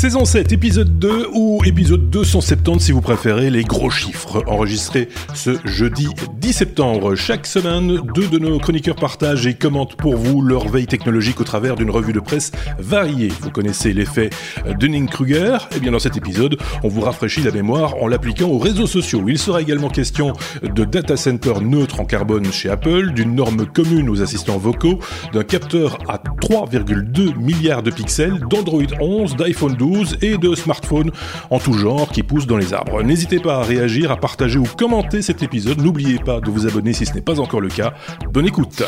Saison 0.00 0.24
7, 0.24 0.50
épisode 0.52 0.98
2 0.98 1.26
ou 1.34 1.62
épisode 1.66 2.08
270 2.08 2.82
si 2.82 2.90
vous 2.90 3.02
préférez, 3.02 3.50
les 3.50 3.64
gros 3.64 3.90
chiffres 3.90 4.42
enregistrés 4.46 5.10
ce 5.34 5.58
jeudi 5.66 6.08
10 6.38 6.52
septembre. 6.54 7.14
Chaque 7.16 7.46
semaine, 7.46 8.00
deux 8.14 8.26
de 8.26 8.38
nos 8.38 8.58
chroniqueurs 8.58 8.96
partagent 8.96 9.46
et 9.46 9.52
commentent 9.52 9.96
pour 9.96 10.16
vous 10.16 10.40
leur 10.40 10.68
veille 10.68 10.86
technologique 10.86 11.38
au 11.42 11.44
travers 11.44 11.76
d'une 11.76 11.90
revue 11.90 12.14
de 12.14 12.20
presse 12.20 12.50
variée. 12.78 13.28
Vous 13.42 13.50
connaissez 13.50 13.92
l'effet 13.92 14.30
Dunning-Kruger? 14.78 15.58
Eh 15.76 15.80
bien 15.80 15.92
dans 15.92 15.98
cet 15.98 16.16
épisode, 16.16 16.56
on 16.82 16.88
vous 16.88 17.02
rafraîchit 17.02 17.42
la 17.42 17.50
mémoire 17.50 18.02
en 18.02 18.08
l'appliquant 18.08 18.48
aux 18.48 18.58
réseaux 18.58 18.86
sociaux. 18.86 19.24
Il 19.28 19.36
sera 19.38 19.60
également 19.60 19.90
question 19.90 20.32
de 20.62 20.84
data 20.86 21.18
center 21.18 21.60
neutre 21.60 22.00
en 22.00 22.06
carbone 22.06 22.50
chez 22.50 22.70
Apple, 22.70 23.12
d'une 23.12 23.34
norme 23.34 23.66
commune 23.66 24.08
aux 24.08 24.22
assistants 24.22 24.56
vocaux, 24.56 24.98
d'un 25.34 25.44
capteur 25.44 25.98
à 26.08 26.16
3,2 26.16 27.36
milliards 27.36 27.82
de 27.82 27.90
pixels, 27.90 28.40
d'Android 28.48 28.80
11, 28.98 29.36
d'iPhone 29.36 29.74
12 29.74 29.89
et 30.22 30.38
de 30.38 30.54
smartphones 30.54 31.10
en 31.50 31.58
tout 31.58 31.72
genre 31.72 32.08
qui 32.10 32.22
poussent 32.22 32.46
dans 32.46 32.56
les 32.56 32.72
arbres. 32.72 33.02
N'hésitez 33.02 33.38
pas 33.38 33.56
à 33.56 33.62
réagir, 33.62 34.10
à 34.10 34.16
partager 34.16 34.58
ou 34.58 34.64
commenter 34.64 35.22
cet 35.22 35.42
épisode. 35.42 35.80
N'oubliez 35.80 36.18
pas 36.18 36.40
de 36.40 36.50
vous 36.50 36.66
abonner 36.66 36.92
si 36.92 37.06
ce 37.06 37.14
n'est 37.14 37.20
pas 37.20 37.40
encore 37.40 37.60
le 37.60 37.68
cas. 37.68 37.94
Bonne 38.32 38.46
écoute. 38.46 38.82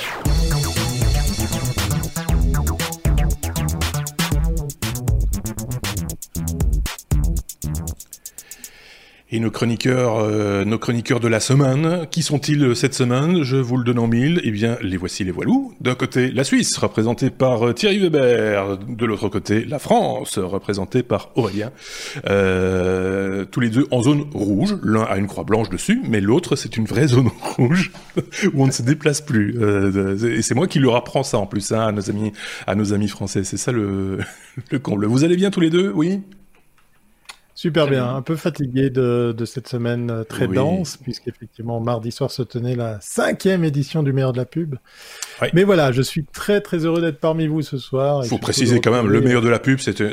Et 9.34 9.40
nos 9.40 9.50
chroniqueurs, 9.50 10.18
euh, 10.18 10.66
nos 10.66 10.78
chroniqueurs 10.78 11.18
de 11.18 11.26
la 11.26 11.40
semaine, 11.40 12.06
qui 12.10 12.22
sont-ils 12.22 12.62
euh, 12.62 12.74
cette 12.74 12.92
semaine? 12.92 13.42
Je 13.42 13.56
vous 13.56 13.78
le 13.78 13.84
donne 13.84 13.98
en 13.98 14.06
mille. 14.06 14.42
Eh 14.44 14.50
bien, 14.50 14.76
les 14.82 14.98
voici 14.98 15.24
les 15.24 15.30
voilous. 15.30 15.72
D'un 15.80 15.94
côté, 15.94 16.30
la 16.30 16.44
Suisse, 16.44 16.76
représentée 16.76 17.30
par 17.30 17.66
euh, 17.66 17.72
Thierry 17.72 17.98
Weber. 17.98 18.76
De 18.76 19.06
l'autre 19.06 19.30
côté, 19.30 19.64
la 19.64 19.78
France, 19.78 20.36
représentée 20.36 21.02
par 21.02 21.30
Aurélien. 21.34 21.72
Euh, 22.28 23.46
tous 23.46 23.60
les 23.60 23.70
deux 23.70 23.86
en 23.90 24.02
zone 24.02 24.26
rouge. 24.34 24.76
L'un 24.82 25.04
a 25.04 25.16
une 25.16 25.28
croix 25.28 25.44
blanche 25.44 25.70
dessus, 25.70 26.02
mais 26.06 26.20
l'autre, 26.20 26.54
c'est 26.54 26.76
une 26.76 26.84
vraie 26.84 27.06
zone 27.06 27.30
rouge 27.56 27.90
où 28.52 28.62
on 28.62 28.66
ne 28.66 28.72
se 28.72 28.82
déplace 28.82 29.22
plus. 29.22 29.56
Euh, 29.58 30.18
et 30.28 30.42
c'est 30.42 30.54
moi 30.54 30.66
qui 30.66 30.78
leur 30.78 30.94
apprends 30.94 31.22
ça 31.22 31.38
en 31.38 31.46
plus, 31.46 31.72
hein, 31.72 31.86
à 31.86 31.92
nos 31.92 32.10
amis, 32.10 32.32
à 32.66 32.74
nos 32.74 32.92
amis 32.92 33.08
français. 33.08 33.44
C'est 33.44 33.56
ça 33.56 33.72
le, 33.72 34.18
le 34.70 34.78
comble. 34.78 35.06
Vous 35.06 35.24
allez 35.24 35.36
bien 35.36 35.50
tous 35.50 35.60
les 35.60 35.70
deux? 35.70 35.90
Oui? 35.94 36.20
Super 37.62 37.86
bien, 37.86 38.16
un 38.16 38.22
peu 38.22 38.34
fatigué 38.34 38.90
de, 38.90 39.32
de 39.38 39.44
cette 39.44 39.68
semaine 39.68 40.10
euh, 40.10 40.24
très 40.24 40.48
dense, 40.48 40.96
puisqu'effectivement 40.96 41.78
mardi 41.78 42.10
soir 42.10 42.28
se 42.28 42.42
tenait 42.42 42.74
la 42.74 42.98
cinquième 43.00 43.62
édition 43.62 44.02
du 44.02 44.12
meilleur 44.12 44.32
de 44.32 44.38
la 44.38 44.46
pub. 44.46 44.74
Mais 45.54 45.62
voilà, 45.62 45.92
je 45.92 46.02
suis 46.02 46.24
très 46.24 46.60
très 46.60 46.78
heureux 46.78 47.00
d'être 47.00 47.20
parmi 47.20 47.46
vous 47.46 47.62
ce 47.62 47.78
soir. 47.78 48.24
Il 48.24 48.28
faut 48.28 48.38
préciser 48.38 48.80
quand 48.80 48.90
même, 48.90 49.06
le 49.06 49.20
meilleur 49.20 49.42
de 49.42 49.48
la 49.48 49.60
pub, 49.60 49.78
c'est 49.78 50.00
une, 50.00 50.12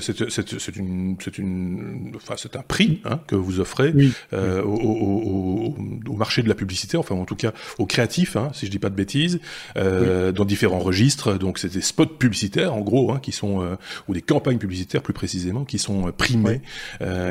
c'est 1.20 1.38
une, 1.40 2.12
enfin 2.16 2.36
un 2.54 2.62
prix 2.62 3.02
hein, 3.04 3.20
que 3.26 3.36
vous 3.36 3.60
offrez 3.60 3.96
euh, 4.34 4.62
Au, 4.62 4.76
au, 4.76 5.76
au, 6.08 6.14
marché 6.14 6.44
de 6.44 6.50
la 6.50 6.56
publicité, 6.56 6.98
enfin 6.98 7.16
en 7.16 7.26
tout 7.26 7.36
cas 7.36 7.54
aux 7.80 7.88
créatifs, 7.88 8.36
hein, 8.36 8.50
si 8.54 8.68
je 8.68 8.72
dis 8.72 8.78
pas 8.78 8.92
de 8.92 8.96
bêtises, 8.96 9.40
euh, 9.76 10.32
dans 10.32 10.46
différents 10.46 10.78
registres. 10.78 11.40
Donc 11.40 11.58
c'est 11.58 11.74
des 11.74 11.82
spots 11.82 12.06
publicitaires 12.06 12.76
en 12.76 12.82
gros, 12.82 13.12
hein, 13.12 13.20
qui 13.20 13.32
sont 13.32 13.64
euh, 13.64 13.76
ou 14.08 14.14
des 14.14 14.22
campagnes 14.22 14.60
publicitaires 14.60 15.02
plus 15.02 15.14
précisément, 15.14 15.66
qui 15.66 15.80
sont 15.80 16.12
primées. 16.12 16.62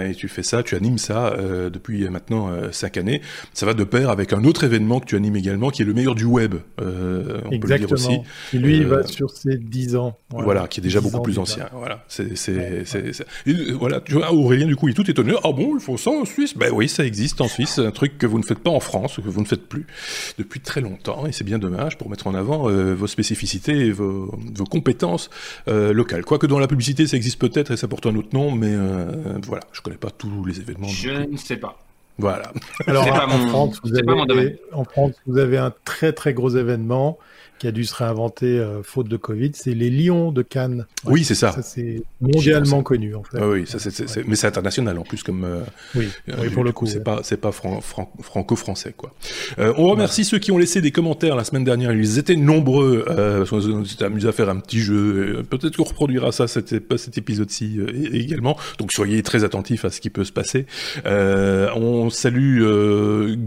Euh, 0.09 0.11
et 0.11 0.15
tu 0.15 0.29
fais 0.29 0.43
ça, 0.43 0.63
tu 0.63 0.75
animes 0.75 0.99
ça 0.99 1.37
depuis 1.73 2.09
maintenant 2.09 2.51
cinq 2.73 2.97
années. 2.97 3.21
Ça 3.53 3.67
va 3.67 3.75
de 3.75 3.85
pair 3.85 4.11
avec 4.11 4.33
un 4.33 4.45
autre 4.45 4.65
événement 4.65 5.01
que 5.01 5.07
tu 5.07 5.17
animes 5.17 5.37
également, 5.37 5.71
qui 5.71 5.83
est 5.83 5.85
le 5.85 5.95
meilleur 5.95 6.15
du 6.15 6.25
web. 6.25 6.55
on 6.79 6.83
peut 6.83 7.69
le 7.69 7.79
dire 7.79 7.93
aussi. 7.93 8.19
Et 8.53 8.59
lui, 8.59 8.79
il 8.79 8.87
va 8.87 9.07
sur 9.07 9.31
ses 9.31 9.57
10 9.57 9.97
ans. 9.97 10.19
Voilà, 10.31 10.69
qui 10.69 10.81
est 10.81 10.83
déjà 10.83 11.01
beaucoup 11.01 11.21
plus 11.21 11.39
ancien. 11.39 11.69
Voilà, 11.73 12.05
c'est, 12.09 12.37
c'est, 12.37 12.85
c'est, 12.85 13.15
voilà, 13.79 14.01
tu 14.01 14.15
vois, 14.15 14.33
Aurélien, 14.33 14.67
du 14.67 14.77
coup, 14.77 14.89
il 14.89 14.93
est 14.93 14.95
tout 14.95 15.11
étonné. 15.11 15.35
Ah 15.45 15.53
bon, 15.53 15.75
il 15.75 15.81
faut 15.81 15.97
ça 15.97 16.11
en 16.11 16.25
Suisse? 16.25 16.57
Ben 16.57 16.71
oui, 16.73 16.89
ça 16.89 17.05
existe 17.05 17.41
en 17.41 17.49
Suisse. 17.49 17.79
Un 17.79 17.91
truc 17.91 18.19
que 18.19 18.27
vous 18.27 18.39
ne 18.39 18.45
faites 18.45 18.59
pas 18.59 18.71
en 18.71 18.81
France, 18.81 19.17
que 19.17 19.29
vous 19.29 19.41
ne 19.41 19.47
faites 19.47 19.69
plus 19.69 19.87
depuis 20.39 20.61
très 20.61 20.81
longtemps. 20.81 21.27
Et 21.27 21.33
c'est 21.33 21.45
bien 21.45 21.59
dommage 21.59 21.99
pour 21.99 22.11
mettre 22.11 22.27
en 22.27 22.35
avant 22.35 22.69
euh, 22.69 22.95
vos 22.95 23.07
spécificités 23.07 23.87
et 23.87 23.93
vos, 23.93 24.35
vos 24.55 24.65
compétences 24.65 25.31
euh, 25.69 25.93
locales. 25.93 26.25
Quoique 26.25 26.47
dans 26.47 26.59
la 26.59 26.67
publicité, 26.67 27.07
ça 27.07 27.17
existe 27.17 27.39
peut-être 27.39 27.73
et 27.73 27.77
ça 27.77 27.89
porte 27.89 28.07
un 28.07 28.17
autre 28.17 28.29
nom, 28.33 28.51
mais 28.51 28.71
euh, 28.71 29.39
voilà, 29.47 29.63
je 29.73 29.81
connais 29.89 29.99
pas 29.99 30.11
tous 30.11 30.45
les 30.45 30.61
événements. 30.61 30.89
Je 30.89 31.31
ne 31.31 31.37
sais 31.37 31.57
pas. 31.57 31.79
Voilà. 32.19 32.53
Alors, 32.87 33.07
en, 33.07 33.47
France, 33.49 33.81
vous 33.85 33.97
avez, 33.97 34.59
en 34.73 34.85
France, 34.85 35.15
vous 35.27 35.39
avez 35.39 35.57
un 35.57 35.73
très 35.85 36.13
très 36.13 36.35
gros 36.35 36.51
événement 36.51 37.19
qui 37.59 37.67
a 37.67 37.73
dû 37.73 37.85
se 37.85 37.95
réinventer 37.95 38.59
euh, 38.59 38.83
faute 38.83 39.09
de 39.09 39.17
Covid, 39.17 39.51
c'est 39.55 39.75
les 39.75 39.91
Lions 39.91 40.33
de 40.33 40.43
Cannes. 40.43 40.87
oui, 41.05 41.25
c'est 41.25 41.35
ça. 41.35 41.53
ça 41.53 41.63
c'est 41.63 42.03
mondialement 42.21 42.83
connu 42.83 43.15
en 43.15 43.23
fait. 43.23 43.43
oui, 43.43 43.67
ça, 43.67 43.79
c'est, 43.79 44.27
mais 44.27 44.37
c'est 44.37 44.47
international 44.47 44.99
en 44.99 45.03
plus 45.03 45.23
comme. 45.23 45.45
Euh, 45.45 45.61
oui, 45.95 46.09
euh, 46.29 46.51
pour 46.51 46.65
le 46.65 46.73
coup, 46.73 46.87
c'est 46.87 47.03
pas 47.03 47.21
c'est 47.23 47.37
pas 47.37 47.53
franco-français 47.53 48.95
quoi. 48.97 49.13
on 49.59 49.89
remercie 49.89 50.25
ceux 50.25 50.39
qui 50.39 50.53
ont 50.53 50.59
laissé 50.59 50.81
des 50.81 50.93
commentaires 50.93 51.37
la 51.37 51.45
semaine 51.45 51.65
dernière. 51.65 51.93
Ils 51.93 52.19
étaient 52.19 52.37
nombreux. 52.37 53.05
on 53.51 53.85
s'était 53.85 54.05
amusé 54.05 54.29
à 54.29 54.33
faire 54.33 54.49
un 54.49 54.61
petit 54.61 54.81
jeu. 54.81 55.43
Peut-être 55.51 55.77
qu'on 55.77 55.85
reproduira 55.85 56.33
ça 56.33 56.47
cet, 56.49 56.97
cet 56.97 57.19
épisode-ci 57.19 57.81
également. 58.13 58.57
Donc 58.79 58.93
soyez 58.93 59.23
très 59.23 59.45
attentifs 59.45 59.85
à 59.85 59.91
ce 59.91 60.01
qui 60.01 60.11
peut 60.11 60.25
se 60.25 60.33
passer. 60.33 60.67
on 61.05 62.11
salue 62.11 62.63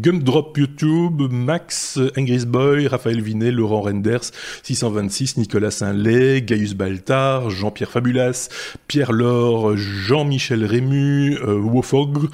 Gumdrop 0.02 0.58
YouTube, 0.58 1.22
Max, 1.32 2.00
Ingris 2.18 2.46
Boy, 2.46 2.88
Raphaël 2.88 3.22
Vinet, 3.22 3.52
Laurent 3.52 3.82
Ren 4.06 4.20
626, 4.64 5.38
Nicolas 5.38 5.72
Saint-Lay, 5.72 6.42
Gaius 6.42 6.74
Baltard, 6.74 7.50
Jean-Pierre 7.50 7.92
Fabulas, 7.92 8.50
Pierre 8.88 9.12
Laure, 9.12 9.76
Jean-Michel 9.78 10.66
Rému, 10.66 11.38
euh, 11.38 11.60
Wofog, 11.60 12.30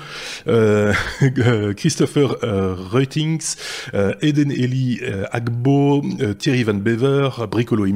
euh, 0.48 0.94
Christopher 1.74 2.38
euh, 2.44 2.76
Reutings, 2.76 3.56
euh, 3.94 4.14
Eden 4.22 4.52
Eli 4.52 5.00
Agbo, 5.32 6.04
Thierry 6.38 6.64
Van 6.64 6.74
Bever, 6.74 7.30
Bricolo 7.50 7.86
et 7.86 7.94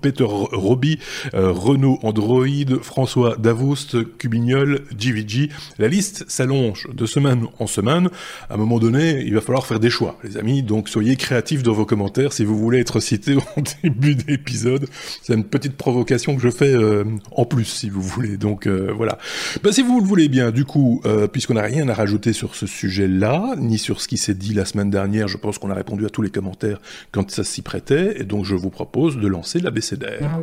Peter 0.00 0.24
Roby, 0.26 0.98
Renaud 1.32 1.98
Android, 2.02 2.46
François 2.82 3.36
Davoust, 3.36 3.96
Cubignol, 4.18 4.82
GVG. 4.96 5.50
La 5.78 5.88
liste 5.88 6.24
s'allonge 6.28 6.88
de 6.92 7.06
semaine 7.06 7.46
en 7.58 7.66
semaine. 7.66 8.08
À 8.48 8.54
un 8.54 8.56
moment 8.56 8.78
donné, 8.78 9.22
il 9.24 9.34
va 9.34 9.40
falloir 9.40 9.66
faire 9.66 9.80
des 9.80 9.90
choix, 9.90 10.16
les 10.24 10.36
amis. 10.36 10.62
Donc 10.62 10.88
soyez 10.88 11.16
créatifs 11.16 11.62
dans 11.62 11.72
vos 11.72 11.86
commentaires 11.86 12.32
si 12.32 12.44
vous 12.44 12.58
voulez 12.58 12.80
être 12.80 13.00
cité 13.06 13.34
au 13.34 13.42
début 13.82 14.14
d'épisode. 14.14 14.86
C'est 15.22 15.34
une 15.34 15.44
petite 15.44 15.76
provocation 15.76 16.36
que 16.36 16.42
je 16.42 16.50
fais 16.50 16.74
euh, 16.74 17.04
en 17.32 17.44
plus, 17.44 17.64
si 17.64 17.88
vous 17.88 18.02
voulez. 18.02 18.36
Donc 18.36 18.66
euh, 18.66 18.92
voilà. 18.94 19.18
Ben, 19.62 19.72
si 19.72 19.82
vous 19.82 20.00
le 20.00 20.06
voulez 20.06 20.28
bien, 20.28 20.50
du 20.50 20.64
coup, 20.64 21.00
euh, 21.06 21.26
puisqu'on 21.26 21.54
n'a 21.54 21.62
rien 21.62 21.88
à 21.88 21.94
rajouter 21.94 22.32
sur 22.32 22.54
ce 22.54 22.66
sujet-là, 22.66 23.54
ni 23.56 23.78
sur 23.78 24.00
ce 24.00 24.08
qui 24.08 24.16
s'est 24.16 24.34
dit 24.34 24.54
la 24.54 24.64
semaine 24.64 24.90
dernière, 24.90 25.28
je 25.28 25.38
pense 25.38 25.58
qu'on 25.58 25.70
a 25.70 25.74
répondu 25.74 26.04
à 26.04 26.10
tous 26.10 26.22
les 26.22 26.30
commentaires 26.30 26.80
quand 27.12 27.30
ça 27.30 27.44
s'y 27.44 27.62
prêtait, 27.62 28.20
et 28.20 28.24
donc 28.24 28.44
je 28.44 28.54
vous 28.54 28.70
propose 28.70 29.16
de 29.16 29.26
lancer 29.28 29.60
l'abécédaire 29.60 30.40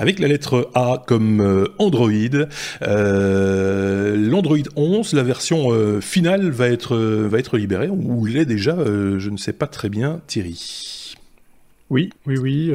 avec 0.00 0.18
la 0.18 0.28
lettre 0.28 0.70
A 0.74 1.04
comme 1.06 1.42
euh, 1.42 1.66
Android. 1.78 2.10
Euh, 2.80 4.16
L'Android 4.16 4.56
11, 4.74 5.12
la 5.12 5.22
version 5.22 5.72
euh, 5.72 6.00
finale 6.00 6.48
va 6.48 6.68
être, 6.68 6.96
va 6.96 7.38
être 7.38 7.58
libérée, 7.58 7.88
ou 7.88 8.24
l'est 8.24 8.46
déjà, 8.46 8.76
je 8.82 9.28
ne 9.28 9.36
sais 9.36 9.52
pas 9.52 9.66
très 9.66 9.90
bien, 9.90 10.22
Thierry. 10.26 11.16
Oui, 11.90 12.10
oui, 12.26 12.38
oui. 12.38 12.74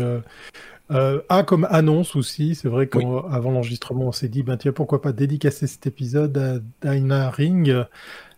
A 0.90 1.44
comme 1.44 1.68
annonce 1.72 2.16
aussi, 2.16 2.53
c'est 2.53 2.68
vrai 2.68 2.88
qu'avant 2.88 3.52
l'enregistrement, 3.52 4.06
on 4.06 4.12
s'est 4.12 4.30
dit, 4.30 4.44
ben 4.44 4.57
tiens, 4.57 4.72
pourquoi 4.72 5.02
pas 5.02 5.12
dédicacer 5.12 5.66
cet 5.66 5.88
épisode 5.88 6.38
à 6.38 6.59
Dinah 6.88 7.31
Ring, 7.31 7.75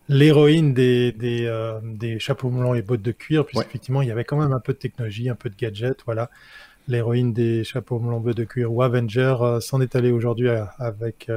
l'héroïne 0.08 0.74
des, 0.74 1.12
des, 1.12 1.52
des, 1.84 2.20
chapeaux 2.20 2.50
moulants 2.50 2.74
et 2.74 2.82
bottes 2.82 3.02
de 3.02 3.12
cuir, 3.12 3.46
puisqu'effectivement, 3.46 4.02
il 4.02 4.08
y 4.08 4.12
avait 4.12 4.24
quand 4.24 4.38
même 4.38 4.54
un 4.54 4.62
peu 4.62 4.72
de 4.72 4.78
technologie, 4.78 5.30
un 5.30 5.36
peu 5.36 5.50
de 5.50 5.56
gadget, 5.58 5.98
voilà 6.06 6.30
l'héroïne 6.88 7.34
des 7.34 7.64
chapeaux 7.64 8.00
bleu 8.00 8.34
de 8.34 8.44
cuir 8.44 8.72
ou 8.72 8.82
Avenger 8.82 9.36
euh, 9.42 9.60
s'en 9.60 9.82
est 9.82 9.96
allée 9.96 10.12
aujourd'hui 10.12 10.48
euh, 10.48 10.64
avec 10.80 11.30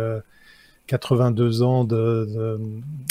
82 0.87 1.63
euh, 1.63 1.65
ans 1.65 1.85
de, 1.85 2.59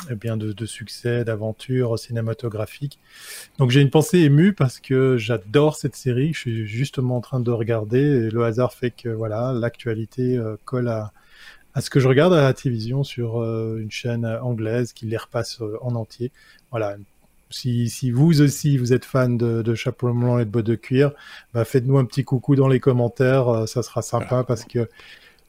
eh 0.09 0.15
bien 0.15 0.38
de, 0.38 0.65
succès, 0.65 1.24
d'aventure 1.24 2.00
cinématographique. 2.00 3.00
Donc 3.57 3.71
j'ai 3.71 3.81
une 3.81 3.89
pensée 3.89 4.19
émue 4.19 4.53
parce 4.53 4.80
que 4.80 5.18
j'adore 5.18 5.75
cette 5.75 5.95
série. 5.95 6.33
Je 6.33 6.39
suis 6.39 6.68
justement 6.68 7.18
en 7.18 7.21
train 7.21 7.39
de 7.39 7.51
regarder 7.51 8.00
et 8.00 8.30
le 8.30 8.44
hasard 8.44 8.74
fait 8.74 8.92
que 8.92 9.09
voilà 9.09 9.53
l'actualité 9.53 10.39
colle 10.65 10.88
à, 10.88 11.12
à 11.74 11.81
ce 11.81 11.89
que 11.89 12.00
je 12.00 12.07
regarde 12.07 12.33
à 12.33 12.42
la 12.42 12.53
télévision 12.53 13.03
sur 13.03 13.44
une 13.44 13.92
chaîne 13.92 14.25
anglaise 14.25 14.94
qui 14.94 15.06
les 15.06 15.18
repasse 15.18 15.62
en 15.81 15.95
entier. 15.95 16.31
Voilà, 16.71 16.97
si, 17.49 17.89
si 17.89 18.11
vous 18.11 18.41
aussi 18.41 18.77
vous 18.77 18.93
êtes 18.93 19.05
fan 19.05 19.37
de, 19.37 19.61
de 19.61 19.75
chapeau 19.75 20.13
blanc 20.13 20.39
et 20.39 20.45
de 20.45 20.49
bottes 20.51 20.65
de 20.65 20.75
cuir, 20.75 21.11
bah 21.53 21.65
faites-nous 21.65 21.97
un 21.97 22.05
petit 22.05 22.23
coucou 22.23 22.55
dans 22.55 22.67
les 22.67 22.79
commentaires, 22.79 23.49
euh, 23.49 23.65
ça 23.65 23.83
sera 23.83 24.01
sympa 24.01 24.43
parce 24.43 24.65
que 24.65 24.87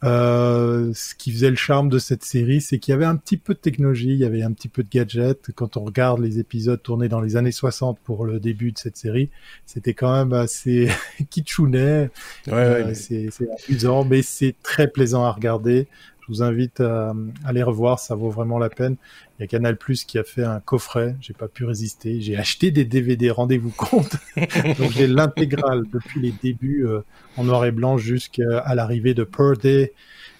Euh, 0.02 0.92
ce 0.94 1.14
qui 1.14 1.30
faisait 1.30 1.50
le 1.50 1.56
charme 1.56 1.90
de 1.90 1.98
cette 1.98 2.24
série, 2.24 2.62
c'est 2.62 2.78
qu'il 2.78 2.92
y 2.92 2.94
avait 2.94 3.04
un 3.04 3.16
petit 3.16 3.36
peu 3.36 3.52
de 3.54 3.58
technologie, 3.58 4.08
il 4.10 4.16
y 4.18 4.24
avait 4.24 4.42
un 4.42 4.52
petit 4.52 4.68
peu 4.68 4.82
de 4.82 4.88
gadgets. 4.88 5.52
Quand 5.54 5.76
on 5.76 5.84
regarde 5.84 6.20
les 6.20 6.38
épisodes 6.38 6.82
tournés 6.82 7.08
dans 7.08 7.20
les 7.20 7.36
années 7.36 7.52
60 7.52 8.00
pour 8.02 8.24
le 8.24 8.40
début 8.40 8.72
de 8.72 8.78
cette 8.78 8.96
série, 8.96 9.30
c'était 9.66 9.92
quand 9.94 10.12
même 10.12 10.32
assez 10.32 10.88
kitschounet. 11.30 12.10
Ouais, 12.46 12.52
euh, 12.54 12.94
C'est 12.94 13.28
amusant, 13.68 14.04
mais 14.04 14.22
c'est 14.22 14.56
très 14.62 14.88
plaisant 14.90 15.24
à 15.24 15.32
regarder. 15.32 15.88
Je 16.30 16.36
vous 16.36 16.42
invite 16.44 16.78
à, 16.78 17.12
à, 17.44 17.52
les 17.52 17.64
revoir, 17.64 17.98
ça 17.98 18.14
vaut 18.14 18.30
vraiment 18.30 18.58
la 18.58 18.68
peine. 18.68 18.96
Il 19.38 19.42
y 19.42 19.44
a 19.44 19.46
Canal 19.48 19.76
Plus 19.76 20.04
qui 20.04 20.16
a 20.16 20.22
fait 20.22 20.44
un 20.44 20.60
coffret, 20.60 21.16
j'ai 21.20 21.34
pas 21.34 21.48
pu 21.48 21.64
résister. 21.64 22.20
J'ai 22.20 22.36
acheté 22.36 22.70
des 22.70 22.84
DVD, 22.84 23.30
rendez-vous 23.30 23.70
compte. 23.70 24.16
Donc 24.78 24.92
j'ai 24.92 25.08
l'intégrale 25.08 25.82
depuis 25.92 26.20
les 26.20 26.32
débuts 26.40 26.86
euh, 26.86 27.00
en 27.36 27.42
noir 27.42 27.64
et 27.64 27.72
blanc 27.72 27.98
jusqu'à 27.98 28.62
l'arrivée 28.74 29.12
de 29.12 29.24
Purdy 29.24 29.88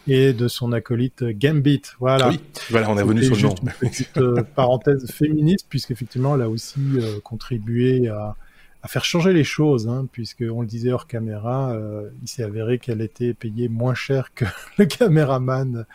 et 0.07 0.33
de 0.33 0.47
son 0.47 0.73
acolyte 0.73 1.25
Gambit. 1.25 1.83
Voilà. 1.99 2.29
Oui, 2.29 2.41
voilà, 2.71 2.89
on 2.89 2.97
est 2.97 3.03
revenu 3.03 3.25
sur 3.25 3.35
le 3.35 3.43
nom. 3.43 3.55
Une 3.83 3.89
petite 3.89 4.17
euh, 4.19 4.45
parenthèse 4.55 5.11
féministe, 5.11 5.67
puisqu'effectivement, 5.69 6.37
elle 6.37 6.43
a 6.43 6.49
aussi 6.49 6.81
euh, 6.97 7.19
contribué 7.25 8.07
à, 8.09 8.37
à, 8.83 8.89
faire 8.89 9.05
changer 9.05 9.33
les 9.33 9.45
choses, 9.45 9.89
hein, 9.89 10.07
puisque 10.11 10.45
on 10.49 10.63
le 10.63 10.67
disait 10.67 10.93
hors 10.93 11.07
caméra, 11.07 11.73
euh, 11.73 12.11
il 12.23 12.29
s'est 12.29 12.43
avéré 12.43 12.79
qu'elle 12.79 13.01
était 13.01 13.35
payée 13.35 13.69
moins 13.69 13.95
cher 13.95 14.33
que 14.35 14.45
le 14.79 14.87
caméraman 14.87 15.87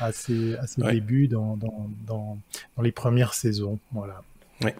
à 0.00 0.12
ses, 0.12 0.56
à 0.56 0.66
ses 0.66 0.82
débuts 0.82 1.28
dans, 1.28 1.56
dans, 1.56 1.90
dans, 2.06 2.38
dans 2.76 2.82
les 2.82 2.92
premières 2.92 3.34
saisons. 3.34 3.78
Voilà. 3.92 4.22
Ouais. 4.64 4.74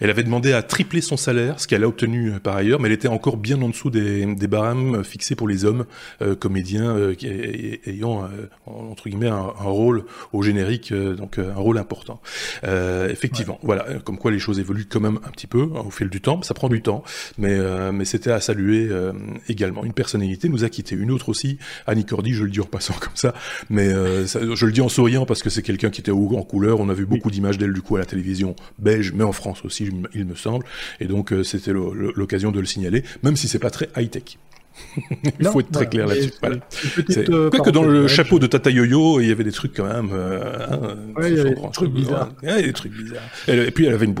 Elle 0.00 0.10
avait 0.10 0.24
demandé 0.24 0.52
à 0.52 0.62
tripler 0.62 1.00
son 1.00 1.16
salaire, 1.16 1.58
ce 1.58 1.66
qu'elle 1.66 1.84
a 1.84 1.88
obtenu 1.88 2.32
euh, 2.32 2.38
par 2.38 2.54
ailleurs, 2.54 2.80
mais 2.80 2.88
elle 2.88 2.94
était 2.94 3.08
encore 3.08 3.38
bien 3.38 3.60
en 3.62 3.70
dessous 3.70 3.88
des, 3.88 4.26
des 4.26 4.46
barèmes 4.46 4.96
euh, 4.96 5.02
fixés 5.02 5.34
pour 5.34 5.48
les 5.48 5.64
hommes 5.64 5.86
euh, 6.20 6.34
comédiens 6.34 6.94
euh, 6.94 7.14
ayant 7.86 8.28
entre 8.66 9.08
guillemets 9.08 9.28
un, 9.28 9.36
un, 9.58 9.70
rôle 9.70 10.04
au 10.34 10.42
générique, 10.42 10.92
donc 10.92 11.38
un 11.38 11.54
rôle 11.54 11.78
important. 11.78 12.20
effectivement, 12.62 13.58
voilà, 13.62 13.86
comme 14.04 14.18
quoi 14.18 14.30
les 14.30 14.38
choses 14.38 14.58
évoluent 14.58 14.86
quand 14.88 15.00
même 15.00 15.18
un 15.24 15.30
petit 15.30 15.46
peu 15.46 15.62
hein, 15.74 15.82
au 15.86 15.90
fil 15.90 16.08
du 16.08 16.20
temps. 16.20 16.42
Ça 16.42 16.54
prend 16.54 16.68
du 16.68 16.82
temps, 16.82 17.02
mais 17.38 17.58
mais 17.92 18.04
c'était 18.04 18.30
à 18.30 18.40
saluer 18.40 18.90
également. 19.48 19.84
Une 19.84 19.92
personnalité 19.92 20.48
nous 20.48 20.64
a 20.64 20.68
quitté, 20.68 20.94
une 20.94 21.10
autre 21.10 21.28
aussi, 21.28 21.58
Annie 21.86 22.04
Cordy, 22.04 22.34
je 22.34 22.44
le 22.44 22.50
dis 22.50 22.60
en 22.60 22.64
passant 22.64 22.94
comme 23.00 23.16
ça, 23.16 23.34
mais 23.70 23.92
ça, 24.26 24.40
je 24.54 24.66
le 24.66 24.72
dis 24.72 24.80
en 24.80 24.88
souriant 24.88 25.26
parce 25.26 25.42
que 25.42 25.50
c'est 25.50 25.62
quelqu'un 25.62 25.90
qui 25.90 26.00
était 26.00 26.12
en 26.12 26.42
couleur. 26.42 26.80
On 26.80 26.88
a 26.88 26.94
vu 26.94 27.06
beaucoup 27.06 27.30
d'images 27.30 27.58
d'elle 27.58 27.72
du 27.72 27.82
coup 27.82 27.96
à 27.96 28.00
la 28.00 28.06
télévision 28.06 28.56
belge 28.78 29.12
en 29.22 29.32
France 29.32 29.64
aussi, 29.64 29.90
il 30.14 30.24
me 30.24 30.34
semble. 30.34 30.66
Et 31.00 31.06
donc, 31.06 31.32
euh, 31.32 31.44
c'était 31.44 31.72
l'occasion 31.72 32.50
de 32.50 32.60
le 32.60 32.66
signaler, 32.66 33.04
même 33.22 33.36
si 33.36 33.48
c'est 33.48 33.58
pas 33.58 33.70
très 33.70 33.88
high-tech. 33.96 34.38
il 35.40 35.46
faut 35.46 35.60
être 35.60 35.70
très 35.70 35.88
clair 35.88 36.06
là-dessus. 36.06 36.32
Voilà. 36.40 36.56
Euh, 37.30 37.50
que 37.50 37.70
dans 37.70 37.82
le 37.82 38.08
chapeau 38.08 38.38
de 38.38 38.46
Tata 38.46 38.70
Yo-Yo, 38.70 39.20
il 39.20 39.28
y 39.28 39.30
avait 39.30 39.44
des 39.44 39.52
trucs 39.52 39.74
quand 39.74 39.84
même. 39.84 40.10
Euh, 40.12 40.96
hein, 41.16 41.28
il 41.28 41.36
y 41.36 41.40
avait 41.40 41.54
des 41.54 41.70
trucs 41.72 41.92
bizarres. 41.92 42.30
Ouais, 42.42 42.62
des 42.62 42.72
trucs 42.72 42.92
bizarres. 42.92 43.22
Et, 43.48 43.70
puis 43.70 43.86
elle 43.86 43.94
avait 43.94 44.06
une, 44.06 44.14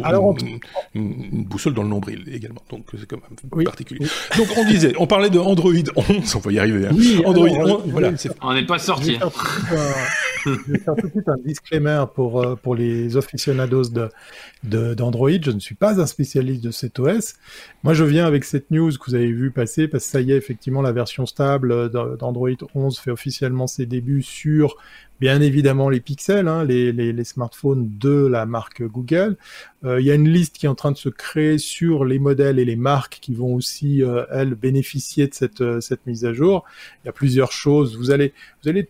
une, 0.94 1.44
boussole 1.44 1.74
dans 1.74 1.82
le 1.82 1.88
nombril 1.88 2.24
également, 2.32 2.62
donc 2.70 2.86
c'est 2.98 3.06
quand 3.06 3.18
même 3.18 3.64
particulier. 3.64 4.06
Donc 4.36 4.48
on 4.56 4.64
disait, 4.64 4.92
on 4.98 5.06
parlait 5.06 5.30
de 5.30 5.38
Android 5.38 5.72
11, 5.96 6.36
on 6.36 6.38
va 6.38 6.52
y 6.52 6.58
arriver. 6.58 6.86
Hein. 6.86 7.22
Android 7.24 7.48
11, 7.48 7.82
voilà. 7.86 8.12
On 8.42 8.54
n'est 8.54 8.66
pas 8.66 8.78
sorti. 8.78 9.18
Je 10.44 10.72
vais 10.72 10.78
faire 10.78 10.94
tout 10.96 11.06
de 11.06 11.12
suite 11.12 11.28
un 11.28 11.36
disclaimer 11.44 12.04
pour, 12.14 12.42
euh, 12.42 12.56
pour 12.56 12.74
les 12.74 13.16
aficionados 13.16 13.90
de, 14.64 14.94
d'Android. 14.94 15.30
je 15.30 15.50
ne 15.50 15.60
suis 15.60 15.74
pas 15.74 16.00
un 16.00 16.06
spécialiste 16.06 16.62
de 16.64 16.70
cet 16.70 16.98
OS. 16.98 17.34
Moi, 17.82 17.94
je 17.94 18.04
viens 18.04 18.26
avec 18.26 18.44
cette 18.44 18.70
news 18.70 18.90
que 18.90 19.04
vous 19.06 19.14
avez 19.14 19.30
vu 19.30 19.50
passer 19.50 19.88
parce 19.88 20.04
que 20.04 20.10
ça 20.10 20.20
y 20.20 20.32
est, 20.32 20.40
effectivement, 20.42 20.82
la 20.82 20.92
version 20.92 21.26
stable 21.26 21.90
d'Android 21.90 22.50
11 22.74 22.98
fait 22.98 23.10
officiellement 23.10 23.66
ses 23.66 23.86
débuts 23.86 24.22
sur 24.22 24.76
bien 25.22 25.40
évidemment 25.40 25.88
les 25.88 26.00
pixels, 26.00 26.48
hein, 26.48 26.64
les, 26.64 27.24
smartphones 27.24 27.88
de 27.96 28.26
la 28.26 28.44
marque 28.44 28.82
Google. 28.82 29.36
Euh, 29.84 30.00
il 30.00 30.06
y 30.06 30.10
a 30.10 30.14
une 30.14 30.28
liste 30.28 30.56
qui 30.56 30.66
est 30.66 30.68
en 30.68 30.74
train 30.74 30.90
de 30.90 30.96
se 30.96 31.08
créer 31.08 31.58
sur 31.58 32.04
les 32.04 32.18
modèles 32.18 32.58
et 32.58 32.64
les 32.64 32.74
marques 32.74 33.20
qui 33.22 33.32
vont 33.32 33.54
aussi, 33.54 34.02
euh, 34.02 34.24
elles, 34.32 34.56
bénéficier 34.56 35.28
de 35.28 35.34
cette, 35.34 35.60
euh, 35.60 35.80
mise 36.06 36.24
à 36.24 36.32
jour. 36.32 36.64
Il 37.02 37.06
y 37.06 37.08
a 37.08 37.12
plusieurs 37.12 37.52
choses. 37.52 37.96
Vous 37.96 38.10
allez, 38.10 38.32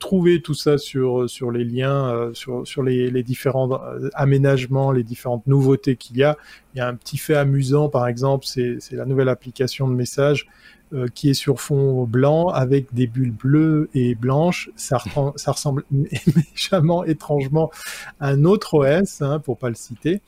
trouver 0.01 0.41
tout 0.41 0.55
ça 0.55 0.79
sur, 0.79 1.27
les 1.53 1.65
liens, 1.65 2.31
sur, 2.33 2.83
les, 2.83 3.11
les 3.11 3.23
différents 3.23 3.79
aménagements, 4.15 4.91
les 4.91 5.05
différentes 5.05 5.47
nouveautés 5.47 5.97
qu'il 5.97 6.17
y 6.17 6.23
a. 6.23 6.39
Il 6.75 6.79
y 6.79 6.81
a 6.81 6.89
un 6.89 6.95
petit 6.95 7.19
fait 7.19 7.35
amusant, 7.35 7.91
par 7.91 8.07
exemple, 8.07 8.47
c'est 8.47 8.79
la 8.93 9.05
nouvelle 9.05 9.29
application 9.29 9.87
de 9.87 9.95
message 9.95 10.47
euh, 10.93 11.07
qui 11.15 11.31
est 11.31 11.35
sur 11.35 11.61
fond 11.61 12.05
blanc 12.05 12.49
avec 12.49 12.93
des 12.93 13.07
bulles 13.07 13.33
bleues 13.33 13.89
et 13.95 14.15
blanches. 14.15 14.71
Ça, 14.77 14.99
ça 15.37 15.53
ressemble 15.53 15.85
méchamment, 15.91 17.05
étrangement 17.05 17.71
à 18.21 18.29
un 18.29 18.45
autre 18.45 18.75
OS, 18.75 19.23
hein, 19.23 19.39
pour 19.39 19.59
pas 19.59 19.69
le 19.69 19.75
citer. 19.75 20.21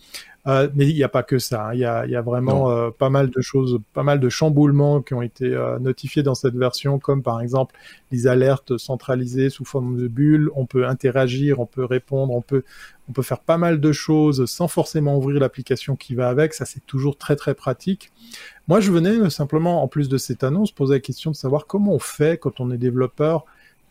Euh, 0.46 0.68
mais 0.74 0.86
il 0.86 0.94
n'y 0.94 1.02
a 1.02 1.08
pas 1.08 1.22
que 1.22 1.38
ça. 1.38 1.68
Hein. 1.68 1.74
Il 1.74 1.80
y, 1.80 1.84
a, 1.84 2.06
y, 2.06 2.16
a, 2.16 2.20
vraiment 2.20 2.70
euh, 2.70 2.90
pas 2.90 3.08
mal 3.08 3.30
de 3.30 3.40
choses, 3.40 3.78
pas 3.94 4.02
mal 4.02 4.20
de 4.20 4.28
chamboulements 4.28 5.00
qui 5.00 5.14
ont 5.14 5.22
été 5.22 5.46
euh, 5.46 5.78
notifiés 5.78 6.22
dans 6.22 6.34
cette 6.34 6.54
version, 6.54 6.98
comme 6.98 7.22
par 7.22 7.40
exemple 7.40 7.74
les 8.12 8.26
alertes 8.26 8.76
centralisées 8.76 9.48
sous 9.48 9.64
forme 9.64 9.96
de 9.96 10.06
bulles. 10.06 10.50
On 10.54 10.66
peut 10.66 10.86
interagir, 10.86 11.60
on 11.60 11.66
peut 11.66 11.84
répondre, 11.84 12.34
on 12.34 12.42
peut, 12.42 12.62
on 13.08 13.12
peut 13.12 13.22
faire 13.22 13.40
pas 13.40 13.56
mal 13.56 13.80
de 13.80 13.92
choses 13.92 14.44
sans 14.44 14.68
forcément 14.68 15.16
ouvrir 15.16 15.40
l'application 15.40 15.96
qui 15.96 16.14
va 16.14 16.28
avec. 16.28 16.52
Ça, 16.52 16.66
c'est 16.66 16.84
toujours 16.84 17.16
très 17.16 17.36
très 17.36 17.54
pratique. 17.54 18.12
Moi, 18.66 18.80
je 18.80 18.90
venais 18.90 19.18
euh, 19.18 19.30
simplement, 19.30 19.82
en 19.82 19.88
plus 19.88 20.08
de 20.08 20.16
cette 20.16 20.42
annonce, 20.42 20.72
poser 20.72 20.94
la 20.94 21.00
question 21.00 21.30
de 21.30 21.36
savoir 21.36 21.66
comment 21.66 21.92
on 21.92 21.98
fait 21.98 22.38
quand 22.38 22.60
on 22.60 22.70
est 22.70 22.78
développeur 22.78 23.44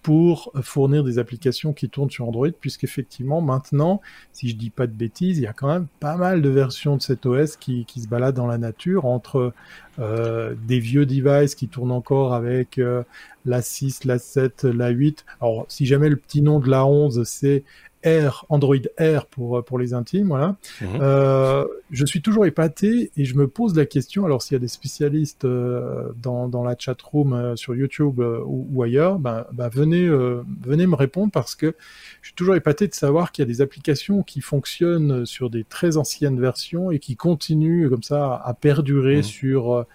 pour 0.03 0.51
fournir 0.61 1.03
des 1.03 1.17
applications 1.17 1.71
qui 1.71 1.89
tournent 1.89 2.09
sur 2.09 2.27
Android, 2.27 2.49
puisqu'effectivement, 2.59 3.39
maintenant, 3.39 4.01
si 4.33 4.49
je 4.49 4.55
dis 4.55 4.69
pas 4.69 4.85
de 4.85 4.91
bêtises, 4.91 5.37
il 5.37 5.43
y 5.43 5.47
a 5.47 5.53
quand 5.53 5.69
même 5.69 5.87
pas 6.01 6.17
mal 6.17 6.41
de 6.41 6.49
versions 6.49 6.97
de 6.97 7.01
cet 7.01 7.25
OS 7.25 7.55
qui, 7.55 7.85
qui 7.85 8.01
se 8.01 8.09
baladent 8.09 8.35
dans 8.35 8.45
la 8.45 8.57
nature, 8.57 9.05
entre 9.05 9.53
euh, 9.99 10.55
des 10.67 10.79
vieux 10.79 11.05
devices 11.05 11.55
qui 11.55 11.69
tournent 11.69 11.91
encore 11.91 12.33
avec 12.33 12.79
euh, 12.79 13.03
la 13.45 13.61
6, 13.61 14.03
la 14.03 14.19
7, 14.19 14.65
la 14.65 14.89
8. 14.89 15.23
Alors, 15.39 15.65
si 15.69 15.85
jamais 15.85 16.09
le 16.09 16.17
petit 16.17 16.41
nom 16.41 16.59
de 16.59 16.69
la 16.69 16.85
11, 16.85 17.23
c'est 17.23 17.63
R, 18.05 18.45
Android 18.49 18.75
R 18.99 19.25
pour, 19.25 19.63
pour 19.63 19.79
les 19.79 19.93
intimes, 19.93 20.27
voilà. 20.27 20.55
Mhm. 20.81 20.87
Euh, 21.01 21.65
je 21.91 22.05
suis 22.05 22.21
toujours 22.21 22.45
épaté 22.45 23.11
et 23.15 23.25
je 23.25 23.35
me 23.35 23.47
pose 23.47 23.75
la 23.75 23.85
question, 23.85 24.25
alors 24.25 24.41
s'il 24.41 24.53
y 24.53 24.55
a 24.55 24.59
des 24.59 24.67
spécialistes 24.67 25.45
euh, 25.45 26.09
dans, 26.21 26.47
dans 26.47 26.63
la 26.63 26.75
chat 26.77 26.99
room 27.01 27.33
euh, 27.33 27.55
sur 27.55 27.75
YouTube 27.75 28.19
euh, 28.19 28.39
ou, 28.45 28.67
ou, 28.71 28.83
ailleurs, 28.83 29.19
ben, 29.19 29.45
ben 29.53 29.69
venez, 29.69 30.07
venez 30.07 30.87
me 30.87 30.95
répondre 30.95 31.31
parce 31.31 31.55
que 31.55 31.75
je 32.21 32.27
suis 32.27 32.35
toujours 32.35 32.55
épaté 32.55 32.87
de 32.87 32.93
savoir 32.93 33.31
qu'il 33.31 33.43
y 33.43 33.47
a 33.47 33.51
des 33.51 33.61
applications 33.61 34.23
qui 34.23 34.41
fonctionnent 34.41 35.25
sur 35.25 35.49
des 35.49 35.63
très 35.63 35.97
anciennes 35.97 36.39
versions 36.39 36.91
et 36.91 36.99
qui 36.99 37.15
continuent 37.15 37.89
comme 37.89 38.03
ça 38.03 38.41
à 38.43 38.53
perdurer 38.53 39.17
mhm. 39.17 39.23
sur 39.23 39.85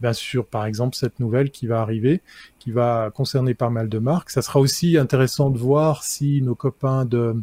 bien 0.00 0.12
sûr, 0.12 0.44
par 0.44 0.66
exemple, 0.66 0.94
cette 0.94 1.20
nouvelle 1.20 1.50
qui 1.50 1.66
va 1.66 1.80
arriver, 1.80 2.20
qui 2.58 2.70
va 2.70 3.10
concerner 3.14 3.54
pas 3.54 3.70
mal 3.70 3.88
de 3.88 3.98
marques. 3.98 4.28
Ça 4.28 4.42
sera 4.42 4.60
aussi 4.60 4.98
intéressant 4.98 5.48
de 5.48 5.58
voir 5.58 6.04
si 6.04 6.42
nos 6.42 6.54
copains 6.54 7.06
de 7.06 7.34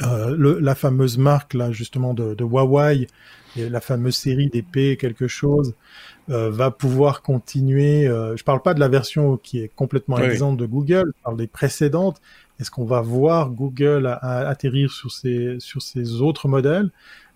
euh, 0.00 0.34
le, 0.36 0.58
la 0.60 0.74
fameuse 0.74 1.18
marque 1.18 1.54
là 1.54 1.70
justement 1.72 2.14
de, 2.14 2.34
de 2.34 2.44
Huawei, 2.44 3.06
la 3.56 3.80
fameuse 3.80 4.16
série 4.16 4.48
d'épées 4.48 4.96
quelque 4.96 5.28
chose, 5.28 5.74
euh, 6.30 6.50
va 6.50 6.70
pouvoir 6.70 7.22
continuer. 7.22 8.08
Euh, 8.08 8.36
je 8.36 8.44
parle 8.44 8.62
pas 8.62 8.74
de 8.74 8.80
la 8.80 8.88
version 8.88 9.36
qui 9.36 9.60
est 9.60 9.70
complètement 9.74 10.18
exempte 10.18 10.58
de 10.58 10.66
Google, 10.66 11.12
je 11.16 11.22
parle 11.22 11.36
des 11.36 11.46
précédentes. 11.46 12.20
Est-ce 12.60 12.70
qu'on 12.70 12.84
va 12.84 13.00
voir 13.00 13.50
Google 13.50 14.06
atterrir 14.22 14.92
sur 14.92 15.10
ces 15.10 15.56
sur 15.58 15.82
ces 15.82 16.20
autres 16.22 16.48
modèles? 16.48 16.90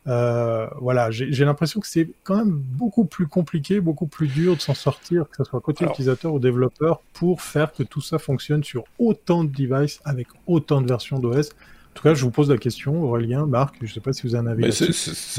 Euh, 0.06 0.66
Voilà, 0.80 1.10
j'ai 1.10 1.44
l'impression 1.44 1.80
que 1.80 1.86
c'est 1.86 2.10
quand 2.24 2.36
même 2.36 2.52
beaucoup 2.52 3.04
plus 3.04 3.26
compliqué, 3.26 3.80
beaucoup 3.80 4.06
plus 4.06 4.28
dur 4.28 4.56
de 4.56 4.60
s'en 4.60 4.74
sortir, 4.74 5.28
que 5.28 5.36
ce 5.36 5.44
soit 5.44 5.60
côté 5.60 5.84
utilisateur 5.84 6.32
ou 6.32 6.38
développeur, 6.38 7.00
pour 7.12 7.42
faire 7.42 7.72
que 7.72 7.82
tout 7.82 8.00
ça 8.00 8.18
fonctionne 8.18 8.64
sur 8.64 8.84
autant 8.98 9.44
de 9.44 9.50
devices 9.50 10.00
avec 10.04 10.28
autant 10.46 10.80
de 10.80 10.88
versions 10.88 11.18
d'OS. 11.18 11.50
En 11.98 12.00
tout 12.00 12.08
cas, 12.10 12.14
je 12.14 12.22
vous 12.22 12.30
pose 12.30 12.48
la 12.48 12.58
question, 12.58 13.02
Aurélien, 13.02 13.44
Marc, 13.44 13.74
je 13.80 13.86
ne 13.86 13.90
sais 13.90 13.98
pas 13.98 14.12
si 14.12 14.22
vous 14.22 14.36
en 14.36 14.46
avez. 14.46 14.68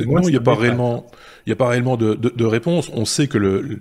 non, 0.05 0.21
il 0.23 0.31
n'y 0.31 0.35
a 0.35 0.41
pas 0.41 0.55
réellement, 0.55 1.09
il 1.45 1.53
a 1.53 1.55
pas 1.55 1.69
réellement 1.69 1.95
de, 1.95 2.15
de, 2.15 2.27
de, 2.35 2.45
réponse. 2.45 2.91
On 2.93 3.05
sait 3.05 3.27
que 3.27 3.37
le, 3.37 3.61
le, 3.61 3.79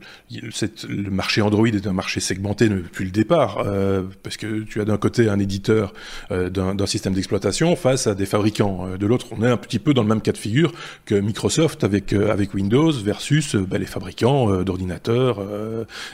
le, 0.89 1.11
marché 1.11 1.43
Android 1.43 1.67
est 1.67 1.89
un 1.89 1.93
marché 1.93 2.21
segmenté 2.21 2.69
depuis 2.69 3.05
le 3.05 3.11
départ, 3.11 3.65
euh, 3.67 4.05
parce 4.23 4.37
que 4.37 4.61
tu 4.61 4.81
as 4.81 4.85
d'un 4.85 4.97
côté 4.97 5.29
un 5.29 5.41
éditeur 5.41 5.93
euh, 6.31 6.51
d'un 6.51 6.87
système 6.87 7.15
d'exploitation 7.15 7.75
face 7.75 8.07
à 8.07 8.15
des 8.15 8.27
fabricants. 8.27 8.87
Euh, 8.87 8.97
de 8.97 9.07
l'autre, 9.07 9.27
on 9.33 9.43
est 9.43 9.51
un 9.51 9.57
petit 9.57 9.81
peu 9.81 9.93
dans 9.93 10.03
le 10.03 10.09
même 10.09 10.23
cas 10.23 10.31
de 10.31 10.39
figure 10.39 10.73
que 11.05 11.17
Microsoft 11.17 11.83
avec 11.83 12.13
euh, 12.13 12.31
avec 12.31 12.55
Windows 12.55 12.93
versus 12.93 13.57
bah, 13.57 13.79
les 13.79 13.87
fabricants 13.87 14.63
d'ordinateurs 14.63 15.45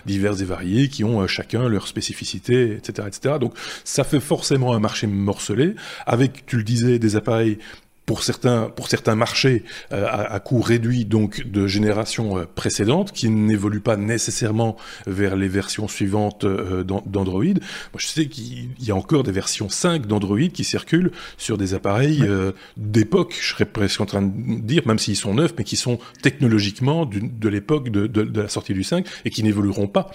divers 0.06 0.40
et 0.40 0.44
variés 0.44 0.88
qui 0.88 1.04
ont 1.04 1.26
chacun 1.26 1.68
leur 1.68 1.88
spécificité, 1.88 2.72
etc., 2.72 3.06
etc. 3.06 3.34
Donc, 3.38 3.52
ça 3.84 4.02
fait 4.02 4.20
forcément 4.20 4.74
un 4.74 4.80
marché 4.80 5.06
morcelé 5.06 5.74
avec 6.06 6.46
tu 6.54 6.58
le 6.58 6.62
disais, 6.64 7.00
des 7.00 7.16
appareils 7.16 7.58
pour 8.06 8.22
certains, 8.22 8.70
pour 8.70 8.88
certains 8.88 9.16
marchés 9.16 9.64
euh, 9.92 10.06
à, 10.06 10.34
à, 10.34 10.38
coût 10.38 10.60
réduit 10.60 11.04
donc 11.04 11.46
de 11.46 11.66
génération 11.66 12.38
euh, 12.38 12.44
précédente 12.44 13.12
qui 13.12 13.28
n'évoluent 13.28 13.80
pas 13.80 13.96
nécessairement 13.96 14.76
vers 15.06 15.34
les 15.34 15.48
versions 15.48 15.88
suivantes 15.88 16.44
euh, 16.44 16.84
d'Android. 16.84 17.42
Moi, 17.44 17.98
je 17.98 18.06
sais 18.06 18.26
qu'il 18.26 18.68
y 18.80 18.92
a 18.92 18.94
encore 18.94 19.24
des 19.24 19.32
versions 19.32 19.68
5 19.68 20.06
d'Android 20.06 20.48
qui 20.52 20.62
circulent 20.62 21.10
sur 21.38 21.58
des 21.58 21.74
appareils 21.74 22.22
d'époque, 22.76 23.34
je 23.40 23.48
serais 23.48 23.64
presque 23.64 24.00
en 24.00 24.06
train 24.06 24.22
de 24.22 24.60
dire, 24.60 24.86
même 24.86 24.98
s'ils 24.98 25.16
sont 25.16 25.34
neufs, 25.34 25.54
mais 25.58 25.64
qui 25.64 25.76
sont 25.76 25.98
technologiquement 26.22 27.06
de 27.06 27.48
l'époque 27.48 27.88
de, 27.88 28.06
de, 28.06 28.22
de, 28.22 28.42
la 28.42 28.48
sortie 28.48 28.74
du 28.74 28.84
5 28.84 29.06
et 29.24 29.30
qui 29.30 29.42
n'évolueront 29.42 29.88
pas. 29.88 30.10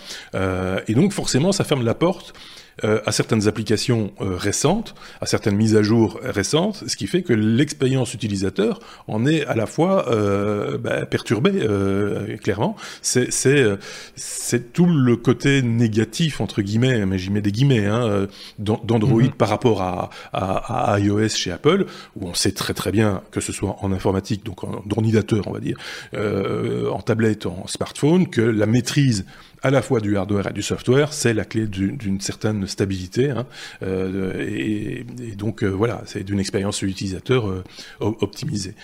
et 0.87 0.93
donc 0.93 1.11
forcément, 1.11 1.51
ça 1.51 1.63
ferme 1.63 1.83
la 1.83 1.95
porte 1.95 2.33
euh, 2.83 2.99
à 3.05 3.11
certaines 3.11 3.47
applications 3.47 4.11
euh, 4.21 4.35
récentes, 4.35 4.95
à 5.21 5.25
certaines 5.25 5.55
mises 5.55 5.75
à 5.75 5.81
jour 5.81 6.19
récentes, 6.23 6.83
ce 6.87 6.95
qui 6.95 7.07
fait 7.07 7.23
que 7.23 7.33
l'expérience 7.33 8.13
utilisateur 8.13 8.79
en 9.07 9.25
est 9.25 9.45
à 9.45 9.55
la 9.55 9.65
fois 9.65 10.09
euh, 10.09 10.77
bah, 10.77 11.05
perturbée, 11.05 11.53
euh, 11.55 12.37
clairement. 12.37 12.75
C'est 13.01 14.73
tout 14.73 14.85
le 14.85 15.15
côté 15.15 15.61
négatif 15.61 16.41
entre 16.41 16.61
guillemets, 16.61 17.05
mais 17.05 17.17
j'y 17.17 17.31
mets 17.31 17.41
des 17.41 17.51
guillemets, 17.51 17.85
hein, 17.85 18.27
d'Android 18.59 19.23
mm-hmm. 19.23 19.31
par 19.31 19.49
rapport 19.49 19.81
à, 19.81 20.09
à, 20.33 20.93
à, 20.93 20.99
iOS 20.99 21.29
chez 21.29 21.51
Apple, 21.51 21.85
où 22.15 22.27
on 22.27 22.33
sait 22.33 22.51
très 22.51 22.73
très 22.73 22.91
bien 22.91 23.21
que 23.31 23.41
ce 23.41 23.51
soit 23.51 23.77
en 23.81 23.91
informatique, 23.91 24.45
donc 24.45 24.63
en 24.63 24.83
ordinateur, 24.95 25.47
on 25.47 25.51
va 25.51 25.59
dire, 25.59 25.77
en 26.13 27.01
tablette, 27.01 27.45
en 27.45 27.67
smartphone, 27.67 28.27
que 28.27 28.41
la 28.41 28.65
maîtrise 28.65 29.25
à 29.61 29.71
la 29.71 29.81
fois 29.81 29.99
du 29.99 30.17
hardware 30.17 30.47
et 30.47 30.53
du 30.53 30.61
software, 30.61 31.13
c'est 31.13 31.33
la 31.33 31.45
clé 31.45 31.67
d'une 31.67 32.21
certaine 32.21 32.67
stabilité. 32.67 33.29
Hein, 33.29 33.45
euh, 33.83 34.33
et, 34.39 35.05
et, 35.21 35.35
donc 35.35 35.63
euh, 35.63 35.67
voilà, 35.67 36.01
c'est 36.05 36.23
d'une 36.23 36.39
expérience 36.39 36.81
utilisateur 36.81 37.49
euh, 37.49 37.63
optimisée. 37.99 38.75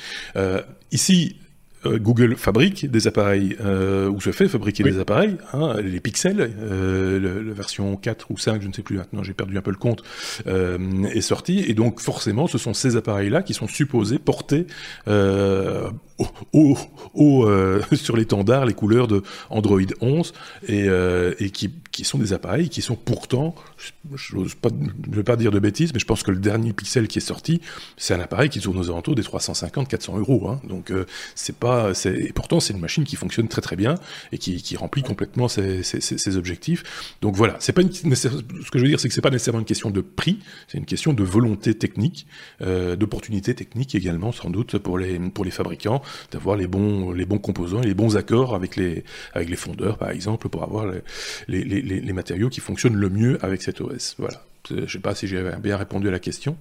Ici, 0.92 1.38
Google 1.86 2.36
fabrique 2.36 2.90
des 2.90 3.08
appareils, 3.08 3.56
euh, 3.62 4.10
ou 4.10 4.20
se 4.22 4.32
fait 4.32 4.48
fabriquer 4.48 4.84
des 4.84 5.00
appareils, 5.00 5.38
hein, 5.54 5.76
les 5.82 6.00
pixels, 6.00 6.52
euh, 6.60 7.44
la 7.44 7.54
version 7.54 7.96
4 7.96 8.32
ou 8.32 8.38
5, 8.38 8.62
je 8.62 8.68
ne 8.68 8.74
sais 8.74 8.82
plus 8.82 8.98
maintenant, 8.98 9.24
j'ai 9.24 9.34
perdu 9.34 9.58
un 9.58 9.62
peu 9.62 9.72
le 9.72 9.78
compte, 9.78 10.04
euh, 10.48 11.04
est 11.14 11.22
sortie, 11.22 11.60
et 11.68 11.74
donc 11.74 12.00
forcément 12.00 12.48
ce 12.48 12.58
sont 12.58 12.74
ces 12.74 12.96
appareils-là 12.96 13.44
qui 13.44 13.54
sont 13.54 13.68
supposés 13.68 14.20
porter 14.20 14.68
euh, 16.20 16.26
au, 16.54 16.78
au, 17.14 17.46
euh, 17.46 17.82
sur 17.94 18.16
l'étendard 18.16 18.66
les 18.66 18.74
couleurs 18.74 19.08
de 19.08 19.24
Android 19.50 19.82
11, 20.02 20.34
et, 20.68 20.88
et 21.40 21.50
qui, 21.52 21.72
qui, 21.92 22.04
sont 22.04 22.18
des 22.18 22.34
appareils 22.34 22.70
qui 22.70 22.82
sont 22.82 22.96
pourtant, 22.96 23.56
je 24.16 24.38
ne 24.38 25.16
vais 25.16 25.24
pas 25.24 25.36
dire 25.36 25.52
de 25.52 25.60
bêtises, 25.60 25.94
mais 25.94 26.00
je 26.00 26.06
pense 26.06 26.24
que 26.24 26.32
le 26.32 26.40
dernier 26.40 26.74
pixel 26.74 27.08
qui 27.08 27.20
est 27.20 27.22
sorti, 27.22 27.62
c'est 27.98 28.14
un 28.14 28.20
appareil 28.20 28.50
qui 28.50 28.60
tourne 28.60 28.78
aux 28.78 28.90
alentours 28.90 29.16
des 29.16 29.24
350-400 29.24 30.20
euros, 30.20 30.48
hein, 30.48 30.62
donc 30.68 30.92
c'est 31.36 31.56
pas 31.56 31.92
et 32.06 32.32
pourtant 32.34 32.60
c'est 32.60 32.74
une 32.74 32.80
machine 32.80 33.04
qui 33.04 33.16
fonctionne 33.16 33.48
très 33.48 33.62
très 33.62 33.76
bien 33.76 33.96
et 34.32 34.38
qui, 34.38 34.62
qui 34.62 34.76
remplit 34.78 35.04
complètement 35.04 35.48
ses, 35.48 35.84
ses, 35.84 36.02
ses, 36.02 36.38
objectifs. 36.38 37.18
Donc 37.22 37.36
voilà, 37.36 37.58
c'est 37.60 37.74
pas 37.74 37.82
ce 37.82 38.28
que 38.72 38.78
je 38.78 38.84
veux 38.84 38.88
dire, 38.88 39.00
c'est 39.00 39.08
que 39.08 39.14
c'est 39.14 39.22
pas 39.22 39.30
nécessairement 39.30 39.60
une 39.60 39.66
question 39.66 39.90
de 39.90 40.02
prix, 40.02 40.40
c'est 40.68 40.78
une 40.78 40.86
question 40.86 41.14
de 41.14 41.24
volonté 41.24 41.74
technique, 41.74 42.28
euh, 42.62 42.96
d'opportunité 42.96 43.54
technique 43.56 43.96
également 43.96 44.32
sans 44.32 44.50
doute 44.50 44.78
pour 44.78 44.98
les 44.98 45.20
pour 45.20 45.46
les 45.46 45.52
fabricants 45.52 46.02
d'avoir 46.32 46.56
les 46.56 46.68
bons 46.68 47.12
les 47.12 47.26
bons 47.26 47.40
composants 47.40 47.82
et 47.82 47.88
les 47.88 47.94
bons 47.94 48.18
accords 48.18 48.56
avec 48.56 48.76
les 48.76 49.04
avec 49.34 49.50
les 49.50 49.56
fondeurs 49.56 49.98
par 49.98 50.10
exemple 50.10 50.50
pour 50.50 50.64
avoir 50.64 50.86
les, 50.86 51.64
les, 51.64 51.82
les, 51.82 52.02
les 52.02 52.14
matériaux 52.14 52.50
qui 52.50 52.62
fonctionnent 52.62 52.96
le 52.96 53.10
mieux 53.10 53.38
avec 53.44 53.62
cet 53.62 53.82
OS. 53.82 54.16
Voilà. 54.18 54.42
Je 54.70 54.92
sais 54.92 55.00
pas 55.00 55.14
si 55.16 55.28
j'ai 55.28 55.44
bien 55.62 55.78
répondu 55.78 56.08
à 56.08 56.12
la 56.12 56.20
question. 56.20 56.58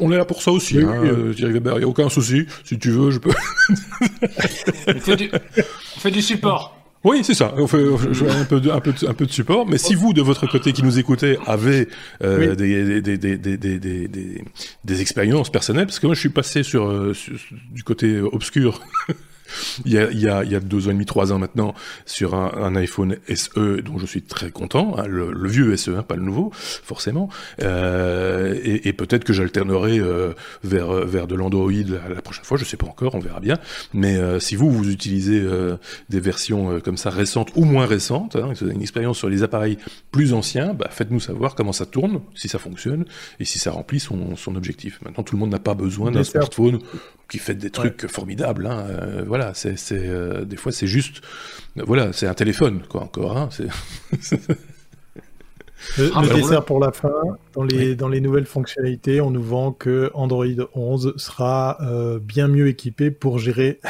on 0.00 0.12
est 0.12 0.16
là 0.16 0.24
pour 0.24 0.42
ça 0.42 0.50
aussi, 0.50 0.78
hein, 0.78 1.04
euh, 1.04 1.32
Thierry 1.32 1.52
Weber. 1.52 1.74
Il 1.74 1.78
n'y 1.78 1.84
a 1.84 1.88
aucun 1.88 2.08
souci. 2.08 2.46
Si 2.64 2.78
tu 2.78 2.90
veux, 2.90 3.10
je 3.10 3.18
peux. 3.18 3.30
on, 4.88 5.00
fait 5.00 5.16
du... 5.16 5.30
on 5.96 6.00
fait 6.00 6.10
du 6.10 6.22
support. 6.22 6.77
Oui, 7.04 7.20
c'est 7.22 7.34
ça. 7.34 7.54
On 7.56 7.66
fait, 7.66 7.78
un, 7.78 8.44
peu 8.44 8.60
de, 8.60 8.70
un, 8.70 8.80
peu 8.80 8.92
de, 8.92 9.06
un 9.06 9.14
peu 9.14 9.26
de 9.26 9.30
support. 9.30 9.66
Mais 9.66 9.78
si 9.78 9.94
vous, 9.94 10.12
de 10.12 10.22
votre 10.22 10.48
côté, 10.48 10.72
qui 10.72 10.82
nous 10.82 10.98
écoutez, 10.98 11.38
avez 11.46 11.88
euh, 12.22 12.54
des, 12.54 13.00
des, 13.00 13.18
des, 13.18 13.38
des, 13.38 14.44
des, 14.84 15.00
expériences 15.00 15.50
personnelles, 15.50 15.86
parce 15.86 16.00
que 16.00 16.06
moi, 16.06 16.14
je 16.14 16.20
suis 16.20 16.28
passé 16.28 16.62
sur, 16.62 16.88
euh, 16.88 17.14
sur 17.14 17.34
du 17.70 17.84
côté 17.84 18.20
obscur 18.20 18.80
il 19.84 19.92
y, 19.92 19.98
a, 19.98 20.10
il, 20.10 20.20
y 20.20 20.28
a, 20.28 20.44
il 20.44 20.50
y 20.50 20.54
a 20.54 20.60
deux 20.60 20.86
ans 20.86 20.90
et 20.90 20.94
demi, 20.94 21.06
trois 21.06 21.32
ans 21.32 21.38
maintenant, 21.38 21.74
sur 22.06 22.34
un, 22.34 22.52
un 22.56 22.76
iPhone 22.76 23.16
SE 23.34 23.80
dont 23.82 23.98
je 23.98 24.06
suis 24.06 24.22
très 24.22 24.50
content, 24.50 24.96
hein, 24.98 25.06
le, 25.06 25.32
le, 25.32 25.48
vieux 25.48 25.76
SE, 25.76 25.90
hein, 25.90 26.02
pas 26.02 26.16
le 26.16 26.22
nouveau, 26.22 26.50
forcément, 26.52 27.28
euh, 27.62 28.54
et, 28.62 28.88
et 28.88 28.92
peut-être 28.92 29.24
que 29.24 29.32
j'alternerai 29.32 29.98
euh, 29.98 30.32
vers, 30.62 30.92
vers 31.06 31.26
de 31.26 31.34
l'Android 31.34 31.70
la, 31.70 32.14
la, 32.14 32.22
prochaine 32.22 32.44
fois, 32.44 32.56
je 32.56 32.64
sais 32.64 32.76
pas 32.76 32.86
encore, 32.86 33.14
on 33.14 33.20
verra 33.20 33.40
bien, 33.40 33.58
mais 33.92 34.16
euh, 34.16 34.38
si 34.40 34.56
vous, 34.56 34.70
vous 34.70 34.90
utilisez 34.90 35.40
euh, 35.40 35.76
des 36.08 36.20
versions 36.20 36.72
euh, 36.72 36.80
comme 36.80 36.96
ça 36.96 37.10
récentes 37.10 37.50
ou 37.56 37.64
moins 37.64 37.86
récentes, 37.86 38.36
hein, 38.36 38.52
vous 38.54 38.64
avez 38.64 38.74
une 38.74 38.82
expérience 38.82 39.18
sur 39.18 39.28
les 39.28 39.42
appareils 39.42 39.78
plus 40.10 40.32
anciens, 40.32 40.74
bah, 40.74 40.88
faites-nous 40.90 41.20
savoir 41.20 41.54
comment 41.54 41.72
ça 41.72 41.86
tourne, 41.86 42.20
si 42.34 42.48
ça 42.48 42.58
fonctionne, 42.58 43.04
et 43.40 43.44
si 43.44 43.58
ça 43.58 43.70
remplit 43.70 44.00
son, 44.00 44.36
son 44.36 44.56
objectif. 44.56 45.00
Maintenant, 45.04 45.24
tout 45.24 45.34
le 45.34 45.40
monde 45.40 45.50
n'a 45.50 45.58
pas 45.58 45.74
besoin 45.74 46.10
d'un 46.10 46.24
smartphone 46.24 46.78
qui 47.28 47.38
fait 47.38 47.54
des 47.54 47.70
trucs 47.70 48.06
formidables. 48.06 48.66
Hein. 48.66 48.86
Euh, 48.88 49.24
voilà, 49.26 49.52
c'est, 49.54 49.76
c'est 49.76 50.08
euh, 50.08 50.44
des 50.44 50.56
fois 50.56 50.72
c'est 50.72 50.86
juste, 50.86 51.20
voilà, 51.76 52.12
c'est 52.12 52.26
un 52.26 52.34
téléphone 52.34 52.82
quoi 52.88 53.02
encore. 53.02 53.36
Hein, 53.36 53.48
c'est 53.50 53.68
Le, 55.96 56.10
ah, 56.14 56.22
le 56.22 56.34
dessert 56.34 56.64
pour 56.64 56.80
la 56.80 56.90
fin, 56.90 57.12
dans 57.54 57.62
les, 57.62 57.90
oui. 57.90 57.96
dans 57.96 58.08
les 58.08 58.20
nouvelles 58.20 58.46
fonctionnalités, 58.46 59.20
on 59.20 59.30
nous 59.30 59.42
vend 59.42 59.70
que 59.70 60.10
Android 60.12 60.44
11 60.74 61.14
sera 61.16 61.78
euh, 61.82 62.18
bien 62.18 62.48
mieux 62.48 62.66
équipé 62.66 63.12
pour 63.12 63.38
gérer 63.38 63.80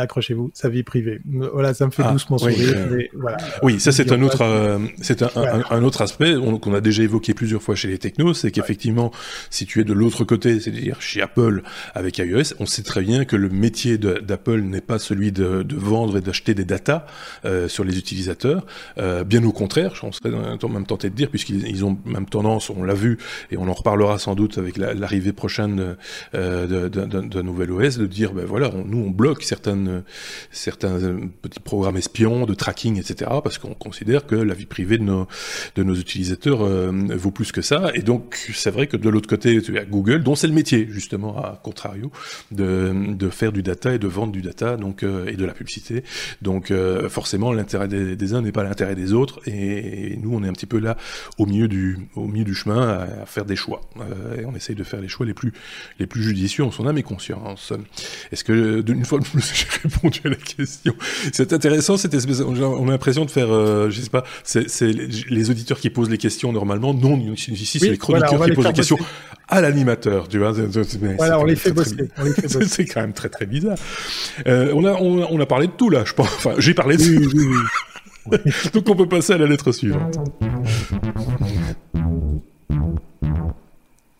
accrochez-vous, 0.00 0.50
sa 0.54 0.68
vie 0.68 0.82
privée. 0.82 1.20
Voilà, 1.26 1.74
ça 1.74 1.86
me 1.86 1.90
fait 1.90 2.02
ah, 2.04 2.12
doucement 2.12 2.36
oui, 2.42 2.54
sourire. 2.54 2.74
Euh... 2.76 2.96
Mais 2.96 3.10
voilà. 3.14 3.36
Oui, 3.62 3.80
ça 3.80 3.92
c'est 3.92 4.12
un 4.12 4.22
autre, 4.22 4.42
euh, 4.42 4.78
c'est 5.00 5.22
un, 5.22 5.30
un, 5.36 5.62
un, 5.70 5.82
autre 5.82 6.02
aspect 6.02 6.34
qu'on 6.60 6.74
a 6.74 6.80
déjà 6.80 7.02
évoqué 7.02 7.34
plusieurs 7.34 7.62
fois 7.62 7.74
chez 7.74 7.88
les 7.88 7.98
technos, 7.98 8.34
c'est 8.34 8.50
qu'effectivement, 8.50 9.10
si 9.50 9.66
tu 9.66 9.80
es 9.80 9.84
de 9.84 9.92
l'autre 9.92 10.24
côté, 10.24 10.60
c'est-à-dire 10.60 11.00
chez 11.00 11.22
Apple 11.22 11.62
avec 11.94 12.18
iOS, 12.18 12.54
on 12.58 12.66
sait 12.66 12.82
très 12.82 13.02
bien 13.02 13.24
que 13.24 13.36
le 13.36 13.48
métier 13.48 13.98
d'Apple 13.98 14.60
n'est 14.60 14.80
pas 14.80 14.98
celui 14.98 15.32
de, 15.32 15.62
de 15.62 15.76
vendre 15.76 16.18
et 16.18 16.20
d'acheter 16.20 16.54
des 16.54 16.64
datas 16.64 17.06
euh, 17.44 17.68
sur 17.68 17.84
les 17.84 17.98
utilisateurs. 17.98 18.66
Euh, 18.98 19.24
bien 19.24 19.44
au 19.44 19.52
contraire, 19.52 19.94
je 19.94 20.10
serais 20.10 20.30
même 20.30 20.86
tenté 20.86 21.10
de 21.10 21.14
dire, 21.14 21.30
puisqu'ils 21.30 21.84
ont 21.84 21.98
même 22.04 22.26
tendance, 22.26 22.70
on 22.70 22.82
l'a 22.82 22.94
vu, 22.94 23.18
et 23.50 23.56
on 23.56 23.68
en 23.68 23.72
reparlera 23.72 24.18
sans 24.18 24.34
doute 24.34 24.58
avec 24.58 24.76
l'arrivée 24.76 25.30
la, 25.30 25.32
prochaine 25.32 25.96
euh, 26.34 26.88
d'un 26.88 27.42
nouvel 27.42 27.70
OS, 27.72 27.98
de 27.98 28.06
dire, 28.06 28.32
ben 28.32 28.44
voilà, 28.44 28.70
on, 28.74 28.84
nous 28.84 28.98
on 28.98 29.10
bloque 29.10 29.42
certaines 29.42 29.85
certains 30.50 30.98
petits 31.42 31.60
programmes 31.60 31.96
espions 31.96 32.46
de 32.46 32.54
tracking, 32.54 32.98
etc., 32.98 33.30
parce 33.42 33.58
qu'on 33.58 33.74
considère 33.74 34.26
que 34.26 34.34
la 34.34 34.54
vie 34.54 34.66
privée 34.66 34.98
de 34.98 35.04
nos, 35.04 35.94
utilisateurs 35.94 36.62
euh, 36.62 36.92
vaut 37.10 37.30
plus 37.30 37.52
que 37.52 37.62
ça. 37.62 37.90
Et 37.94 38.02
donc, 38.02 38.50
c'est 38.54 38.70
vrai 38.70 38.86
que 38.86 38.96
de 38.96 39.08
l'autre 39.08 39.28
côté, 39.28 39.60
Google, 39.88 40.22
dont 40.22 40.34
c'est 40.34 40.46
le 40.46 40.52
métier, 40.52 40.86
justement, 40.90 41.38
à 41.38 41.60
contrario, 41.62 42.10
de, 42.50 43.14
de 43.14 43.30
faire 43.30 43.52
du 43.52 43.62
data 43.62 43.94
et 43.94 43.98
de 43.98 44.06
vendre 44.06 44.32
du 44.32 44.42
data, 44.42 44.76
donc, 44.76 45.02
euh, 45.02 45.26
et 45.26 45.36
de 45.36 45.44
la 45.44 45.52
publicité. 45.52 46.04
Donc, 46.42 46.70
euh, 46.70 47.08
forcément, 47.08 47.52
l'intérêt 47.52 47.88
des, 47.88 48.34
uns 48.34 48.42
n'est 48.42 48.52
pas 48.52 48.64
l'intérêt 48.64 48.94
des 48.94 49.12
autres. 49.12 49.40
Et, 49.46 50.16
nous, 50.22 50.34
on 50.34 50.42
est 50.42 50.48
un 50.48 50.52
petit 50.52 50.66
peu 50.66 50.78
là, 50.78 50.96
au 51.38 51.46
milieu 51.46 51.68
du, 51.68 52.08
chemin, 52.54 52.88
à, 52.88 53.26
faire 53.26 53.44
des 53.44 53.56
choix. 53.56 53.82
Euh, 53.98 54.40
et 54.40 54.44
on 54.44 54.54
essaye 54.54 54.76
de 54.76 54.84
faire 54.84 55.00
les 55.00 55.08
choix 55.08 55.26
les 55.26 55.34
plus, 55.34 55.52
les 55.98 56.06
plus 56.06 56.22
judicieux 56.22 56.64
en 56.64 56.70
son 56.70 56.86
âme 56.86 56.98
et 56.98 57.02
conscience. 57.02 57.72
Est-ce 58.32 58.44
que, 58.44 58.80
d'une 58.80 59.04
fois 59.04 59.18
de 59.18 59.24
plus, 59.24 59.65
répondu 59.82 60.20
à 60.24 60.28
la 60.28 60.36
question. 60.36 60.94
C'est 61.32 61.52
intéressant 61.52 61.96
cette 61.96 62.14
espèce. 62.14 62.40
On 62.40 62.88
a 62.88 62.90
l'impression 62.90 63.24
de 63.24 63.30
faire, 63.30 63.50
euh, 63.50 63.90
je 63.90 64.00
sais 64.00 64.10
pas, 64.10 64.24
c'est 64.44 64.66
les 64.90 65.50
auditeurs 65.50 65.78
qui 65.78 65.90
posent 65.90 66.10
les 66.10 66.18
questions 66.18 66.52
normalement. 66.52 66.94
Non, 66.94 67.18
ici 67.18 67.78
c'est 67.78 67.84
oui, 67.84 67.90
les 67.90 67.98
chroniqueurs 67.98 68.36
voilà, 68.36 68.52
qui 68.52 68.56
posent 68.56 68.66
les 68.66 68.72
questions 68.72 68.98
à 69.48 69.60
l'animateur. 69.60 70.28
Tu 70.28 70.38
vois. 70.38 70.52
Voilà, 71.16 71.38
on 71.38 71.44
les 71.44 71.56
fait 71.56 71.72
bosser. 71.72 72.10
c'est 72.66 72.84
quand 72.84 73.00
même 73.00 73.12
très 73.12 73.28
très 73.28 73.46
bizarre. 73.46 73.78
Euh, 74.46 74.72
on 74.74 74.84
a 74.84 74.92
on, 74.92 75.26
on, 75.30 75.40
a 75.40 75.46
parlé 75.46 75.66
de 75.66 75.72
tout 75.72 75.90
là, 75.90 76.04
je 76.04 76.12
pense. 76.12 76.28
Enfin, 76.28 76.54
j'ai 76.58 76.74
parlé 76.74 76.96
de. 76.96 77.02
Oui, 77.04 77.28
oui. 77.34 78.36
Donc 78.72 78.88
on 78.88 78.96
peut 78.96 79.08
passer 79.08 79.34
à 79.34 79.38
la 79.38 79.46
lettre 79.46 79.72
suivante 79.72 80.18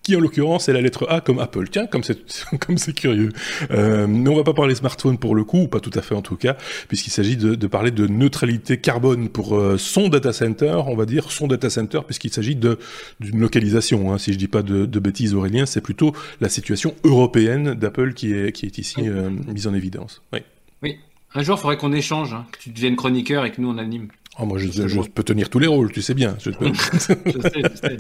qui 0.07 0.15
en 0.15 0.21
l'occurrence 0.21 0.69
est 0.69 0.73
la 0.73 0.81
lettre 0.81 1.05
A 1.09 1.21
comme 1.21 1.41
Apple. 1.41 1.69
Tiens, 1.69 1.89
comme 1.89 2.05
c'est 2.05 2.17
comme 2.61 2.79
c'est 2.79 2.93
curieux. 2.93 3.33
Euh, 3.73 4.07
mais 4.07 4.31
on 4.31 4.37
va 4.37 4.45
pas 4.45 4.55
parler 4.55 4.77
smartphone 4.77 5.19
pour 5.19 5.35
le 5.35 5.43
coup, 5.43 5.63
ou 5.63 5.67
pas 5.67 5.81
tout 5.81 5.91
à 5.95 6.01
fait 6.01 6.15
en 6.15 6.23
tout 6.23 6.37
cas, 6.37 6.57
puisqu'il 6.87 7.11
s'agit 7.11 7.37
de, 7.37 7.57
de, 7.57 7.67
parler 7.67 7.91
de 7.91 8.07
neutralité 8.07 8.79
carbone 8.79 9.29
pour 9.29 9.57
euh, 9.57 9.79
son 9.79 10.09
data 10.09 10.33
center, 10.33 10.81
on 10.87 10.95
va 10.95 11.07
dire 11.07 11.33
son 11.33 11.49
data 11.49 11.71
center, 11.71 12.03
puisqu'il 12.07 12.33
s'agit 12.33 12.55
de 12.55 12.79
d'une 13.19 13.41
localisation. 13.41 14.13
Hein, 14.13 14.19
si 14.19 14.33
je 14.33 14.39
dis 14.39 14.47
pas 14.47 14.63
de, 14.63 14.87
de 14.87 15.01
bêtises, 15.01 15.35
Aurélien, 15.35 15.67
c'est 15.67 15.81
plutôt 15.81 16.13
la 16.41 16.49
situation 16.49 16.95
européenne 17.03 17.75
d'Apple 17.75 18.13
qui 18.13 18.33
est 18.33 18.53
qui 18.53 18.67
est 18.67 18.79
ici 18.79 19.01
euh, 19.01 19.29
mise 19.29 19.67
en 19.67 19.75
évidence. 19.75 20.23
Oui. 20.33 20.39
Oui. 20.85 20.99
Un 21.35 21.43
jour, 21.43 21.57
il 21.59 21.61
faudrait 21.61 21.79
qu'on 21.79 21.93
échange, 21.93 22.33
hein, 22.33 22.47
que 22.53 22.61
tu 22.61 22.71
deviennes 22.71 22.95
chroniqueur 22.95 23.45
et 23.45 23.51
que 23.51 23.61
nous 23.61 23.71
on 23.71 23.79
anime. 23.79 24.07
Oh, 24.39 24.45
moi, 24.45 24.59
je, 24.59 24.69
je, 24.71 24.87
je 24.87 25.01
peux 25.01 25.25
tenir 25.25 25.51
tous 25.51 25.59
les 25.59 25.67
rôles, 25.67 25.91
tu 25.91 26.01
sais 26.01 26.15
bien. 26.15 26.37
Je, 26.39 26.51
je 26.61 26.99
sais, 26.99 27.19
je 27.27 27.41
sais. 27.41 27.97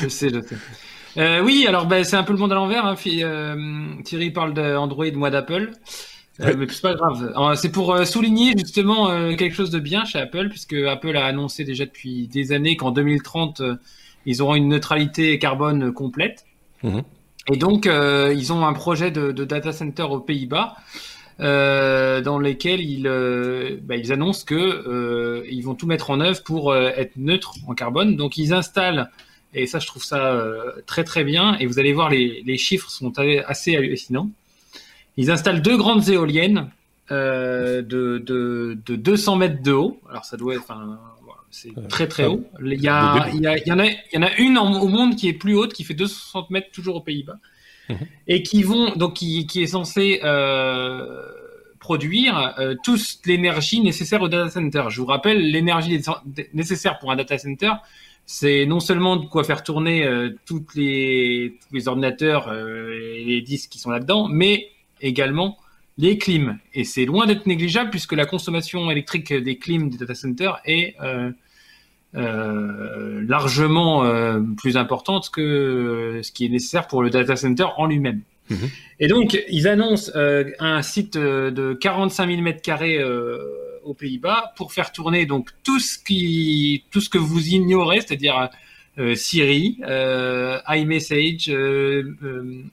Je 0.00 0.08
sais, 0.08 0.30
je 0.30 0.40
sais. 0.40 0.56
Oui, 1.16 1.66
alors 1.68 1.86
ben, 1.86 2.04
c'est 2.04 2.16
un 2.16 2.22
peu 2.22 2.32
le 2.32 2.38
monde 2.38 2.52
à 2.52 2.56
l'envers. 2.56 2.84
Hein. 2.84 2.94
Thierry 4.04 4.30
parle 4.30 4.54
d'Android, 4.54 5.10
moi 5.14 5.30
d'Apple. 5.30 5.70
mais 6.38 6.66
c'est 6.68 6.82
pas 6.82 6.94
grave. 6.94 7.54
C'est 7.56 7.72
pour 7.72 7.96
souligner 8.06 8.52
justement 8.56 9.08
quelque 9.36 9.54
chose 9.54 9.70
de 9.70 9.78
bien 9.78 10.04
chez 10.04 10.18
Apple, 10.18 10.48
puisque 10.48 10.74
Apple 10.74 11.16
a 11.16 11.24
annoncé 11.24 11.64
déjà 11.64 11.86
depuis 11.86 12.28
des 12.28 12.52
années 12.52 12.76
qu'en 12.76 12.90
2030, 12.90 13.62
ils 14.26 14.42
auront 14.42 14.54
une 14.54 14.68
neutralité 14.68 15.38
carbone 15.38 15.92
complète. 15.92 16.44
Mhm. 16.82 17.02
Et 17.52 17.56
donc, 17.56 17.86
euh, 17.86 18.34
ils 18.36 18.52
ont 18.52 18.66
un 18.66 18.72
projet 18.72 19.10
de, 19.10 19.30
de 19.30 19.44
data 19.44 19.72
center 19.72 20.02
aux 20.02 20.20
Pays-Bas 20.20 20.76
euh, 21.38 22.20
dans 22.20 22.38
lesquels 22.38 22.80
ils, 22.80 23.06
euh, 23.06 23.78
bah, 23.82 23.96
ils 23.96 24.12
annoncent 24.12 24.44
que 24.44 24.54
euh, 24.54 25.46
ils 25.48 25.62
vont 25.62 25.74
tout 25.74 25.86
mettre 25.86 26.10
en 26.10 26.20
œuvre 26.20 26.42
pour 26.42 26.72
euh, 26.72 26.90
être 26.96 27.16
neutres 27.16 27.54
en 27.68 27.74
carbone. 27.74 28.16
Donc, 28.16 28.36
ils 28.36 28.52
installent, 28.52 29.10
et 29.56 29.66
ça, 29.66 29.78
je 29.78 29.86
trouve 29.86 30.04
ça 30.04 30.42
très 30.86 31.04
très 31.04 31.24
bien. 31.24 31.56
Et 31.58 31.66
vous 31.66 31.78
allez 31.78 31.92
voir, 31.92 32.10
les, 32.10 32.42
les 32.46 32.58
chiffres 32.58 32.90
sont 32.90 33.12
assez 33.46 33.76
hallucinants. 33.76 34.30
Ils 35.16 35.30
installent 35.30 35.62
deux 35.62 35.76
grandes 35.76 36.08
éoliennes 36.08 36.70
de, 37.10 37.82
de, 37.82 38.78
de 38.84 38.96
200 38.96 39.36
mètres 39.36 39.62
de 39.62 39.72
haut. 39.72 40.00
Alors, 40.10 40.24
ça 40.24 40.36
doit 40.36 40.54
être, 40.54 40.72
c'est 41.50 41.88
très 41.88 42.06
très 42.06 42.26
haut. 42.26 42.44
Il 42.62 42.80
y, 42.80 42.88
a, 42.88 43.28
il, 43.32 43.40
y 43.40 43.46
a, 43.46 43.56
il, 43.56 43.66
y 43.66 43.72
en 43.72 43.78
a, 43.78 43.86
il 43.86 43.96
y 44.12 44.18
en 44.18 44.22
a 44.22 44.34
une 44.36 44.58
au 44.58 44.88
monde 44.88 45.16
qui 45.16 45.28
est 45.28 45.32
plus 45.32 45.54
haute, 45.54 45.72
qui 45.72 45.84
fait 45.84 45.94
260 45.94 46.50
mètres 46.50 46.70
toujours 46.72 46.96
aux 46.96 47.00
Pays-Bas, 47.00 47.38
mhm. 47.88 47.98
et 48.26 48.42
qui 48.42 48.62
vont 48.62 48.94
donc 48.94 49.14
qui, 49.14 49.46
qui 49.46 49.62
est 49.62 49.68
censé 49.68 50.20
euh, 50.22 51.22
produire 51.78 52.54
euh, 52.58 52.74
toute 52.82 53.00
l'énergie 53.24 53.80
nécessaire 53.80 54.20
au 54.22 54.28
data 54.28 54.50
center. 54.50 54.84
Je 54.90 55.00
vous 55.00 55.06
rappelle, 55.06 55.50
l'énergie 55.50 56.00
nécessaire 56.52 56.98
pour 56.98 57.10
un 57.10 57.16
data 57.16 57.38
center, 57.38 57.72
c'est 58.26 58.66
non 58.66 58.80
seulement 58.80 59.16
de 59.16 59.26
quoi 59.26 59.44
faire 59.44 59.62
tourner 59.62 60.04
euh, 60.04 60.30
toutes 60.46 60.74
les, 60.74 61.58
tous 61.60 61.74
les 61.74 61.86
ordinateurs 61.86 62.48
euh, 62.48 63.14
et 63.16 63.24
les 63.24 63.40
disques 63.40 63.70
qui 63.70 63.78
sont 63.78 63.90
là-dedans, 63.90 64.28
mais 64.28 64.68
également 65.00 65.56
les 65.96 66.18
clims. 66.18 66.58
Et 66.74 66.82
c'est 66.82 67.04
loin 67.04 67.26
d'être 67.26 67.46
négligeable 67.46 67.90
puisque 67.90 68.12
la 68.12 68.26
consommation 68.26 68.90
électrique 68.90 69.32
des 69.32 69.56
clims 69.58 69.88
des 69.88 69.96
data 69.96 70.14
centers 70.14 70.60
est 70.66 70.96
euh, 71.00 71.30
largement 72.14 74.04
plus 74.56 74.76
importante 74.76 75.30
que 75.30 76.20
ce 76.22 76.32
qui 76.32 76.46
est 76.46 76.48
nécessaire 76.48 76.86
pour 76.86 77.02
le 77.02 77.10
data 77.10 77.36
center 77.36 77.66
en 77.76 77.86
lui-même. 77.86 78.22
Mhm. 78.50 78.70
Et 79.00 79.08
donc, 79.08 79.38
ils 79.48 79.68
annoncent 79.68 80.12
un 80.14 80.82
site 80.82 81.16
de 81.16 81.74
45 81.74 82.28
000 82.28 82.42
mètres 82.42 82.62
carrés 82.62 83.02
aux 83.86 83.94
Pays-Bas 83.94 84.52
pour 84.56 84.72
faire 84.72 84.92
tourner 84.92 85.26
donc 85.26 85.50
tout 85.62 85.78
ce 85.78 85.98
qui, 85.98 86.84
tout 86.90 87.00
ce 87.00 87.08
que 87.08 87.18
vous 87.18 87.48
ignorez, 87.48 88.00
c'est-à-dire 88.00 88.50
Siri, 89.14 89.78
iMessage, 90.68 91.50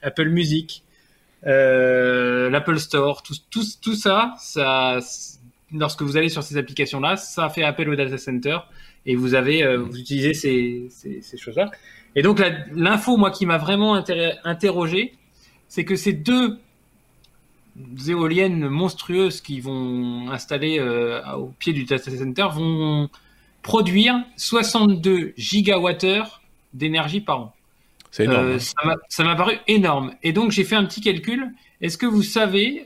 Apple 0.01 0.29
Music, 0.29 0.84
l'Apple 1.43 2.79
Store, 2.79 3.24
tout, 3.24 3.36
tout, 3.50 3.63
tout 3.82 3.96
ça, 3.96 4.34
ça, 4.39 5.00
lorsque 5.74 6.01
vous 6.01 6.17
allez 6.17 6.29
sur 6.29 6.43
ces 6.43 6.58
applications-là, 6.58 7.17
ça 7.17 7.50
fait 7.50 7.63
appel 7.63 7.89
au 7.89 7.96
data 7.96 8.17
center 8.17 8.58
et 9.05 9.15
vous 9.15 9.36
avez, 9.36 9.63
euh, 9.63 9.77
vous 9.77 9.98
utilisez 9.98 10.34
ces, 10.34 10.88
ces, 10.89 11.38
choses-là. 11.38 11.72
Et 12.15 12.22
donc 12.22 12.41
l'info, 12.74 13.17
moi, 13.17 13.32
qui 13.32 13.46
m'a 13.46 13.58
vraiment 13.58 13.96
interrogé, 14.43 15.13
c'est 15.67 15.84
que 15.84 15.96
ces 15.96 16.13
deux 16.13 16.60
éoliennes 18.07 18.67
monstrueuses 18.67 19.41
qui 19.41 19.59
vont 19.59 20.29
installer 20.31 20.79
euh, 20.79 21.21
au 21.35 21.53
pied 21.59 21.73
du 21.73 21.85
data 21.85 22.11
center 22.11 22.47
vont 22.53 23.09
produire 23.61 24.15
62 24.37 25.33
gigawattheures 25.37 26.41
d'énergie 26.73 27.21
par 27.21 27.39
an. 27.39 27.55
C'est 28.11 28.25
énorme. 28.25 28.45
Euh, 28.45 28.59
hein. 28.83 28.95
ça 29.09 29.23
m'a 29.23 29.35
paru 29.35 29.57
énorme. 29.67 30.13
Et 30.21 30.33
donc 30.33 30.51
j'ai 30.51 30.63
fait 30.63 30.75
un 30.75 30.85
petit 30.85 31.01
calcul. 31.01 31.51
Est-ce 31.81 31.97
que 31.97 32.05
vous 32.05 32.23
savez 32.23 32.85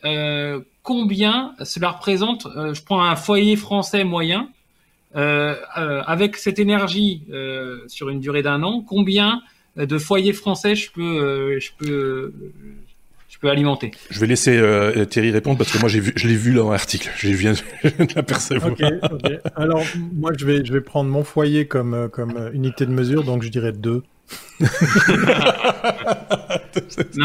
combien 0.83 1.53
cela 1.63 1.91
représente 1.91 2.47
Je 2.55 2.81
prends 2.81 3.03
un 3.03 3.15
foyer 3.15 3.55
français 3.55 4.03
moyen 4.03 4.49
euh, 5.15 5.55
euh, 5.77 6.03
avec 6.05 6.35
cette 6.35 6.59
énergie 6.59 7.23
euh, 7.31 7.79
sur 7.87 8.09
une 8.09 8.19
durée 8.19 8.43
d'un 8.43 8.61
an, 8.61 8.81
combien 8.81 9.41
de 9.77 9.97
foyers 9.97 10.33
français 10.33 10.75
je 10.75 10.91
peux, 10.91 11.59
je 11.59 11.69
peux, 11.77 12.33
peux 13.39 13.49
alimenter 13.49 13.91
Je 14.09 14.19
vais 14.19 14.27
laisser 14.27 14.61
Thierry 15.09 15.31
répondre 15.31 15.57
parce 15.57 15.71
que 15.71 15.79
moi 15.79 15.89
j'ai 15.89 15.99
vu, 15.99 16.13
je 16.15 16.27
l'ai 16.27 16.35
vu 16.35 16.53
dans 16.53 16.71
l'article, 16.71 17.09
je 17.17 17.29
viens 17.29 17.53
de 17.53 18.15
l'apercevoir. 18.15 18.73
Alors 19.55 19.83
moi 20.13 20.31
je 20.37 20.45
vais, 20.45 20.65
je 20.65 20.73
vais 20.73 20.81
prendre 20.81 21.09
mon 21.09 21.23
foyer 21.23 21.67
comme, 21.67 22.09
comme 22.11 22.49
unité 22.53 22.85
de 22.85 22.91
mesure, 22.91 23.23
donc 23.23 23.43
je 23.43 23.49
dirais 23.49 23.71
deux. 23.71 24.03
non, 24.59 24.67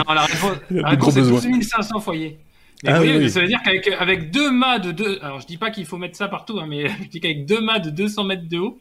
la 0.08 0.24
réponse, 0.24 0.56
la 0.70 0.88
réponse 0.90 1.14
c'est 1.14 1.22
12 1.22 1.62
500 1.62 2.00
foyers. 2.00 2.38
Ah 2.86 3.00
oui, 3.00 3.30
Ça 3.30 3.40
veut 3.40 3.46
dire 3.46 3.62
qu'avec 3.62 3.88
avec 3.98 4.30
deux 4.30 4.50
mâts 4.50 4.80
de 4.80 4.90
deux, 4.90 5.18
alors 5.22 5.40
je 5.40 5.46
dis 5.46 5.56
pas 5.56 5.70
qu'il 5.70 5.86
faut 5.86 5.98
mettre 5.98 6.16
ça 6.16 6.28
partout, 6.28 6.58
hein, 6.58 6.66
mais 6.68 6.88
je 7.02 7.08
dis 7.08 7.20
qu'avec 7.20 7.46
deux 7.46 7.60
mâts 7.60 7.78
de 7.78 7.90
200 7.90 8.24
mètres 8.24 8.48
de 8.48 8.58
haut, 8.58 8.80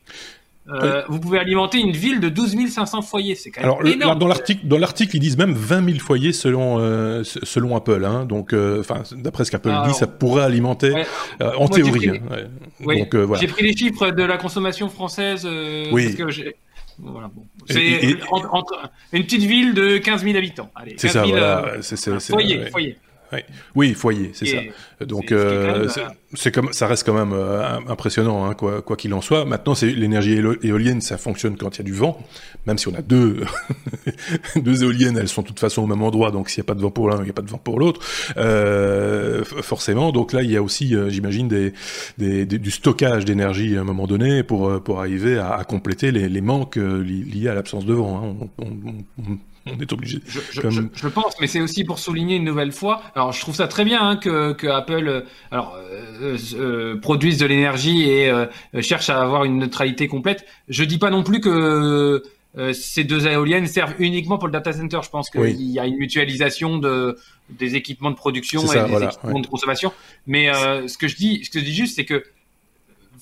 euh, 0.72 1.04
vous 1.10 1.20
pouvez 1.20 1.40
alimenter 1.40 1.80
une 1.80 1.92
ville 1.92 2.20
de 2.20 2.30
12 2.30 2.70
500 2.70 3.02
foyers. 3.02 3.36
C'est 3.36 3.52
quand 3.52 3.62
même 3.62 3.70
Alors, 3.72 3.86
énorme. 3.86 4.20
dans 4.20 4.28
l'article, 4.28 4.68
dans 4.68 4.78
l'article, 4.78 5.16
ils 5.18 5.20
disent 5.20 5.38
même 5.38 5.54
20 5.54 5.86
000 5.86 6.00
foyers 6.00 6.34
selon 6.34 6.80
euh, 6.80 7.24
selon 7.24 7.76
Apple. 7.76 8.06
Hein, 8.06 8.26
donc, 8.26 8.54
euh, 8.54 8.80
enfin, 8.80 9.04
d'après 9.16 9.46
ce 9.46 9.52
qu'Apple 9.52 9.72
dit, 9.88 9.94
ça 9.94 10.08
pourrait 10.08 10.44
alimenter 10.44 10.94
euh, 11.42 11.52
en 11.58 11.68
théorie. 11.68 12.10
Hein, 12.10 12.46
ouais. 12.86 13.08
voilà. 13.12 13.42
J'ai 13.42 13.48
pris 13.48 13.64
les 13.64 13.76
chiffres 13.76 14.12
de 14.12 14.24
la 14.24 14.38
consommation 14.38 14.90
française. 14.90 15.48
oui. 15.92 16.16
Parce 16.16 16.34
que 16.34 16.54
voilà, 17.00 17.32
bon. 17.34 17.46
C'est 17.68 18.18
une 19.14 19.24
petite 19.24 19.44
ville 19.44 19.74
de 19.74 19.98
15 19.98 20.24
000 20.24 20.38
habitants. 20.38 20.70
C'est 20.98 21.08
ça, 21.08 21.24
voilà. 21.26 21.78
C'est, 21.82 22.20
foyer, 22.20 22.66
foyer. 22.70 22.98
Oui, 23.76 23.94
foyer, 23.94 24.32
c'est 24.34 24.46
ça. 24.46 24.58
Donc 25.06 25.32
euh, 25.32 25.88
c'est 26.34 26.52
comme 26.52 26.74
ça 26.74 26.88
reste 26.88 27.06
quand 27.06 27.14
même 27.14 27.34
euh, 27.34 27.80
impressionnant, 27.88 28.46
hein, 28.46 28.54
quoi 28.54 28.96
qu'il 28.98 29.14
en 29.14 29.22
soit. 29.22 29.46
Maintenant, 29.46 29.74
c'est 29.76 29.92
l'énergie 29.92 30.40
éolienne, 30.64 31.02
ça 31.02 31.18
fonctionne 31.18 31.58
quand 31.58 31.76
il 31.76 31.80
y 31.80 31.82
a 31.82 31.86
du 31.86 31.94
vent, 31.94 32.22
même 32.68 32.78
si 32.78 32.88
on 32.88 32.96
a 32.96 33.02
deux 33.02 33.42
deux 34.56 34.84
éoliennes, 34.84 35.18
elles 35.18 35.30
sont 35.30 35.42
de 35.42 35.48
toute 35.48 35.60
façon 35.60 35.84
au 35.84 35.88
même 35.88 36.02
endroit, 36.02 36.32
donc 36.32 36.50
s'il 36.50 36.62
n'y 36.62 36.66
a 36.66 36.68
pas 36.68 36.76
de 36.76 36.82
vent 36.82 36.92
pour 36.92 37.10
l'un, 37.10 37.18
il 37.18 37.24
n'y 37.24 37.30
a 37.30 37.34
pas 37.34 37.42
de 37.42 37.50
vent 37.50 37.58
pour 37.58 37.80
l'autre, 37.80 38.02
euh, 38.38 39.44
forcément. 39.44 40.12
Donc 40.12 40.34
là, 40.34 40.42
il 40.44 40.52
y 40.52 40.58
a 40.58 40.62
aussi, 40.64 40.96
j'imagine, 41.10 41.48
des, 41.48 41.74
des, 42.18 42.46
du 42.46 42.72
stockage 42.72 43.26
d'énergie 43.26 43.78
à 43.78 43.82
un 43.82 43.86
moment 43.86 44.08
donné 44.08 44.44
pour 44.44 44.82
pour 44.84 45.00
arriver 45.00 45.38
à, 45.38 45.54
à 45.54 45.64
compléter 45.64 46.12
les, 46.12 46.30
les 46.30 46.42
manques 46.42 46.76
liés 46.76 47.48
à 47.48 47.54
l'absence 47.54 47.86
de 47.86 47.94
vent. 47.94 48.22
Hein. 48.24 48.50
On, 48.60 48.66
on, 48.66 48.96
on 49.20 49.38
est 49.66 49.94
obligé. 49.94 50.20
Je, 50.28 50.40
je, 50.52 51.08
pense, 51.08 51.40
mais 51.40 51.48
c'est 51.48 51.62
aussi 51.62 51.84
pour 51.84 52.00
souligner 52.00 52.38
une 52.38 52.44
nouvelle 52.44 52.72
fois. 52.72 53.02
Alors, 53.16 53.32
je 53.32 53.42
trouve 53.42 53.56
ça 53.56 53.68
très 53.68 53.86
bien 53.86 54.02
hein, 54.02 54.16
que, 54.16 54.54
que, 54.54 54.68
Apple, 54.68 55.08
euh, 55.08 55.22
alors, 55.52 55.76
euh, 55.76 56.38
euh, 56.56 57.00
produise 57.00 57.38
de 57.38 57.46
l'énergie 57.46 58.10
et 58.10 58.32
cherche 58.82 59.10
à 59.10 59.22
avoir 59.22 59.46
une 59.46 59.58
neutralité 59.60 60.08
complète. 60.08 60.46
Je 60.68 60.84
dis 60.84 60.98
pas 60.98 61.10
non 61.10 61.24
plus 61.24 61.42
que 61.42 62.24
ces 62.74 63.04
deux 63.04 63.28
éoliennes 63.28 63.68
servent 63.68 63.96
uniquement 64.00 64.38
pour 64.38 64.48
le 64.48 64.54
data 64.54 64.74
center. 64.74 65.00
Je 65.04 65.10
pense 65.10 65.30
qu'il 65.30 65.62
y 65.62 65.80
a 65.80 65.86
une 65.86 65.98
mutualisation 65.98 66.78
de 66.78 67.18
des 67.50 67.76
équipements 67.76 68.12
de 68.12 68.16
production 68.16 68.62
et 68.74 68.84
des 68.88 69.04
équipements 69.04 69.40
de 69.40 69.48
consommation. 69.48 69.94
Mais 70.28 70.52
ce 70.88 70.98
que 70.98 71.08
je 71.08 71.16
dis, 71.16 71.44
ce 71.46 71.50
que 71.50 71.60
je 71.60 71.66
dis 71.66 71.76
juste, 71.76 71.96
c'est 71.96 72.06
que 72.06 72.24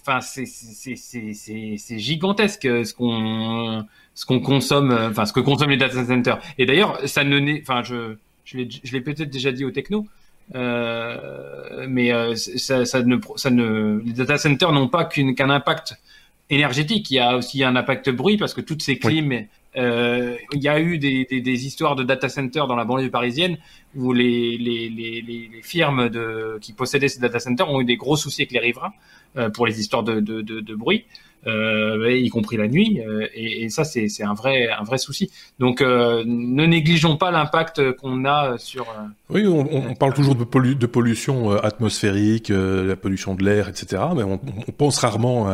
enfin 0.01 0.21
c'est 0.21 1.99
gigantesque 1.99 2.63
ce 2.63 2.93
qu'on 2.93 3.85
ce 4.19 4.25
qu'on 4.25 4.41
consomme, 4.41 4.91
euh, 4.91 5.09
enfin 5.09 5.25
ce 5.25 5.31
que 5.31 5.39
consomment 5.39 5.69
les 5.69 5.77
data 5.77 6.03
centers. 6.05 6.39
Et 6.57 6.65
d'ailleurs, 6.65 6.99
ça 7.07 7.23
ne 7.23 7.61
enfin 7.61 7.83
je 7.83 8.17
je 8.43 8.91
l'ai 8.91 9.01
peut-être 9.01 9.29
déjà 9.29 9.53
dit 9.53 9.63
au 9.63 9.71
techno, 9.71 10.07
euh, 10.55 11.85
mais 11.87 12.11
euh, 12.11 12.35
ça, 12.35 12.83
ça, 12.83 13.01
ne 13.01 13.15
ça 13.37 13.49
ne 13.49 14.01
les 14.03 14.11
data 14.11 14.37
centers 14.37 14.73
n'ont 14.73 14.89
pas 14.89 15.05
qu'un 15.05 15.49
impact 15.49 15.95
énergétique. 16.49 17.09
Il 17.11 17.13
y 17.13 17.19
a 17.19 17.37
aussi 17.37 17.63
un 17.63 17.77
impact 17.77 18.09
bruit 18.09 18.35
parce 18.35 18.53
que 18.53 18.59
toutes 18.59 18.81
ces 18.81 18.97
clims 18.97 19.45
euh, 19.77 20.35
il 20.53 20.63
y 20.63 20.67
a 20.67 20.79
eu 20.79 20.97
des, 20.97 21.25
des, 21.25 21.41
des, 21.41 21.65
histoires 21.65 21.95
de 21.95 22.03
data 22.03 22.27
centers 22.27 22.65
dans 22.65 22.75
la 22.75 22.85
banlieue 22.85 23.11
parisienne 23.11 23.57
où 23.95 24.13
les, 24.13 24.57
les, 24.57 24.89
les, 24.89 25.21
les 25.21 25.61
firmes 25.61 26.09
de, 26.09 26.57
qui 26.61 26.73
possédaient 26.73 27.07
ces 27.07 27.19
data 27.19 27.39
centers 27.39 27.69
ont 27.69 27.81
eu 27.81 27.85
des 27.85 27.97
gros 27.97 28.15
soucis 28.15 28.43
avec 28.43 28.51
les 28.51 28.59
riverains 28.59 28.93
euh, 29.37 29.49
pour 29.49 29.65
les 29.65 29.79
histoires 29.79 30.03
de, 30.03 30.19
de, 30.19 30.41
de, 30.41 30.75
bruit. 30.75 31.05
Euh, 31.47 32.11
y 32.11 32.27
compris 32.29 32.57
la 32.57 32.67
nuit, 32.67 32.99
euh, 32.99 33.25
et, 33.33 33.69
ça 33.69 33.85
c'est 33.85 34.23
un 34.23 34.33
vrai 34.33 34.69
un 34.69 34.83
vrai 34.83 34.97
souci. 34.97 35.31
Donc 35.57 35.81
ne 35.81 36.65
négligeons 36.65 37.15
pas 37.15 37.31
l'impact 37.31 37.93
qu'on 37.93 38.25
a 38.25 38.57
sur. 38.57 38.87
Oui, 39.29 39.47
on, 39.47 39.93
parle 39.95 40.13
toujours 40.13 40.35
de, 40.35 40.73
de 40.73 40.85
pollution 40.85 41.51
atmosphérique, 41.51 42.49
la 42.49 42.95
pollution 42.97 43.35
de 43.35 43.43
l'air, 43.45 43.69
etc. 43.69 44.01
Mais 44.17 44.23
on, 44.23 44.37
pense 44.37 44.97
rarement, 44.97 45.47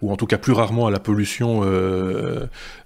ou 0.00 0.10
en 0.10 0.16
tout 0.16 0.26
cas 0.26 0.38
plus 0.38 0.54
rarement, 0.54 0.86
à 0.86 0.90
la 0.90 1.00
pollution 1.00 1.62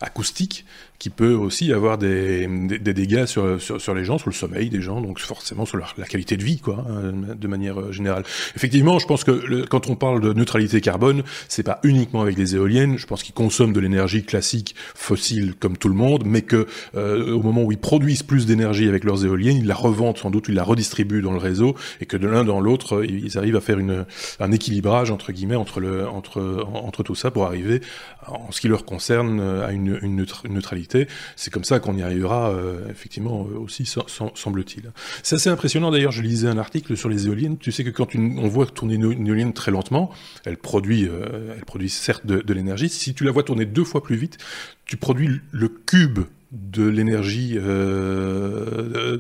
acoustique 0.00 0.64
qui 1.03 1.11
peut 1.11 1.35
aussi 1.35 1.73
avoir 1.73 1.99
des, 1.99 2.47
des, 2.47 2.95
dégâts 2.95 3.25
sur, 3.25 3.61
sur, 3.61 3.81
sur, 3.81 3.93
les 3.93 4.05
gens, 4.05 4.19
sur 4.19 4.31
le 4.31 4.35
sommeil 4.35 4.71
des 4.71 4.81
gens, 4.81 5.01
donc 5.01 5.19
forcément 5.19 5.67
sur 5.67 5.77
la 5.77 6.07
qualité 6.07 6.37
de 6.37 6.45
vie, 6.45 6.61
quoi, 6.61 6.87
hein, 6.88 7.35
de 7.35 7.49
manière 7.49 7.93
générale. 7.93 8.23
Effectivement, 8.55 9.01
je 9.01 9.09
pense 9.09 9.25
que 9.25 9.65
quand 9.67 9.91
on 9.91 9.97
parle 9.97 10.21
de 10.21 10.33
neutralité 10.33 10.81
carbone, 10.81 11.25
c'est 11.49 11.65
pas 11.65 11.81
uniquement 11.83 12.23
avec 12.23 12.38
les 12.38 12.55
éoliennes. 12.55 12.99
Je 12.99 13.09
pense 13.09 13.25
qu'ils 13.25 13.35
consomment 13.35 13.73
de 13.73 13.81
l'énergie 13.81 14.23
classique 14.23 14.77
fossile 14.95 15.55
comme 15.59 15.77
tout 15.77 15.88
le 15.88 15.97
monde, 15.97 16.23
mais 16.25 16.43
que 16.43 16.69
au 16.95 17.43
moment 17.43 17.65
où 17.65 17.73
ils 17.73 17.79
produisent 17.79 18.23
plus 18.23 18.47
d'énergie 18.47 18.88
avec 18.88 19.03
leurs 19.03 19.25
éoliennes, 19.25 19.57
ils 19.57 19.67
la 19.67 19.75
revendent 19.75 20.19
sans 20.19 20.31
doute, 20.31 20.45
ils 20.49 20.55
la 20.55 20.62
redistribuent 20.62 21.21
dans 21.21 21.33
le 21.33 21.38
réseau, 21.38 21.75
et 22.01 22.07
que 22.07 22.17
de 22.17 22.29
l'un 22.29 22.45
dans 22.45 22.61
l'autre, 22.61 23.05
ils 23.05 23.37
arrivent 23.38 23.57
à 23.57 23.61
faire 23.61 23.81
une, 23.81 24.07
un 24.38 24.53
équilibrage 24.53 25.11
entre 25.11 25.33
guillemets 25.33 25.57
entre 25.57 25.81
le 25.81 26.07
entre 26.07 26.65
entre 26.73 27.03
tout 27.03 27.17
ça 27.17 27.33
pour 27.33 27.45
arriver 27.45 27.81
en 28.29 28.53
ce 28.53 28.61
qui 28.61 28.69
leur 28.69 28.85
concerne 28.85 29.41
à 29.41 29.73
une, 29.73 29.99
une 30.01 30.15
neutralité. 30.49 30.91
C'est 31.37 31.52
comme 31.52 31.64
ça 31.64 31.81
qu'on 31.81 31.96
y 31.96 32.02
arrivera 32.02 32.50
euh, 32.50 32.88
effectivement 32.90 33.46
euh, 33.50 33.59
aussi, 33.59 33.87
semble-t-il. 33.87 34.92
C'est 35.22 35.37
assez 35.37 35.50
impressionnant 35.50 35.90
d'ailleurs, 35.90 36.12
je 36.12 36.22
lisais 36.22 36.48
un 36.48 36.59
article 36.59 36.96
sur 36.96 37.09
les 37.09 37.26
éoliennes, 37.26 37.59
tu 37.59 37.72
sais 37.72 37.85
que 37.85 37.90
quand 37.90 38.14
on 38.14 38.48
voit 38.48 38.66
tourner 38.66 38.94
une, 38.94 39.26
éolienne 39.26 39.52
très 39.52 39.70
lentement, 39.70 40.11
elle 40.44 40.57
produit, 40.57 41.09
euh, 41.09 41.55
certes 41.88 42.26
de 42.26 42.55
l'énergie, 42.55 42.88
si 42.88 43.14
tu 43.14 43.24
la 43.24 43.31
vois 43.31 43.42
tourner 43.42 43.66
deux 43.66 43.85
fois 43.85 44.02
plus 44.02 44.16
vite, 44.16 44.38
tu 44.85 44.96
produis 44.96 45.40
le 45.50 45.68
cube 45.68 46.20
de 46.53 46.87
l'énergie, 46.87 47.55
euh, 47.57 49.17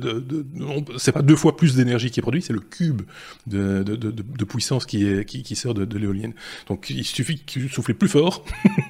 c'est 0.98 1.12
pas 1.12 1.22
deux 1.22 1.34
fois 1.34 1.56
plus 1.56 1.74
d'énergie 1.74 2.10
qui 2.10 2.20
est 2.20 2.22
produite, 2.22 2.44
c'est 2.44 2.52
le 2.52 2.60
cube 2.60 3.02
de, 3.46 3.82
de, 3.82 3.96
de, 3.96 4.44
puissance 4.44 4.84
qui, 4.84 5.08
est, 5.08 5.24
qui, 5.24 5.42
qui 5.42 5.56
sort 5.56 5.72
de, 5.72 5.98
l'éolienne. 5.98 6.34
Donc 6.68 6.90
il 6.90 7.04
suffit 7.04 7.42
que 7.42 7.68
souffler 7.68 7.94
plus 7.94 8.08
fort 8.08 8.44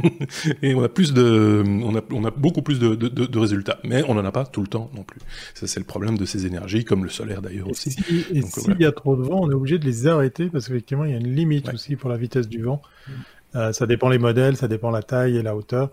et 0.62 0.74
on 0.74 0.82
a 0.82 0.88
plus 0.88 1.12
de, 1.12 1.62
on 1.64 1.94
a, 1.96 2.00
on 2.10 2.24
a 2.24 2.32
beaucoup 2.32 2.62
plus 2.62 2.80
de, 2.80 2.96
de, 2.96 3.38
résultats. 3.38 3.78
Mais 3.84 4.02
on 4.08 4.14
n'en 4.14 4.24
a 4.24 4.32
pas 4.32 4.44
tout 4.44 4.60
le 4.60 4.66
temps 4.66 4.90
non 4.96 5.04
plus. 5.04 5.20
Ça 5.54 5.68
c'est 5.68 5.78
le 5.78 5.86
problème 5.86 6.18
de 6.18 6.24
ces 6.24 6.44
énergies, 6.44 6.84
comme 6.84 7.04
le 7.04 7.10
solaire 7.10 7.42
d'ailleurs 7.42 7.68
aussi. 7.68 7.96
et 8.34 8.42
s'il 8.42 8.80
y 8.80 8.84
a 8.84 8.92
trop 8.92 9.14
de 9.14 9.22
vent, 9.22 9.42
on 9.42 9.50
est 9.52 9.54
obligé 9.54 9.78
de 9.78 9.84
les 9.84 10.08
arrêter 10.08 10.48
parce 10.48 10.66
qu'effectivement 10.66 11.04
il 11.04 11.12
y 11.12 11.14
a 11.14 11.18
une 11.18 11.32
limite 11.32 11.72
aussi 11.72 11.94
pour 11.94 12.10
la 12.10 12.16
vitesse 12.16 12.48
du 12.48 12.62
vent. 12.62 12.82
Mm. 13.06 13.12
Euh, 13.54 13.72
ça 13.72 13.86
dépend 13.86 14.08
les 14.08 14.18
modèles, 14.18 14.56
ça 14.56 14.66
dépend 14.66 14.90
la 14.90 15.02
taille 15.02 15.36
et 15.36 15.42
la 15.42 15.54
hauteur 15.54 15.90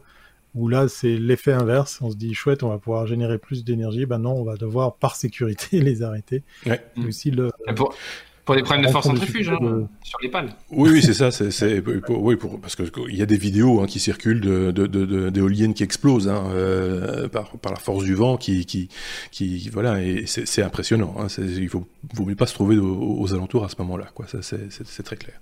où 0.55 0.67
là 0.67 0.87
c'est 0.87 1.17
l'effet 1.17 1.51
inverse, 1.51 1.99
on 2.01 2.11
se 2.11 2.15
dit 2.15 2.33
chouette, 2.33 2.63
on 2.63 2.69
va 2.69 2.77
pouvoir 2.77 3.07
générer 3.07 3.37
plus 3.37 3.63
d'énergie, 3.63 4.05
ben 4.05 4.19
non, 4.19 4.33
on 4.33 4.43
va 4.43 4.55
devoir 4.55 4.95
par 4.95 5.15
sécurité 5.15 5.79
les 5.81 6.01
arrêter. 6.03 6.43
Ouais. 6.65 6.83
aussi 7.07 7.31
le, 7.31 7.51
pour 7.75 7.95
des 8.55 8.63
problèmes 8.63 8.85
de 8.85 8.91
force 8.91 9.07
centrifuge 9.07 9.49
hein, 9.49 9.87
sur 10.03 10.19
les 10.21 10.29
pales. 10.29 10.49
Oui, 10.71 10.89
oui, 10.91 11.01
c'est 11.01 11.13
ça. 11.13 11.31
C'est, 11.31 11.83
oui, 12.09 12.35
pour, 12.35 12.59
parce 12.59 12.75
que 12.75 12.83
il 13.09 13.15
y 13.15 13.21
a 13.21 13.25
des 13.25 13.37
vidéos 13.37 13.81
hein, 13.81 13.85
qui 13.85 13.99
circulent 13.99 14.41
de, 14.41 15.29
d'éoliennes 15.29 15.73
qui 15.73 15.83
explosent 15.83 16.27
hein, 16.27 16.43
euh, 16.53 17.27
par, 17.27 17.51
par 17.57 17.71
la 17.71 17.79
force 17.79 18.03
du 18.03 18.15
vent, 18.15 18.37
qui, 18.37 18.65
qui, 18.65 18.89
qui 19.31 19.69
voilà, 19.71 20.01
et 20.01 20.25
c'est, 20.25 20.61
impressionnant. 20.63 21.15
Hein, 21.19 21.27
il 21.39 21.69
faut, 21.69 21.87
vaut 22.13 22.25
mieux 22.25 22.35
pas 22.35 22.47
se 22.47 22.53
trouver 22.53 22.77
aux, 22.77 23.33
alentours 23.33 23.65
à 23.65 23.69
ce 23.69 23.75
moment-là, 23.79 24.07
quoi. 24.13 24.25
Ça, 24.27 24.39
c'est, 24.41 25.03
très 25.03 25.15
clair. 25.15 25.35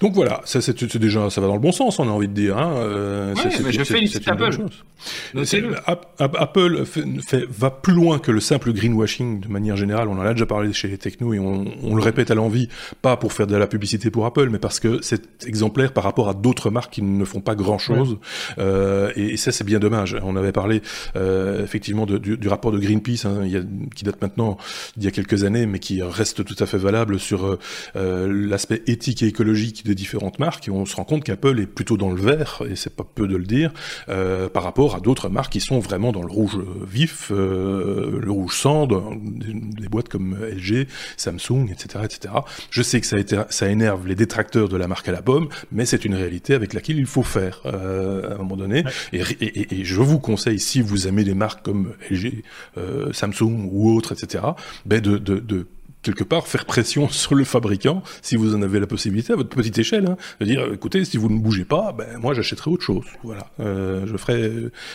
Donc 0.00 0.14
voilà, 0.14 0.40
ça, 0.44 0.60
c'est, 0.60 0.96
déjà, 0.96 1.30
ça 1.30 1.40
va 1.40 1.46
dans 1.46 1.54
le 1.54 1.60
bon 1.60 1.72
sens, 1.72 1.98
on 1.98 2.08
a 2.08 2.10
envie 2.10 2.28
de 2.28 2.34
dire. 2.34 2.56
Euh, 2.58 3.34
mais 3.64 3.72
je 3.72 3.84
félicite 3.84 4.28
Apple. 4.28 5.80
Apple 6.18 6.84
fait, 6.84 7.44
va 7.48 7.70
plus 7.70 7.94
loin 7.94 8.18
que 8.18 8.30
le 8.30 8.40
simple 8.40 8.72
greenwashing 8.72 9.40
de 9.40 9.48
manière 9.48 9.76
générale. 9.76 10.08
On 10.08 10.18
en 10.18 10.20
a 10.20 10.32
déjà 10.32 10.46
parlé 10.46 10.72
chez 10.72 10.88
les 10.88 10.98
technos 10.98 11.34
et 11.34 11.38
on, 11.38 11.64
on 11.82 11.94
le 11.94 12.02
répète 12.02 12.30
à 12.30 12.34
l'envers 12.34 12.47
envie, 12.48 12.68
pas 13.02 13.16
pour 13.16 13.32
faire 13.32 13.46
de 13.46 13.56
la 13.56 13.66
publicité 13.66 14.10
pour 14.10 14.26
Apple, 14.26 14.48
mais 14.50 14.58
parce 14.58 14.80
que 14.80 15.00
c'est 15.02 15.46
exemplaire 15.46 15.92
par 15.92 16.04
rapport 16.04 16.28
à 16.28 16.34
d'autres 16.34 16.70
marques 16.70 16.94
qui 16.94 17.02
ne 17.02 17.24
font 17.24 17.40
pas 17.40 17.54
grand-chose. 17.54 18.18
Euh, 18.58 19.12
et, 19.14 19.36
ça, 19.36 19.52
c'est 19.52 19.64
bien 19.64 19.78
dommage. 19.78 20.16
On 20.22 20.34
avait 20.36 20.52
parlé 20.52 20.82
euh, 21.16 21.62
effectivement 21.62 22.06
du, 22.06 22.36
du, 22.36 22.48
rapport 22.48 22.72
de 22.72 22.78
Greenpeace, 22.78 23.26
hein, 23.26 23.42
il 23.44 23.52
y 23.52 23.56
a, 23.56 23.62
qui 23.94 24.04
date 24.04 24.20
maintenant 24.20 24.56
d'il 24.96 25.04
y 25.04 25.08
a 25.08 25.10
quelques 25.10 25.44
années, 25.44 25.66
mais 25.66 25.78
qui 25.78 26.02
reste 26.02 26.44
tout 26.44 26.56
à 26.58 26.66
fait 26.66 26.78
valable 26.78 27.20
sur 27.20 27.58
euh, 27.96 28.48
l'aspect 28.48 28.82
éthique 28.86 29.22
et 29.22 29.26
écologique 29.26 29.84
des 29.84 29.94
différentes 29.94 30.38
marques. 30.38 30.68
Et 30.68 30.70
on 30.70 30.86
se 30.86 30.96
rend 30.96 31.04
compte 31.04 31.24
qu'Apple 31.24 31.60
est 31.60 31.66
plutôt 31.66 31.96
dans 31.96 32.10
le 32.10 32.20
vert, 32.20 32.62
et 32.68 32.74
c'est 32.74 32.94
pas 32.94 33.04
peu 33.04 33.28
de 33.28 33.36
le 33.36 33.44
dire, 33.44 33.72
par 34.06 34.62
rapport 34.62 34.96
à 34.96 35.00
d'autres 35.00 35.28
marques 35.28 35.52
qui 35.52 35.60
sont 35.60 35.78
vraiment 35.78 36.12
dans 36.12 36.22
le 36.22 36.32
rouge 36.32 36.58
vif, 36.86 37.30
le 37.30 38.30
rouge 38.30 38.56
cendre, 38.56 39.12
des, 39.22 39.52
des 39.52 39.88
boîtes 39.88 40.08
comme 40.08 40.36
LG, 40.40 40.86
Samsung, 41.16 41.68
etc., 41.70 42.04
etc. 42.04 42.27
Je 42.70 42.82
sais 42.82 43.00
que 43.00 43.06
ça, 43.06 43.16
a 43.16 43.18
été, 43.18 43.40
ça 43.50 43.68
énerve 43.68 44.06
les 44.06 44.14
détracteurs 44.14 44.68
de 44.68 44.76
la 44.76 44.88
marque 44.88 45.08
à 45.08 45.12
la 45.12 45.22
pomme, 45.22 45.48
mais 45.72 45.86
c'est 45.86 46.04
une 46.04 46.14
réalité 46.14 46.54
avec 46.54 46.72
laquelle 46.72 46.98
il 46.98 47.06
faut 47.06 47.22
faire 47.22 47.60
euh, 47.66 48.30
à 48.30 48.34
un 48.34 48.38
moment 48.38 48.56
donné. 48.56 48.84
Et, 49.12 49.20
et, 49.40 49.80
et, 49.80 49.84
je 49.84 50.00
vous 50.00 50.18
conseille, 50.18 50.58
si 50.58 50.80
vous 50.80 51.08
aimez 51.08 51.24
des 51.24 51.34
marques 51.34 51.64
comme 51.64 51.94
LG, 52.10 52.42
euh, 52.76 53.12
Samsung 53.12 53.68
ou 53.70 53.94
autres, 53.94 54.12
etc., 54.12 54.44
ben 54.86 55.00
de, 55.00 55.18
de, 55.18 55.38
de 55.38 55.66
quelque 56.08 56.24
part 56.24 56.46
faire 56.46 56.64
pression 56.64 57.08
sur 57.10 57.34
le 57.34 57.44
fabricant, 57.44 58.02
si 58.22 58.36
vous 58.36 58.54
en 58.54 58.62
avez 58.62 58.80
la 58.80 58.86
possibilité 58.86 59.32
à 59.32 59.36
votre 59.36 59.50
petite 59.50 59.78
échelle, 59.78 60.06
hein, 60.06 60.16
de 60.40 60.46
dire 60.46 60.72
écoutez, 60.72 61.04
si 61.04 61.16
vous 61.16 61.28
ne 61.28 61.38
bougez 61.38 61.64
pas, 61.64 61.92
ben 61.92 62.18
moi 62.18 62.34
j'achèterai 62.34 62.70
autre 62.70 62.82
chose. 62.82 63.04
Voilà, 63.22 63.50
euh, 63.60 64.06
je 64.06 64.16
ferai, 64.16 64.50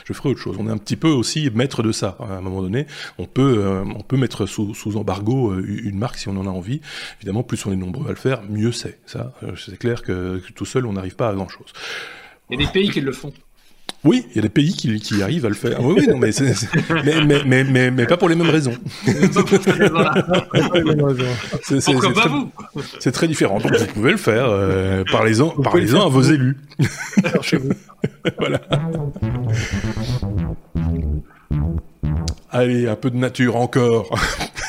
je 0.05 0.13
ferai 0.13 0.29
autre 0.29 0.39
chose. 0.39 0.57
On 0.59 0.67
est 0.67 0.71
un 0.71 0.77
petit 0.77 0.95
peu 0.95 1.09
aussi 1.09 1.49
maître 1.53 1.83
de 1.83 1.91
ça. 1.91 2.17
À 2.19 2.37
un 2.37 2.41
moment 2.41 2.61
donné, 2.61 2.87
on 3.17 3.25
peut, 3.25 3.57
euh, 3.59 3.83
on 3.83 4.01
peut 4.01 4.17
mettre 4.17 4.45
sous, 4.45 4.73
sous 4.73 4.97
embargo 4.97 5.51
euh, 5.51 5.65
une 5.83 5.97
marque 5.97 6.17
si 6.17 6.27
on 6.27 6.37
en 6.37 6.47
a 6.47 6.49
envie. 6.49 6.81
Évidemment, 7.19 7.43
plus 7.43 7.63
on 7.65 7.71
est 7.71 7.75
nombreux 7.75 8.07
à 8.07 8.09
le 8.09 8.15
faire, 8.15 8.41
mieux 8.49 8.71
c'est. 8.71 8.99
Ça, 9.05 9.33
c'est 9.57 9.77
clair 9.77 10.01
que, 10.01 10.39
que, 10.39 10.51
tout 10.53 10.65
seul 10.65 10.85
on 10.85 10.93
n'arrive 10.93 11.15
pas 11.15 11.29
à 11.29 11.33
grand 11.33 11.49
chose. 11.49 11.67
Il 12.49 12.59
y 12.59 12.63
a 12.63 12.65
des 12.65 12.71
pays 12.71 12.89
qui 12.89 13.01
le 13.01 13.11
font. 13.11 13.33
Oui, 14.03 14.25
il 14.31 14.35
y 14.35 14.39
a 14.39 14.41
des 14.41 14.49
pays 14.49 14.73
qui, 14.73 14.99
qui 14.99 15.23
arrivent 15.23 15.45
à 15.45 15.49
le 15.49 15.55
faire. 15.55 15.81
Oui, 15.81 15.95
oui, 15.97 16.07
non, 16.09 16.17
mais, 16.17 16.31
mais, 17.05 17.25
mais, 17.25 17.43
mais, 17.45 17.63
mais, 17.63 17.91
mais, 17.91 18.05
pas 18.05 18.17
pour 18.17 18.27
les 18.27 18.35
mêmes 18.35 18.49
raisons. 18.49 18.73
c'est 21.61 21.93
pas 22.13 22.27
vous? 22.27 22.51
C'est 22.99 23.13
très 23.13 23.27
différent. 23.27 23.59
Donc 23.59 23.73
vous 23.73 23.85
pouvez 23.87 24.11
le 24.11 24.17
faire. 24.17 24.45
Euh, 24.49 25.05
parlez-en 25.09 25.49
parlez 25.49 25.95
à 25.95 26.07
vos 26.09 26.21
élus. 26.21 26.57
voilà. 28.37 28.59
Allez, 32.51 32.87
un 32.87 32.95
peu 32.95 33.09
de 33.09 33.17
nature 33.17 33.55
encore. 33.55 34.09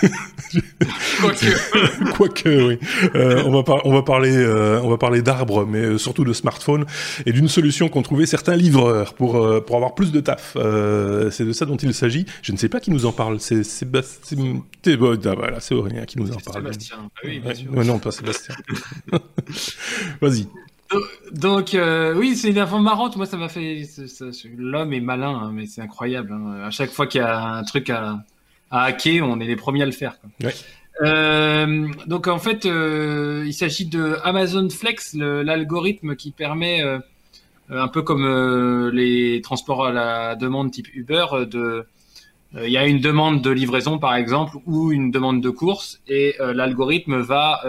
Quoique. 1.20 2.12
Quoique, 2.16 2.48
oui. 2.48 2.78
Euh, 3.14 3.42
on, 3.44 3.50
va 3.50 3.62
on 3.84 3.92
va 3.92 4.02
parler, 4.02 4.36
euh, 4.36 4.80
on 4.82 4.88
va 4.88 4.98
parler 4.98 5.22
d'arbres, 5.22 5.66
mais 5.66 5.80
euh, 5.80 5.98
surtout 5.98 6.24
de 6.24 6.32
smartphones 6.32 6.86
et 7.26 7.32
d'une 7.32 7.48
solution 7.48 7.88
qu'ont 7.88 8.02
trouvé 8.02 8.26
certains 8.26 8.56
livreurs 8.56 9.14
pour 9.14 9.32
pour 9.64 9.76
avoir 9.76 9.94
plus 9.94 10.12
de 10.12 10.20
taf. 10.20 10.56
c'est 11.30 11.44
de 11.44 11.52
ça 11.52 11.66
dont 11.66 11.76
il 11.76 11.94
s'agit. 11.94 12.26
Je 12.42 12.52
ne 12.52 12.56
sais 12.56 12.68
pas 12.68 12.80
qui 12.80 12.90
nous 12.90 13.06
en 13.06 13.12
parle. 13.12 13.40
C'est 13.40 13.64
Sébastien. 13.64 14.62
Voilà, 14.86 15.60
c'est 15.60 15.74
Aurélien 15.74 16.04
qui 16.04 16.18
nous 16.18 16.30
en 16.30 16.36
parle. 16.36 16.62
Sébastien. 16.62 16.96
Ah 17.00 17.20
oui, 17.24 17.40
bien 17.40 17.54
sûr. 17.54 17.84
non, 17.84 17.98
pas 17.98 18.10
Sébastien. 18.10 18.54
Vas-y. 20.20 20.46
Donc 21.32 21.76
oui, 22.16 22.36
c'est 22.36 22.50
une 22.50 22.58
info 22.58 22.78
marrante. 22.78 23.16
Moi, 23.16 23.26
ça 23.26 23.36
m'a 23.36 23.48
fait. 23.48 23.82
L'homme 24.56 24.92
est 24.92 25.00
malin, 25.00 25.34
hein, 25.34 25.50
mais 25.52 25.66
c'est 25.66 25.80
incroyable. 25.80 26.32
Hein. 26.32 26.62
À 26.64 26.70
chaque 26.70 26.90
fois 26.90 27.06
qu'il 27.06 27.20
y 27.20 27.24
a 27.24 27.38
un 27.38 27.64
truc 27.64 27.90
à, 27.90 28.24
à 28.70 28.84
hacker, 28.84 29.26
on 29.26 29.40
est 29.40 29.46
les 29.46 29.56
premiers 29.56 29.82
à 29.82 29.86
le 29.86 29.92
faire. 29.92 30.16
Euh, 31.02 31.88
donc 32.06 32.28
en 32.28 32.38
fait, 32.38 32.66
euh, 32.66 33.44
il 33.46 33.52
s'agit 33.52 33.86
de 33.86 34.16
Amazon 34.24 34.68
Flex, 34.68 35.14
l'algorithme 35.14 36.16
qui 36.16 36.30
permet, 36.30 36.82
euh, 36.82 36.98
un 37.70 37.88
peu 37.88 38.02
comme 38.02 38.90
les 38.92 39.40
transports 39.42 39.86
à 39.86 39.92
la 39.92 40.36
demande 40.36 40.70
type 40.70 40.88
Uber, 40.94 41.26
de 41.50 41.86
il 42.62 42.70
y 42.70 42.76
a 42.76 42.86
une 42.86 43.00
demande 43.00 43.42
de 43.42 43.50
livraison 43.50 43.98
par 43.98 44.14
exemple 44.14 44.58
ou 44.64 44.92
une 44.92 45.10
demande 45.10 45.40
de 45.40 45.50
course 45.50 46.00
et 46.06 46.36
l'algorithme 46.38 47.18
va 47.18 47.60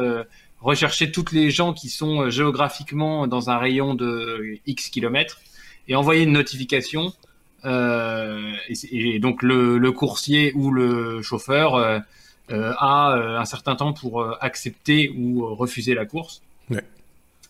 rechercher 0.66 1.12
toutes 1.12 1.32
les 1.32 1.52
gens 1.52 1.74
qui 1.74 1.90
sont 1.90 2.30
géographiquement 2.30 3.28
dans 3.28 3.50
un 3.50 3.58
rayon 3.58 3.94
de 3.94 4.58
X 4.66 4.90
kilomètres 4.90 5.40
et 5.88 5.96
envoyer 5.96 6.24
une 6.24 6.32
notification 6.34 7.14
euh, 7.66 8.52
et, 8.92 9.20
donc 9.20 9.44
le, 9.44 9.92
coursier 9.92 10.52
ou 10.56 10.72
le 10.72 11.22
chauffeur 11.22 11.76
euh, 11.76 12.00
euh, 12.52 12.74
a 12.78 13.16
un 13.40 13.46
certain 13.46 13.76
temps 13.76 13.94
pour 13.94 14.26
accepter 14.42 15.14
ou 15.16 15.46
refuser 15.56 15.94
la 15.94 16.06
course. 16.06 16.42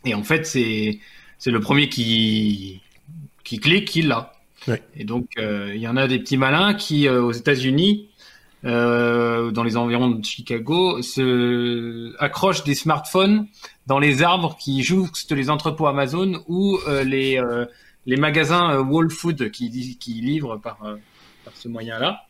Et 0.04 0.14
en 0.14 0.24
fait, 0.24 0.46
c'est 0.46 1.00
c'est 1.40 1.52
le 1.52 1.60
premier 1.60 1.90
qui 1.90 2.82
qui 3.44 3.60
clique 3.60 3.86
qui 3.86 4.02
l'a. 4.04 4.34
Et 4.96 5.04
donc 5.04 5.28
il 5.38 5.78
y 5.78 5.88
en 5.88 5.98
a 5.98 6.08
des 6.08 6.20
petits 6.20 6.38
malins 6.38 6.74
qui 6.74 7.10
aux 7.10 7.32
États-Unis 7.32 8.08
dans 8.66 9.64
les 9.64 9.78
environs 9.78 10.10
de 10.10 10.26
Chicago, 10.26 11.02
se 11.02 12.16
accrochent 12.20 12.64
des 12.64 12.76
smartphones 12.76 13.48
dans 13.88 14.00
les 14.00 14.24
arbres 14.24 14.58
qui 14.58 14.84
jouxtent 14.84 15.32
les 15.32 15.50
entrepôts 15.50 15.88
Amazon 15.88 16.44
ou 16.48 16.80
les, 17.04 17.40
les 18.06 18.18
magasins 18.18 18.72
euh, 18.72 18.84
Wall 18.84 19.10
Food 19.10 19.52
qui, 19.52 19.98
qui 19.98 20.14
livrent 20.14 20.58
par, 20.58 20.78
euh, 20.84 20.96
par 21.44 21.56
ce 21.56 21.68
moyen-là. 21.68 22.24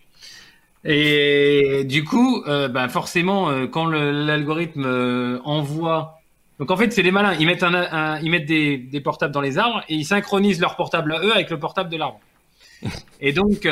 Et 0.84 1.84
du 1.86 2.04
coup, 2.04 2.44
euh, 2.48 2.68
ben 2.68 2.88
forcément, 2.90 3.68
quand 3.68 3.88
l'algorithme 3.88 5.42
envoie, 5.44 6.20
donc 6.60 6.70
en 6.70 6.78
fait, 6.78 6.94
c'est 6.94 7.02
les 7.02 7.12
malins. 7.12 7.34
Ils 7.40 7.48
mettent 7.48 7.64
un, 7.64 8.20
ils 8.20 8.30
mettent 8.30 8.46
des, 8.46 8.78
des, 8.78 9.02
portables 9.02 9.34
dans 9.34 9.42
les 9.42 9.58
arbres 9.58 9.84
et 9.90 9.96
ils 9.96 10.06
synchronisent 10.06 10.62
leur 10.62 10.76
portable 10.76 11.14
à 11.14 11.20
eux 11.22 11.34
avec 11.34 11.50
le 11.50 11.60
portable 11.60 11.90
de 11.90 11.98
l'arbre. 11.98 12.20
Et 13.20 13.34
donc, 13.34 13.66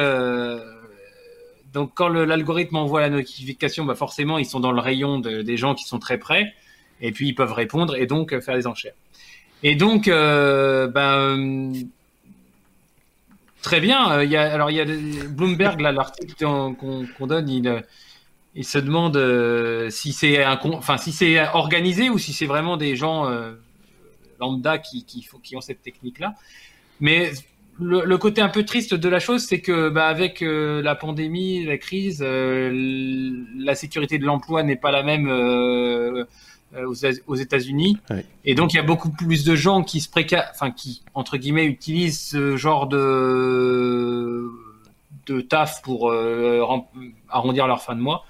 donc 1.74 1.92
quand 1.96 2.08
l'algorithme 2.08 2.76
envoie 2.76 3.02
la 3.02 3.10
notification, 3.10 3.86
bah 3.86 3.96
forcément 3.96 4.38
ils 4.38 4.46
sont 4.46 4.60
dans 4.60 4.72
le 4.72 4.80
rayon 4.80 5.20
des 5.20 5.58
gens 5.58 5.74
qui 5.76 5.86
sont 5.86 6.00
très 6.00 6.18
près, 6.18 6.54
et 7.02 7.12
puis 7.12 7.28
ils 7.30 7.36
peuvent 7.36 7.54
répondre 7.54 7.96
et 7.96 8.06
donc 8.06 8.40
faire 8.40 8.56
des 8.56 8.68
enchères. 8.68 8.94
Et 9.64 9.76
donc, 9.76 10.08
ben, 10.08 11.74
très 13.62 13.80
bien. 13.80 14.00
A, 14.06 14.20
alors 14.54 14.70
il 14.70 14.78
y 14.78 14.82
a 14.82 14.86
Bloomberg 15.30 15.80
là, 15.80 15.92
l'article 15.92 16.34
qu'on 16.38 17.28
donne, 17.28 17.50
il 18.56 18.66
se 18.66 18.78
demande 18.78 19.18
si 19.90 20.14
c'est 20.14 20.46
enfin 20.46 20.98
si 20.98 21.12
c'est 21.12 21.40
organisé 21.54 22.10
ou 22.10 22.20
si 22.20 22.34
c'est 22.34 22.46
vraiment 22.46 22.78
des 22.78 22.96
gens 22.96 23.28
lambda 24.40 24.78
qui, 24.78 25.06
qui, 25.06 25.28
qui 25.42 25.56
ont 25.56 25.62
cette 25.62 25.82
technique 25.82 26.20
là. 26.20 26.36
Mais 27.00 27.32
le, 27.80 28.18
côté 28.18 28.42
un 28.42 28.50
peu 28.50 28.64
triste 28.64 28.94
de 28.94 29.10
la 29.10 29.20
chose, 29.20 29.46
c'est 29.46 29.60
que 29.60 29.90
bah, 29.90 30.08
avec 30.08 30.42
euh, 30.42 30.82
la 30.82 30.96
pandémie, 30.96 31.66
la 31.66 31.78
crise, 31.78 32.24
euh, 32.26 33.32
la 33.58 33.76
sécurité 33.76 34.18
de 34.18 34.26
l'emploi 34.26 34.64
n'est 34.64 34.76
pas 34.76 34.92
la 34.92 35.04
même 35.04 35.28
euh, 35.28 36.26
aux, 37.28 37.36
États-Unis, 37.36 37.98
et 38.46 38.56
donc 38.56 38.74
il 38.74 38.78
y 38.78 38.80
a 38.80 38.84
beaucoup 38.84 39.12
plus 39.12 39.44
de 39.44 39.56
gens 39.56 39.84
qui 39.84 40.02
se 40.02 40.10
préca 40.10 40.48
enfin 40.52 40.72
qui 40.72 41.04
entre 41.14 41.38
guillemets 41.38 41.66
utilisent 41.66 42.20
ce 42.20 42.58
genre 42.58 42.88
de 42.88 44.50
de 45.28 45.42
taf 45.42 45.84
pour 45.84 46.12
arrondir 47.30 47.68
leur 47.68 47.84
fin 47.84 47.96
de 47.96 48.02
mois. 48.02 48.26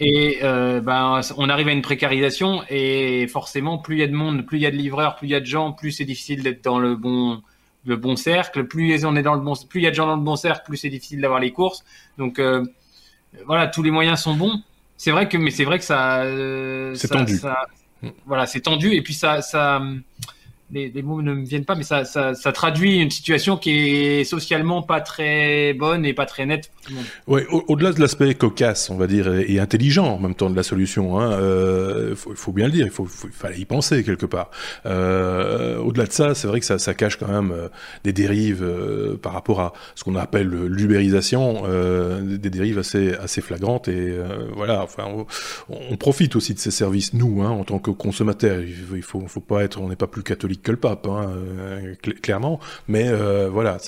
Et 0.00 0.38
ben, 0.42 1.20
on 1.36 1.48
arrive 1.48 1.68
à 1.68 1.72
une 1.72 1.82
précarisation 1.82 2.62
et 2.70 3.26
forcément, 3.28 3.78
plus 3.78 3.96
il 3.96 4.00
y 4.00 4.02
a 4.02 4.06
de 4.06 4.14
monde, 4.14 4.46
plus 4.46 4.58
il 4.58 4.62
y 4.62 4.66
a 4.66 4.70
de 4.70 4.76
livreurs, 4.76 5.16
plus 5.16 5.28
il 5.28 5.32
y 5.32 5.34
a 5.34 5.40
de 5.40 5.44
gens, 5.46 5.72
plus 5.72 5.92
c'est 5.92 6.04
difficile 6.06 6.42
d'être 6.42 6.64
dans 6.64 6.78
le 6.78 6.96
bon 6.96 7.42
le 7.88 7.96
bon 7.96 8.16
cercle. 8.16 8.64
Plus 8.64 9.04
on 9.04 9.16
est 9.16 9.22
dans 9.22 9.34
le 9.34 9.40
bon, 9.40 9.54
plus 9.68 9.80
il 9.80 9.84
y 9.84 9.86
a 9.86 9.90
de 9.90 9.94
gens 9.94 10.06
dans 10.06 10.16
le 10.16 10.22
bon 10.22 10.36
cercle, 10.36 10.62
plus 10.66 10.76
c'est 10.76 10.90
difficile 10.90 11.20
d'avoir 11.20 11.40
les 11.40 11.52
courses. 11.52 11.84
Donc 12.18 12.38
euh, 12.38 12.64
voilà, 13.46 13.66
tous 13.66 13.82
les 13.82 13.90
moyens 13.90 14.20
sont 14.20 14.34
bons. 14.34 14.62
C'est 14.96 15.10
vrai 15.10 15.28
que, 15.28 15.36
mais 15.36 15.50
c'est 15.50 15.64
vrai 15.64 15.78
que 15.78 15.84
ça, 15.84 16.22
euh, 16.22 16.94
c'est 16.94 17.08
tendu. 17.08 17.40
voilà, 18.26 18.46
c'est 18.46 18.60
tendu 18.60 18.92
et 18.92 19.02
puis 19.02 19.14
ça, 19.14 19.42
ça, 19.42 19.80
les, 20.70 21.02
mots 21.02 21.22
ne 21.22 21.32
me 21.32 21.44
viennent 21.44 21.64
pas, 21.64 21.74
mais 21.74 21.82
ça, 21.82 22.04
ça, 22.04 22.34
traduit 22.52 22.96
une 22.96 23.10
situation 23.10 23.56
qui 23.56 23.70
est 23.70 24.24
socialement 24.24 24.82
pas 24.82 25.00
très 25.00 25.72
bonne 25.72 26.04
et 26.04 26.12
pas 26.12 26.26
très 26.26 26.44
nette. 26.44 26.70
Ouais, 27.26 27.46
au-delà 27.48 27.92
de 27.92 28.00
l'aspect 28.00 28.34
cocasse, 28.34 28.90
on 28.90 28.96
va 28.96 29.06
dire, 29.06 29.32
et, 29.34 29.58
intelligent 29.58 30.06
en 30.06 30.18
même 30.18 30.34
temps 30.34 30.50
de 30.50 30.56
la 30.56 30.62
solution, 30.62 31.18
hein, 31.18 31.32
euh, 31.32 32.14
faut, 32.14 32.34
faut, 32.34 32.52
bien 32.52 32.66
le 32.66 32.72
dire, 32.72 32.86
il 32.86 33.30
fallait 33.32 33.58
y 33.58 33.64
penser 33.64 34.04
quelque 34.04 34.26
part. 34.26 34.50
Euh, 34.84 35.78
au-delà 35.78 36.06
de 36.06 36.12
ça, 36.12 36.34
c'est 36.34 36.48
vrai 36.48 36.60
que 36.60 36.66
ça, 36.66 36.94
cache 36.94 37.16
quand 37.16 37.28
même 37.28 37.52
euh, 37.52 37.68
des 38.04 38.12
dérives 38.12 38.66
par 39.22 39.32
rapport 39.32 39.60
à 39.60 39.72
ce 39.94 40.04
qu'on 40.04 40.16
appelle 40.16 40.48
l'ubérisation, 40.48 41.62
des 42.20 42.50
dérives 42.50 42.78
assez, 42.78 43.14
assez 43.14 43.40
flagrantes 43.40 43.88
et 43.88 44.14
voilà. 44.54 44.82
Enfin, 44.82 45.04
on, 45.68 45.96
profite 45.96 46.36
aussi 46.36 46.54
de 46.54 46.58
ces 46.58 46.70
services 46.70 47.12
nous, 47.12 47.42
hein, 47.42 47.50
en 47.50 47.64
tant 47.64 47.78
que 47.78 47.90
consommateurs. 47.90 48.60
Il 48.60 49.02
faut, 49.02 49.26
faut 49.26 49.40
pas 49.40 49.64
être, 49.64 49.80
on 49.80 49.88
n'est 49.88 49.96
pas 49.96 50.06
plus 50.06 50.22
catholique 50.22 50.57
que 50.62 50.70
le 50.70 50.76
pape, 50.76 51.06
hein, 51.06 51.30
euh, 51.30 51.94
clairement. 52.22 52.60
Mais 52.88 53.04
euh, 53.06 53.48
voilà, 53.50 53.78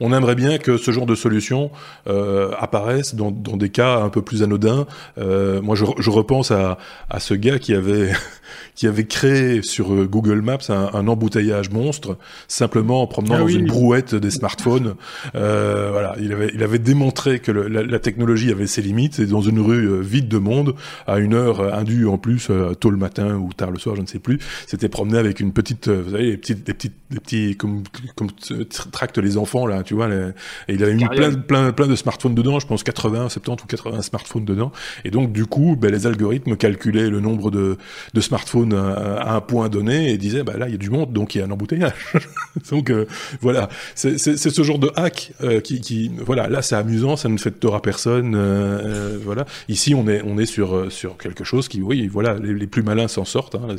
on 0.00 0.12
aimerait 0.12 0.34
bien 0.34 0.58
que 0.58 0.76
ce 0.76 0.90
genre 0.90 1.06
de 1.06 1.14
solution 1.14 1.70
euh, 2.06 2.50
apparaisse 2.58 3.14
dans, 3.14 3.30
des 3.30 3.70
cas 3.70 3.98
un 3.98 4.08
peu 4.08 4.22
plus 4.22 4.42
anodins. 4.42 4.86
moi, 5.16 5.74
je, 5.74 6.10
repense 6.10 6.50
à, 6.50 6.78
à 7.10 7.20
ce 7.20 7.34
gars 7.34 7.58
qui 7.58 7.74
avait 7.74 8.12
qui 8.74 8.86
avait 8.86 9.04
créé 9.04 9.62
sur 9.62 10.06
Google 10.06 10.40
Maps 10.42 10.58
un, 10.68 10.90
un 10.92 11.08
embouteillage 11.08 11.70
monstre 11.70 12.18
simplement 12.46 13.02
en 13.02 13.06
promenant 13.06 13.36
ah 13.36 13.40
dans 13.40 13.48
une 13.48 13.66
brouette 13.66 14.14
des 14.14 14.30
smartphones. 14.30 14.94
Voilà, 15.32 16.14
il 16.20 16.32
avait, 16.32 16.50
il 16.54 16.62
avait 16.62 16.78
démontré 16.78 17.40
que 17.40 17.52
le, 17.52 17.68
la, 17.68 17.82
la, 17.82 17.98
technologie 17.98 18.50
avait 18.50 18.66
ses 18.66 18.82
limites 18.82 19.18
et 19.18 19.26
dans 19.26 19.40
une 19.40 19.60
rue 19.60 20.02
vide 20.02 20.28
de 20.28 20.38
monde, 20.38 20.74
à 21.06 21.18
une 21.18 21.34
heure 21.34 21.74
indue 21.74 22.06
en 22.06 22.18
plus, 22.18 22.50
tôt 22.80 22.90
le 22.90 22.96
matin 22.96 23.36
ou 23.36 23.52
tard 23.52 23.70
le 23.70 23.78
soir, 23.78 23.96
je 23.96 24.02
ne 24.02 24.06
sais 24.06 24.18
plus, 24.18 24.38
s'était 24.66 24.88
promené 24.88 25.18
avec 25.18 25.40
une 25.40 25.52
petite, 25.52 25.88
vous 26.06 26.12
savez, 26.12 26.30
les 26.30 26.36
petites, 26.36 26.64
des 26.64 26.74
petites, 26.74 26.94
des 27.10 27.20
petits, 27.20 27.56
comme, 27.56 27.82
comme 28.14 28.30
tractent 28.92 29.18
les 29.18 29.36
enfants 29.36 29.66
là, 29.66 29.82
tu 29.82 29.94
vois, 29.94 30.08
et 30.08 30.74
il 30.74 30.82
avait 30.82 30.94
mis 30.94 31.06
plein, 31.06 31.34
plein, 31.34 31.72
plein 31.72 31.86
de 31.86 31.96
smartphones 31.96 32.34
dedans, 32.34 32.58
je 32.58 32.66
pense 32.66 32.82
80, 32.82 33.28
70 33.28 33.62
ou 33.62 33.66
80 33.66 34.02
smartphones 34.02 34.44
dedans, 34.44 34.72
et 35.04 35.10
donc 35.10 35.32
du 35.32 35.46
coup, 35.46 35.76
ben, 35.76 35.90
les 35.90 36.06
algorithmes 36.06 36.56
calculaient 36.56 37.10
le 37.10 37.20
nombre 37.20 37.50
de, 37.50 37.76
de 38.14 38.20
smartphones 38.20 38.74
à 38.74 39.34
un 39.34 39.40
point 39.40 39.68
donné 39.68 40.10
et 40.10 40.18
disait 40.18 40.42
bah 40.42 40.54
là 40.56 40.68
il 40.68 40.72
y 40.72 40.74
a 40.74 40.78
du 40.78 40.90
monde 40.90 41.12
donc 41.12 41.34
il 41.34 41.38
y 41.38 41.40
a 41.42 41.44
un 41.44 41.50
embouteillage. 41.50 42.12
donc 42.70 42.90
euh, 42.90 43.06
voilà, 43.40 43.68
c'est 43.94 44.18
ce 44.18 44.62
genre 44.62 44.78
de 44.78 44.90
hack 44.96 45.32
euh, 45.42 45.60
qui, 45.60 45.80
qui, 45.80 46.10
voilà 46.24 46.48
là 46.48 46.62
c'est 46.62 46.76
amusant, 46.76 47.16
ça 47.16 47.28
ne 47.28 47.36
fait 47.38 47.50
de 47.50 47.56
tort 47.56 47.74
à 47.74 47.82
personne. 47.82 48.34
Euh, 48.34 49.18
voilà, 49.22 49.46
ici 49.68 49.94
on 49.94 50.08
est 50.08 50.22
on 50.24 50.38
est 50.38 50.46
sur 50.46 50.90
sur 50.90 51.16
quelque 51.16 51.44
chose 51.44 51.68
qui 51.68 51.82
oui 51.82 52.06
voilà 52.08 52.34
les, 52.34 52.66
plus 52.66 52.82
malins 52.82 53.08
s'en 53.08 53.24
sortent. 53.24 53.54
Hein, 53.54 53.76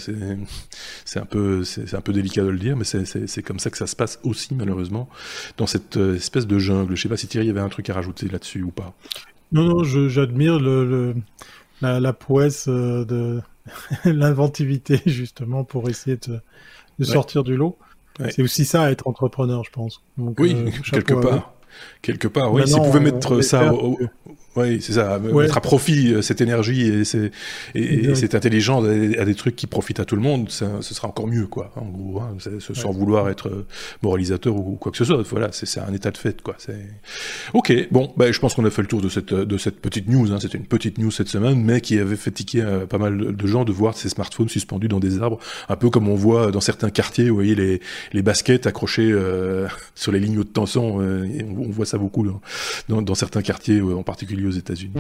c'est 1.06 1.20
un 1.20 1.26
peu 1.26 1.64
c'est 1.64 1.94
un 1.94 2.02
peu 2.02 2.14
délicat 2.18 2.44
de 2.44 2.50
le 2.50 2.60
dire 2.60 2.76
mais 2.76 2.84
c'est 2.84 3.44
comme 3.44 3.60
ça 3.60 3.70
que 3.70 3.78
ça 3.78 3.88
se 3.88 3.96
passe 3.96 4.20
aussi 4.24 4.54
malheureusement 4.54 5.10
dans 5.58 5.68
cette 5.68 5.98
espèce 5.98 6.48
de 6.48 6.60
jungle. 6.60 6.96
Je 6.96 7.02
sais 7.04 7.10
pas 7.10 7.18
si 7.18 7.28
Thierry 7.28 7.50
avait 7.50 7.60
un 7.60 7.70
truc 7.70 7.90
à 7.90 7.94
rajouter 7.94 8.28
là-dessus 8.28 8.64
ou 8.64 8.72
pas. 8.72 8.94
Non 9.52 9.64
non, 9.64 9.84
j'admire 9.84 10.60
le, 10.60 10.86
le 10.86 11.16
la, 11.82 12.00
la, 12.00 12.14
prouesse 12.14 12.68
de 12.68 13.42
l'inventivité 14.06 15.02
justement 15.06 15.64
pour 15.64 15.90
essayer 15.90 16.18
de, 16.18 16.40
de 17.00 17.06
sortir 17.06 17.44
du 17.44 17.56
lot. 17.56 17.78
C'est 18.30 18.42
aussi 18.42 18.66
ça 18.66 18.92
être 18.92 19.08
entrepreneur, 19.08 19.64
je 19.64 19.72
pense. 19.72 20.02
oui, 20.18 20.56
euh, 20.56 20.72
quelque 20.92 21.14
part. 21.14 21.54
Quelque 22.02 22.28
part, 22.28 22.52
oui. 22.52 22.68
S'ils 22.68 22.82
pouvaient 22.82 23.00
mettre 23.00 23.42
ça 23.42 23.74
au, 23.74 24.00
oui, 24.58 24.82
c'est 24.82 24.94
ça. 24.94 25.20
Mettre 25.20 25.58
à 25.58 25.62
profit 25.62 26.14
euh, 26.14 26.22
cette 26.24 26.42
énergie 26.42 26.82
et, 26.82 27.04
cette 27.04 28.34
intelligence 28.36 28.86
à, 28.86 29.26
des 29.26 29.36
trucs 29.36 29.56
qui 29.56 29.68
profitent 29.68 30.00
à 30.00 30.06
tout 30.06 30.16
le 30.16 30.22
monde, 30.22 30.50
ça, 30.50 30.66
ce 30.82 30.96
sera 30.96 31.08
encore 31.08 31.28
mieux, 31.28 31.46
quoi. 31.46 31.72
En 31.76 31.86
gros, 31.86 32.22
hein, 32.22 32.36
sans 32.60 32.92
vouloir 32.92 33.30
être 33.30 33.50
euh, 33.50 33.68
moralisateur 34.02 34.56
ou 34.56 34.76
quoi 34.76 34.92
que 34.92 34.98
ce 34.98 35.06
soit. 35.06 35.22
Voilà, 35.30 35.50
c'est, 35.52 35.80
un 35.80 35.94
état 35.94 36.10
de 36.10 36.18
fait, 36.18 36.42
quoi. 36.42 36.58
Ok, 37.54 37.72
bon, 37.92 38.12
ben, 38.18 38.34
je 38.34 38.40
pense 38.40 38.56
qu'on 38.56 38.66
a 38.66 38.72
fait 38.72 38.82
le 38.82 38.88
tour 38.88 39.02
de 39.02 39.10
cette, 39.10 39.34
de 39.34 39.58
cette 39.58 39.80
petite 39.80 40.08
news. 40.08 40.32
Hein. 40.32 40.40
C'était 40.40 40.58
une 40.58 40.66
petite 40.66 40.98
news 40.98 41.12
cette 41.12 41.30
semaine, 41.30 41.64
mais 41.64 41.80
qui 41.80 42.00
avait 42.00 42.16
fait 42.16 42.32
tiquer 42.32 42.64
euh, 42.64 42.86
pas 42.88 42.98
mal 42.98 43.36
de 43.36 43.48
gens 43.48 43.64
de 43.64 43.72
voir 43.72 43.96
ces 43.96 44.10
smartphones 44.10 44.50
suspendus 44.50 44.88
dans 44.88 45.00
des 45.00 45.22
arbres, 45.22 45.38
un 45.70 45.76
peu 45.76 45.92
comme 45.92 46.10
on 46.10 46.16
voit 46.16 46.52
dans 46.52 46.62
certains 46.62 46.90
quartiers, 46.90 47.30
vous 47.30 47.36
voyez 47.36 47.54
les, 47.54 47.80
les 48.12 48.22
baskets 48.24 48.66
accrochées 48.66 49.14
sur 49.96 50.12
les 50.12 50.20
lignes 50.20 50.38
de 50.38 50.44
tension. 50.44 50.98
on, 50.98 51.70
voit 51.70 51.86
ça 51.86 51.98
beaucoup 51.98 52.26
dans, 52.88 53.02
dans 53.02 53.16
certains 53.16 53.42
quartiers, 53.42 53.82
en 53.82 54.04
particulier 54.04 54.47
aux 54.48 54.52
États-Unis. 54.52 54.94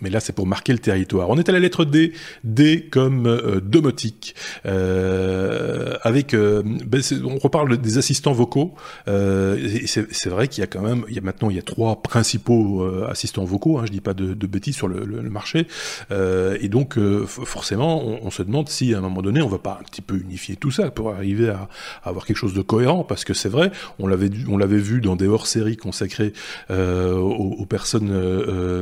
Mais 0.00 0.10
là 0.10 0.20
c'est 0.20 0.32
pour 0.32 0.46
marquer 0.46 0.72
le 0.72 0.78
territoire. 0.78 1.28
On 1.30 1.38
est 1.38 1.48
à 1.48 1.52
la 1.52 1.58
lettre 1.58 1.84
D, 1.84 2.12
D 2.44 2.88
comme 2.90 3.26
euh, 3.26 3.60
domotique, 3.60 4.34
euh, 4.66 5.96
avec, 6.02 6.34
euh, 6.34 6.62
ben 6.64 7.00
on 7.24 7.38
reparle 7.38 7.78
des 7.78 7.98
assistants 7.98 8.32
vocaux. 8.32 8.74
Euh, 9.08 9.56
c'est 9.86 10.28
vrai 10.28 10.48
qu'il 10.48 10.60
y 10.60 10.64
a 10.64 10.66
quand 10.66 10.82
même, 10.82 11.04
il 11.08 11.14
y 11.14 11.18
a 11.18 11.22
maintenant 11.22 11.50
il 11.50 11.56
y 11.56 11.58
a 11.58 11.62
trois 11.62 12.02
principaux 12.02 12.82
euh, 12.82 13.06
assistants 13.08 13.44
vocaux. 13.44 13.78
Hein, 13.78 13.84
je 13.86 13.92
dis 13.92 14.00
pas 14.00 14.14
de, 14.14 14.34
de 14.34 14.46
bêtises 14.46 14.76
sur 14.76 14.88
le, 14.88 15.04
le, 15.04 15.28
marché, 15.28 15.66
et 16.10 16.68
donc 16.68 16.98
forcément 17.26 18.02
on, 18.02 18.20
on, 18.26 18.30
se 18.30 18.42
demande 18.42 18.68
si 18.68 18.94
à 18.94 18.98
un 18.98 19.00
moment 19.02 19.20
donné 19.20 19.42
on 19.42 19.48
va 19.48 19.58
pas 19.58 19.78
un 19.78 19.84
petit 19.84 20.00
peu 20.00 20.16
unifier 20.16 20.56
tout 20.56 20.70
ça 20.70 20.90
pour 20.90 21.10
arriver 21.10 21.50
à, 21.50 21.68
à 22.02 22.08
avoir 22.08 22.24
quelque 22.24 22.38
chose 22.38 22.54
de 22.54 22.62
cohérent, 22.62 23.04
parce 23.04 23.24
que 23.24 23.34
c'est 23.34 23.50
vrai, 23.50 23.70
on 23.98 24.06
l'avait 24.06 24.30
on 24.48 24.56
l'avait 24.56 24.78
vu 24.78 25.00
dans 25.02 25.16
des 25.16 25.26
hors-séries 25.26 25.76
consacrées 25.76 26.32
aux, 26.70 26.74
aux, 26.74 27.66
personnes 27.66 28.10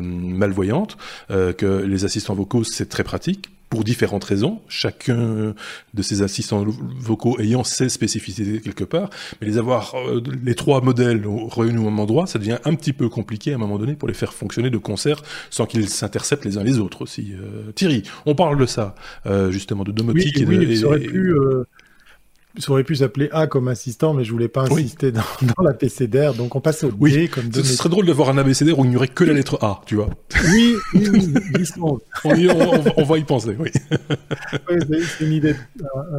malvoyantes. 0.00 0.96
Euh, 1.30 1.52
que 1.52 1.66
les 1.66 2.04
assistants 2.04 2.34
vocaux, 2.34 2.64
c'est 2.64 2.88
très 2.88 3.04
pratique 3.04 3.50
pour 3.68 3.82
différentes 3.82 4.22
raisons, 4.22 4.60
chacun 4.68 5.52
de 5.92 6.02
ces 6.02 6.22
assistants 6.22 6.64
vocaux 7.00 7.36
ayant 7.40 7.64
ses 7.64 7.88
spécificités 7.88 8.60
quelque 8.60 8.84
part, 8.84 9.10
mais 9.40 9.48
les 9.48 9.58
avoir, 9.58 9.94
euh, 9.96 10.22
les 10.44 10.54
trois 10.54 10.80
modèles 10.82 11.24
réunis 11.50 11.78
au 11.78 11.82
même 11.82 11.98
endroit, 11.98 12.28
ça 12.28 12.38
devient 12.38 12.58
un 12.64 12.74
petit 12.76 12.92
peu 12.92 13.08
compliqué 13.08 13.52
à 13.52 13.56
un 13.56 13.58
moment 13.58 13.76
donné 13.76 13.94
pour 13.94 14.06
les 14.06 14.14
faire 14.14 14.32
fonctionner 14.32 14.70
de 14.70 14.78
concert 14.78 15.20
sans 15.50 15.66
qu'ils 15.66 15.88
s'interceptent 15.88 16.44
les 16.44 16.58
uns 16.58 16.62
les 16.62 16.78
autres 16.78 17.02
aussi. 17.02 17.32
Euh, 17.32 17.72
Thierry, 17.72 18.04
on 18.24 18.36
parle 18.36 18.56
de 18.56 18.66
ça, 18.66 18.94
justement, 19.50 19.82
de 19.82 19.90
domotique 19.90 20.38
et 20.38 20.44
de... 20.44 20.48
Oui, 20.48 21.06
pu 21.06 21.34
ça 22.58 22.72
aurait 22.72 22.84
pu 22.84 22.96
s'appeler 22.96 23.28
A 23.32 23.46
comme 23.46 23.68
assistant, 23.68 24.14
mais 24.14 24.24
je 24.24 24.32
voulais 24.32 24.48
pas 24.48 24.62
insister 24.62 25.12
dans, 25.12 25.22
dans 25.56 25.62
l'abécédaire, 25.62 26.34
donc 26.34 26.54
on 26.54 26.60
passe 26.60 26.84
au 26.84 26.90
oui. 26.98 27.12
D 27.12 27.28
comme 27.28 27.52
Ce 27.52 27.62
serait 27.62 27.88
drôle 27.88 28.06
d'avoir 28.06 28.30
un 28.30 28.38
abécédaire 28.38 28.78
où 28.78 28.84
il 28.84 28.90
n'y 28.90 28.96
aurait 28.96 29.08
que 29.08 29.24
la 29.24 29.32
lettre 29.32 29.58
A, 29.62 29.82
tu 29.86 29.96
vois. 29.96 30.08
Oui, 30.52 30.74
oui, 30.94 31.08
oui, 31.54 31.68
on, 31.80 31.98
on, 32.24 32.84
on, 32.96 33.04
va 33.04 33.18
y 33.18 33.24
penser, 33.24 33.56
oui. 33.58 33.70
oui 34.70 34.76
c'est 35.18 35.24
une 35.24 35.32
idée, 35.32 35.56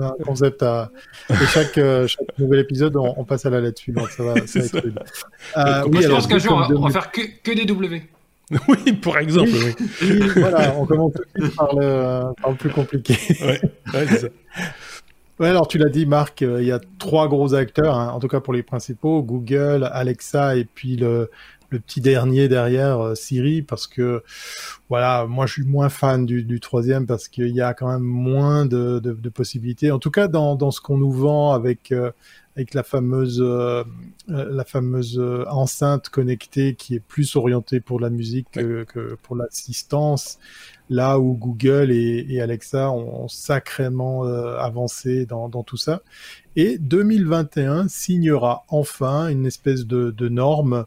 un, 0.02 0.14
concept 0.24 0.64
à... 0.64 0.92
Et 1.30 1.46
chaque, 1.48 1.78
euh, 1.78 2.08
chaque 2.08 2.38
nouvel 2.38 2.60
épisode, 2.60 2.96
on, 2.96 3.14
on, 3.18 3.24
passe 3.24 3.46
à 3.46 3.50
la 3.50 3.62
lettre 3.62 3.80
suivante, 3.80 4.10
ça 4.16 4.24
va, 4.24 4.36
ça 4.48 4.60
va 4.60 4.66
être 4.66 4.82
cool. 4.82 4.94
Euh, 5.58 5.84
oui, 5.88 6.06
alors, 6.06 6.20
je 6.22 6.28
pense 6.28 6.28
qu'un 6.28 6.38
jour, 6.38 6.64
on 6.76 6.80
va 6.82 6.92
faire 6.92 7.12
que, 7.12 7.22
que 7.44 7.56
des 7.56 7.66
W. 7.66 8.04
Oui, 8.70 8.94
pour 8.94 9.18
exemple. 9.18 9.50
Oui. 9.54 9.76
oui. 10.04 10.30
voilà, 10.38 10.74
on 10.78 10.86
commence 10.86 11.14
tout 11.14 11.24
de 11.36 11.44
suite 11.44 11.56
par 11.58 11.76
le, 11.76 12.34
par 12.42 12.52
le 12.52 12.56
plus 12.56 12.70
compliqué. 12.70 13.18
ouais, 13.42 13.62
ouais 13.94 14.06
c'est 14.08 14.20
ça. 14.20 14.28
Ouais, 15.40 15.50
alors 15.50 15.68
tu 15.68 15.78
l'as 15.78 15.90
dit, 15.90 16.08
Marc, 16.08 16.42
il 16.42 16.64
y 16.64 16.72
a 16.72 16.80
trois 16.98 17.28
gros 17.28 17.54
acteurs, 17.54 17.96
hein, 17.96 18.10
en 18.10 18.20
tout 18.20 18.28
cas 18.28 18.40
pour 18.40 18.54
les 18.54 18.64
principaux, 18.64 19.22
Google, 19.22 19.88
Alexa 19.94 20.56
et 20.56 20.66
puis 20.66 20.96
le, 20.96 21.30
le 21.70 21.80
petit 21.80 22.02
dernier 22.02 22.48
derrière 22.48 23.00
euh, 23.00 23.16
Siri 23.16 23.62
parce 23.62 23.88
que 23.88 24.24
voilà 24.90 25.26
moi 25.28 25.46
je 25.46 25.54
suis 25.54 25.66
moins 25.66 25.90
fan 25.90 26.26
du, 26.26 26.44
du 26.44 26.60
troisième 26.60 27.06
parce 27.06 27.28
qu'il 27.28 27.50
y 27.50 27.62
a 27.62 27.74
quand 27.74 27.88
même 27.88 28.02
moins 28.04 28.66
de, 28.66 29.00
de, 29.00 29.14
de, 29.14 29.30
possibilités. 29.30 29.92
En 29.92 30.00
tout 30.00 30.12
cas 30.12 30.28
dans, 30.28 30.56
dans 30.56 30.72
ce 30.72 30.82
qu'on 30.82 30.98
nous 30.98 31.12
vend 31.12 31.54
avec 31.54 31.92
euh, 31.92 32.12
avec 32.58 32.74
la 32.74 32.84
fameuse 32.84 33.42
euh, 33.42 33.84
la 34.28 34.66
fameuse 34.66 35.22
enceinte 35.50 36.10
connectée 36.10 36.76
qui 36.76 36.96
est 36.96 37.00
plus 37.00 37.36
orientée 37.36 37.80
pour 37.80 38.00
la 38.00 38.10
musique 38.10 38.48
que, 38.52 38.84
que 38.84 39.16
pour 39.24 39.36
l'assistance 39.36 40.40
là 40.90 41.20
où 41.20 41.34
Google 41.34 41.92
et, 41.92 42.26
et 42.30 42.42
Alexa 42.42 42.92
ont, 42.92 43.28
sacrément 43.28 44.24
avancé 44.24 45.26
dans, 45.26 45.50
dans 45.50 45.64
tout 45.64 45.78
ça 45.78 46.02
et 46.56 46.78
2021 46.78 47.88
signera 47.88 48.66
enfin 48.68 49.30
une 49.30 49.46
espèce 49.46 49.86
de, 49.86 50.12
de 50.12 50.28
norme 50.28 50.86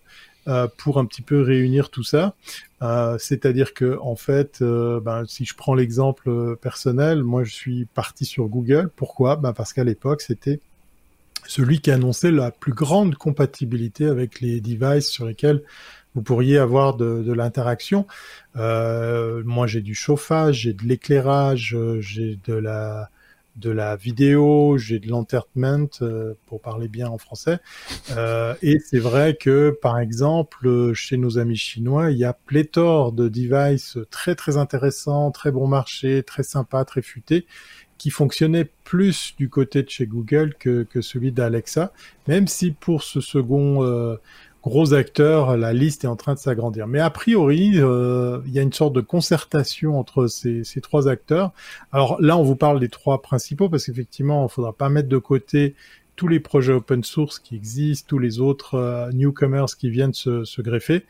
euh, 0.49 0.67
pour 0.79 0.99
un 0.99 1.05
petit 1.05 1.21
peu 1.21 1.43
réunir 1.43 1.91
tout 1.91 2.03
ça. 2.03 2.35
Euh, 2.81 3.19
c'est-à-dire 3.19 3.75
que 3.75 3.99
en 4.01 4.17
fait, 4.17 4.63
euh, 4.63 4.99
ben, 4.99 5.25
si 5.27 5.45
je 5.45 5.55
prends 5.55 5.75
l'exemple 5.75 6.57
personnel, 6.57 7.23
moi 7.23 7.45
je 7.45 7.53
suis 7.53 7.85
parti 7.85 8.25
sur 8.25 8.49
Google. 8.49 8.91
Pourquoi? 8.97 9.37
Ben, 9.37 9.53
Parce 9.53 9.75
qu'à 9.75 9.85
l'époque, 9.85 10.23
c'était 10.23 10.61
celui 11.51 11.81
qui 11.81 11.91
annonçait 11.91 12.31
la 12.31 12.53
plus 12.53 12.73
grande 12.73 13.17
compatibilité 13.17 14.07
avec 14.07 14.41
les 14.41 14.61
devices 14.61 15.09
sur 15.09 15.27
lesquels 15.27 15.65
vous 16.15 16.23
pourriez 16.23 16.59
avoir 16.59 16.95
de, 16.95 17.25
de 17.25 17.33
l'interaction. 17.33 18.07
Euh, 18.55 19.43
moi, 19.45 19.67
j'ai 19.67 19.81
du 19.81 19.97
chauffage, 19.97 20.61
j'ai 20.61 20.75
de 20.75 20.85
l'éclairage, 20.85 21.77
j'ai 21.99 22.39
de 22.47 22.55
la 22.55 23.11
de 23.57 23.71
la 23.71 23.97
vidéo, 23.97 24.79
j'ai 24.79 25.01
de 25.01 25.09
l'entertainment, 25.09 25.89
euh, 26.03 26.35
pour 26.47 26.61
parler 26.61 26.89
bien 26.89 27.09
en 27.09 27.19
français. 27.19 27.59
Euh, 28.13 28.55
et 28.63 28.79
c'est 28.79 29.01
vrai 29.01 29.37
que, 29.39 29.77
par 29.83 29.99
exemple, 29.99 30.93
chez 30.95 31.17
nos 31.17 31.37
amis 31.39 31.57
chinois, 31.57 32.11
il 32.11 32.17
y 32.17 32.25
a 32.25 32.33
pléthore 32.33 33.13
de 33.13 33.29
devices 33.29 33.99
très 34.11 34.35
très 34.35 34.57
intéressants, 34.57 35.31
très 35.31 35.51
bon 35.51 35.67
marché, 35.67 36.23
très 36.23 36.45
sympas, 36.45 36.85
très 36.85 37.03
futés, 37.03 37.47
qui 38.01 38.09
fonctionnaient 38.09 38.67
plus 38.83 39.35
du 39.37 39.51
côté 39.51 39.83
de 39.83 39.91
chez 39.91 40.07
Google 40.07 40.55
que, 40.59 40.87
celui 41.03 41.33
d'Alexa, 41.33 41.93
même 42.29 42.47
si 42.47 42.71
pour 42.71 43.03
ce 43.03 43.21
second 43.21 43.85
euh, 43.85 44.17
gros 44.63 44.95
acteurs, 44.95 45.59
la 45.59 45.75
liste 45.75 46.05
est 46.05 46.07
en 46.07 46.17
train 46.17 46.33
de 46.33 46.39
s'agrandir. 46.39 46.87
Mais 46.87 46.99
a 46.99 47.11
priori, 47.11 47.73
euh, 47.75 48.39
il 48.47 48.55
y 48.55 48.59
a 48.59 48.63
une 48.63 48.73
sorte 48.73 48.95
de 48.95 49.03
concertation 49.03 49.99
entre 49.99 50.29
ces, 50.29 50.65
ces, 50.65 50.81
trois 50.81 51.09
acteurs. 51.09 51.53
Alors 51.93 52.19
là, 52.23 52.39
on 52.39 52.43
vous 52.43 52.57
parle 52.57 52.81
des 52.81 52.89
trois 52.89 53.21
principaux 53.21 53.69
parce 53.69 53.85
qu'effectivement, 53.85 54.41
il 54.41 54.45
ne 54.45 54.49
faudra 54.49 54.73
pas 54.73 54.89
mettre 54.89 55.11
de 55.11 55.19
côté 55.19 55.75
tous 56.21 56.29
les 56.29 56.39
projets 56.39 56.75
open 56.75 57.03
source 57.03 57.39
qui 57.39 57.57
existent, 57.57 58.05
tous 58.07 58.19
les 58.19 58.41
autres 58.41 58.75
euh, 58.75 59.11
newcomers 59.13 59.75
qui 59.79 59.89
viennent 59.89 60.13
se, 60.13 60.45
se 60.45 60.61
greffer. 60.61 61.07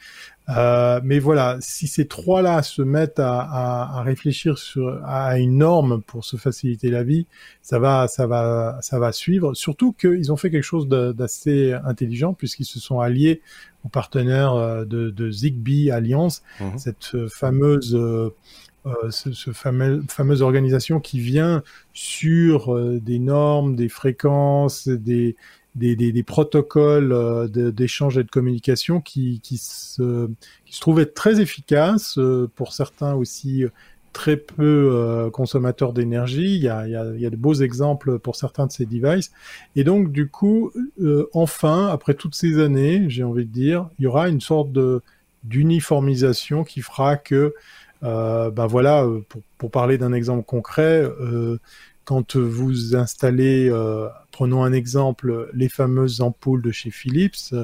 Euh, 0.48 1.00
mais 1.02 1.18
voilà, 1.18 1.56
si 1.58 1.88
ces 1.88 2.06
trois-là 2.06 2.62
se 2.62 2.80
mettent 2.80 3.18
à, 3.18 3.40
à, 3.40 3.98
à, 3.98 4.02
réfléchir 4.04 4.56
sur 4.56 5.00
à 5.04 5.36
une 5.40 5.58
norme 5.58 6.00
pour 6.00 6.24
se 6.24 6.36
faciliter 6.36 6.90
la 6.90 7.02
vie, 7.02 7.26
ça 7.60 7.80
va, 7.80 8.06
ça 8.06 8.28
va, 8.28 8.78
ça 8.82 9.00
va 9.00 9.10
suivre. 9.10 9.54
Surtout 9.54 9.92
qu'ils 9.92 10.30
ont 10.30 10.36
fait 10.36 10.52
quelque 10.52 10.62
chose 10.62 10.86
d'assez 10.86 11.72
intelligent 11.84 12.32
puisqu'ils 12.32 12.66
se 12.66 12.78
sont 12.78 13.00
alliés 13.00 13.42
aux 13.84 13.88
partenaires 13.88 14.54
euh, 14.54 14.84
de, 14.84 15.10
de 15.10 15.28
Zigbee 15.28 15.90
Alliance, 15.90 16.44
mmh. 16.60 16.64
cette 16.78 17.14
euh, 17.16 17.28
fameuse 17.28 17.98
euh, 18.86 19.10
ce, 19.10 19.32
ce 19.32 19.50
fameux, 19.52 20.02
fameuse 20.08 20.40
organisation 20.40 21.00
qui 21.00 21.20
vient 21.20 21.62
sur 21.92 22.74
euh, 22.74 22.98
des 22.98 23.18
normes, 23.18 23.76
des 23.76 23.90
fréquences, 23.90 24.88
des, 24.88 25.36
des, 25.74 25.96
des, 25.96 26.22
protocoles 26.22 27.12
euh, 27.12 27.46
d'échange 27.48 28.16
et 28.16 28.24
de 28.24 28.30
communication 28.30 29.02
qui, 29.02 29.40
qui, 29.42 29.58
se, 29.58 30.30
qui 30.64 30.74
se 30.74 30.80
trouvent 30.80 31.00
être 31.00 31.12
très 31.12 31.42
efficaces, 31.42 32.18
pour 32.54 32.72
certains 32.72 33.12
aussi 33.12 33.64
très 34.14 34.38
peu 34.38 35.28
consommateurs 35.32 35.92
d'énergie. 35.92 36.56
Il 36.56 36.62
y 36.62 36.68
a, 36.68 36.88
il, 36.88 36.92
y 36.92 36.96
a, 36.96 37.04
il 37.14 37.20
y 37.20 37.26
a 37.26 37.30
de 37.30 37.36
beaux 37.36 37.54
exemples 37.54 38.18
pour 38.18 38.34
certains 38.34 38.66
de 38.66 38.72
ces 38.72 38.86
devices. 38.86 39.30
Et 39.76 39.84
donc, 39.84 40.10
du 40.10 40.28
coup, 40.28 40.72
enfin, 41.34 41.86
après 41.88 42.14
toutes 42.14 42.34
ces 42.34 42.58
années, 42.58 43.04
j'ai 43.08 43.24
envie 43.24 43.44
de 43.44 43.52
dire, 43.52 43.88
il 43.98 44.04
y 44.04 44.06
aura 44.06 44.28
une 44.30 44.40
sorte 44.40 44.72
de 44.72 45.02
d'uniformisation 45.44 46.64
qui 46.64 46.82
fera 46.82 47.16
que 47.16 47.54
euh, 48.02 48.50
ben 48.50 48.66
voilà, 48.66 49.04
euh, 49.04 49.20
pour, 49.28 49.42
pour 49.58 49.70
parler 49.70 49.98
d'un 49.98 50.12
exemple 50.12 50.44
concret, 50.44 51.02
euh, 51.02 51.58
quand 52.04 52.36
vous 52.36 52.96
installez, 52.96 53.68
euh, 53.70 54.08
prenons 54.32 54.64
un 54.64 54.72
exemple, 54.72 55.48
les 55.54 55.68
fameuses 55.68 56.20
ampoules 56.20 56.62
de 56.62 56.72
chez 56.72 56.90
Philips, 56.90 57.54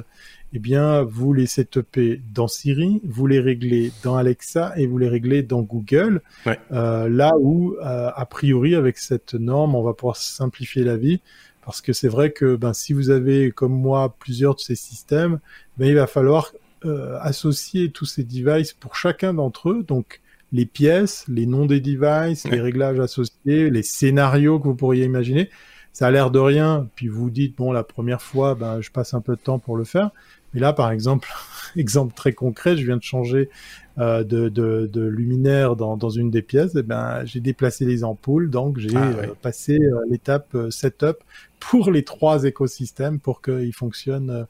eh 0.53 0.59
bien, 0.59 1.03
vous 1.03 1.33
les 1.33 1.47
setupez 1.47 2.21
dans 2.33 2.49
Siri, 2.49 3.01
vous 3.05 3.27
les 3.27 3.41
réglez 3.41 3.93
dans 4.03 4.17
Alexa 4.17 4.73
et 4.77 4.87
vous 4.87 4.99
les 4.99 5.09
réglez 5.09 5.43
dans 5.43 5.63
Google. 5.63 6.23
Ouais. 6.47 6.59
Euh, 6.71 7.09
là 7.09 7.33
où, 7.39 7.75
euh, 7.83 8.11
a 8.15 8.27
priori, 8.27 8.75
avec 8.75 8.99
cette 8.99 9.35
norme, 9.35 9.75
on 9.75 9.83
va 9.83 9.93
pouvoir 9.93 10.17
simplifier 10.17 10.85
la 10.85 10.97
vie. 10.97 11.21
Parce 11.65 11.81
que 11.81 11.93
c'est 11.93 12.09
vrai 12.09 12.31
que 12.31 12.55
ben, 12.55 12.73
si 12.73 12.93
vous 12.93 13.11
avez, 13.11 13.51
comme 13.51 13.73
moi, 13.75 14.15
plusieurs 14.21 14.55
de 14.55 14.61
ces 14.61 14.77
systèmes, 14.77 15.41
ben, 15.77 15.89
il 15.89 15.97
va 15.97 16.07
falloir 16.07 16.53
euh, 16.85 17.19
associer 17.21 17.91
tous 17.91 18.07
ces 18.07 18.23
devices 18.23 18.73
pour 18.73 18.95
chacun 18.95 19.35
d'entre 19.35 19.71
eux. 19.71 19.83
Donc, 19.83 20.21
les 20.53 20.67
pièces, 20.67 21.25
les 21.29 21.47
noms 21.47 21.67
des 21.67 21.81
devices, 21.81 22.47
les 22.49 22.61
réglages 22.61 23.01
associés, 23.01 23.71
les 23.71 23.83
scénarios 23.83 24.59
que 24.59 24.65
vous 24.65 24.75
pourriez 24.75 25.05
imaginer. 25.05 25.51
Ça 25.93 26.09
a 26.09 26.11
l'air 26.11 26.31
de 26.31 26.39
rien, 26.39 26.89
puis 26.95 27.09
vous 27.09 27.31
dites, 27.31 27.57
bon, 27.57 27.73
la 27.73 27.83
première 27.83 28.21
fois, 28.21 28.55
ben, 28.55 28.81
je 28.81 28.91
passe 28.91 29.15
un 29.15 29.21
peu 29.21 29.35
de 29.35 29.41
temps 29.41 29.59
pour 29.59 29.77
le 29.77 29.85
faire. 29.85 30.11
Mais 30.57 30.63
là, 30.63 30.73
par 30.73 30.91
exemple, 30.91 31.29
exemple 31.77 32.15
très 32.15 32.33
concret, 32.33 32.79
je 32.79 32.87
viens 32.87 32.97
de 32.97 33.03
changer 33.03 33.51
euh, 33.99 34.25
de, 34.25 34.49
de, 34.49 34.89
de, 34.91 35.07
luminaire 35.07 35.77
dans, 35.77 35.99
dans 35.99 36.09
une 36.09 36.31
des 36.31 36.41
pièces. 36.41 36.73
Eh 36.79 36.83
ben, 36.83 37.27
j'ai 37.27 37.41
déplacé 37.41 37.85
les 37.85 38.05
ampoules, 38.05 38.49
donc 38.49 38.79
j'ai 38.79 38.97
ah, 38.97 39.05
euh, 39.05 39.35
passé 39.41 39.79
euh, 39.79 40.01
l'étape 40.11 40.57
setup 40.71 41.19
pour 41.61 41.91
les 41.91 42.05
trois 42.05 42.45
écosystèmes 42.45 43.21
pour 43.21 43.43
qu'ils 43.43 43.75
fonctionnent 43.75 44.47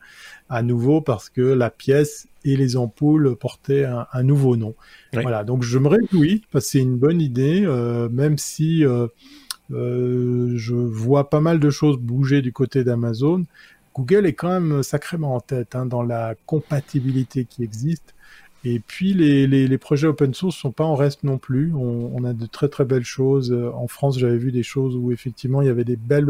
à 0.49 0.62
nouveau 0.62 1.01
parce 1.01 1.29
que 1.29 1.40
la 1.40 1.71
pièce 1.71 2.29
et 2.45 2.57
les 2.57 2.77
ampoules 2.77 3.35
portaient 3.37 3.85
un, 3.85 4.07
un 4.12 4.23
nouveau 4.23 4.57
nom. 4.57 4.77
Voilà, 5.12 5.42
donc 5.42 5.64
je 5.64 5.79
me 5.79 5.88
réjouis 5.88 6.45
parce 6.53 6.66
que 6.66 6.71
c'est 6.73 6.81
une 6.81 6.97
bonne 6.97 7.21
idée, 7.21 7.66
même 8.12 8.38
si 8.38 8.85
je 9.71 10.75
vois 10.75 11.31
pas 11.31 11.40
mal 11.40 11.59
de 11.59 11.71
choses 11.71 11.99
bouger 11.99 12.42
du 12.42 12.53
côté 12.53 12.85
d'Amazon. 12.85 13.45
Google 13.97 14.27
est 14.27 14.35
quand 14.35 14.61
même 14.61 14.83
sacrément 14.83 15.35
en 15.35 15.41
tête 15.41 15.75
hein, 15.75 15.87
dans 15.87 16.03
la 16.03 16.35
compatibilité 16.47 17.47
qui 17.47 17.63
existe. 17.63 18.15
Et 18.65 18.81
puis 18.81 19.15
les, 19.15 19.47
les, 19.47 19.69
les, 19.69 19.79
projets 19.79 20.07
open 20.07 20.35
source 20.35 20.57
sont 20.57 20.73
pas 20.73 20.85
en 20.85 20.97
reste 20.97 21.23
non 21.25 21.39
plus. 21.39 21.73
On, 21.75 22.13
on 22.15 22.25
a 22.25 22.33
de 22.33 22.47
très 22.47 22.69
très 22.69 22.85
belles 22.85 23.05
choses. 23.05 23.53
En 23.53 23.87
France, 23.87 24.19
j'avais 24.19 24.39
vu 24.39 24.53
des 24.53 24.65
choses 24.65 24.97
où 24.97 25.13
effectivement 25.13 25.63
il 25.63 25.69
y 25.69 25.71
avait 25.71 25.85
des 25.85 25.97
belles, 25.97 26.29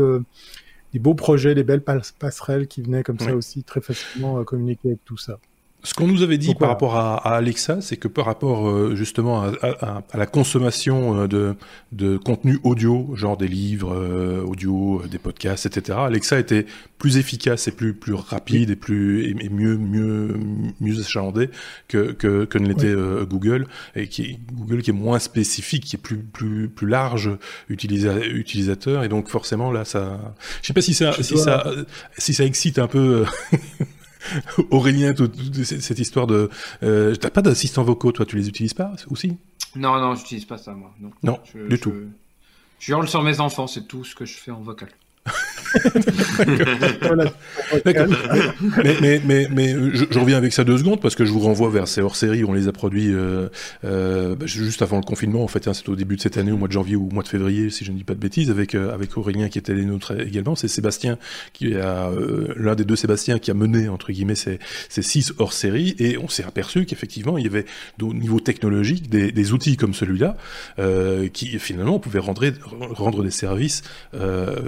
des 0.92 0.98
beaux 0.98 1.14
projets, 1.14 1.54
des 1.54 1.64
belles 1.64 1.82
passerelles 1.82 2.68
qui 2.68 2.82
venaient 2.82 3.02
comme 3.02 3.16
oui. 3.20 3.26
ça 3.26 3.34
aussi 3.34 3.62
très 3.62 3.80
facilement 3.80 4.44
communiquer 4.44 4.88
avec 4.88 5.04
tout 5.04 5.16
ça. 5.16 5.38
Ce 5.86 5.94
qu'on 5.94 6.08
nous 6.08 6.24
avait 6.24 6.36
dit 6.36 6.48
Donc, 6.48 6.58
par 6.58 6.68
rapport 6.68 6.96
à, 6.96 7.16
à 7.16 7.36
Alexa, 7.36 7.80
c'est 7.80 7.96
que 7.96 8.08
par 8.08 8.24
rapport 8.24 8.68
euh, 8.68 8.96
justement 8.96 9.42
à, 9.42 9.52
à, 9.62 10.02
à, 10.10 10.18
la 10.18 10.26
consommation 10.26 11.16
euh, 11.16 11.28
de, 11.28 11.54
de 11.92 12.16
contenu 12.16 12.58
audio, 12.64 13.14
genre 13.14 13.36
des 13.36 13.46
livres 13.46 13.94
euh, 13.94 14.42
audio, 14.42 15.00
des 15.08 15.18
podcasts, 15.18 15.64
etc., 15.64 15.96
Alexa 16.02 16.40
était 16.40 16.66
plus 16.98 17.18
efficace 17.18 17.68
et 17.68 17.70
plus 17.70 17.94
plus 17.94 18.14
rapide 18.14 18.70
et 18.70 18.74
plus 18.74 19.30
et 19.30 19.48
mieux 19.48 19.76
mieux 19.76 20.36
mieux 20.80 20.98
achalandé 20.98 21.50
que 21.86 22.10
que, 22.10 22.46
que 22.46 22.58
ne 22.58 22.66
l'était 22.66 22.94
oui. 22.94 23.24
Google 23.28 23.68
et 23.94 24.08
qui 24.08 24.40
Google 24.54 24.82
qui 24.82 24.90
est 24.90 24.94
moins 24.94 25.20
spécifique, 25.20 25.84
qui 25.84 25.94
est 25.94 26.00
plus 26.00 26.16
plus 26.18 26.68
plus 26.68 26.88
large 26.88 27.30
utilisa, 27.68 28.18
utilisateur 28.18 29.04
et 29.04 29.08
donc 29.08 29.28
forcément 29.28 29.70
là 29.70 29.84
ça, 29.84 30.34
je 30.62 30.66
sais 30.66 30.72
pas 30.72 30.80
si 30.80 30.94
ça 30.94 31.12
si 31.22 31.34
dois... 31.34 31.44
ça 31.44 31.72
si 32.18 32.34
ça 32.34 32.44
excite 32.44 32.80
un 32.80 32.88
peu 32.88 33.24
Aurélien, 34.70 35.14
toute, 35.14 35.36
toute 35.36 35.64
cette 35.64 35.98
histoire 35.98 36.26
de. 36.26 36.48
Euh, 36.82 37.14
T'as 37.14 37.30
pas 37.30 37.42
d'assistants 37.42 37.84
vocaux, 37.84 38.12
toi, 38.12 38.26
tu 38.26 38.36
les 38.36 38.48
utilises 38.48 38.74
pas 38.74 38.92
aussi? 39.10 39.36
Non, 39.74 39.98
non, 40.00 40.14
j'utilise 40.14 40.44
pas 40.44 40.58
ça, 40.58 40.72
moi. 40.72 40.94
Non, 41.00 41.10
non 41.22 41.38
je, 41.52 41.66
du 41.66 41.76
je, 41.76 41.80
tout. 41.80 41.92
Je 42.78 42.92
hurle 42.92 43.08
sur 43.08 43.22
mes 43.22 43.40
enfants, 43.40 43.66
c'est 43.66 43.86
tout 43.86 44.04
ce 44.04 44.14
que 44.14 44.24
je 44.24 44.34
fais 44.34 44.50
en 44.50 44.60
vocal. 44.60 44.88
Mais, 48.84 49.20
mais, 49.24 49.48
mais, 49.50 49.68
je, 49.94 50.18
reviens 50.18 50.36
avec 50.36 50.52
ça 50.52 50.64
deux 50.64 50.78
secondes 50.78 51.00
parce 51.00 51.14
que 51.14 51.24
je 51.24 51.32
vous 51.32 51.40
renvoie 51.40 51.70
vers 51.70 51.88
ces 51.88 52.00
hors-séries 52.00 52.44
on 52.44 52.52
les 52.52 52.68
a 52.68 52.72
produits 52.72 53.12
euh, 53.12 53.48
euh, 53.84 54.34
bah, 54.36 54.46
juste 54.46 54.82
avant 54.82 54.96
le 54.96 55.02
confinement. 55.02 55.42
En 55.42 55.48
fait, 55.48 55.68
hein, 55.68 55.74
c'est 55.74 55.88
au 55.88 55.96
début 55.96 56.16
de 56.16 56.20
cette 56.20 56.36
année, 56.36 56.52
au 56.52 56.56
mois 56.56 56.68
de 56.68 56.72
janvier 56.72 56.96
ou 56.96 57.08
au 57.08 57.10
mois 57.10 57.22
de 57.22 57.28
février, 57.28 57.70
si 57.70 57.84
je 57.84 57.92
ne 57.92 57.96
dis 57.96 58.04
pas 58.04 58.14
de 58.14 58.20
bêtises, 58.20 58.50
avec 58.50 58.74
euh, 58.74 58.92
avec 58.94 59.16
Aurélien 59.16 59.48
qui 59.48 59.58
était 59.58 59.74
les 59.74 59.84
nôtres 59.84 60.12
également. 60.18 60.54
C'est 60.56 60.68
Sébastien 60.68 61.18
qui 61.52 61.74
a 61.74 62.10
l'un 62.56 62.74
des 62.74 62.84
deux 62.84 62.96
Sébastien 62.96 63.38
qui 63.38 63.50
a 63.50 63.54
mené 63.54 63.88
entre 63.88 64.12
guillemets 64.12 64.34
ces, 64.34 64.58
ces 64.88 65.02
six 65.02 65.32
hors-séries 65.38 65.94
et 65.98 66.18
on 66.18 66.28
s'est 66.28 66.44
aperçu 66.44 66.86
qu'effectivement 66.86 67.38
il 67.38 67.44
y 67.44 67.48
avait 67.48 67.66
au 68.00 68.12
niveau 68.14 68.40
technologique 68.40 69.08
des, 69.08 69.32
des 69.32 69.52
outils 69.52 69.76
comme 69.76 69.94
celui-là 69.94 70.36
qui 71.32 71.58
finalement 71.58 71.98
pouvaient 71.98 72.18
rendre 72.18 72.44
rendre 72.90 73.22
des 73.22 73.30
services 73.30 73.82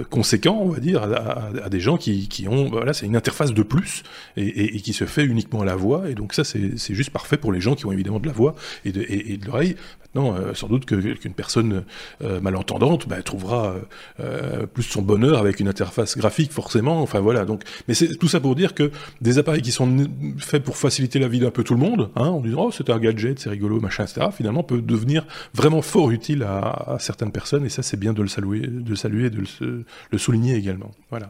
conséquents, 0.09 0.48
on 0.53 0.69
va 0.69 0.79
dire, 0.79 1.03
à, 1.03 1.69
des 1.69 1.79
gens 1.79 1.97
qui, 1.97 2.47
ont 2.47 2.69
voilà, 2.69 2.93
c'est 2.93 3.05
une 3.05 3.15
interface 3.15 3.53
de 3.53 3.63
plus 3.63 4.03
et, 4.37 4.79
qui 4.81 4.93
se 4.93 5.05
fait 5.05 5.25
uniquement 5.25 5.61
à 5.61 5.65
la 5.65 5.75
voix. 5.75 6.09
Et 6.09 6.15
donc 6.15 6.33
ça, 6.33 6.43
c'est 6.43 6.93
juste 6.93 7.11
parfait 7.11 7.37
pour 7.37 7.51
les 7.51 7.61
gens 7.61 7.75
qui 7.75 7.85
ont 7.85 7.91
évidemment 7.91 8.19
de 8.19 8.27
la 8.27 8.33
voix 8.33 8.55
et, 8.85 8.91
de 8.91 9.45
l'oreille. 9.45 9.75
Euh, 10.19 10.53
sans 10.53 10.67
doute 10.67 10.85
qu'une 10.85 11.33
personne 11.33 11.83
euh, 12.23 12.39
malentendante 12.41 13.07
bah, 13.07 13.21
trouvera 13.21 13.75
euh, 14.19 14.65
plus 14.65 14.83
son 14.83 15.01
bonheur 15.01 15.39
avec 15.39 15.59
une 15.59 15.67
interface 15.67 16.17
graphique, 16.17 16.51
forcément. 16.51 17.01
Enfin 17.01 17.19
voilà. 17.19 17.45
Donc, 17.45 17.63
mais 17.87 17.93
c'est 17.93 18.15
tout 18.17 18.27
ça 18.27 18.39
pour 18.39 18.55
dire 18.55 18.73
que 18.73 18.91
des 19.21 19.37
appareils 19.37 19.61
qui 19.61 19.71
sont 19.71 20.07
faits 20.37 20.63
pour 20.63 20.77
faciliter 20.77 21.19
la 21.19 21.27
vie 21.27 21.39
d'un 21.39 21.51
peu 21.51 21.63
tout 21.63 21.73
le 21.73 21.79
monde, 21.79 22.09
hein, 22.15 22.27
en 22.27 22.41
disant 22.41 22.65
oh 22.65 22.71
c'est 22.71 22.89
un 22.89 22.99
gadget, 22.99 23.39
c'est 23.39 23.49
rigolo, 23.49 23.79
machin, 23.79 24.03
etc. 24.03 24.27
Finalement, 24.35 24.63
peut 24.63 24.81
devenir 24.81 25.25
vraiment 25.53 25.81
fort 25.81 26.11
utile 26.11 26.43
à, 26.43 26.93
à 26.93 26.99
certaines 26.99 27.31
personnes. 27.31 27.65
Et 27.65 27.69
ça, 27.69 27.83
c'est 27.83 27.97
bien 27.97 28.13
de 28.13 28.21
le 28.21 28.27
saluer, 28.27 28.61
de 28.61 28.89
le 28.89 28.95
saluer, 28.95 29.27
et 29.27 29.29
de 29.29 29.43
le, 29.61 29.85
le 30.11 30.17
souligner 30.17 30.55
également. 30.55 30.91
Voilà. 31.09 31.29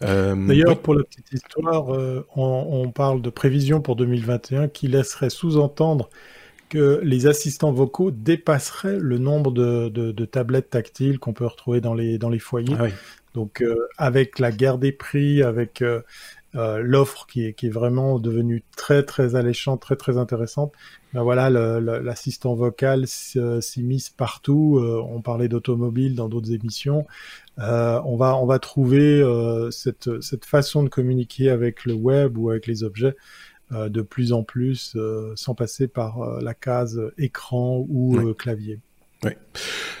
D'ailleurs, 0.00 0.78
pour 0.80 0.94
la 0.94 1.04
petite 1.04 1.32
histoire, 1.32 1.88
on, 1.88 2.24
on 2.36 2.90
parle 2.90 3.22
de 3.22 3.30
prévision 3.30 3.80
pour 3.80 3.96
2021 3.96 4.68
qui 4.68 4.88
laisserait 4.88 5.30
sous-entendre 5.30 6.08
que 6.68 7.00
les 7.02 7.26
assistants 7.26 7.72
vocaux 7.72 8.10
dépasseraient 8.10 8.98
le 8.98 9.18
nombre 9.18 9.52
de, 9.52 10.24
tablettes 10.24 10.70
tactiles 10.70 11.18
qu'on 11.18 11.32
peut 11.32 11.46
retrouver 11.46 11.80
dans 11.80 11.94
les, 11.94 12.18
dans 12.18 12.28
les 12.28 12.38
foyers. 12.38 12.76
Ah 12.78 12.86
Donc, 13.34 13.62
euh, 13.62 13.88
avec 13.98 14.38
la 14.38 14.52
guerre 14.52 14.78
des 14.78 14.92
prix, 14.92 15.42
avec 15.42 15.82
euh, 15.82 16.00
euh, 16.54 16.80
l'offre 16.82 17.26
qui 17.26 17.46
est, 17.46 17.52
qui 17.52 17.66
est 17.66 17.70
vraiment 17.70 18.18
devenue 18.18 18.62
très, 18.76 19.02
très 19.02 19.34
alléchante, 19.34 19.80
très, 19.80 19.96
très 19.96 20.16
intéressante, 20.16 20.72
ben 21.12 21.22
voilà, 21.22 21.48
l'assistant 21.48 22.54
vocal 22.54 23.06
s'immisce 23.06 24.10
partout. 24.10 24.78
on 25.08 25.22
parlait 25.22 25.48
d'automobile 25.48 26.14
dans 26.14 26.28
d'autres 26.28 26.52
émissions. 26.52 27.06
on, 27.56 28.16
va, 28.16 28.36
on 28.36 28.44
va 28.44 28.58
trouver 28.58 29.24
cette, 29.70 30.20
cette 30.20 30.44
façon 30.44 30.82
de 30.82 30.90
communiquer 30.90 31.48
avec 31.48 31.86
le 31.86 31.94
web 31.94 32.36
ou 32.36 32.50
avec 32.50 32.66
les 32.66 32.84
objets 32.84 33.14
euh, 33.16 33.55
de 33.70 34.02
plus 34.02 34.32
en 34.32 34.42
plus 34.42 34.92
euh, 34.96 35.32
sans 35.34 35.54
passer 35.54 35.88
par 35.88 36.20
euh, 36.20 36.40
la 36.40 36.54
case 36.54 37.00
écran 37.18 37.84
ou 37.88 38.32
clavier. 38.34 38.78
Oui. 39.24 39.32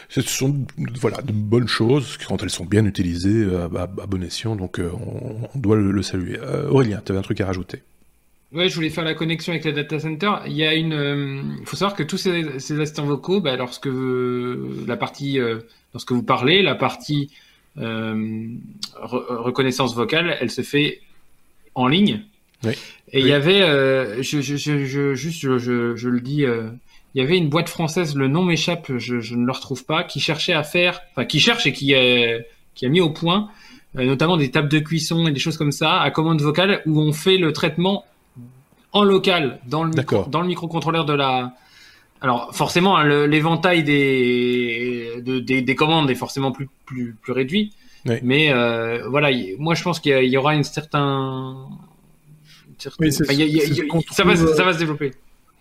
Ce 0.08 0.20
sont 0.20 0.66
voilà, 1.00 1.20
de 1.22 1.32
bonnes 1.32 1.66
choses 1.66 2.16
quand 2.28 2.42
elles 2.42 2.50
sont 2.50 2.64
bien 2.64 2.84
utilisées 2.84 3.44
à, 3.76 3.86
bon 3.86 4.22
escient, 4.22 4.54
donc 4.54 4.78
on, 4.78 5.58
doit 5.58 5.76
le, 5.76 6.02
saluer. 6.02 6.38
Aurélien, 6.70 7.02
tu 7.04 7.10
avais 7.10 7.18
un 7.18 7.22
truc 7.22 7.40
à 7.40 7.46
rajouter? 7.46 7.82
Ouais, 8.52 8.68
je 8.68 8.74
voulais 8.76 8.90
faire 8.90 9.04
la 9.04 9.14
connexion 9.14 9.52
avec 9.52 9.64
le 9.64 9.72
data 9.72 9.98
center. 9.98 10.32
Il 10.46 10.52
y 10.52 10.64
a 10.64 10.74
une, 10.74 11.56
il 11.60 11.66
faut 11.66 11.76
savoir 11.76 11.96
que 11.96 12.04
tous 12.04 12.18
ces, 12.18 12.80
assistants 12.80 13.04
vocaux, 13.04 13.40
bah, 13.40 13.56
lorsque 13.56 13.88
la 14.86 14.96
partie, 14.96 15.40
lorsque 15.92 16.12
vous 16.12 16.22
parlez, 16.22 16.62
la 16.62 16.76
partie 16.76 17.32
reconnaissance 17.74 19.96
vocale, 19.96 20.36
elle 20.40 20.50
se 20.50 20.62
fait 20.62 21.00
en 21.74 21.88
ligne. 21.88 22.22
Oui. 22.64 22.72
Et 23.12 23.20
il 23.20 23.26
y 23.26 23.32
avait, 23.32 23.62
euh, 23.62 24.22
je, 24.22 24.40
je, 24.40 24.56
je, 24.56 25.14
juste, 25.14 25.40
je, 25.40 25.94
je, 25.96 26.08
le 26.08 26.20
dis, 26.20 26.44
euh, 26.44 26.68
il 27.14 27.22
y 27.22 27.24
avait 27.24 27.38
une 27.38 27.48
boîte 27.48 27.68
française, 27.68 28.16
le 28.16 28.28
nom 28.28 28.42
m'échappe, 28.42 28.90
je, 28.98 29.20
je, 29.20 29.34
ne 29.36 29.46
le 29.46 29.52
retrouve 29.52 29.84
pas, 29.84 30.02
qui 30.02 30.18
cherchait 30.18 30.52
à 30.52 30.64
faire, 30.64 31.00
enfin 31.12 31.24
qui 31.24 31.38
cherche 31.38 31.66
et 31.66 31.72
qui, 31.72 31.94
a, 31.94 32.38
qui 32.74 32.84
a 32.84 32.88
mis 32.88 33.00
au 33.00 33.10
point, 33.10 33.48
euh, 33.96 34.04
notamment 34.04 34.36
des 34.36 34.50
tables 34.50 34.68
de 34.68 34.80
cuisson 34.80 35.26
et 35.28 35.32
des 35.32 35.38
choses 35.38 35.56
comme 35.56 35.72
ça, 35.72 36.00
à 36.00 36.10
commande 36.10 36.40
vocale, 36.40 36.82
où 36.86 37.00
on 37.00 37.12
fait 37.12 37.36
le 37.36 37.52
traitement 37.52 38.04
en 38.92 39.04
local 39.04 39.60
dans 39.66 39.84
le 39.84 39.90
micro, 39.90 40.24
dans 40.24 40.40
le 40.40 40.48
microcontrôleur 40.48 41.04
de 41.04 41.12
la. 41.12 41.54
Alors 42.22 42.54
forcément, 42.54 42.96
hein, 42.96 43.26
l'éventail 43.26 43.84
des, 43.84 45.22
des, 45.22 45.62
des 45.62 45.74
commandes 45.74 46.10
est 46.10 46.14
forcément 46.14 46.50
plus 46.50 46.68
plus 46.86 47.14
plus 47.20 47.32
réduit. 47.32 47.72
Mais 48.22 48.52
euh, 48.52 49.06
voilà, 49.08 49.30
moi 49.58 49.74
je 49.74 49.82
pense 49.82 50.00
qu'il 50.00 50.24
y, 50.24 50.36
aura 50.36 50.54
une 50.54 50.64
certain 50.64 51.68
ça, 52.78 52.90
va, 54.24 54.36
ça 54.36 54.64
va 54.64 54.72
se 54.72 54.78
développer. 54.78 55.12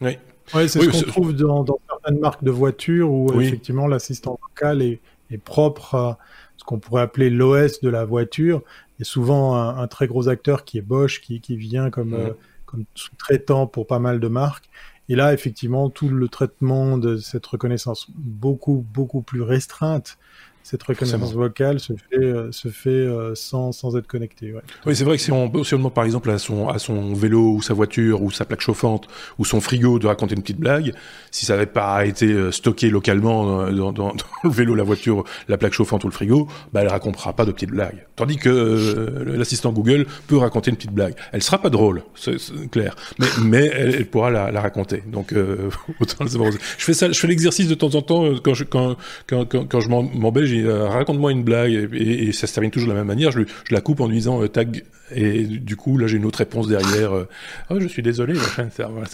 Oui. 0.01 0.17
c'est 0.47 0.67
ce 0.67 0.89
qu'on 0.89 1.01
trouve 1.01 1.33
dans, 1.33 1.65
certaines 1.89 2.19
marques 2.19 2.43
de 2.43 2.51
voitures 2.51 3.09
où 3.11 3.41
effectivement 3.41 3.87
l'assistant 3.87 4.39
vocal 4.41 4.81
est, 4.81 4.99
est, 5.31 5.37
propre 5.37 5.95
à 5.95 6.17
ce 6.57 6.63
qu'on 6.63 6.79
pourrait 6.79 7.01
appeler 7.01 7.29
l'OS 7.29 7.81
de 7.81 7.89
la 7.89 8.05
voiture. 8.05 8.61
Il 8.97 9.01
y 9.01 9.03
a 9.03 9.05
souvent 9.05 9.55
un, 9.55 9.87
très 9.87 10.07
gros 10.07 10.27
acteur 10.29 10.63
qui 10.63 10.77
est 10.77 10.81
Bosch, 10.81 11.21
qui, 11.21 11.41
qui 11.41 11.57
vient 11.57 11.89
comme, 11.89 12.13
euh, 12.13 12.29
comme 12.65 12.85
sous-traitant 12.95 13.67
pour 13.67 13.87
pas 13.87 13.99
mal 13.99 14.19
de 14.19 14.27
marques. 14.27 14.69
Et 15.09 15.15
là, 15.15 15.33
effectivement, 15.33 15.89
tout 15.89 16.09
le 16.09 16.27
traitement 16.29 16.97
de 16.97 17.17
cette 17.17 17.45
reconnaissance 17.45 18.07
beaucoup, 18.09 18.85
beaucoup 18.93 19.21
plus 19.21 19.41
restreinte 19.41 20.17
cette 20.65 20.81
reconnaissance 20.81 21.31
vocale 21.31 21.79
se 21.79 21.93
fait, 21.93 22.17
euh, 22.17 22.51
se 22.51 22.69
fait 22.69 22.89
euh, 22.89 23.35
sans, 23.35 23.71
sans 23.71 23.95
être 23.97 24.07
connecté. 24.07 24.51
Ouais. 24.51 24.61
Oui, 24.87 24.95
c'est 24.95 25.03
vrai 25.03 25.17
que 25.17 25.21
si 25.21 25.31
on, 25.31 25.63
si 25.63 25.75
on 25.75 25.77
demande 25.77 25.93
par 25.93 26.05
exemple 26.05 26.31
à 26.31 26.39
son, 26.39 26.69
à 26.69 26.79
son 26.79 27.13
vélo 27.13 27.51
ou 27.51 27.61
sa 27.61 27.75
voiture 27.75 28.23
ou 28.23 28.31
sa 28.31 28.45
plaque 28.45 28.61
chauffante 28.61 29.07
ou 29.37 29.45
son 29.45 29.61
frigo 29.61 29.99
de 29.99 30.07
raconter 30.07 30.33
une 30.33 30.41
petite 30.41 30.59
blague, 30.59 30.95
si 31.29 31.45
ça 31.45 31.53
n'avait 31.53 31.67
pas 31.67 32.03
été 32.07 32.25
euh, 32.33 32.51
stocké 32.51 32.89
localement 32.89 33.69
dans, 33.69 33.91
dans, 33.91 33.91
dans, 34.15 34.25
le 34.43 34.49
vélo, 34.49 34.73
la 34.73 34.81
voiture, 34.81 35.23
la 35.47 35.59
plaque 35.59 35.73
chauffante 35.73 36.03
ou 36.03 36.07
le 36.07 36.13
frigo, 36.13 36.47
bah, 36.73 36.81
elle 36.81 36.87
racontera 36.87 37.33
pas 37.33 37.45
de 37.45 37.51
petites 37.51 37.69
blagues. 37.69 38.03
Tandis 38.15 38.37
que 38.37 39.23
l'assistant 39.37 39.71
Google 39.71 40.07
peut 40.25 40.37
raconter 40.37 40.71
une 40.71 40.77
petite 40.77 40.93
blague. 40.93 41.13
Elle 41.31 41.43
sera 41.43 41.61
pas 41.61 41.69
drôle, 41.69 42.01
c'est 42.15 42.37
clair, 42.71 42.95
mais, 43.19 43.27
mais 43.43 43.65
elle, 43.67 44.07
pourra 44.07 44.31
la, 44.31 44.49
la, 44.49 44.61
raconter. 44.61 45.03
Donc 45.05 45.31
autant 45.99 46.23
le 46.23 46.29
savoir. 46.29 46.51
Je 46.51 46.83
fais 46.83 46.93
ça, 46.93 47.11
je 47.11 47.19
fais 47.19 47.27
l'exercice 47.27 47.67
de 47.67 47.75
temps 47.75 47.93
en 47.93 48.01
temps 48.01 48.33
quand 48.43 48.55
je, 48.55 48.63
quand, 48.63 48.95
quand, 49.27 49.45
quand, 49.45 49.65
quand 49.69 49.79
je 49.79 49.89
m'embête 49.89 50.54
euh, 50.63 50.87
raconte-moi 50.87 51.31
une 51.31 51.43
blague, 51.43 51.89
et, 51.93 52.31
ça 52.31 52.47
se 52.47 52.53
termine 52.53 52.71
toujours 52.71 52.89
de 52.89 52.93
la 52.93 52.99
même 52.99 53.07
manière, 53.07 53.31
je, 53.31 53.41
je 53.41 53.73
la 53.73 53.81
coupe 53.81 53.99
en 53.99 54.07
lui 54.07 54.17
disant 54.17 54.41
euh, 54.41 54.47
tag, 54.47 54.83
et 55.13 55.43
du 55.43 55.75
coup, 55.75 55.97
là, 55.97 56.07
j'ai 56.07 56.17
une 56.17 56.25
autre 56.25 56.39
réponse 56.39 56.67
derrière, 56.67 57.15
euh, 57.15 57.27
oh, 57.69 57.79
je 57.79 57.87
suis 57.87 58.01
désolé, 58.01 58.33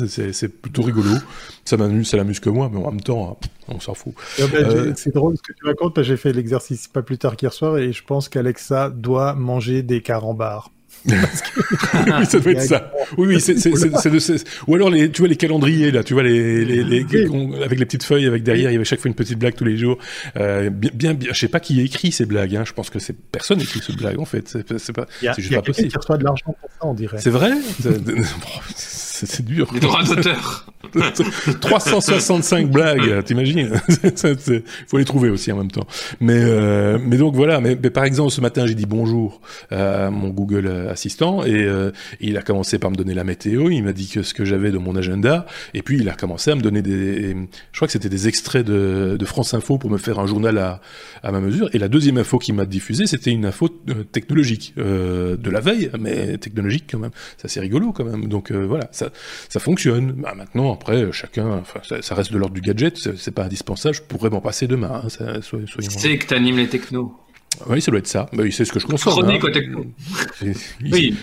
c'est 0.08 0.62
plutôt 0.62 0.82
rigolo, 0.82 1.12
ça 1.66 1.78
m'amuse, 1.78 2.10
ça 2.10 2.18
l'amuse 2.18 2.40
que 2.40 2.50
moi, 2.50 2.70
mais 2.72 2.80
en 2.80 2.92
même 2.92 3.02
temps, 3.02 3.40
on 3.68 3.80
s'en 3.80 3.94
fout. 3.94 4.14
Ah 4.40 4.44
ben, 4.52 4.94
c'est 4.96 5.14
drôle 5.14 5.36
ce 5.38 5.42
que 5.42 5.54
tu 5.58 5.66
racontes, 5.66 6.02
j'ai 6.02 6.18
fait 6.18 6.34
l'exercice 6.34 6.88
pas 6.88 7.02
plus 7.02 7.18
tard 7.18 7.36
qu'hier 7.36 7.54
soir, 7.54 7.78
et 7.78 7.92
je 7.94 8.04
pense 8.04 8.30
qu'Alexa 8.30 8.90
doit 8.90 9.34
manger 9.36 9.84
des 9.84 10.02
carambars 10.02 10.72
oui, 11.08 12.26
ça 12.26 12.40
doit 12.40 12.52
être 12.52 12.62
ça. 12.62 12.92
Oui, 13.18 13.28
oui, 13.28 13.42
c'est, 13.42 13.58
c'est, 13.58 13.72
c'est, 14.20 14.44
ou 14.68 14.76
alors 14.76 14.90
les, 14.90 15.12
tu 15.12 15.22
vois 15.22 15.30
les 15.30 15.36
calendriers 15.36 15.92
là, 15.92 16.04
tu 16.04 16.14
vois 16.14 16.24
les, 16.24 16.64
les, 16.64 16.84
les 16.84 17.06
avec 17.64 17.80
les 17.80 17.86
petites 17.86 18.04
feuilles 18.04 18.28
avec 18.28 18.44
derrière, 18.44 18.70
il 18.70 18.74
y 18.74 18.76
avait 18.76 18.86
chaque 18.86 19.00
fois 19.00 19.10
une 19.10 19.16
petite 19.16 19.40
blague 19.40 19.56
tous 19.56 19.66
les 19.66 19.78
jours. 19.78 19.98
Euh, 20.38 20.70
bien, 20.70 21.14
bien, 21.14 21.34
je 21.34 21.40
sais 21.40 21.48
pas 21.48 21.60
qui 21.60 21.82
écrit 21.82 22.12
ces 22.12 22.26
blagues. 22.26 22.56
Hein. 22.56 22.64
Je 22.66 22.74
pense 22.74 22.90
que 22.90 23.00
c'est 23.00 23.16
personne 23.18 23.60
écrit 23.62 23.82
ces 23.86 23.94
blagues 23.94 24.20
en 24.20 24.26
fait. 24.26 24.48
C'est, 24.48 24.78
c'est 24.78 24.94
pas, 24.94 25.08
c'est 25.20 25.40
juste 25.40 25.56
pas 25.56 25.62
possible. 25.62 25.90
Qui 25.90 25.98
reçoit 25.98 26.18
de 26.18 26.24
l'argent 26.24 26.56
pour 26.60 26.70
ça, 26.70 26.88
on 26.88 26.94
dirait. 26.94 27.18
C'est 27.20 27.30
vrai? 27.30 27.52
c'est 29.28 29.46
dur. 29.46 29.70
Les 29.74 29.80
droits 29.80 30.04
d'auteur. 30.04 30.66
365 31.62 32.70
blagues, 32.70 33.24
t'imagines? 33.24 33.72
Il 34.24 34.64
faut 34.88 34.98
les 34.98 35.06
trouver 35.06 35.30
aussi 35.30 35.52
en 35.52 35.58
même 35.58 35.72
temps. 35.72 35.88
Mais, 36.20 36.38
euh, 36.38 36.98
mais 37.02 37.18
donc 37.18 37.36
voilà. 37.36 37.62
Mais, 37.62 37.76
par 37.76 38.04
exemple, 38.04 38.32
ce 38.32 38.42
matin, 38.42 38.66
j'ai 38.66 38.76
dit 38.76 38.86
bonjour 38.86 39.42
à 39.70 40.10
mon 40.10 40.30
Google 40.30 40.68
Assistant 40.90 41.44
et 41.46 41.54
euh, 41.54 41.92
il 42.20 42.38
a 42.38 42.42
commencé 42.42 42.80
par 42.80 42.92
me 42.92 42.96
donner 42.96 43.14
la 43.14 43.24
météo. 43.24 43.70
Il 43.70 43.84
m'a 43.84 43.94
dit 43.94 44.08
que 44.08 44.24
ce 44.24 44.34
que 44.34 44.46
j'avais 44.46 44.72
de 44.72 44.78
mon 44.78 44.96
agenda. 44.96 45.46
Et 45.74 45.82
puis 45.82 46.00
il 46.00 46.10
a 46.10 46.14
commencé 46.14 46.52
à 46.52 46.56
me 46.56 46.62
donner 46.62 46.82
des, 46.82 47.36
je 47.72 47.78
crois 47.78 47.88
que 47.88 47.92
c'était 47.92 48.10
des 48.10 48.28
extraits 48.28 48.66
de, 48.66 49.16
de, 49.18 49.26
France 49.26 49.54
Info 49.54 49.78
pour 49.78 49.90
me 49.90 49.98
faire 49.98 50.20
un 50.20 50.26
journal 50.26 50.58
à, 50.58 50.82
à 51.24 51.32
ma 51.32 51.40
mesure. 51.40 51.70
Et 51.74 51.80
la 51.80 51.88
deuxième 51.88 52.18
info 52.18 52.38
qu'il 52.38 52.56
m'a 52.56 52.66
diffusée, 52.66 53.08
c'était 53.08 53.32
une 53.32 53.46
info 53.46 53.70
euh, 53.90 54.04
technologique 54.04 54.74
euh, 54.78 55.38
de 55.38 55.50
la 55.50 55.60
veille, 55.60 55.90
mais 56.00 56.38
technologique 56.38 56.86
quand 56.92 57.00
même. 57.00 57.12
Ça 57.38 57.48
c'est 57.48 57.60
rigolo 57.60 57.92
quand 57.92 58.06
même. 58.06 58.28
Donc 58.28 58.52
voilà, 58.52 58.88
ça 58.92 59.11
ça 59.50 59.60
fonctionne. 59.60 60.14
Bah, 60.14 60.34
maintenant, 60.36 60.74
après, 60.74 61.12
chacun, 61.12 61.60
enfin, 61.60 61.82
ça, 62.02 62.16
reste 62.16 62.32
de 62.32 62.38
l'ordre 62.38 62.54
du 62.54 62.62
gadget, 62.62 62.98
c'est 62.98 63.32
pas 63.34 63.44
indispensable. 63.44 63.96
Je 63.96 64.02
pourrais 64.02 64.30
m'en 64.30 64.42
passer 64.42 64.68
demain. 64.68 65.02
Hein, 65.04 65.10
ça, 65.10 65.42
soyons... 65.42 65.66
C'est 65.80 66.18
que 66.18 66.28
t'animes 66.28 66.58
les 66.58 66.68
technos? 66.68 67.16
Oui, 67.68 67.82
ça 67.82 67.92
doit 67.92 68.00
être 68.00 68.08
ça. 68.08 68.28
Bah, 68.34 68.44
c'est 68.50 68.66
ce 68.66 68.72
que 68.72 68.80
je 68.80 68.88
consomme. 68.88 69.14
Chronique 69.14 69.44
hein. 69.44 69.52
techno. 69.52 69.86
oui. 70.92 71.16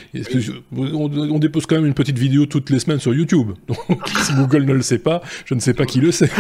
On, 0.77 1.39
dépose 1.39 1.67
quand 1.67 1.77
même 1.77 1.87
une 1.87 1.95
petite 1.95 2.19
vidéo 2.19 2.47
toutes 2.47 2.71
les 2.71 2.79
semaines 2.79 3.01
sur 3.01 3.15
YouTube. 3.15 3.53
Donc, 3.69 3.79
si 4.23 4.35
Google 4.35 4.65
ne 4.65 4.75
le 4.75 4.83
sait 4.83 4.99
pas, 4.99 5.23
je 5.47 5.55
ne 5.55 5.61
sais 5.61 5.75
pas 5.75 5.87
qui 5.87 6.01
le 6.01 6.13
sait. 6.13 6.31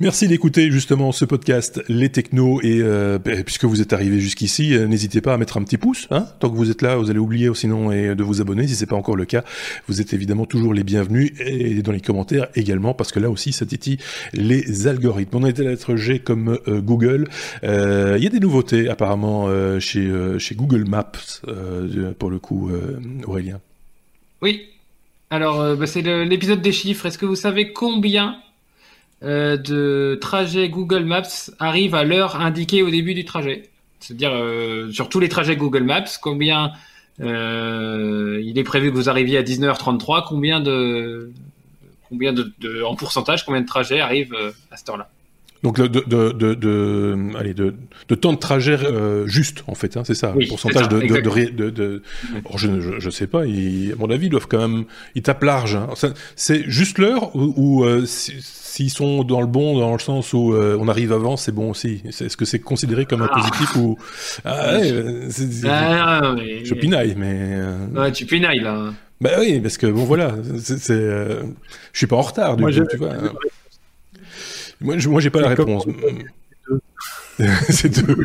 Merci 0.00 0.26
d'écouter 0.26 0.72
justement 0.72 1.12
ce 1.12 1.24
podcast 1.24 1.80
Les 1.88 2.08
Technos 2.08 2.60
et 2.62 2.80
euh, 2.82 3.20
puisque 3.20 3.64
vous 3.64 3.80
êtes 3.80 3.92
arrivé 3.92 4.18
jusqu'ici, 4.18 4.74
euh, 4.74 4.88
n'hésitez 4.88 5.20
pas 5.20 5.34
à 5.34 5.38
mettre 5.38 5.56
un 5.56 5.62
petit 5.62 5.78
pouce. 5.78 6.08
Hein 6.10 6.26
Tant 6.40 6.50
que 6.50 6.56
vous 6.56 6.68
êtes 6.68 6.82
là, 6.82 6.96
vous 6.96 7.10
allez 7.10 7.20
oublier 7.20 7.48
sinon 7.54 7.92
et 7.92 8.16
de 8.16 8.22
vous 8.24 8.40
abonner 8.40 8.66
si 8.66 8.74
c'est 8.74 8.86
pas 8.86 8.96
encore 8.96 9.14
le 9.14 9.24
cas. 9.24 9.44
Vous 9.86 10.00
êtes 10.00 10.12
évidemment 10.12 10.46
toujours 10.46 10.74
les 10.74 10.82
bienvenus 10.82 11.30
et 11.38 11.80
dans 11.80 11.92
les 11.92 12.00
commentaires 12.00 12.48
également 12.56 12.92
parce 12.92 13.12
que 13.12 13.20
là 13.20 13.30
aussi 13.30 13.52
ça 13.52 13.66
titille 13.66 13.98
les 14.32 14.88
algorithmes. 14.88 15.36
On 15.36 15.44
a 15.44 15.50
été 15.50 15.62
à 15.62 15.66
la 15.66 15.70
lettre 15.70 15.94
G 15.94 16.18
comme 16.18 16.58
euh, 16.66 16.80
Google. 16.80 17.28
Il 17.62 17.68
y 17.68 18.26
a 18.26 18.30
des 18.30 18.40
nouveautés 18.40 18.88
apparemment 18.88 19.48
chez 19.78 20.10
chez 20.38 20.54
Google 20.56 20.86
Maps 20.88 21.40
pour 22.18 22.30
le 22.30 22.38
coup, 22.40 22.70
Aurélien. 23.26 23.60
Oui. 24.42 24.62
Alors 25.30 25.76
bah, 25.76 25.86
c'est 25.86 26.02
l'épisode 26.02 26.62
des 26.62 26.72
chiffres. 26.72 27.06
Est-ce 27.06 27.18
que 27.18 27.26
vous 27.26 27.36
savez 27.36 27.72
combien 27.72 28.38
euh, 29.22 29.56
de 29.56 30.18
trajet 30.20 30.68
Google 30.68 31.04
Maps 31.04 31.50
arrive 31.58 31.94
à 31.94 32.04
l'heure 32.04 32.40
indiquée 32.40 32.82
au 32.82 32.90
début 32.90 33.14
du 33.14 33.24
trajet. 33.24 33.70
C'est-à-dire 34.00 34.32
euh, 34.34 34.90
sur 34.92 35.08
tous 35.08 35.20
les 35.20 35.28
trajets 35.28 35.56
Google 35.56 35.84
Maps, 35.84 36.04
combien 36.20 36.72
euh, 37.20 38.42
il 38.44 38.58
est 38.58 38.64
prévu 38.64 38.90
que 38.90 38.96
vous 38.96 39.08
arriviez 39.08 39.38
à 39.38 39.42
19h33, 39.42 40.24
combien 40.28 40.60
de 40.60 41.32
combien 42.08 42.32
de, 42.32 42.52
en 42.84 42.96
pourcentage, 42.96 43.46
combien 43.46 43.62
de 43.62 43.66
trajets 43.66 44.00
arrivent 44.00 44.36
à 44.70 44.76
cette 44.76 44.88
heure-là? 44.88 45.08
Donc 45.64 45.80
de, 45.80 45.88
de, 45.88 46.30
de, 46.30 46.54
de, 46.54 47.16
allez, 47.36 47.54
de, 47.54 47.74
de 48.08 48.14
temps 48.14 48.32
de 48.32 48.38
trajet 48.38 48.78
juste, 49.26 49.64
en 49.66 49.74
fait, 49.74 49.96
hein, 49.96 50.02
c'est 50.04 50.14
ça, 50.14 50.32
oui, 50.36 50.46
pourcentage 50.46 50.88
de, 50.88 51.00
de, 51.00 51.70
de, 51.70 52.02
je, 52.56 53.00
je, 53.00 53.10
sais 53.10 53.26
pas, 53.26 53.46
il, 53.46 53.92
à 53.92 53.96
mon 53.96 54.10
avis, 54.10 54.26
ils 54.26 54.30
doivent 54.30 54.46
quand 54.48 54.60
même, 54.60 54.84
ils 55.16 55.22
tapent 55.22 55.42
large. 55.42 55.74
Hein. 55.74 55.88
C'est 56.36 56.70
juste 56.70 56.98
l'heure 56.98 57.34
ou, 57.34 57.52
ou 57.56 57.84
s'ils 58.74 58.90
sont 58.90 59.22
dans 59.22 59.40
le 59.40 59.46
bon, 59.46 59.78
dans 59.78 59.92
le 59.92 60.00
sens 60.00 60.32
où 60.32 60.52
euh, 60.52 60.76
on 60.80 60.88
arrive 60.88 61.12
avant, 61.12 61.36
c'est 61.36 61.52
bon 61.52 61.70
aussi? 61.70 62.02
Est-ce 62.06 62.36
que 62.36 62.44
c'est 62.44 62.58
considéré 62.58 63.06
comme 63.06 63.22
un 63.22 63.28
ah. 63.30 63.38
positif 63.38 63.76
ou 63.76 63.96
ah, 64.44 64.78
ouais, 64.78 64.92
ah, 65.64 66.34
je 66.64 66.74
pinaille, 66.74 67.14
mais 67.16 67.36
euh, 67.52 67.86
ouais, 67.94 68.10
tu 68.10 68.26
pinailles 68.26 68.58
là. 68.58 68.92
Bah 69.20 69.30
oui, 69.38 69.60
parce 69.60 69.78
que 69.78 69.86
bon 69.86 70.04
voilà, 70.04 70.34
c'est, 70.58 70.90
euh... 70.90 71.42
je 71.92 71.98
suis 71.98 72.08
pas 72.08 72.16
en 72.16 72.22
retard 72.22 72.56
du 72.56 72.64
coup, 72.64 72.70
tu 72.90 72.96
vois. 72.96 73.12
Moi, 74.80 74.98
je, 74.98 75.08
moi, 75.08 75.20
j'ai 75.20 75.30
pas 75.30 75.40
la 75.40 75.48
réponse. 75.48 75.86
c'est 77.68 77.88
deux. 77.88 78.16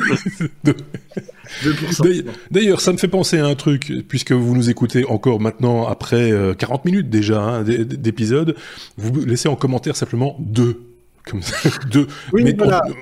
D'ailleurs, 2.52 2.80
ça 2.80 2.93
me 2.93 2.97
fait 2.97 3.08
penser 3.08 3.39
à 3.39 3.45
un 3.45 3.56
truc, 3.56 3.91
puisque 4.08 4.32
vous 4.32 4.56
nous 4.56 4.70
écoutez 4.70 5.06
encore 5.06 5.39
maintenant 5.39 5.88
après 5.88 6.32
40 6.58 6.80
euh, 6.80 6.84
minutes 6.86 7.10
déjà 7.10 7.41
hein, 7.41 7.64
d'épisode, 7.64 8.56
vous 8.97 9.26
laissez 9.26 9.50
en 9.50 9.56
commentaire 9.56 9.95
simplement 9.95 10.36
deux 10.39 10.89
comme 11.30 11.42
ça, 11.42 11.70
deux. 11.92 12.08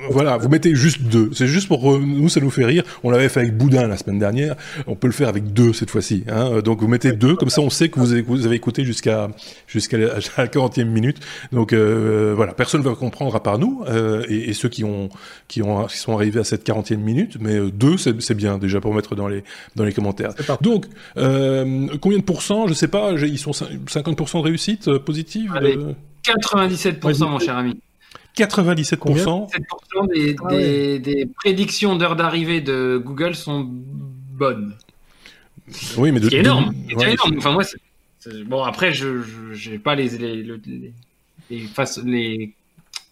voilà. 0.10 0.38
vous 0.38 0.50
mettez 0.50 0.76
juste 0.76 1.02
deux. 1.02 1.30
C'est 1.34 1.48
juste 1.48 1.68
pour 1.68 1.92
euh, 1.92 2.00
nous, 2.00 2.30
ça 2.30 2.40
nous 2.40 2.50
fait 2.50 2.66
rire. 2.66 2.84
On 3.04 3.10
l'avait 3.10 3.30
fait 3.30 3.42
avec 3.42 3.58
Boudin 3.58 3.88
la 3.88 3.98
semaine 3.98 4.20
dernière. 4.20 4.56
On 4.86 4.96
peut 4.96 5.08
le 5.08 5.14
faire 5.14 5.30
avec 5.30 5.54
deux 5.54 5.74
cette 5.74 5.90
fois-ci. 5.90 6.24
Hein. 6.30 6.62
Donc 6.64 6.82
vous 6.82 6.88
mettez 6.88 7.12
deux, 7.12 7.36
comme 7.36 7.50
ça 7.50 7.62
on 7.62 7.70
sait 7.70 7.90
que 7.90 8.00
vous 8.00 8.12
avez, 8.12 8.22
vous 8.22 8.46
avez 8.46 8.56
écouté 8.56 8.84
jusqu'à 8.84 9.30
jusqu'à 9.68 9.98
la 9.98 10.08
40e 10.48 10.86
minute. 10.86 11.18
Donc 11.52 11.74
euh, 11.74 12.34
voilà, 12.36 12.54
personne 12.54 12.82
ne 12.82 12.86
va 12.88 12.96
comprendre 12.96 13.36
à 13.36 13.44
part 13.44 13.60
nous 13.60 13.84
euh, 13.88 14.26
et, 14.30 14.50
et, 14.50 14.54
ceux 14.54 14.70
qui 14.70 14.84
ont 14.84 15.10
qui 15.48 15.62
ont 15.62 15.86
qui 15.86 15.98
sont 15.98 16.14
arrivés 16.14 16.40
à 16.40 16.44
cette 16.44 16.68
40e 16.68 16.98
minute. 16.98 17.38
Mais 17.40 17.60
deux, 17.72 17.98
c'est 17.98 18.34
bien 18.34 18.58
déjà 18.58 18.82
pour 18.82 18.94
mettre 18.94 19.16
dans 19.16 19.28
les 19.28 19.44
dans 19.76 19.84
les 19.84 19.94
commentaires. 19.94 20.34
Donc 20.62 20.86
euh, 21.18 21.88
combien 22.02 22.18
de 22.18 22.24
pourcents? 22.24 22.68
Je 22.68 22.74
sais 22.74 22.88
pas. 22.88 23.14
Ils 23.14 23.40
sont 23.40 23.52
50% 23.52 24.40
de 24.40 24.44
réussite 24.44 24.98
positive. 25.00 25.54
Allez, 25.56 25.78
97% 26.26 27.30
mon 27.30 27.40
cher 27.40 27.58
ami. 27.58 27.80
97% 28.38 29.50
ah 30.00 30.56
des, 31.00 31.30
prédictions 31.36 31.96
d'heure 31.96 32.16
d'arrivée 32.16 32.62
de 32.62 33.02
Google 33.04 33.36
sont 33.36 33.68
bonnes. 33.68 34.76
Oui, 35.98 36.12
mais 36.12 36.20
de, 36.20 36.30
c'est 36.30 36.38
énorme. 36.38 36.74
énorme. 36.90 37.36
Enfin, 37.38 37.52
moi, 37.52 37.64
bon, 38.46 38.64
après, 38.64 38.94
je 38.94 39.70
n'ai 39.70 39.80
pas 39.80 39.96
les 39.96 40.10
les, 40.18 40.44
les, 41.50 42.54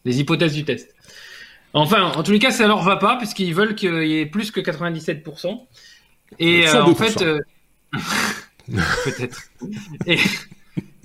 les, 0.06 0.20
hypothèses 0.20 0.54
du 0.54 0.64
test. 0.64 0.96
Enfin, 1.74 2.12
en 2.14 2.24
tous 2.24 2.32
les 2.32 2.40
cas, 2.40 2.52
ça 2.52 2.68
leur 2.68 2.84
va 2.84 2.96
pas, 2.96 3.18
puisqu'ils 3.18 3.54
veulent 3.54 3.76
qu'il 3.76 4.08
y 4.08 4.20
ait 4.20 4.26
plus 4.26 4.52
que 4.52 4.62
97%. 4.62 5.60
Et 6.40 6.68
euh, 6.68 6.84
en 6.84 6.96
fait. 6.96 7.22
Euh, 7.22 7.40
peut-être. 9.04 9.50
Et, 10.06 10.18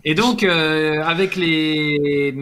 et 0.05 0.15
donc, 0.15 0.43
euh, 0.43 1.03
avec 1.03 1.37
les, 1.37 2.35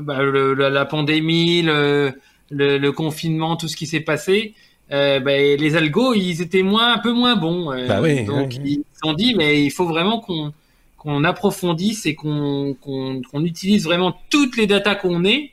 bah, 0.00 0.22
le, 0.22 0.54
la 0.54 0.84
pandémie, 0.84 1.62
le, 1.62 2.12
le, 2.50 2.90
confinement, 2.90 3.56
tout 3.56 3.68
ce 3.68 3.76
qui 3.76 3.86
s'est 3.86 4.00
passé, 4.00 4.54
euh, 4.92 5.20
bah, 5.20 5.36
les 5.36 5.76
algos, 5.76 6.14
ils 6.14 6.40
étaient 6.40 6.62
moins, 6.62 6.94
un 6.94 6.98
peu 6.98 7.12
moins 7.12 7.36
bons. 7.36 7.72
Euh, 7.72 7.86
bah 7.86 8.00
oui, 8.00 8.24
donc, 8.24 8.54
ils 8.56 8.84
se 8.94 9.00
sont 9.02 9.12
dit, 9.12 9.34
mais 9.34 9.62
il 9.62 9.70
faut 9.70 9.86
vraiment 9.86 10.20
qu'on 10.20 10.52
qu'on 10.96 11.24
approfondisse 11.24 12.06
et 12.06 12.14
qu'on 12.14 12.76
qu'on 12.80 13.44
utilise 13.44 13.84
vraiment 13.84 14.16
toutes 14.30 14.56
les 14.56 14.68
datas 14.68 14.94
qu'on 14.94 15.24
ait, 15.24 15.50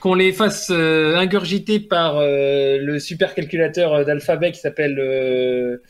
qu'on 0.00 0.14
les 0.14 0.32
fasse 0.32 0.68
ingurgiter 0.70 1.80
par 1.80 2.20
le 2.20 2.98
supercalculateur 2.98 4.04
d'alphabet 4.04 4.52
qui 4.52 4.60
s'appelle 4.60 5.80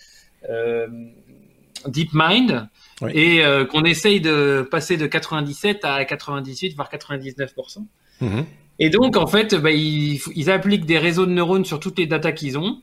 DeepMind 1.89 2.69
et 3.13 3.45
euh, 3.45 3.65
qu'on 3.65 3.85
essaye 3.85 4.21
de 4.21 4.67
passer 4.71 4.97
de 4.97 5.07
97 5.07 5.85
à 5.85 6.05
98 6.05 6.75
voire 6.75 6.91
99%. 6.91 7.87
Mhm. 8.21 8.45
Et 8.79 8.91
donc 8.91 9.17
en 9.17 9.27
fait, 9.27 9.55
bah, 9.55 9.71
ils, 9.71 10.21
ils, 10.35 10.51
appliquent 10.51 10.87
des 10.87 10.99
réseaux 10.99 11.27
de 11.27 11.33
neurones 11.33 11.65
sur 11.65 11.81
toutes 11.81 11.99
les 11.99 12.07
datas 12.07 12.33
qu'ils 12.33 12.59
ont 12.59 12.81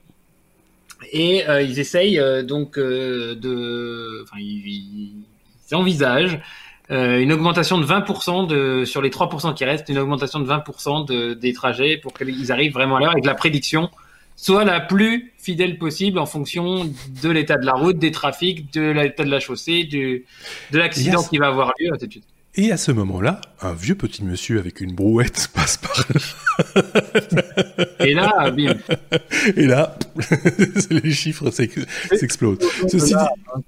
et 1.11 1.47
euh, 1.47 1.61
ils 1.61 1.79
essayent 1.79 2.19
euh, 2.19 2.43
donc 2.43 2.77
de, 2.77 4.23
enfin 4.23 4.37
ils, 4.39 5.25
ils 5.69 5.75
envisagent 5.75 6.39
une 6.91 7.31
augmentation 7.31 7.77
de 7.77 7.85
20% 7.85 8.47
de, 8.47 8.83
sur 8.83 9.03
les 9.03 9.11
3% 9.11 9.53
qui 9.53 9.63
restent, 9.63 9.89
une 9.89 9.99
augmentation 9.99 10.39
de 10.39 10.49
20% 10.49 11.07
de, 11.07 11.35
des 11.35 11.53
trajets 11.53 11.97
pour 11.97 12.13
qu'ils 12.13 12.51
arrivent 12.51 12.73
vraiment 12.73 12.95
à 12.95 12.99
l'heure 12.99 13.11
avec 13.11 13.25
la 13.25 13.35
prédiction 13.35 13.91
soit 14.41 14.63
la 14.63 14.79
plus 14.79 15.33
fidèle 15.37 15.77
possible 15.77 16.17
en 16.17 16.25
fonction 16.25 16.85
de 17.21 17.29
l'état 17.29 17.57
de 17.57 17.65
la 17.65 17.73
route, 17.73 17.99
des 17.99 18.11
trafics, 18.11 18.71
de 18.73 18.91
l'état 18.91 19.25
de 19.25 19.29
la 19.29 19.41
chaussée, 19.41 19.83
du, 19.83 20.25
de 20.71 20.77
l'accident 20.77 21.21
qui 21.23 21.37
va 21.37 21.47
avoir 21.47 21.73
lieu, 21.77 21.89
Et 22.55 22.71
à 22.71 22.77
ce 22.77 22.93
moment-là, 22.93 23.41
un 23.61 23.73
vieux 23.73 23.95
petit 23.95 24.23
monsieur 24.23 24.59
avec 24.59 24.79
une 24.79 24.93
brouette 24.93 25.49
passe 25.53 25.75
par 25.77 26.05
là. 26.09 26.21
Et 27.99 28.13
là, 28.13 28.49
bim. 28.51 28.75
Et 29.57 29.65
là, 29.65 29.97
les 30.89 31.11
chiffres 31.11 31.51
s'explosent. 31.51 32.59
Ceci 32.87 33.07
dit... 33.07 33.13
Hein, 33.15 33.61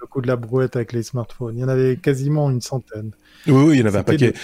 le 0.00 0.06
coup 0.06 0.20
de 0.20 0.26
la 0.26 0.36
brouette 0.36 0.74
avec 0.74 0.92
les 0.92 1.04
smartphones, 1.04 1.56
il 1.56 1.60
y 1.60 1.64
en 1.64 1.68
avait 1.68 1.96
quasiment 1.96 2.50
une 2.50 2.60
centaine. 2.60 3.12
Oui, 3.46 3.62
oui 3.62 3.76
il 3.76 3.80
y 3.80 3.82
en 3.84 3.86
avait 3.86 3.98
un 3.98 4.04
paquet. 4.04 4.34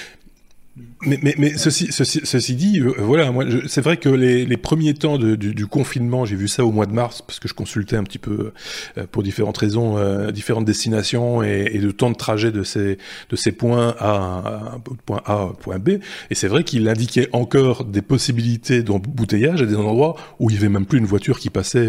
Mais, 1.07 1.20
mais, 1.22 1.35
mais 1.39 1.57
ceci, 1.57 1.93
ceci, 1.93 2.22
ceci 2.25 2.57
dit, 2.57 2.81
euh, 2.81 2.95
voilà, 2.99 3.31
moi, 3.31 3.45
c'est 3.68 3.81
vrai 3.81 3.97
que 3.97 4.09
les, 4.09 4.45
les 4.45 4.57
premiers 4.57 4.95
temps 4.95 5.18
de, 5.18 5.37
du, 5.37 5.55
du, 5.55 5.66
confinement, 5.68 6.25
j'ai 6.25 6.35
vu 6.35 6.49
ça 6.49 6.64
au 6.64 6.72
mois 6.72 6.87
de 6.87 6.93
mars 6.93 7.22
parce 7.22 7.39
que 7.39 7.47
je 7.47 7.55
consultais 7.55 7.97
un 7.97 8.03
petit 8.03 8.18
peu 8.18 8.53
euh, 8.99 9.07
pour 9.09 9.22
différentes 9.22 9.59
raisons, 9.59 9.99
euh, 9.99 10.33
différentes 10.33 10.64
destinations 10.64 11.45
et, 11.45 11.70
et, 11.72 11.79
le 11.79 11.93
temps 11.93 12.11
de 12.11 12.16
trajet 12.16 12.51
de 12.51 12.64
ces 12.64 12.99
de 13.31 13.37
ces 13.37 13.53
points 13.53 13.95
A, 14.01 14.81
point 15.07 15.22
A, 15.27 15.53
point 15.61 15.79
B. 15.79 15.91
Et 16.31 16.35
c'est 16.35 16.49
vrai 16.49 16.64
qu'il 16.64 16.89
indiquait 16.89 17.29
encore 17.33 17.85
des 17.85 18.03
possibilités 18.03 18.83
d'embouteillage 18.83 19.62
à 19.62 19.66
des 19.66 19.77
endroits 19.77 20.16
où 20.41 20.51
il 20.51 20.57
y 20.57 20.59
avait 20.59 20.68
même 20.68 20.87
plus 20.87 20.99
une 20.99 21.07
voiture 21.07 21.39
qui 21.39 21.51
passait 21.51 21.89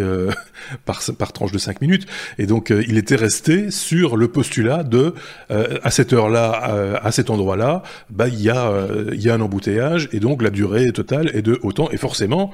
par 0.86 1.02
par 1.18 1.34
tranche 1.34 1.52
de 1.52 1.58
5 1.58 1.82
minutes. 1.82 2.06
Et 2.38 2.46
donc 2.46 2.72
il 2.72 2.98
était 2.98 3.16
resté 3.16 3.72
sur 3.72 4.16
le 4.16 4.28
postulat 4.28 4.84
de 4.84 5.16
à 5.50 5.90
cette 5.90 6.14
heure-là, 6.14 7.00
à 7.02 7.12
cet 7.12 7.30
endroit-là, 7.30 7.82
bah 8.10 8.28
il 8.28 8.42
y 8.42 8.50
a 8.50 8.75
il 9.14 9.22
y 9.22 9.30
a 9.30 9.34
un 9.34 9.42
embouteillage 9.42 10.10
et 10.12 10.20
donc 10.20 10.42
la 10.42 10.50
durée 10.50 10.92
totale 10.92 11.30
est 11.34 11.42
de 11.42 11.60
autant 11.64 11.90
et 11.92 11.98
forcément 11.98 12.52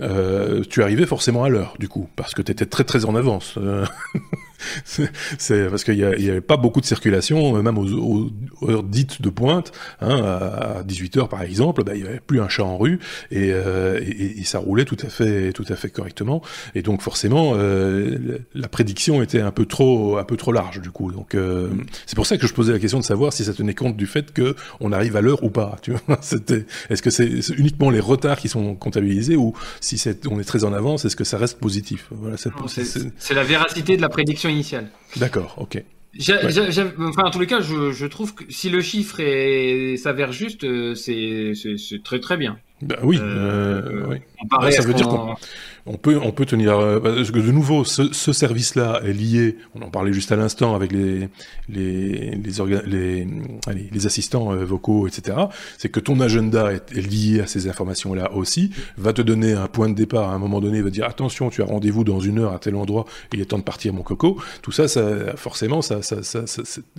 euh, 0.00 0.62
tu 0.68 0.82
arrivais 0.82 1.06
forcément 1.06 1.44
à 1.44 1.48
l'heure 1.48 1.74
du 1.78 1.88
coup 1.88 2.08
parce 2.16 2.34
que 2.34 2.42
tu 2.42 2.50
étais 2.50 2.66
très 2.66 2.84
très 2.84 3.04
en 3.04 3.14
avance. 3.14 3.58
C'est 5.38 5.68
parce 5.68 5.84
qu'il 5.84 5.98
y, 5.98 6.04
avait 6.04 6.40
pas 6.40 6.56
beaucoup 6.56 6.80
de 6.80 6.86
circulation, 6.86 7.62
même 7.62 7.78
aux, 7.78 8.30
heures 8.68 8.82
dites 8.82 9.22
de 9.22 9.30
pointe. 9.30 9.72
Hein, 10.00 10.22
à 10.22 10.82
18 10.84 11.16
h 11.18 11.28
par 11.28 11.42
exemple, 11.42 11.84
bah, 11.84 11.92
il 11.94 12.04
y 12.04 12.06
avait 12.06 12.20
plus 12.20 12.40
un 12.40 12.48
chat 12.48 12.64
en 12.64 12.76
rue 12.76 12.98
et, 13.30 13.50
euh, 13.52 14.00
et, 14.00 14.40
et, 14.40 14.44
ça 14.44 14.58
roulait 14.58 14.84
tout 14.84 14.96
à 15.02 15.08
fait, 15.08 15.52
tout 15.52 15.64
à 15.68 15.76
fait 15.76 15.90
correctement. 15.90 16.42
Et 16.74 16.82
donc 16.82 17.02
forcément, 17.02 17.52
euh, 17.54 18.38
la 18.54 18.68
prédiction 18.68 19.22
était 19.22 19.40
un 19.40 19.50
peu 19.50 19.66
trop, 19.66 20.18
un 20.18 20.24
peu 20.24 20.36
trop 20.36 20.52
large 20.52 20.80
du 20.80 20.90
coup. 20.90 21.12
Donc 21.12 21.34
euh, 21.34 21.68
c'est 22.06 22.16
pour 22.16 22.26
ça 22.26 22.38
que 22.38 22.46
je 22.46 22.52
posais 22.52 22.72
la 22.72 22.78
question 22.78 22.98
de 22.98 23.04
savoir 23.04 23.32
si 23.32 23.44
ça 23.44 23.52
tenait 23.52 23.74
compte 23.74 23.96
du 23.96 24.06
fait 24.06 24.32
que 24.32 24.54
on 24.80 24.92
arrive 24.92 25.16
à 25.16 25.20
l'heure 25.20 25.42
ou 25.42 25.50
pas. 25.50 25.76
Tu 25.82 25.92
vois, 25.92 26.18
c'était, 26.20 26.66
est-ce 26.90 27.02
que 27.02 27.10
c'est 27.10 27.48
uniquement 27.56 27.90
les 27.90 28.00
retards 28.00 28.38
qui 28.38 28.48
sont 28.48 28.74
comptabilisés 28.74 29.36
ou 29.36 29.54
si 29.80 29.98
c'est, 29.98 30.26
on 30.26 30.40
est 30.40 30.44
très 30.44 30.64
en 30.64 30.72
avance, 30.72 31.04
est-ce 31.04 31.16
que 31.16 31.24
ça 31.24 31.38
reste 31.38 31.58
positif? 31.58 32.06
Voilà, 32.10 32.36
c'est 32.36 33.34
la 33.34 33.44
véracité 33.44 33.96
de 33.96 34.02
la 34.02 34.08
prédiction 34.08 34.43
initiale. 34.50 34.90
D'accord, 35.16 35.56
ok. 35.58 35.82
enfin, 36.98 37.22
en 37.24 37.30
tous 37.30 37.40
les 37.40 37.46
cas, 37.46 37.60
je, 37.60 37.92
je, 37.92 38.06
trouve 38.06 38.34
que 38.34 38.44
si 38.48 38.70
le 38.70 38.80
chiffre 38.80 39.16
s'avère 39.96 40.32
juste, 40.32 40.64
euh, 40.64 40.94
c'est 40.94 42.02
très 42.04 42.20
très 42.20 42.36
bien. 42.36 42.58
Bah 42.82 42.96
oui, 43.02 43.18
oui. 43.20 44.72
ça 44.72 44.82
veut 44.82 44.94
dire 44.94 45.08
qu'on 45.08 45.36
on 45.86 45.96
peut, 45.96 46.18
on 46.22 46.32
peut 46.32 46.46
tenir. 46.46 46.78
Euh, 46.78 46.98
parce 46.98 47.30
que 47.30 47.38
de 47.38 47.52
nouveau, 47.52 47.84
ce, 47.84 48.12
ce 48.12 48.32
service-là 48.32 49.00
est 49.04 49.12
lié. 49.12 49.58
On 49.74 49.82
en 49.82 49.90
parlait 49.90 50.12
juste 50.12 50.32
à 50.32 50.36
l'instant 50.36 50.74
avec 50.74 50.92
les 50.92 51.28
les 51.68 52.38
les 53.92 54.06
assistants 54.06 54.52
euh, 54.52 54.64
vocaux, 54.64 55.06
etc. 55.06 55.36
C'est 55.76 55.90
que 55.90 56.00
ton 56.00 56.20
agenda 56.20 56.72
est, 56.72 56.94
lié 56.94 57.40
à 57.40 57.46
ces 57.46 57.68
informations-là 57.68 58.32
aussi. 58.32 58.70
Va 58.96 59.12
te 59.12 59.20
donner 59.20 59.52
un 59.52 59.66
point 59.66 59.88
de 59.88 59.94
départ 59.94 60.30
à 60.30 60.34
un 60.34 60.38
moment 60.38 60.60
donné. 60.60 60.80
Va 60.80 60.90
dire 60.90 61.04
attention, 61.04 61.50
tu 61.50 61.62
as 61.62 61.66
rendez-vous 61.66 62.04
dans 62.04 62.20
une 62.20 62.38
heure 62.38 62.54
à 62.54 62.58
tel 62.58 62.76
endroit. 62.76 63.04
Il 63.32 63.40
est 63.40 63.46
temps 63.46 63.58
de 63.58 63.62
partir, 63.62 63.92
mon 63.92 64.02
coco. 64.02 64.40
Tout 64.62 64.72
ça, 64.72 64.88
ça 64.88 65.36
forcément, 65.36 65.82
ça, 65.82 66.02
ça, 66.02 66.20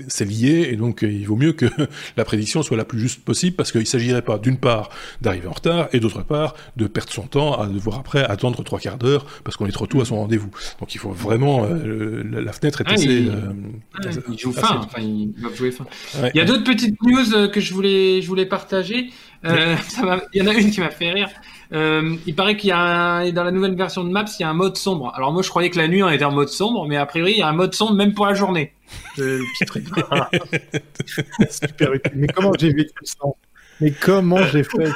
c'est 0.08 0.26
lié 0.26 0.70
et 0.72 0.76
donc 0.76 1.02
il 1.02 1.26
vaut 1.26 1.36
mieux 1.36 1.54
que 1.54 1.66
la 2.18 2.26
prédiction 2.26 2.62
soit 2.62 2.78
la 2.78 2.86
plus 2.86 3.00
juste 3.00 3.24
possible 3.24 3.56
parce 3.56 3.72
qu'il 3.72 3.88
s'agirait 3.88 4.22
pas 4.22 4.38
d'une 4.38 4.58
part 4.58 4.90
d'arriver 5.22 5.48
en 5.48 5.54
retard 5.54 5.88
et 5.92 6.00
d'autre 6.00 6.24
part 6.24 6.56
de 6.78 6.88
perdre 6.88 7.12
son 7.12 7.24
temps 7.24 7.60
à 7.60 7.68
devoir 7.68 8.00
après 8.00 8.24
attendre 8.24 8.64
trois 8.64 8.74
quart 8.80 8.97
d'heure 8.97 9.26
parce 9.43 9.57
qu'on 9.57 9.65
est 9.65 9.71
trop 9.71 9.88
tôt 9.88 10.01
à 10.01 10.05
son 10.05 10.17
rendez-vous. 10.17 10.49
Donc 10.80 10.95
il 10.95 10.97
faut 10.97 11.11
vraiment 11.11 11.65
euh, 11.65 12.23
la, 12.23 12.51
fenêtre 12.51 12.82
est 12.82 12.86
ah, 12.88 12.93
assez. 12.93 13.05
Il, 13.05 13.30
euh, 13.30 14.11
il 14.32 14.38
joue 14.38 14.51
fin. 14.51 14.78
Enfin, 14.78 15.01
il 15.01 15.34
va 15.38 15.53
jouer 15.53 15.71
fin. 15.71 15.86
Il 16.34 16.38
y 16.38 16.41
a 16.41 16.45
d'autres 16.45 16.63
petites 16.63 17.01
news 17.01 17.34
euh, 17.34 17.47
que 17.47 17.59
je 17.59 17.73
voulais 17.73 18.21
je 18.21 18.28
voulais 18.28 18.45
partager. 18.45 19.09
il 19.45 19.78
y 20.34 20.41
en 20.41 20.47
a 20.47 20.53
une 20.55 20.71
qui 20.71 20.80
m'a 20.80 20.89
fait 20.89 21.11
rire. 21.11 21.30
il 21.71 22.36
paraît 22.36 22.57
qu'il 22.57 22.69
y 22.69 22.73
a 22.73 23.32
dans 23.32 23.43
la 23.43 23.51
nouvelle 23.51 23.76
version 23.76 24.03
de 24.03 24.09
Maps, 24.09 24.26
il 24.39 24.41
y 24.41 24.45
a 24.45 24.49
un 24.49 24.55
mode 24.55 24.76
sombre. 24.76 25.11
Alors 25.15 25.32
moi, 25.32 25.43
je 25.43 25.49
croyais 25.49 25.69
que 25.69 25.78
la 25.78 25.88
nuit 25.88 26.01
on 26.01 26.09
était 26.09 26.26
en 26.26 26.32
mode 26.32 26.49
sombre, 26.49 26.88
mais 26.88 26.97
a 26.97 27.05
priori, 27.05 27.34
il 27.34 27.38
y 27.38 27.43
a 27.43 27.47
un 27.47 27.53
mode 27.53 27.76
sombre 27.76 27.93
même 27.93 28.15
pour 28.15 28.26
la 28.26 28.34
journée. 28.34 28.73
Super 31.49 31.93
utile. 31.93 32.11
Mais 32.15 32.28
comment 32.28 32.53
j'ai 32.57 32.73
vécu 32.73 32.93
ça 33.03 33.26
mais 33.82 33.91
comment 33.91 34.41
j'ai 34.43 34.63
fait 34.63 34.91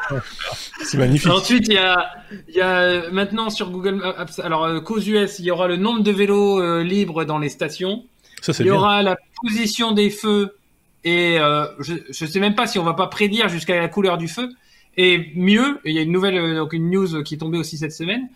C'est 0.84 0.98
magnifique. 0.98 1.32
Ensuite, 1.32 1.68
il 1.68 1.74
y 1.74 1.78
a, 1.78 2.12
il 2.48 2.56
y 2.56 2.62
a 2.62 3.10
maintenant 3.12 3.50
sur 3.50 3.70
Google 3.70 3.96
Maps, 3.96 4.26
alors 4.44 4.64
euh, 4.64 4.80
cause 4.80 5.08
US, 5.08 5.40
il 5.40 5.46
y 5.46 5.52
aura 5.52 5.68
le 5.68 5.76
nombre 5.76 6.02
de 6.02 6.12
vélos 6.12 6.62
euh, 6.62 6.84
libres 6.84 7.26
dans 7.26 7.38
les 7.38 7.50
stations. 7.50 8.06
Ça, 8.42 8.54
il 8.60 8.68
y 8.68 8.72
aura 8.72 9.04
la 9.04 9.18
position 9.42 9.92
des 9.92 10.10
feux 10.10 10.56
et 11.04 11.40
euh, 11.40 11.66
je 11.80 11.94
ne 11.94 12.30
sais 12.30 12.40
même 12.40 12.56
pas 12.56 12.68
si 12.68 12.80
on 12.80 12.84
va 12.84 12.94
pas 12.94 13.08
prédire 13.08 13.50
jusqu'à 13.50 13.78
la 13.80 13.90
couleur 13.90 14.18
du 14.18 14.28
feu. 14.28 14.50
Et 14.96 15.32
mieux, 15.36 15.80
il 15.84 15.94
y 15.94 16.00
a 16.00 16.02
une 16.02 16.12
nouvelle, 16.12 16.56
donc 16.56 16.74
une 16.74 16.90
news 16.90 17.24
qui 17.24 17.36
est 17.36 17.38
tombée 17.38 17.58
aussi 17.58 17.78
cette 17.78 17.94
semaine. 17.94 18.28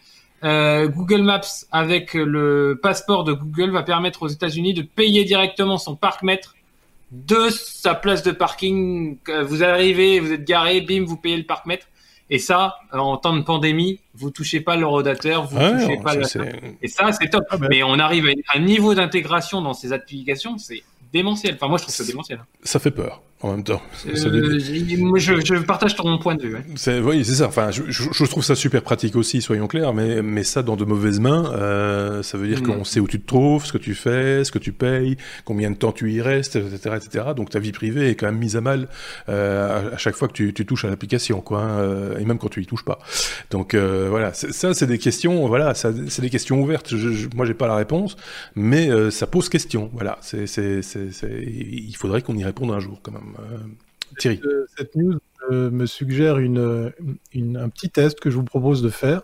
Google 0.44 1.22
Maps 1.22 1.66
avec 1.72 2.14
le 2.14 2.78
passeport 2.82 3.24
de 3.24 3.32
Google 3.32 3.72
va 3.72 3.82
permettre 3.82 4.24
aux 4.24 4.28
États-Unis 4.28 4.74
de 4.74 4.82
payer 4.82 5.24
directement 5.24 5.78
son 5.78 5.96
parc 5.96 6.22
mètre 6.22 6.56
de 7.14 7.50
sa 7.50 7.94
place 7.94 8.24
de 8.24 8.32
parking. 8.32 9.18
Vous 9.46 9.64
arrivez, 9.64 10.20
vous 10.20 10.34
êtes 10.34 10.44
garé, 10.44 10.82
bim, 10.82 11.06
vous 11.06 11.16
payez 11.16 11.38
le 11.38 11.46
parc-mètre. 11.46 11.88
Et 12.30 12.40
ça, 12.40 12.78
en 12.92 13.18
temps 13.18 13.38
de 13.38 13.44
pandémie, 13.44 14.00
vous 14.16 14.32
touchez 14.32 14.60
pas 14.60 14.76
le 14.76 14.88
rodateur, 14.88 15.46
vous 15.46 15.58
ah 15.60 15.72
touchez 15.72 15.98
pas 15.98 16.16
Et 16.82 16.88
ça, 16.88 17.12
c'est 17.12 17.30
top. 17.30 17.44
Ah, 17.52 17.58
Mais 17.70 17.84
on 17.84 18.00
arrive 18.00 18.28
à 18.28 18.58
un 18.58 18.62
niveau 18.62 18.96
d'intégration 18.96 19.62
dans 19.62 19.74
ces 19.74 19.94
applications, 19.94 20.58
c'est 20.58 20.82
démentiel. 21.12 21.54
Enfin, 21.56 21.68
moi, 21.68 21.78
je 21.78 21.84
trouve 21.84 21.96
ça 21.96 22.04
démentiel. 22.04 22.44
Ça 22.64 22.80
fait 22.80 22.92
peur 22.92 23.22
en 23.44 23.52
même 23.52 23.64
temps. 23.64 23.82
Euh, 24.08 24.60
moi, 24.98 25.20
je, 25.20 25.34
je, 25.44 25.56
partage 25.56 25.96
ton 25.96 26.18
point 26.18 26.36
de 26.36 26.44
vue. 26.44 26.56
Ouais. 26.56 27.00
Oui, 27.02 27.26
c'est 27.26 27.36
ça. 27.36 27.48
Enfin, 27.48 27.72
je, 27.72 27.84
je, 27.90 28.26
trouve 28.26 28.44
ça 28.44 28.56
super 28.56 28.82
pratique 28.82 29.16
aussi, 29.16 29.42
soyons 29.42 29.68
clairs, 29.68 29.94
mais, 29.94 30.22
mais 30.22 30.44
ça 30.44 30.64
dans 30.64 30.76
de 30.76 30.86
mauvaises 30.86 31.20
mains, 31.20 31.52
euh, 31.54 32.24
ça 32.24 32.38
veut 32.38 32.48
dire 32.48 32.62
mm. 32.62 32.68
qu'on 32.68 32.84
sait 32.84 33.00
où 33.00 33.08
tu 33.08 33.20
te 33.20 33.28
trouves, 33.28 33.66
ce 33.66 33.74
que 33.74 33.78
tu 33.78 33.96
fais, 33.96 34.44
ce 34.44 34.52
que 34.52 34.60
tu 34.60 34.72
payes, 34.72 35.18
combien 35.44 35.70
de 35.72 35.76
temps 35.76 35.92
tu 35.92 36.12
y 36.12 36.22
restes, 36.22 36.56
etc., 36.56 36.96
etc. 36.96 37.26
Donc 37.36 37.50
ta 37.50 37.60
vie 37.60 37.74
privée 37.74 38.10
est 38.10 38.16
quand 38.16 38.28
même 38.28 38.38
mise 38.38 38.56
à 38.56 38.62
mal 38.62 38.88
euh, 39.30 39.94
à, 39.94 39.98
chaque 39.98 40.16
fois 40.16 40.28
que 40.28 40.34
tu, 40.34 40.54
tu 40.54 40.66
touches 40.66 40.86
à 40.86 40.90
l'application, 40.90 41.42
quoi, 41.42 41.62
hein, 41.62 41.80
euh, 41.80 42.18
et 42.18 42.26
même 42.26 42.38
quand 42.38 42.50
tu 42.50 42.62
y 42.62 42.66
touches 42.66 42.86
pas. 42.86 43.00
Donc 43.52 43.74
euh, 43.74 44.08
voilà, 44.10 44.34
ça 44.34 44.74
c'est 44.74 44.88
des 44.88 44.98
questions, 44.98 45.48
voilà, 45.48 45.74
c'est 45.74 46.22
des 46.22 46.30
questions 46.30 46.62
ouvertes. 46.62 46.96
Je, 46.96 47.12
je, 47.12 47.28
moi 47.36 47.46
j'ai 47.46 47.54
pas 47.54 47.68
la 47.68 47.76
réponse, 47.76 48.16
mais 48.56 48.90
euh, 48.90 49.12
ça 49.12 49.28
pose 49.28 49.50
question. 49.50 49.90
Voilà, 49.94 50.18
c'est, 50.22 50.46
il 50.46 51.96
faudrait 51.98 52.22
qu'on 52.22 52.38
y 52.38 52.44
réponde 52.44 52.72
un 52.72 52.80
jour 52.80 53.00
quand 53.02 53.12
même. 53.12 53.33
Euh, 53.40 53.58
Thierry. 54.18 54.42
Cette 54.78 54.96
news 54.96 55.20
euh, 55.52 55.70
me 55.72 55.86
suggère 55.86 56.38
une, 56.38 56.92
un 57.36 57.70
petit 57.70 57.90
test 57.90 58.20
que 58.20 58.30
je 58.30 58.36
vous 58.36 58.44
propose 58.44 58.82
de 58.82 58.90
faire. 58.90 59.24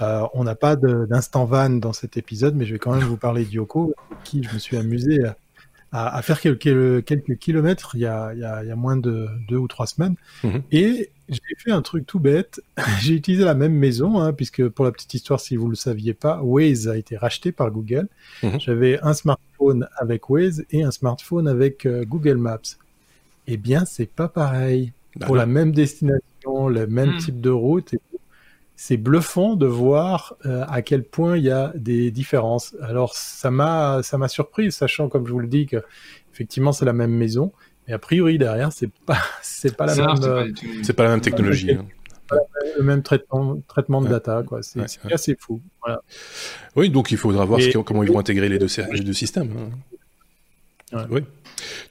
Euh, 0.00 0.22
on 0.34 0.44
n'a 0.44 0.54
pas 0.54 0.76
d'instant 0.76 1.44
van 1.44 1.70
dans 1.70 1.92
cet 1.92 2.16
épisode, 2.16 2.54
mais 2.56 2.64
je 2.64 2.72
vais 2.72 2.78
quand 2.78 2.92
même 2.92 3.04
vous 3.04 3.16
parler 3.16 3.44
d'Yoko, 3.44 3.94
qui 4.24 4.42
je 4.42 4.52
me 4.52 4.58
suis 4.58 4.76
amusé 4.76 5.20
à, 5.92 6.22
faire 6.22 6.40
quelques, 6.40 7.04
quelques 7.04 7.36
kilomètres 7.36 7.90
il 7.94 8.00
y, 8.00 8.06
a, 8.06 8.32
il, 8.32 8.40
y 8.40 8.44
a, 8.44 8.62
il 8.64 8.68
y, 8.68 8.70
a, 8.70 8.76
moins 8.76 8.96
de 8.96 9.28
deux 9.46 9.58
ou 9.58 9.68
trois 9.68 9.86
semaines. 9.86 10.16
Mhm. 10.42 10.62
Et 10.72 11.10
j'ai 11.28 11.54
fait 11.58 11.70
un 11.70 11.82
truc 11.82 12.06
tout 12.06 12.18
bête. 12.18 12.62
j'ai 13.00 13.14
utilisé 13.14 13.44
la 13.44 13.54
même 13.54 13.74
maison, 13.74 14.18
hein, 14.18 14.32
puisque 14.32 14.66
pour 14.68 14.86
la 14.86 14.92
petite 14.92 15.12
histoire, 15.12 15.38
si 15.38 15.56
vous 15.56 15.66
ne 15.66 15.70
le 15.70 15.76
saviez 15.76 16.14
pas, 16.14 16.40
Waze 16.42 16.88
a 16.88 16.96
été 16.96 17.16
racheté 17.16 17.52
par 17.52 17.70
Google. 17.70 18.08
Mhm. 18.42 18.60
J'avais 18.60 18.98
un 19.02 19.12
smartphone 19.12 19.86
avec 19.96 20.30
Waze 20.30 20.64
et 20.70 20.82
un 20.82 20.90
smartphone 20.90 21.46
avec 21.46 21.86
Google 21.86 22.38
Maps 22.38 22.78
eh 23.46 23.56
bien, 23.56 23.84
c'est 23.84 24.06
pas 24.06 24.28
pareil. 24.28 24.92
Bah 25.16 25.26
Pour 25.26 25.36
la 25.36 25.46
même 25.46 25.72
destination, 25.72 26.68
le 26.68 26.86
même 26.86 27.14
hmm. 27.14 27.18
type 27.18 27.40
de 27.40 27.50
route, 27.50 27.94
c'est 28.76 28.96
bluffant 28.96 29.54
de 29.56 29.66
voir 29.66 30.34
euh, 30.46 30.64
à 30.68 30.82
quel 30.82 31.04
point 31.04 31.36
il 31.36 31.44
y 31.44 31.50
a 31.50 31.72
des 31.76 32.10
différences. 32.10 32.74
Alors, 32.80 33.14
ça 33.14 33.50
m'a, 33.50 34.02
ça 34.02 34.18
m'a 34.18 34.28
surpris, 34.28 34.72
sachant, 34.72 35.08
comme 35.08 35.26
je 35.26 35.32
vous 35.32 35.38
le 35.38 35.46
dis, 35.46 35.66
que 35.66 35.82
effectivement, 36.32 36.72
c'est 36.72 36.84
la 36.84 36.92
même 36.92 37.12
maison. 37.12 37.52
Mais 37.86 37.94
a 37.94 37.98
priori, 37.98 38.38
derrière, 38.38 38.72
c'est 38.72 38.90
pas, 38.90 39.18
c'est 39.42 39.76
pas 39.76 39.86
la 39.86 39.94
même, 39.94 40.54
c'est 40.82 40.94
pas, 40.94 41.04
la 41.04 41.10
même 41.10 41.20
technologie. 41.20 41.72
Hein. 41.72 41.86
Le 42.78 42.82
même 42.82 43.02
traitement, 43.02 43.60
traitement 43.68 44.00
de 44.00 44.08
data, 44.08 44.42
quoi. 44.46 44.62
C'est 44.62 44.80
assez 45.12 45.36
fou. 45.38 45.60
Oui, 46.74 46.88
donc 46.88 47.10
il 47.10 47.18
faudra 47.18 47.44
voir 47.44 47.60
comment 47.84 48.02
ils 48.02 48.10
vont 48.10 48.18
intégrer 48.18 48.48
les 48.48 48.58
deux, 48.58 48.68
les 48.90 49.00
deux 49.00 49.12
systèmes. 49.12 49.50
Hein. 49.56 49.78
Oui. 51.10 51.20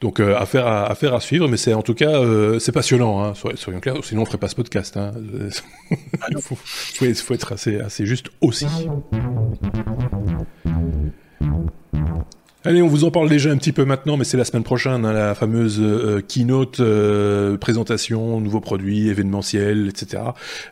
Donc 0.02 0.20
euh, 0.20 0.36
affaire, 0.38 0.68
à, 0.68 0.89
affaire 0.89 1.14
à 1.14 1.20
suivre, 1.20 1.47
mais 1.47 1.58
c'est 1.58 1.74
en 1.74 1.82
tout 1.82 1.93
cas 1.93 2.12
euh, 2.12 2.60
c'est 2.60 2.72
passionnant, 2.72 3.24
hein, 3.24 3.34
soyons 3.34 3.80
clairs, 3.80 4.04
sinon 4.04 4.24
on 4.24 4.26
ferait 4.26 4.38
pas 4.38 4.49
ce 4.49 4.56
podcast. 4.56 4.97
Hein. 4.97 5.14
il 6.30 6.41
faut, 6.41 6.56
faut, 6.56 7.34
être 7.34 7.54
assez, 7.54 7.80
assez 7.80 8.06
juste 8.06 8.30
aussi. 8.41 8.68
Allez, 12.64 12.84
on 12.84 12.88
vous 12.88 13.06
en 13.06 13.12
parle 13.12 13.28
déjà 13.28 13.49
un 13.49 13.58
petit 13.58 13.72
peu 13.72 13.86
maintenant, 13.86 14.18
mais 14.18 14.24
c'est 14.24 14.38
la 14.38 14.45
semaine 14.45 14.62
prochaine, 14.62 15.04
hein, 15.04 15.14
la 15.14 15.34
fameuse 15.34 15.80
euh, 15.82 16.22
keynote, 16.22 16.80
euh, 16.80 17.58
présentation, 17.58 18.39
nouveaux 18.39 18.60
produits, 18.60 19.10
événementiels, 19.10 19.88
etc., 19.89 20.22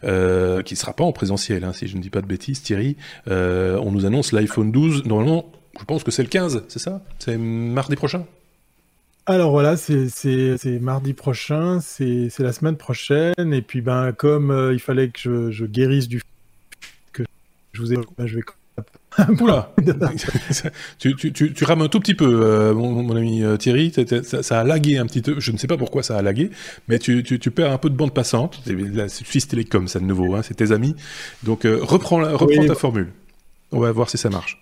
euh, 0.03 0.61
qui 0.61 0.75
ne 0.75 0.77
sera 0.77 0.93
pas 0.93 1.03
en 1.03 1.11
présentiel, 1.11 1.63
hein, 1.63 1.73
si 1.73 1.87
je 1.87 1.97
ne 1.97 2.01
dis 2.01 2.11
pas 2.11 2.21
de 2.21 2.27
bêtises, 2.27 2.61
Thierry. 2.61 2.95
On 3.25 3.91
nous 3.91 4.05
annonce 4.05 4.33
l'iPhone 4.33 4.71
12, 4.71 5.05
normalement, 5.05 5.51
je 5.79 5.85
pense 5.85 6.03
que 6.03 6.11
c'est 6.11 6.23
le 6.23 6.29
15, 6.29 6.63
c'est 6.67 6.79
ça? 6.79 7.01
C'est 7.19 7.37
mardi 7.37 7.95
prochain? 7.95 8.25
Alors 9.25 9.51
voilà, 9.51 9.77
c'est 9.77 10.79
mardi 10.81 11.13
prochain, 11.13 11.79
c'est 11.81 12.39
la 12.39 12.51
semaine 12.51 12.77
prochaine, 12.77 13.53
et 13.53 13.61
puis 13.61 13.81
ben 13.81 14.11
comme 14.11 14.49
euh, 14.49 14.73
il 14.73 14.79
fallait 14.79 15.09
que 15.09 15.19
je, 15.19 15.51
je, 15.51 15.65
guérisse 15.65 16.07
du 16.07 16.21
que 17.13 17.23
je 17.73 17.81
vous 17.81 17.93
ai, 17.93 17.97
ben, 18.17 18.25
je 18.25 18.37
vais. 18.37 18.41
Oula 19.41 19.71
tu, 20.99 21.15
tu, 21.15 21.31
tu, 21.31 21.53
tu, 21.53 21.63
rames 21.63 21.81
un 21.81 21.89
tout 21.89 21.99
petit 21.99 22.15
peu, 22.15 22.41
euh, 22.43 22.73
mon, 22.73 23.03
mon, 23.03 23.15
ami 23.15 23.43
euh, 23.43 23.57
Thierry. 23.57 23.93
Ça, 23.93 24.41
ça, 24.41 24.59
a 24.61 24.63
lagué 24.63 24.97
un 24.97 25.05
petit 25.05 25.21
peu. 25.21 25.39
Je 25.39 25.51
ne 25.51 25.57
sais 25.57 25.67
pas 25.67 25.77
pourquoi 25.77 26.01
ça 26.01 26.17
a 26.17 26.21
lagué, 26.21 26.49
mais 26.87 26.97
tu, 26.97 27.21
perds 27.51 27.71
un 27.71 27.77
peu 27.77 27.89
de 27.89 27.95
bande 27.95 28.13
passante. 28.13 28.61
C'est 28.65 29.09
Suisse 29.09 29.47
Télécom, 29.47 29.87
ça 29.87 29.99
de 29.99 30.05
nouveau. 30.05 30.35
Hein, 30.35 30.41
c'est 30.41 30.55
tes 30.55 30.71
amis. 30.71 30.95
Donc 31.43 31.63
reprends, 31.63 32.19
reprends 32.35 32.65
ta 32.65 32.75
formule. 32.75 33.11
On 33.71 33.79
va 33.79 33.91
voir 33.91 34.09
si 34.09 34.17
ça 34.17 34.29
marche 34.29 34.59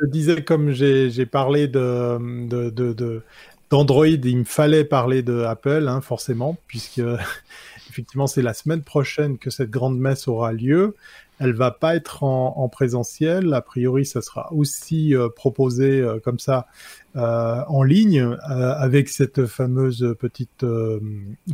je 0.00 0.06
disais, 0.06 0.42
comme 0.42 0.72
j'ai 0.72 1.26
parlé 1.26 1.68
de, 1.68 3.22
d'Android, 3.70 4.06
il 4.06 4.38
me 4.38 4.44
fallait 4.44 4.84
parler 4.84 5.22
de 5.22 5.42
Apple, 5.42 5.86
hein, 5.88 6.00
forcément, 6.00 6.56
puisque 6.66 7.00
effectivement 7.90 8.26
c'est 8.26 8.42
la 8.42 8.54
semaine 8.54 8.82
prochaine 8.82 9.38
que 9.38 9.50
cette 9.50 9.70
grande 9.70 9.98
messe 9.98 10.28
aura 10.28 10.52
lieu. 10.52 10.94
Elle 11.38 11.52
va 11.52 11.70
pas 11.70 11.94
être 11.96 12.22
en, 12.22 12.68
présentiel. 12.70 13.52
A 13.52 13.60
priori, 13.60 14.06
ça 14.06 14.22
sera 14.22 14.50
aussi 14.54 15.14
euh, 15.14 15.28
proposé 15.28 16.00
euh, 16.00 16.18
comme 16.18 16.38
ça 16.38 16.66
euh, 17.14 17.62
en 17.68 17.82
ligne 17.82 18.36
avec 18.42 19.10
cette 19.10 19.44
fameuse 19.44 20.14
petite 20.18 20.64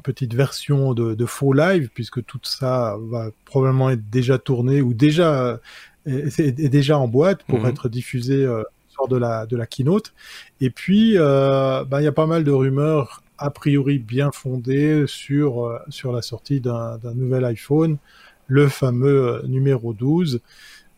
petite 0.05 0.35
version 0.35 0.95
de, 0.95 1.15
de, 1.15 1.27
faux 1.27 1.53
live, 1.53 1.91
puisque 1.93 2.25
tout 2.25 2.41
ça 2.45 2.97
va 3.11 3.31
probablement 3.45 3.91
être 3.91 4.09
déjà 4.09 4.39
tourné 4.39 4.83
ou 4.83 4.95
déjà 4.95 5.61
est, 6.07 6.69
déjà 6.69 6.99
en 6.99 7.09
boîte 7.09 7.43
pour 7.45 7.61
mhm. 7.61 7.67
être 7.67 7.89
diffusé 7.89 8.45
euh, 8.45 8.63
lors 8.99 9.09
de 9.09 9.17
la 9.17 9.47
de 9.47 9.57
la 9.57 9.67
keynote. 9.67 10.13
Et 10.61 10.71
puis, 10.71 11.15
euh, 11.17 11.85
bah, 11.85 12.01
il 12.01 12.05
y 12.05 12.09
a 12.09 12.13
pas 12.13 12.27
mal 12.27 12.45
de 12.45 12.51
rumeurs 12.51 13.23
a 13.39 13.51
priori 13.51 13.99
bien 13.99 14.31
fondées 14.33 15.05
sur 15.07 15.67
euh, 15.67 15.79
sur 15.89 16.13
la 16.13 16.23
sortie 16.23 16.61
d'un 16.61 16.99
nouvel 17.15 17.45
iPhone, 17.45 17.99
le 18.47 18.69
fameux 18.69 19.43
numéro 19.47 19.93
12. 19.93 20.41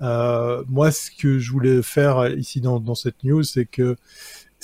Euh, 0.01 0.63
moi, 0.69 0.91
ce 0.91 1.11
que 1.11 1.39
je 1.39 1.51
voulais 1.53 1.83
faire 1.83 2.29
ici 2.37 2.61
dans, 2.61 2.81
dans 2.81 2.95
cette 2.95 3.23
news, 3.23 3.43
c'est 3.43 3.65
que 3.65 3.97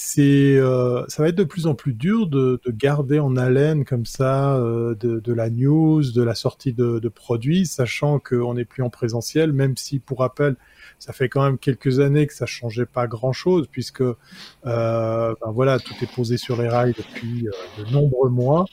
c'est, 0.00 0.56
euh, 0.56 1.04
ça 1.08 1.22
va 1.22 1.28
être 1.28 1.36
de 1.36 1.44
plus 1.44 1.66
en 1.66 1.74
plus 1.74 1.92
dur 1.92 2.26
de, 2.26 2.58
de 2.64 2.70
garder 2.70 3.20
en 3.20 3.36
haleine 3.36 3.84
comme 3.84 4.06
ça 4.06 4.56
euh, 4.56 4.94
de, 4.94 5.20
de, 5.20 5.32
la 5.34 5.50
news, 5.50 6.02
de 6.10 6.22
la 6.22 6.34
sortie 6.34 6.72
de, 6.72 6.98
de 6.98 7.08
produits, 7.10 7.66
sachant 7.66 8.18
qu'on 8.18 8.54
n'est 8.54 8.64
plus 8.64 8.82
en 8.82 8.88
présentiel, 8.88 9.52
même 9.52 9.76
si 9.76 9.98
pour 9.98 10.20
rappel, 10.20 10.56
ça 10.98 11.12
fait 11.12 11.28
quand 11.28 11.42
même 11.42 11.58
quelques 11.58 12.00
années 12.00 12.26
que 12.26 12.32
ça 12.32 12.46
changeait 12.46 12.86
pas 12.86 13.06
grand-chose, 13.06 13.66
puisque 13.70 14.00
euh, 14.00 14.14
ben 14.64 15.50
voilà, 15.50 15.78
tout 15.78 15.94
est 16.00 16.12
posé 16.14 16.38
sur 16.38 16.60
les 16.60 16.68
rails 16.68 16.94
depuis 16.96 17.46
euh, 17.46 17.84
de 17.84 17.92
nombreux 17.92 18.30
mois. 18.30 18.64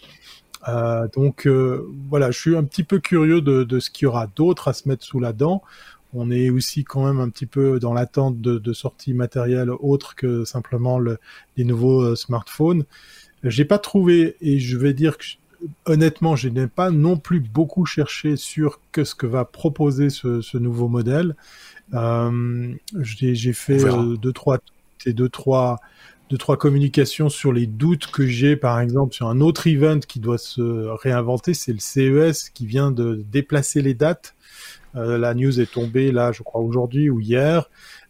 Euh, 0.70 1.10
donc 1.14 1.48
voilà, 2.10 2.32
je 2.32 2.40
suis 2.40 2.56
un 2.56 2.64
petit 2.64 2.84
peu 2.84 3.00
curieux 3.00 3.42
de, 3.42 3.66
de 3.66 3.80
ce 3.80 3.90
qu'il 3.92 4.06
y 4.06 4.08
aura 4.08 4.28
d'autre 4.28 4.70
à 4.70 4.74
se 4.74 4.88
mettre 4.88 5.04
sous 5.04 5.20
la 5.20 5.34
dent 5.34 5.62
on 6.14 6.32
est 6.32 6.50
aussi 6.50 6.84
quand 6.84 7.06
même 7.06 7.20
un 7.20 7.30
petit 7.30 7.46
peu 7.46 7.80
dans 7.80 7.94
l'attente 7.94 8.40
de, 8.40 8.58
de 8.58 8.74
sorties 8.74 9.14
matérielles 9.14 9.70
autres 9.70 10.16
que 10.16 10.46
simplement 10.46 11.00
le, 11.00 11.18
les 11.58 11.64
nouveaux 11.64 12.02
euh, 12.02 12.16
smartphones. 12.16 12.86
J'ai 13.44 13.66
pas 13.66 13.78
trouvé, 13.80 14.36
et 14.42 14.60
je 14.60 14.78
vais 14.78 14.94
dire 14.94 15.18
que 15.18 15.26
honnêtement, 15.86 16.36
je 16.36 16.50
n'ai 16.50 16.68
pas 16.68 16.92
non 16.92 17.18
plus 17.18 17.40
beaucoup 17.40 17.86
cherché 17.86 18.36
sur 18.36 18.80
que 18.92 19.04
ce 19.04 19.16
que 19.16 19.26
va 19.26 19.46
proposer 19.46 20.10
ce, 20.10 20.42
ce 20.42 20.58
nouveau 20.58 20.88
modèle. 20.88 21.36
Euh, 21.94 22.74
j'ai 23.00 23.54
fait 23.54 23.84
euh, 23.84 24.18
deux 24.18 24.34
trois 24.34 24.60
et 25.06 25.14
deux 25.14 25.30
trois 25.30 25.80
deux 26.30 26.38
trois 26.38 26.58
communications 26.58 27.30
sur 27.30 27.54
les 27.54 27.68
doutes 27.68 28.08
que 28.08 28.26
j'ai 28.26 28.58
par 28.58 28.82
exemple 28.82 29.14
sur 29.14 29.30
un 29.30 29.40
autre 29.40 29.68
event 29.68 30.00
qui 30.00 30.20
doit 30.20 30.38
se 30.38 30.62
réinventer, 31.02 31.54
c'est 31.54 31.72
le 31.72 31.80
CES 31.80 32.50
qui 32.50 32.66
vient 32.66 32.92
de 32.92 33.24
déplacer 33.32 33.82
les 33.82 33.94
dates 33.94 34.36
la 34.94 35.34
news 35.34 35.60
est 35.60 35.72
tombée 35.72 36.12
là, 36.12 36.32
je 36.32 36.44
crois 36.44 36.62
aujourd'hui 36.62 37.10
ou 37.10 37.20
hier. 37.20 37.70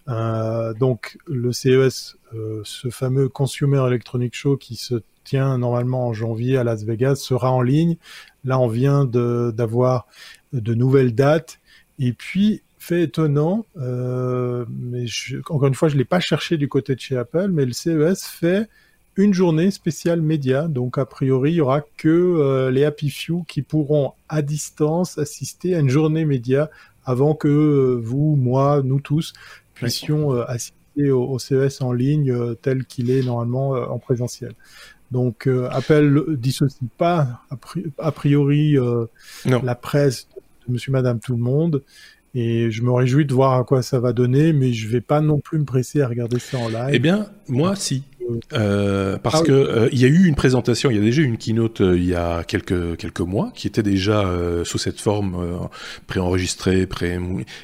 Euh, 0.10 0.74
donc 0.74 1.18
le 1.28 1.52
CES, 1.52 2.18
euh, 2.34 2.62
ce 2.64 2.90
fameux 2.90 3.28
Consumer 3.28 3.84
Electronic 3.88 4.36
Show 4.36 4.58
qui 4.58 4.76
se 4.76 5.02
tient 5.24 5.58
normalement 5.58 6.08
en 6.08 6.14
janvier 6.14 6.58
à 6.58 6.64
Las 6.64 6.84
Vegas, 6.84 7.16
sera 7.16 7.52
en 7.52 7.62
ligne. 7.62 7.98
Là, 8.46 8.60
on 8.60 8.68
vient 8.68 9.04
d'avoir 9.06 10.08
de, 10.54 10.74
nouvelles 10.74 11.14
dates. 11.14 11.60
Et 12.00 12.14
puis, 12.14 12.62
fait 12.80 13.04
étonnant, 13.04 13.66
euh, 13.78 14.66
mais 14.70 15.06
encore 15.50 15.68
une 15.68 15.76
fois, 15.76 15.90
je 15.90 15.98
l'ai 15.98 16.06
pas 16.06 16.22
cherché 16.22 16.56
du 16.56 16.70
côté 16.70 16.96
de 16.96 17.00
chez 17.02 17.18
Apple, 17.18 17.50
mais 17.50 17.66
le 17.66 17.74
CES 17.74 18.26
fait 18.26 18.70
une 19.18 19.34
journée 19.34 19.72
spéciale 19.72 20.22
média. 20.22 20.68
Donc, 20.68 20.98
a 20.98 21.06
priori, 21.06 21.52
il 21.52 21.56
y 21.56 21.62
aura 21.62 21.82
que 21.82 22.08
euh, 22.08 22.72
les 22.72 22.86
Happy 22.86 23.10
Few 23.10 23.44
qui 23.48 23.62
pourront 23.62 24.14
à 24.30 24.42
distance 24.42 25.18
assister 25.18 25.76
à 25.76 25.80
une 25.80 25.90
journée 25.90 26.26
média 26.26 26.70
avant 27.06 27.34
que 27.34 27.48
euh, 27.48 28.00
vous, 28.02 28.36
moi, 28.36 28.82
nous 28.84 29.02
tous 29.02 29.34
puissions 29.74 30.34
euh, 30.34 30.44
assister 30.48 31.12
au, 31.12 31.38
CES 31.38 31.82
en 31.82 31.94
ligne 31.94 32.56
tel 32.62 32.86
qu'il 32.86 33.12
est 33.12 33.22
normalement 33.22 33.72
en 33.72 34.00
présentiel. 34.00 34.54
Donc, 35.12 35.48
Apple 35.70 36.36
dissocie 36.38 36.90
pas 36.98 37.44
a 38.00 38.12
priori 38.12 38.76
la 39.46 39.76
presse 39.76 40.28
de 40.68 40.74
Monsieur, 40.74 40.92
Madame, 40.92 41.20
tout 41.20 41.34
le 41.34 41.42
monde. 41.42 41.84
Et 42.34 42.70
je 42.72 42.84
me 42.84 42.92
réjouis 42.92 43.26
de 43.26 43.34
voir 43.34 43.54
à 43.54 43.64
quoi 43.64 43.82
ça 43.82 44.00
va 44.00 44.14
donner, 44.14 44.54
mais 44.54 44.74
je 44.74 44.88
vais 44.88 45.02
pas 45.02 45.22
non 45.22 45.40
plus 45.40 45.58
me 45.60 45.66
presser 45.66 46.02
à 46.02 46.08
regarder 46.08 46.40
ça 46.40 46.58
en 46.58 46.68
live. 46.68 46.90
Eh 46.92 47.00
bien, 47.00 47.28
moi, 47.48 47.76
si. 47.76 48.04
Euh, 48.54 49.18
parce 49.18 49.42
ah 49.42 49.46
que 49.46 49.52
euh, 49.52 49.90
il 49.92 50.00
y 50.00 50.06
a 50.06 50.08
eu 50.08 50.26
une 50.26 50.36
présentation, 50.36 50.90
il 50.90 50.98
y 50.98 51.00
a 51.00 51.02
déjà 51.02 51.22
eu 51.22 51.26
une 51.26 51.38
keynote 51.38 51.82
euh, 51.82 51.98
il 51.98 52.06
y 52.06 52.16
a 52.16 52.44
quelques 52.44 52.98
quelques 52.98 53.22
mois 53.22 53.52
qui 53.56 53.68
était 53.68 53.84
déjà 53.84 54.22
euh, 54.22 54.64
sous 54.64 54.78
cette 54.78 55.00
forme 55.00 55.70
préenregistrée, 56.08 56.86
pré 56.88 57.18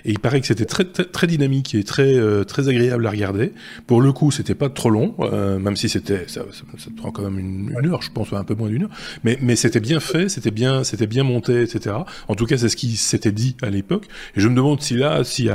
et 0.06 0.12
il 0.12 0.20
paraît 0.20 0.40
que 0.42 0.48
c'était 0.48 0.66
très, 0.66 0.86
très, 0.86 1.06
très 1.06 1.28
dynamique 1.28 1.76
et 1.76 1.84
très 1.84 2.18
très 2.46 2.70
agréable 2.70 3.06
à 3.06 3.10
regarder. 3.10 3.54
Pour 3.88 4.02
le 4.02 4.12
coup, 4.14 4.32
c'était 4.32 4.56
pas 4.56 4.70
trop 4.70 4.90
long, 4.90 5.16
même 5.60 5.76
si 5.76 5.90
c'était 5.90 6.26
ça, 6.28 6.42
ça, 6.52 6.64
ça, 6.78 6.90
prend 6.96 7.12
quand 7.12 7.24
même 7.24 7.40
une, 7.40 7.76
une, 7.78 7.90
heure, 7.90 8.02
je 8.02 8.12
pense 8.12 8.32
un 8.34 8.44
peu 8.44 8.56
moins 8.56 8.70
d'une 8.70 8.84
heure, 8.84 8.90
mais 9.24 9.38
mais 9.42 9.56
c'était 9.56 9.80
bien 9.80 10.00
fait, 10.00 10.30
c'était 10.30 10.52
bien 10.52 10.84
c'était 10.84 11.08
bien 11.08 11.24
monté, 11.24 11.62
etc. 11.62 11.96
En 12.28 12.36
tout 12.36 12.46
cas, 12.46 12.58
c'est 12.58 12.70
ce 12.70 12.78
qui 12.78 12.96
s'était 12.96 13.32
dit 13.32 13.56
à 13.62 13.70
l'époque. 13.70 14.08
Et 14.36 14.42
je 14.42 14.48
me 14.48 14.56
demande 14.56 14.82
si 14.82 14.96
là, 14.96 15.22
a 15.22 15.24
si, 15.24 15.50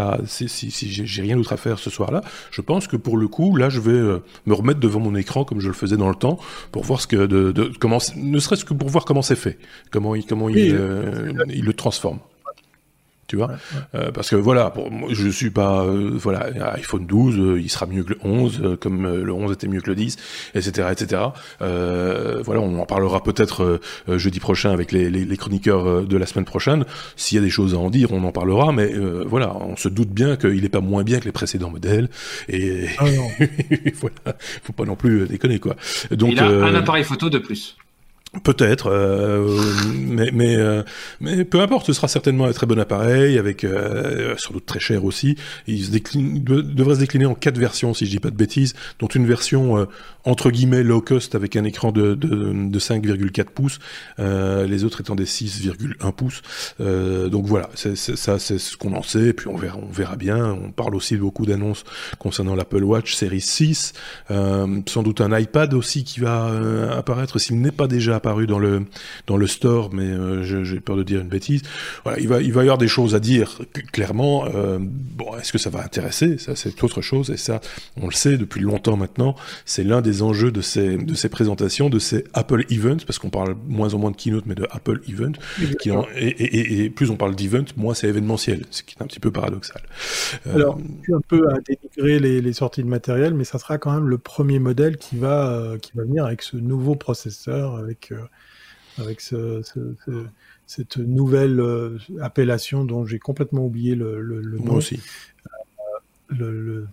si, 0.48 0.70
si 0.70 0.90
j'ai 0.90 1.22
rien 1.22 1.36
d'autre 1.36 1.52
à 1.52 1.56
faire 1.56 1.78
ce 1.78 1.90
soir-là, 1.90 2.22
je 2.50 2.60
pense 2.60 2.86
que 2.86 2.96
pour 2.96 3.16
le 3.16 3.28
coup, 3.28 3.56
là, 3.56 3.68
je 3.68 3.80
vais 3.80 4.20
me 4.46 4.54
remettre 4.54 4.80
devant 4.80 4.97
mon 4.98 5.14
écran 5.14 5.44
comme 5.44 5.60
je 5.60 5.68
le 5.68 5.74
faisais 5.74 5.96
dans 5.96 6.08
le 6.08 6.14
temps 6.14 6.38
pour 6.72 6.84
voir 6.84 7.00
ce 7.00 7.06
que 7.06 7.16
de, 7.26 7.52
de 7.52 7.72
comment 7.78 7.98
ne 8.16 8.38
serait-ce 8.38 8.64
que 8.64 8.74
pour 8.74 8.88
voir 8.88 9.04
comment 9.04 9.22
c'est 9.22 9.36
fait, 9.36 9.58
comment 9.90 10.14
il 10.14 10.24
comment 10.26 10.48
il, 10.48 10.74
euh, 10.74 11.32
il 11.48 11.64
le 11.64 11.72
transforme 11.72 12.18
tu 13.28 13.36
vois. 13.36 13.50
Euh, 13.94 14.10
parce 14.10 14.30
que 14.30 14.36
voilà 14.36 14.72
bon, 14.74 14.90
je 15.10 15.28
suis 15.28 15.50
pas 15.50 15.84
euh, 15.84 16.12
voilà 16.14 16.48
iPhone 16.72 17.06
12 17.06 17.38
euh, 17.38 17.60
il 17.60 17.68
sera 17.68 17.86
mieux 17.86 18.02
que 18.02 18.10
le 18.10 18.18
11 18.24 18.60
euh, 18.62 18.76
comme 18.76 19.06
le 19.06 19.30
11 19.32 19.52
était 19.52 19.68
mieux 19.68 19.82
que 19.82 19.90
le 19.90 19.96
10 19.96 20.16
etc 20.54 20.88
etc 20.90 21.22
voilà 21.60 22.60
on 22.60 22.78
en 22.78 22.86
parlera 22.86 23.22
peut-être 23.22 23.80
jeudi 24.08 24.40
prochain 24.40 24.70
avec 24.70 24.92
les, 24.92 25.10
les, 25.10 25.26
les, 25.26 25.36
chroniqueurs 25.36 26.06
de 26.06 26.16
la 26.16 26.24
semaine 26.24 26.46
prochaine. 26.46 26.84
S'il 27.16 27.36
y 27.36 27.38
a 27.38 27.44
des 27.44 27.50
choses 27.50 27.74
à 27.74 27.78
en 27.78 27.90
dire 27.90 28.12
on 28.12 28.24
en 28.24 28.32
parlera 28.32 28.72
mais 28.72 28.92
voilà 29.26 29.54
on 29.56 29.76
se 29.76 29.88
doute 29.88 30.08
bien 30.08 30.36
qu'il 30.36 30.64
est 30.64 30.70
pas 30.70 30.80
moins 30.80 31.04
bien 31.04 31.20
que 31.20 31.26
les 31.26 31.32
précédents 31.32 31.70
modèles 31.70 32.08
et 32.48 32.86
ah 32.98 33.04
voilà 34.00 34.38
faut 34.62 34.72
pas 34.72 34.84
non 34.84 34.96
plus 34.96 35.26
déconner 35.26 35.58
quoi. 35.58 35.76
Donc 36.10 36.32
il 36.32 36.40
a 36.40 36.46
un 36.46 36.74
appareil 36.74 37.04
photo 37.04 37.28
de 37.28 37.38
plus 37.38 37.76
Peut-être, 38.44 38.90
euh, 38.92 39.58
mais 39.88 40.30
mais 40.34 40.54
euh, 40.56 40.82
mais 41.18 41.46
peu 41.46 41.62
importe, 41.62 41.86
ce 41.86 41.94
sera 41.94 42.08
certainement 42.08 42.44
un 42.44 42.52
très 42.52 42.66
bon 42.66 42.78
appareil 42.78 43.38
avec 43.38 43.64
euh, 43.64 44.34
sans 44.36 44.52
doute 44.52 44.66
très 44.66 44.80
cher 44.80 45.02
aussi. 45.06 45.36
Il 45.66 45.82
se 45.82 45.90
décline, 45.90 46.44
devrait 46.44 46.96
se 46.96 47.00
décliner 47.00 47.24
en 47.24 47.34
quatre 47.34 47.56
versions 47.56 47.94
si 47.94 48.04
je 48.04 48.10
dis 48.10 48.18
pas 48.18 48.28
de 48.30 48.36
bêtises, 48.36 48.74
dont 48.98 49.06
une 49.06 49.26
version 49.26 49.78
euh, 49.78 49.86
entre 50.24 50.50
guillemets 50.50 50.82
low 50.82 51.00
cost 51.00 51.34
avec 51.34 51.56
un 51.56 51.64
écran 51.64 51.90
de 51.90 52.14
de, 52.14 52.68
de 52.68 52.78
5,4 52.78 53.44
pouces, 53.46 53.78
euh, 54.18 54.66
les 54.66 54.84
autres 54.84 55.00
étant 55.00 55.14
des 55.14 55.24
6,1 55.24 56.12
pouces. 56.12 56.42
donc 56.78 57.46
voilà, 57.46 57.70
c'est, 57.74 57.96
ça 57.96 58.38
c'est 58.38 58.58
ce 58.58 58.76
qu'on 58.76 58.92
en 58.92 59.02
sait. 59.02 59.28
Et 59.28 59.32
puis 59.32 59.48
on 59.48 59.56
verra 59.56 59.78
on 59.78 59.90
verra 59.90 60.16
bien. 60.16 60.52
On 60.52 60.70
parle 60.70 60.94
aussi 60.96 61.16
beaucoup 61.16 61.46
d'annonces 61.46 61.84
concernant 62.18 62.54
l'Apple 62.54 62.84
Watch 62.84 63.14
série 63.14 63.40
6, 63.40 63.94
sans 64.28 65.02
doute 65.02 65.22
un 65.22 65.36
iPad 65.36 65.72
aussi 65.72 66.04
qui 66.04 66.20
va 66.20 66.52
apparaître 66.94 67.38
s'il 67.38 67.58
n'est 67.58 67.72
pas 67.72 67.86
déjà 67.86 68.17
apparu 68.18 68.46
dans 68.46 68.58
le 68.58 68.82
dans 69.26 69.36
le 69.36 69.46
store, 69.46 69.90
mais 69.92 70.04
euh, 70.04 70.42
j'ai 70.42 70.80
peur 70.80 70.96
de 70.96 71.02
dire 71.02 71.20
une 71.20 71.28
bêtise. 71.28 71.62
Voilà, 72.04 72.20
il 72.20 72.28
va 72.28 72.40
il 72.40 72.52
va 72.52 72.60
y 72.62 72.64
avoir 72.64 72.78
des 72.78 72.88
choses 72.88 73.14
à 73.14 73.20
dire 73.20 73.58
clairement. 73.92 74.46
Euh, 74.46 74.78
bon, 74.80 75.36
est-ce 75.36 75.52
que 75.52 75.58
ça 75.58 75.70
va 75.70 75.82
intéresser? 75.82 76.38
Ça, 76.38 76.54
c'est 76.54 76.82
autre 76.84 77.00
chose. 77.00 77.30
Et 77.30 77.36
ça, 77.36 77.60
on 78.00 78.06
le 78.06 78.12
sait 78.12 78.36
depuis 78.36 78.60
longtemps 78.60 78.96
maintenant. 78.96 79.34
C'est 79.64 79.84
l'un 79.84 80.00
des 80.00 80.22
enjeux 80.22 80.52
de 80.52 80.60
ces 80.60 80.96
de 80.96 81.14
ces 81.14 81.28
présentations, 81.28 81.88
de 81.88 81.98
ces 81.98 82.24
Apple 82.34 82.64
Events, 82.70 83.04
parce 83.06 83.18
qu'on 83.18 83.30
parle 83.30 83.56
moins 83.66 83.94
en 83.94 83.98
moins 83.98 84.10
de 84.10 84.16
keynote, 84.16 84.44
mais 84.46 84.54
de 84.54 84.66
Apple 84.70 85.00
Event. 85.08 85.32
Qui 85.80 85.90
et, 86.16 86.26
et, 86.26 86.84
et, 86.84 86.90
plus 86.90 87.10
on 87.10 87.16
parle 87.16 87.34
d'event, 87.34 87.64
moins 87.76 87.94
c'est 87.94 88.08
événementiel, 88.08 88.64
ce 88.70 88.82
qui 88.82 88.94
est 88.98 89.02
un 89.02 89.06
petit 89.06 89.20
peu 89.20 89.30
paradoxal. 89.30 89.82
Euh, 90.46 90.54
Alors, 90.54 90.78
je 91.06 91.14
un 91.14 91.20
peu 91.26 91.48
à 91.48 91.58
dénigrer 91.60 92.18
les, 92.18 92.40
les, 92.40 92.52
sorties 92.52 92.82
de 92.82 92.88
matériel, 92.88 93.34
mais 93.34 93.44
ça 93.44 93.58
sera 93.58 93.78
quand 93.78 93.92
même 93.92 94.08
le 94.08 94.18
premier 94.18 94.58
modèle 94.58 94.96
qui 94.96 95.16
va 95.16 95.50
euh, 95.50 95.78
qui 95.78 95.92
va 95.94 96.04
venir 96.04 96.24
avec 96.24 96.42
ce 96.42 96.56
nouveau 96.56 96.94
processeur, 96.94 97.76
avec 97.76 98.07
avec, 98.98 99.20
ce, 99.20 99.62
cette 100.66 100.96
nouvelle 100.98 101.60
euh, 101.60 101.98
appellation 102.20 102.84
dont 102.84 103.06
j'ai 103.06 103.18
complètement 103.18 103.64
oublié 103.64 103.94
le, 103.94 104.20
le, 104.20 104.40
le 104.40 104.58
nom. 104.58 104.74
aussi. 104.74 105.00
Euh, 106.30 106.36
le, 106.36 106.86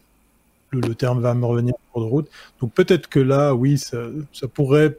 le, 0.71 0.95
terme 0.95 1.21
va 1.21 1.33
me 1.33 1.45
revenir 1.45 1.73
en 1.73 1.93
cours 1.93 2.01
de 2.03 2.09
route. 2.09 2.29
Donc 2.61 2.73
peut-être 2.73 3.09
que 3.09 3.19
là, 3.19 3.53
oui, 3.53 3.77
ça, 3.77 4.07
ça 4.33 4.47
pourrait 4.47 4.97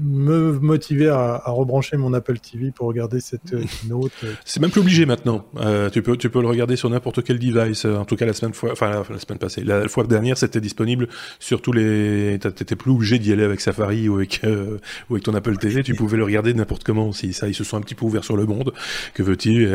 me 0.00 0.58
motiver 0.58 1.08
à, 1.08 1.40
à, 1.44 1.50
rebrancher 1.50 1.96
mon 1.96 2.14
Apple 2.14 2.38
TV 2.38 2.70
pour 2.70 2.88
regarder 2.88 3.20
cette 3.20 3.52
euh, 3.52 3.64
note. 3.88 4.12
Euh, 4.24 4.32
c'est 4.44 4.60
même 4.60 4.70
plus 4.70 4.80
obligé 4.80 5.06
maintenant. 5.06 5.44
Euh, 5.56 5.90
tu 5.90 6.02
peux 6.02 6.16
tu 6.16 6.30
peux 6.30 6.40
le 6.40 6.48
regarder 6.48 6.76
sur 6.76 6.88
n'importe 6.90 7.22
quel 7.22 7.38
device. 7.38 7.84
En 7.84 8.04
tout 8.04 8.16
cas 8.16 8.26
la 8.26 8.32
semaine 8.32 8.54
fois, 8.54 8.72
enfin 8.72 9.04
la, 9.08 9.18
semaine 9.18 9.38
passée, 9.38 9.62
la, 9.64 9.88
fois 9.88 10.04
dernière 10.04 10.38
c'était 10.38 10.60
disponible 10.60 11.08
sur 11.38 11.62
tous 11.62 11.72
les. 11.72 12.38
T'étais 12.40 12.76
plus 12.76 12.90
obligé 12.90 13.18
d'y 13.18 13.32
aller 13.32 13.44
avec 13.44 13.60
Safari 13.60 14.08
ou 14.08 14.16
avec 14.16 14.40
euh, 14.44 14.78
ou 15.10 15.14
avec 15.14 15.24
ton 15.24 15.34
Apple 15.34 15.56
TV. 15.58 15.82
Tu 15.82 15.94
pouvais 15.94 16.16
le 16.16 16.24
regarder 16.24 16.54
n'importe 16.54 16.84
comment 16.84 17.08
aussi. 17.08 17.32
Ça 17.32 17.48
ils 17.48 17.54
se 17.54 17.64
sont 17.64 17.76
un 17.76 17.80
petit 17.82 17.94
peu 17.94 18.04
ouverts 18.04 18.24
sur 18.24 18.36
le 18.36 18.46
monde. 18.46 18.72
Que 19.14 19.22
veux-tu 19.22 19.68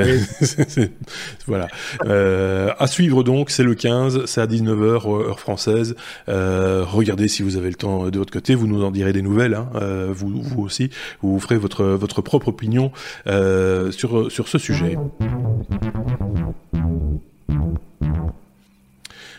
Voilà. 1.48 1.68
Euh, 2.06 2.74
à 2.80 2.88
suivre 2.88 3.24
donc, 3.24 3.50
c'est 3.50 3.64
le 3.64 3.76
15, 3.76 4.26
c'est 4.26 4.42
à 4.42 4.48
19h 4.48 5.28
heure 5.28 5.40
française. 5.40 5.96
regardez 6.28 7.28
si 7.28 7.44
vous 7.44 7.58
avez 7.58 7.70
le 7.70 7.76
temps 7.76 8.10
de 8.10 8.18
votre 8.18 8.34
côté. 8.34 8.56
Vous 8.56 8.68
nous 8.68 8.84
en 8.84 8.92
direz 8.92 9.14
des 9.14 9.22
nouvelles. 9.22 9.54
Hein 9.54 9.70
vous, 10.12 10.42
vous 10.42 10.64
aussi, 10.64 10.90
vous 11.22 11.40
ferez 11.40 11.58
votre, 11.58 11.84
votre 11.84 12.22
propre 12.22 12.50
opinion 12.50 12.92
euh, 13.28 13.92
sur, 13.92 14.32
sur 14.32 14.48
ce 14.48 14.58
sujet. 14.58 14.98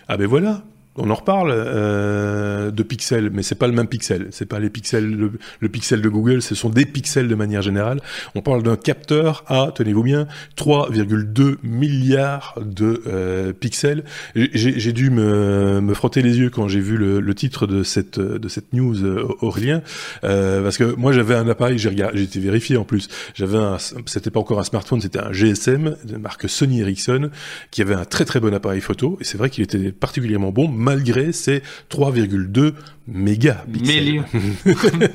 Ah 0.08 0.16
ben 0.16 0.26
voilà, 0.26 0.62
on 0.98 1.10
en 1.10 1.14
reparle 1.14 1.52
euh, 1.54 2.70
de 2.70 2.82
pixels, 2.82 3.30
mais 3.32 3.42
c'est 3.42 3.54
pas 3.54 3.66
le 3.66 3.72
même 3.72 3.88
pixel. 3.88 4.28
C'est 4.30 4.46
pas 4.46 4.58
les 4.58 4.70
pixels, 4.70 5.30
le, 5.60 5.68
pixel 5.68 6.00
de 6.00 6.08
Google, 6.08 6.42
ce 6.42 6.54
sont 6.54 6.70
des 6.70 6.86
pixels 6.86 7.28
de 7.28 7.34
manière 7.34 7.62
générale. 7.62 8.00
On 8.34 8.42
parle 8.42 8.62
d'un 8.62 8.76
capteur 8.76 9.44
à, 9.46 9.70
tenez-vous 9.74 10.02
bien, 10.02 10.26
3,2 10.56 11.56
milliards 11.62 12.58
de 12.60 13.02
euh, 13.06 13.52
pixels. 13.52 14.04
J'ai 14.34 14.92
dû 14.92 15.10
me, 15.10 15.80
me, 15.80 15.94
frotter 15.94 16.22
les 16.22 16.38
yeux 16.38 16.50
quand 16.50 16.68
j'ai 16.68 16.80
vu 16.80 16.96
le, 16.96 17.20
le, 17.20 17.34
titre 17.34 17.66
de 17.66 17.82
cette 17.82 18.18
de 18.18 18.48
cette 18.48 18.72
news, 18.72 19.04
euh, 19.04 19.26
Aurélien, 19.40 19.82
euh, 20.24 20.62
parce 20.62 20.76
que 20.78 20.94
moi 20.96 21.12
j'avais 21.12 21.34
un 21.34 21.48
appareil, 21.48 21.78
j'ai 21.78 21.90
été 22.22 22.40
vérifié 22.40 22.76
en 22.76 22.84
plus. 22.84 23.08
J'avais 23.34 23.58
c'était 24.06 24.30
pas 24.30 24.40
encore 24.40 24.60
un 24.60 24.64
smartphone, 24.64 25.00
c'était 25.00 25.20
un 25.20 25.32
GSM 25.32 25.96
de 26.04 26.16
marque 26.16 26.48
Sony 26.48 26.80
Ericsson 26.80 27.30
qui 27.70 27.82
avait 27.82 27.94
un 27.94 28.04
très 28.04 28.24
très 28.24 28.40
bon 28.40 28.54
appareil 28.54 28.80
photo. 28.80 29.18
Et 29.20 29.24
c'est 29.24 29.38
vrai 29.38 29.50
qu'il 29.50 29.64
était 29.64 29.92
particulièrement 29.92 30.50
bon 30.50 30.68
malgré 30.88 31.32
ses 31.32 31.62
3,2 31.90 32.72
mégapixels. 33.06 34.24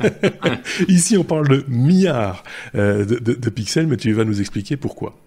Ici, 0.88 1.18
on 1.18 1.24
parle 1.24 1.48
de 1.48 1.66
milliards 1.68 2.44
euh, 2.76 3.06
de, 3.06 3.50
pixels, 3.50 3.88
mais 3.88 3.98
tu 3.98 4.14
vas 4.14 4.24
nous 4.24 4.40
expliquer 4.40 4.78
pourquoi. 4.78 5.18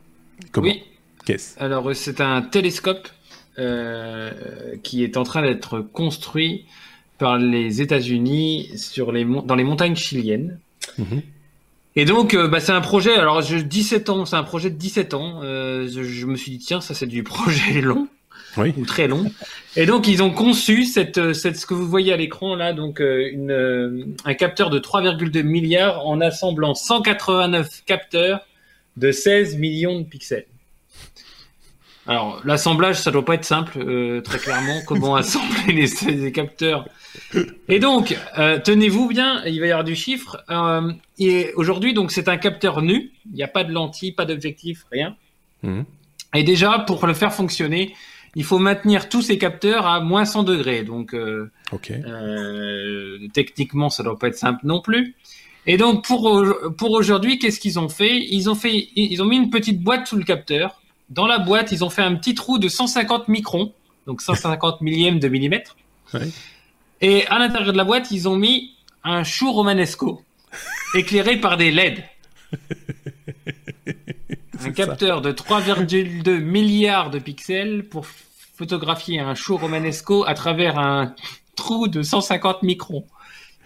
Comment 0.53 0.68
Oui. 0.68 0.82
Qu'est-ce 1.24 1.61
Alors, 1.61 1.90
c'est 1.97 2.20
un 2.20 2.42
télescope 2.42 3.09
euh, 3.59 4.30
qui 4.84 5.03
est 5.03 5.16
en 5.16 5.24
train 5.24 5.42
d'être 5.42 5.80
construit 5.80 6.66
par 7.18 7.38
les 7.38 7.82
États-Unis 7.82 8.70
sur 8.76 9.11
les 9.11 9.24
dans 9.24 9.57
les 9.57 9.64
montagnes 9.64 9.97
chiliennes. 9.97 10.61
Mhm. 10.99 11.22
Et 11.97 12.05
donc, 12.05 12.34
euh, 12.34 12.47
bah, 12.47 12.61
c'est 12.61 12.72
un 12.72 12.80
projet. 12.80 13.16
Alors, 13.16 13.42
je, 13.42 13.57
17 13.57 14.11
ans, 14.11 14.26
c'est 14.26 14.36
un 14.36 14.44
projet 14.44 14.70
de 14.70 14.76
17 14.76 15.14
ans. 15.14 15.40
je, 15.42 15.88
je, 16.05 16.26
me 16.26 16.36
suis 16.36 16.53
dit 16.53 16.59
tiens, 16.59 16.80
ça 16.80 16.94
c'est 16.94 17.07
du 17.07 17.24
projet 17.24 17.80
long 17.80 18.07
oui. 18.57 18.75
ou 18.77 18.85
très 18.85 19.09
long. 19.09 19.31
Et 19.77 19.87
donc 19.87 20.09
ils 20.09 20.23
ont 20.23 20.31
conçu 20.31 20.85
cette, 20.85 21.33
cette 21.33 21.57
ce 21.57 21.67
que 21.67 21.75
vous 21.75 21.89
voyez 21.89 22.13
à 22.13 22.17
l'écran 22.17 22.55
là, 22.55 22.73
donc 22.73 23.01
euh, 23.01 23.29
une, 23.31 23.51
euh, 23.51 24.05
un 24.25 24.35
capteur 24.35 24.71
de 24.71 24.79
3,2 24.79 25.43
milliards 25.43 26.07
en 26.07 26.21
assemblant 26.21 26.75
189 26.75 27.85
capteurs 27.85 28.41
de 28.97 29.13
16 29.13 29.57
millions 29.57 30.01
de 30.01 30.05
pixels. 30.05 30.47
Alors 32.07 32.41
l'assemblage, 32.45 32.97
ça 33.01 33.11
doit 33.11 33.25
pas 33.25 33.35
être 33.35 33.45
simple, 33.45 33.79
euh, 33.79 34.21
très 34.21 34.39
clairement. 34.39 34.81
comment 34.87 35.17
assembler 35.17 35.73
les, 35.73 36.15
les, 36.15 36.33
capteurs 36.33 36.87
Et 37.69 37.81
donc, 37.81 38.17
tenez-vous 38.65 39.09
bien, 39.09 39.43
il 39.45 39.61
va 39.61 39.67
y 39.67 39.71
avoir 39.71 39.85
du 39.85 39.97
chiffre. 39.97 40.45
et 41.19 41.53
aujourd'hui, 41.57 41.95
donc 41.95 42.13
c'est 42.13 42.29
un 42.29 42.37
capteur 42.37 42.81
nu. 42.81 43.11
Il 43.27 43.33
n'y 43.33 43.43
a 43.43 43.49
pas 43.49 43.65
de 43.65 43.73
lentille, 43.73 44.13
pas 44.13 44.25
d'objectif, 44.25 44.85
rien. 44.93 45.17
Mmh. 45.65 45.83
Et 46.37 46.45
déjà, 46.45 46.79
pour 46.81 47.07
le 47.07 47.15
faire 47.15 47.33
fonctionner, 47.33 47.95
il 48.37 48.45
faut 48.45 48.59
maintenir 48.59 49.09
tous 49.09 49.22
ces 49.22 49.39
capteurs 49.39 49.87
à 49.87 50.01
moins 50.01 50.26
100 50.26 50.43
degrés. 50.43 50.84
Donc, 50.84 51.14
euh, 51.14 51.51
euh, 51.91 53.18
techniquement, 53.32 53.89
ça 53.89 54.03
doit 54.03 54.18
pas 54.18 54.28
être 54.28 54.37
simple 54.37 54.61
non 54.64 54.82
plus. 54.82 55.16
Et 55.66 55.78
donc, 55.78 56.05
pour, 56.05 56.45
pour 56.76 56.91
aujourd'hui, 56.91 57.39
qu'est-ce 57.39 57.59
qu'ils 57.59 57.78
ont 57.80 57.89
fait? 57.89 58.18
Ils 58.30 58.51
ont 58.51 58.55
fait, 58.55 58.91
ils 58.95 59.22
ont 59.22 59.24
mis 59.24 59.39
une 59.39 59.49
petite 59.49 59.82
boîte 59.82 60.07
sous 60.07 60.16
le 60.16 60.22
capteur. 60.22 60.82
Dans 61.09 61.26
la 61.26 61.39
boîte, 61.39 61.72
ils 61.72 61.82
ont 61.82 61.89
fait 61.89 62.03
un 62.03 62.14
petit 62.14 62.34
trou 62.34 62.59
de 62.59 62.68
150 62.68 63.28
microns, 63.28 63.72
donc 64.07 64.20
150 64.20 64.82
millièmes 64.82 65.18
de 65.18 65.28
millimètre. 65.28 65.74
Et 67.01 67.26
à 67.28 67.39
l'intérieur 67.39 67.72
de 67.72 67.78
la 67.78 67.84
boîte, 67.84 68.11
ils 68.11 68.28
ont 68.28 68.37
mis 68.37 68.74
un 69.03 69.24
chou 69.24 69.51
romanesco 69.51 70.22
éclairé 70.95 71.41
par 71.41 71.57
des 71.57 71.70
LED. 71.70 72.05
un 74.62 74.72
capteur 74.72 75.22
de 75.22 75.32
3,2 75.32 76.39
milliards 76.39 77.11
de 77.11 77.18
pixels 77.18 77.84
pour 77.89 78.07
photographier 78.57 79.21
un 79.21 79.35
show 79.35 79.57
romanesco 79.57 80.25
à 80.27 80.35
travers 80.35 80.79
un 80.79 81.15
trou 81.57 81.89
de 81.89 82.03
150 82.03 82.63
microns. 82.63 83.05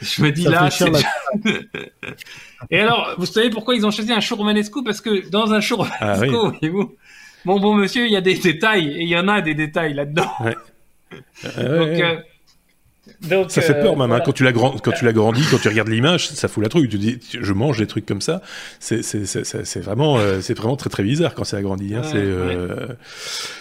Je 0.01 0.23
me 0.23 0.33
dis 0.33 0.45
là, 0.45 0.71
Et 2.71 2.81
alors, 2.81 3.15
vous 3.19 3.27
savez 3.27 3.51
pourquoi 3.51 3.75
ils 3.75 3.85
ont 3.85 3.91
choisi 3.91 4.13
un 4.13 4.21
show 4.21 4.37
romanesco? 4.37 4.83
Parce 4.83 5.01
que 5.01 5.29
dans 5.29 5.53
un 5.53 5.61
show 5.61 5.83
ah 5.83 6.15
romanesco, 6.15 6.51
voyez-vous, 6.51 6.97
mon 7.45 7.61
bon 7.61 7.75
monsieur, 7.75 8.07
il 8.07 8.13
y 8.13 8.17
a 8.17 8.21
des 8.21 8.35
détails 8.35 8.89
et 8.89 9.03
il 9.03 9.09
y 9.09 9.17
en 9.17 9.29
a 9.29 9.41
des 9.41 9.55
détails 9.55 9.95
là-dedans. 9.95 10.31
Donc, 11.13 11.57
euh, 11.57 12.17
ça 13.49 13.61
fait 13.61 13.81
peur, 13.81 13.93
euh, 13.93 13.97
même. 13.97 14.13
Hein, 14.13 14.21
quand 14.25 14.33
tu 14.33 14.45
l'as 14.45 14.53
quand 14.53 14.93
tu 14.93 15.05
l'as 15.05 15.13
grandi, 15.13 15.43
quand 15.51 15.59
tu 15.59 15.69
regardes 15.69 15.89
l'image, 15.89 16.29
ça 16.29 16.49
fout 16.49 16.63
la 16.63 16.69
truc. 16.69 16.89
Tu 16.91 16.99
dis, 16.99 17.19
je 17.39 17.53
mange 17.53 17.79
des 17.79 17.87
trucs 17.87 18.07
comme 18.07 18.21
ça. 18.21 18.43
C'est 18.79 19.03
c'est 19.03 19.81
vraiment 19.81 20.19
euh, 20.19 20.41
c'est 20.41 20.55
vraiment 20.55 20.77
très 20.77 20.91
très 20.91 21.03
bizarre 21.03 21.35
quand 21.35 21.45
c'est 21.45 21.57
agrandi. 21.57 21.95
Hein, 21.95 22.03
c'est 22.05 22.17
euh... 22.17 22.89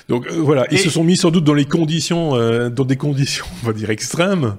donc 0.07 0.29
voilà. 0.31 0.65
Ils 0.71 0.79
se 0.79 0.89
sont 0.89 1.03
mis 1.03 1.17
sans 1.17 1.31
doute 1.31 1.43
dans 1.43 1.53
les 1.53 1.65
conditions, 1.65 2.31
dans 2.69 2.85
des 2.85 2.97
conditions, 2.97 3.45
on 3.63 3.67
va 3.67 3.73
dire 3.73 3.89
extrêmes, 3.89 4.55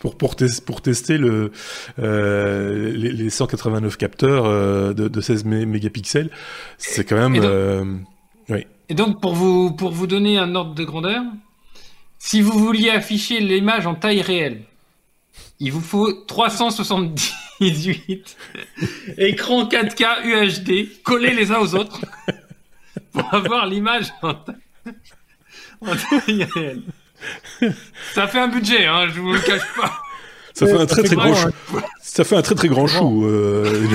pour 0.00 0.16
pour, 0.16 0.36
pour 0.64 0.80
tester 0.82 1.18
le 1.18 1.52
les, 1.98 3.12
les, 3.12 3.30
189 3.30 3.96
capteurs 3.96 4.44
de, 4.94 5.08
de 5.08 5.20
16 5.20 5.44
mégapixels. 5.44 6.30
C'est 6.78 7.04
quand 7.04 7.16
même. 7.16 7.34
Et 7.36 8.52
oui. 8.52 8.66
Et 8.88 8.94
donc 8.94 9.20
pour 9.20 9.34
vous 9.34 9.72
pour 9.72 9.90
vous 9.90 10.06
donner 10.06 10.38
un 10.38 10.54
ordre 10.54 10.74
de 10.74 10.84
grandeur. 10.84 11.22
Si 12.26 12.42
vous 12.42 12.58
vouliez 12.58 12.90
afficher 12.90 13.38
l'image 13.38 13.86
en 13.86 13.94
taille 13.94 14.20
réelle, 14.20 14.62
il 15.60 15.70
vous 15.70 15.80
faut 15.80 16.12
378 16.12 17.60
écrans 19.18 19.66
4K 19.66 20.24
UHD 20.24 21.02
collés 21.04 21.34
les 21.34 21.52
uns 21.52 21.60
aux 21.60 21.76
autres 21.76 22.00
pour 23.12 23.32
avoir 23.32 23.66
l'image 23.66 24.12
en, 24.22 24.34
taille 25.84 26.48
réelle. 26.52 26.82
Ça 28.12 28.26
fait 28.26 28.40
un 28.40 28.48
budget, 28.48 28.86
hein, 28.86 29.06
je 29.06 29.20
vous 29.20 29.32
le 29.32 29.38
cache 29.38 29.72
pas. 29.80 29.92
Ça 30.52 30.66
fait 30.66 30.78
un 30.78 30.86
très 30.86 31.04
très 31.04 31.14
grand 31.14 31.32
chou. 31.32 31.50
Ça 32.02 32.24
fait 32.24 32.34
un 32.34 32.42
très 32.42 32.56
très 32.56 32.68
grand 32.68 32.88
chou. 32.88 33.24
Euh. 33.24 33.88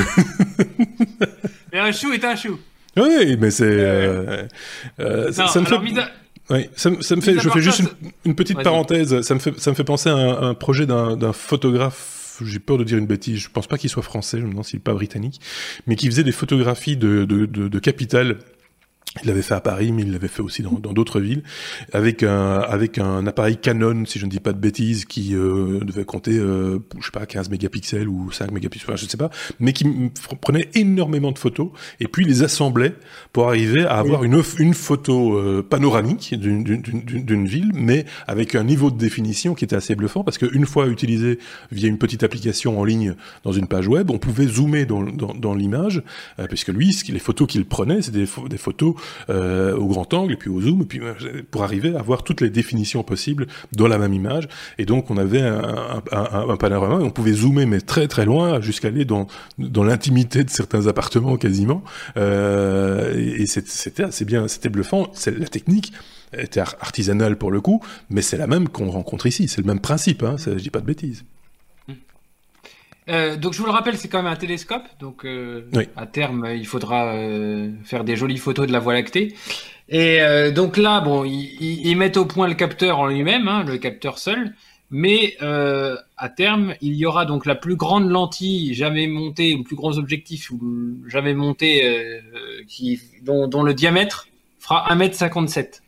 Mais 1.74 1.80
un 1.80 1.92
chou 1.92 2.14
est 2.14 2.24
un 2.24 2.38
chou. 2.38 2.58
Oui, 2.96 3.36
mais 3.38 3.52
c'est. 3.52 3.66
Euh, 3.66 4.48
euh, 5.02 5.34
ça, 5.34 5.60
me 5.60 5.66
fait. 5.66 5.76
Oui, 6.50 6.70
ça, 6.76 6.90
me 6.90 7.22
fait. 7.22 7.40
Je 7.40 7.50
fais 7.50 7.62
juste 7.62 7.84
une, 8.26 8.36
petite 8.36 8.62
parenthèse. 8.62 9.22
Ça 9.22 9.34
me 9.34 9.40
fait, 9.40 9.58
ça 9.60 9.72
me 9.72 9.76
fait 9.76 9.84
penser 9.84 10.10
à 10.10 10.16
un, 10.16 10.54
projet 10.54 10.86
d'un 10.86 11.34
photographe. 11.34 12.42
J'ai 12.44 12.60
peur 12.60 12.78
de 12.78 12.84
dire 12.84 12.98
une 12.98 13.06
bêtise. 13.06 13.38
Je 13.38 13.50
pense 13.50 13.68
pas 13.68 13.78
qu'il 13.78 13.90
soit 13.90 14.04
français. 14.04 14.40
Je 14.40 14.46
me 14.46 14.50
demande 14.50 14.66
s'il 14.66 14.78
n'est 14.78 14.84
pas 14.84 14.94
britannique, 14.94 15.40
mais 15.88 15.96
qui 15.96 16.08
faisait 16.08 16.24
des 16.24 16.32
photographies 16.32 16.98
de, 16.98 17.24
de, 17.26 17.46
de, 17.46 17.68
de 17.68 17.80
capitales 17.80 18.40
il 19.22 19.28
l'avait 19.28 19.42
fait 19.42 19.54
à 19.54 19.60
Paris, 19.60 19.92
mais 19.92 20.04
il 20.04 20.12
l'avait 20.12 20.30
fait 20.30 20.42
aussi 20.42 20.64
dans 20.64 20.94
d'autres 20.94 21.20
villes, 21.20 21.44
avec 21.92 22.24
un 22.24 22.60
avec 22.60 22.98
un 22.98 23.28
appareil 23.28 23.58
Canon, 23.58 24.06
si 24.06 24.20
je 24.20 24.26
ne 24.26 24.32
dis 24.32 24.40
pas 24.40 24.54
de 24.54 24.58
bêtises, 24.58 25.04
qui 25.04 25.36
euh, 25.36 25.80
devait 25.82 26.06
compter, 26.06 26.38
euh, 26.38 26.80
je 26.98 27.06
sais 27.06 27.12
pas, 27.12 27.26
15 27.26 27.50
mégapixels 27.50 28.08
ou 28.08 28.32
5 28.32 28.52
mégapixels, 28.52 28.90
enfin, 28.90 28.96
je 28.96 29.04
ne 29.04 29.10
sais 29.10 29.18
pas, 29.18 29.30
mais 29.60 29.74
qui 29.74 29.86
prenait 30.40 30.70
énormément 30.76 31.32
de 31.34 31.38
photos 31.38 31.70
et 32.00 32.08
puis 32.08 32.24
les 32.24 32.44
assemblait 32.44 32.96
pour 33.34 33.50
arriver 33.50 33.86
à 33.86 33.98
avoir 33.98 34.24
une 34.24 34.42
une 34.60 34.74
photo 34.74 35.38
euh, 35.38 35.62
panoramique 35.62 36.34
d'une 36.40 37.46
ville, 37.46 37.72
mais 37.74 38.06
avec 38.28 38.56
un 38.56 38.64
niveau 38.64 38.92
de 38.92 38.98
définition 38.98 39.56
qui 39.56 39.66
était 39.66 39.76
assez 39.76 39.94
bluffant, 39.96 40.24
parce 40.24 40.38
qu'une 40.38 40.66
fois 40.66 40.88
utilisé 40.88 41.38
via 41.72 41.90
une 41.90 41.98
petite 41.98 42.24
application 42.24 42.80
en 42.80 42.86
ligne 42.86 43.16
dans 43.44 43.52
une 43.52 43.68
page 43.68 43.90
web, 43.90 44.10
on 44.10 44.20
pouvait 44.20 44.48
zoomer 44.48 44.86
dans 44.86 45.04
dans, 45.04 45.34
dans 45.34 45.54
l'image, 45.54 46.02
euh, 46.40 46.48
puisque 46.48 46.70
lui, 46.70 46.98
les 47.10 47.20
photos 47.20 47.48
qu'il 47.48 47.66
prenait, 47.66 48.02
c'était 48.02 48.20
des, 48.20 48.50
des 48.50 48.58
photos 48.58 48.96
euh, 49.30 49.76
au 49.76 49.88
grand 49.88 50.14
angle 50.14 50.34
et 50.34 50.38
puis 50.38 50.50
au 50.50 50.62
zoom, 50.62 50.82
et 50.82 50.86
puis 50.86 51.00
euh, 51.00 51.14
pour 51.50 51.64
arriver 51.64 51.96
à 51.96 52.00
avoir 52.00 52.24
toutes 52.24 52.42
les 52.42 52.50
définitions 52.50 53.04
possibles 53.04 53.48
dans 53.72 53.88
la 53.88 53.98
même 53.98 54.14
image. 54.14 54.48
Et 54.78 54.86
donc 54.86 55.10
on 55.12 55.18
avait 55.18 55.42
un, 55.42 56.58
panorama, 56.58 56.96
on 57.04 57.10
pouvait 57.12 57.34
zoomer 57.34 57.66
mais 57.66 57.82
très 57.82 58.08
très 58.08 58.26
loin 58.26 58.62
jusqu'à 58.62 58.90
aller 58.90 59.06
dans 59.06 59.28
dans 59.58 59.84
l'intimité 59.84 60.44
de 60.44 60.50
certains 60.50 60.88
appartements 60.88 61.38
quasiment. 61.38 61.84
Euh, 62.18 63.14
et, 63.16 63.46
c'était 63.46 64.04
assez 64.04 64.26
bien, 64.26 64.48
c'était 64.48 64.70
bluffant. 64.70 65.12
La 65.26 65.48
technique 65.48 65.94
était 66.38 66.60
artisanale 66.60 67.38
pour 67.38 67.52
le 67.52 67.62
coup, 67.62 67.82
mais 68.10 68.22
c'est 68.22 68.38
la 68.38 68.48
même 68.48 68.70
qu'on 68.70 68.90
rencontre 68.90 69.28
ici. 69.28 69.48
C'est 69.48 69.62
le 69.62 69.68
même 69.68 69.82
principe. 69.82 70.24
Hein, 70.24 70.36
je 70.38 70.52
dis 70.52 70.70
pas 70.70 70.80
de 70.80 70.86
bêtises. 70.86 71.24
Euh, 73.10 73.36
donc 73.36 73.54
je 73.54 73.60
vous 73.60 73.66
le 73.66 73.72
rappelle, 73.72 73.98
c'est 73.98 74.08
quand 74.08 74.22
même 74.22 74.32
un 74.32 74.36
télescope, 74.36 74.84
donc 75.00 75.26
euh, 75.26 75.64
à 75.96 76.06
terme 76.06 76.48
il 76.56 76.68
faudra 76.68 77.16
euh, 77.16 77.72
faire 77.84 78.04
des 78.04 78.16
jolies 78.16 78.38
photos 78.38 78.68
de 78.68 78.72
la 78.72 78.80
Voie 78.80 78.94
lactée. 78.94 79.34
Et 79.90 80.20
donc 80.56 80.78
là, 80.78 81.02
bon, 81.02 81.26
ils, 81.26 81.96
mettent 81.98 82.16
au 82.16 82.24
point 82.24 82.48
le 82.48 82.54
capteur 82.54 83.00
en 83.00 83.08
lui-même, 83.08 83.50
hein, 83.50 83.66
le 83.66 83.78
capteur 83.78 84.20
seul, 84.20 84.56
mais 84.90 85.36
à 85.42 86.30
terme 86.30 86.76
il 86.80 86.96
y 86.96 87.06
aura 87.06 87.26
donc 87.26 87.46
la 87.46 87.56
plus 87.56 87.76
grande 87.76 88.10
lentille 88.10 88.74
jamais 88.74 89.08
montée, 89.08 89.54
ou 89.54 89.58
le 89.58 89.64
plus 89.66 89.76
gros 89.76 89.98
objectif 89.98 90.50
jamais 91.08 91.34
monté, 91.34 92.22
qui 92.70 93.02
dont, 93.24 93.50
dont, 93.50 93.64
le 93.64 93.74
diamètre 93.74 94.30
fera 94.60 94.88
1m57. 94.96 95.82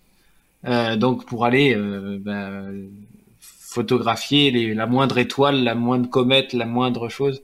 donc 0.98 1.26
pour 1.26 1.46
aller 1.46 1.74
ben, 1.74 2.74
photographier 3.74 4.52
les, 4.52 4.74
la 4.74 4.86
moindre 4.86 5.18
étoile, 5.18 5.64
la 5.64 5.76
moindre 5.76 6.10
comète, 6.10 6.54
la 6.54 6.66
moindre 6.66 7.10
chose. 7.10 7.42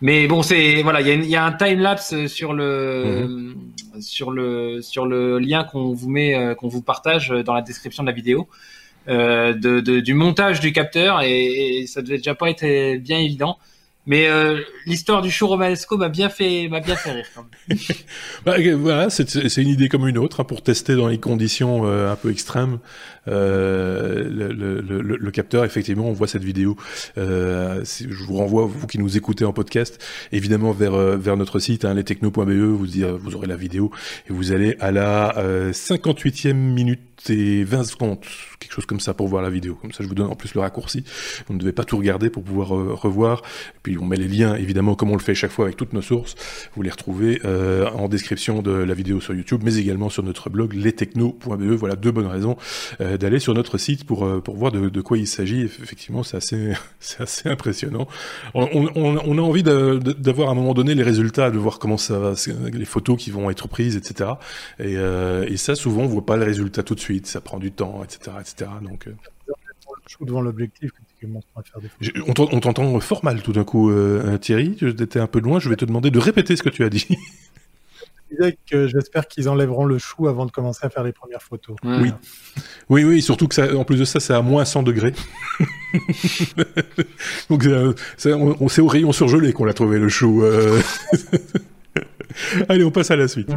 Mais 0.00 0.26
bon, 0.26 0.42
c'est 0.42 0.82
voilà, 0.82 1.00
il 1.00 1.24
y, 1.24 1.28
y, 1.28 1.36
a 1.36 1.44
un 1.44 1.52
time 1.52 1.80
lapse 1.80 2.26
sur 2.26 2.52
le 2.52 3.26
mhm. 3.28 3.54
sur 4.00 4.30
le 4.30 4.82
sur 4.82 5.06
le 5.06 5.38
lien 5.38 5.64
qu'on 5.64 5.92
vous 5.94 6.10
met, 6.10 6.34
euh, 6.34 6.54
qu'on 6.54 6.68
vous 6.68 6.82
partage 6.82 7.30
dans 7.30 7.54
la 7.54 7.62
description 7.62 8.02
de 8.02 8.08
la 8.08 8.14
vidéo. 8.14 8.48
euh, 9.08 9.52
de, 9.54 9.80
de, 9.80 10.00
du 10.00 10.14
montage 10.14 10.60
du 10.60 10.72
capteur 10.72 11.22
et, 11.22 11.78
et, 11.80 11.86
ça 11.86 12.02
devait 12.02 12.16
déjà 12.18 12.34
pas 12.34 12.50
être 12.50 12.96
bien 12.98 13.18
évident. 13.18 13.58
Mais 14.08 14.28
euh, 14.28 14.60
l'histoire 14.86 15.20
du 15.20 15.32
show 15.32 15.48
romanesco 15.48 15.96
m'a 15.96 16.08
bien 16.08 16.28
fait 16.28 16.68
m'a 16.68 16.78
bien 16.78 16.94
fait 16.94 17.10
rire. 17.10 17.26
Quand 17.34 17.44
même. 17.68 17.78
bah, 18.44 18.54
voilà, 18.76 19.10
c'est 19.10 19.56
une 19.56 19.68
idée 19.68 19.88
comme 19.88 20.06
une 20.06 20.18
autre 20.18 20.40
hein, 20.40 20.44
pour 20.44 20.62
tester 20.62 20.94
dans 20.94 21.08
les 21.08 21.18
conditions 21.18 21.86
euh, 21.86 22.12
un 22.12 22.16
peu 22.16 22.30
extrêmes 22.30 22.78
le, 23.26 24.48
le, 24.52 24.80
le, 24.80 25.00
le, 25.00 25.30
capteur. 25.30 25.64
Effectivement, 25.64 26.06
on 26.06 26.12
voit 26.12 26.28
cette 26.28 26.44
vidéo. 26.44 26.76
Euh, 27.18 27.84
je 27.84 28.24
vous 28.24 28.36
renvoie 28.36 28.66
vous 28.66 28.86
qui 28.86 28.98
nous 28.98 29.16
écoutez 29.16 29.44
en 29.44 29.52
podcast, 29.52 30.02
évidemment 30.32 30.72
vers 30.72 30.94
euh, 30.94 31.16
vers 31.16 31.36
notre 31.36 31.58
site 31.58 31.84
hein, 31.84 31.94
lestechno.be. 31.94 32.50
Vous 32.50 32.86
vous 33.18 33.34
aurez 33.34 33.46
la 33.46 33.56
vidéo 33.56 33.90
et 34.28 34.32
vous 34.32 34.52
allez 34.52 34.76
à 34.80 34.90
la 34.90 35.34
58e 35.70 36.52
minute 36.54 37.00
et 37.28 37.64
20 37.64 37.84
secondes, 37.84 38.18
quelque 38.60 38.72
chose 38.72 38.86
comme 38.86 39.00
ça 39.00 39.14
pour 39.14 39.26
voir 39.28 39.42
la 39.42 39.50
vidéo. 39.50 39.74
Comme 39.74 39.92
ça, 39.92 40.04
je 40.04 40.08
vous 40.08 40.14
donne 40.14 40.30
en 40.30 40.36
plus 40.36 40.54
le 40.54 40.60
raccourci. 40.60 41.04
Vous 41.46 41.54
ne 41.54 41.58
devez 41.58 41.72
pas 41.72 41.84
tout 41.84 41.96
regarder 41.96 42.30
pour 42.30 42.42
pouvoir 42.42 42.68
revoir. 42.68 43.42
Puis 43.82 43.96
on 43.98 44.04
met 44.04 44.16
les 44.16 44.28
liens, 44.28 44.54
évidemment, 44.54 44.94
comme 44.94 45.10
on 45.10 45.16
le 45.16 45.22
fait 45.22 45.34
chaque 45.34 45.50
fois 45.50 45.64
avec 45.64 45.76
toutes 45.76 45.92
nos 45.92 46.02
sources. 46.02 46.34
Vous 46.74 46.82
les 46.82 46.90
retrouvez 46.90 47.40
euh, 47.44 47.88
en 47.90 48.08
description 48.08 48.62
de 48.62 48.72
la 48.72 48.94
vidéo 48.94 49.20
sur 49.20 49.34
YouTube, 49.34 49.62
mais 49.64 49.76
également 49.76 50.08
sur 50.08 50.22
notre 50.22 50.50
blog 50.50 50.74
lestechno.be. 50.74 51.62
Voilà 51.72 51.96
deux 51.96 52.10
bonnes 52.12 52.26
raisons 52.26 52.56
euh, 53.00 53.15
d'aller 53.18 53.38
sur 53.38 53.54
notre 53.54 53.78
site 53.78 54.04
pour, 54.04 54.24
euh, 54.24 54.40
pour 54.40 54.56
voir 54.56 54.72
de, 54.72 54.88
de 54.88 55.00
quoi 55.00 55.18
il 55.18 55.26
s'agit. 55.26 55.62
Effectivement, 55.62 56.22
c'est 56.22 56.36
assez, 56.36 56.72
c'est 57.00 57.22
assez 57.22 57.48
impressionnant. 57.48 58.08
On, 58.54 58.68
on, 58.94 59.18
on 59.24 59.38
a 59.38 59.40
envie 59.40 59.62
d'avoir 59.62 60.48
à 60.48 60.52
un 60.52 60.54
moment 60.54 60.74
donné 60.74 60.94
les 60.94 61.02
résultats, 61.02 61.50
de 61.50 61.58
voir 61.58 61.78
comment 61.78 61.96
ça 61.96 62.18
va, 62.18 62.34
les 62.72 62.84
photos 62.84 63.16
qui 63.16 63.30
vont 63.30 63.50
être 63.50 63.68
prises, 63.68 63.96
etc. 63.96 64.30
Et, 64.78 64.94
et 64.94 65.56
ça, 65.56 65.74
souvent, 65.74 66.02
on 66.02 66.06
voit 66.06 66.26
pas 66.26 66.36
le 66.36 66.44
résultat 66.44 66.82
tout 66.82 66.94
de 66.94 67.00
suite. 67.00 67.26
Ça 67.26 67.40
prend 67.40 67.58
du 67.58 67.72
temps, 67.72 68.02
etc., 68.04 68.36
etc. 68.40 68.70
Donc 68.82 69.08
devant 70.20 70.40
l'objectif 70.40 70.92
on 72.28 72.60
t'entend 72.60 73.00
fort 73.00 73.24
mal 73.24 73.42
tout 73.42 73.52
d'un 73.52 73.64
coup, 73.64 73.90
euh, 73.90 74.38
Thierry. 74.38 74.76
J'étais 74.80 75.20
un 75.20 75.26
peu 75.26 75.40
loin. 75.40 75.58
Je 75.58 75.68
vais 75.68 75.76
te 75.76 75.84
demander 75.84 76.10
de 76.10 76.18
répéter 76.18 76.56
ce 76.56 76.62
que 76.62 76.68
tu 76.68 76.84
as 76.84 76.90
dit. 76.90 77.06
Je 78.38 78.44
disais 78.44 78.58
que 78.70 78.88
j'espère 78.88 79.26
qu'ils 79.28 79.48
enlèveront 79.48 79.84
le 79.84 79.98
chou 79.98 80.28
avant 80.28 80.46
de 80.46 80.50
commencer 80.50 80.84
à 80.84 80.90
faire 80.90 81.04
les 81.04 81.12
premières 81.12 81.42
photos. 81.42 81.76
Oui. 81.84 82.12
Oui, 82.88 83.04
oui, 83.04 83.22
surtout 83.22 83.48
que 83.48 83.54
ça, 83.54 83.74
en 83.76 83.84
plus 83.84 83.98
de 83.98 84.04
ça, 84.04 84.20
c'est 84.20 84.34
à 84.34 84.42
moins 84.42 84.64
100 84.64 84.82
degrés. 84.82 85.12
Donc, 87.50 87.66
on, 87.66 88.68
c'est 88.68 88.80
au 88.80 88.86
rayon 88.86 89.12
surgelé 89.12 89.52
qu'on 89.52 89.64
l'a 89.64 89.74
trouvé 89.74 89.98
le 89.98 90.08
chou. 90.08 90.42
Euh. 90.42 90.80
Allez, 92.68 92.84
on 92.84 92.90
passe 92.90 93.10
à 93.10 93.16
la 93.16 93.28
suite. 93.28 93.48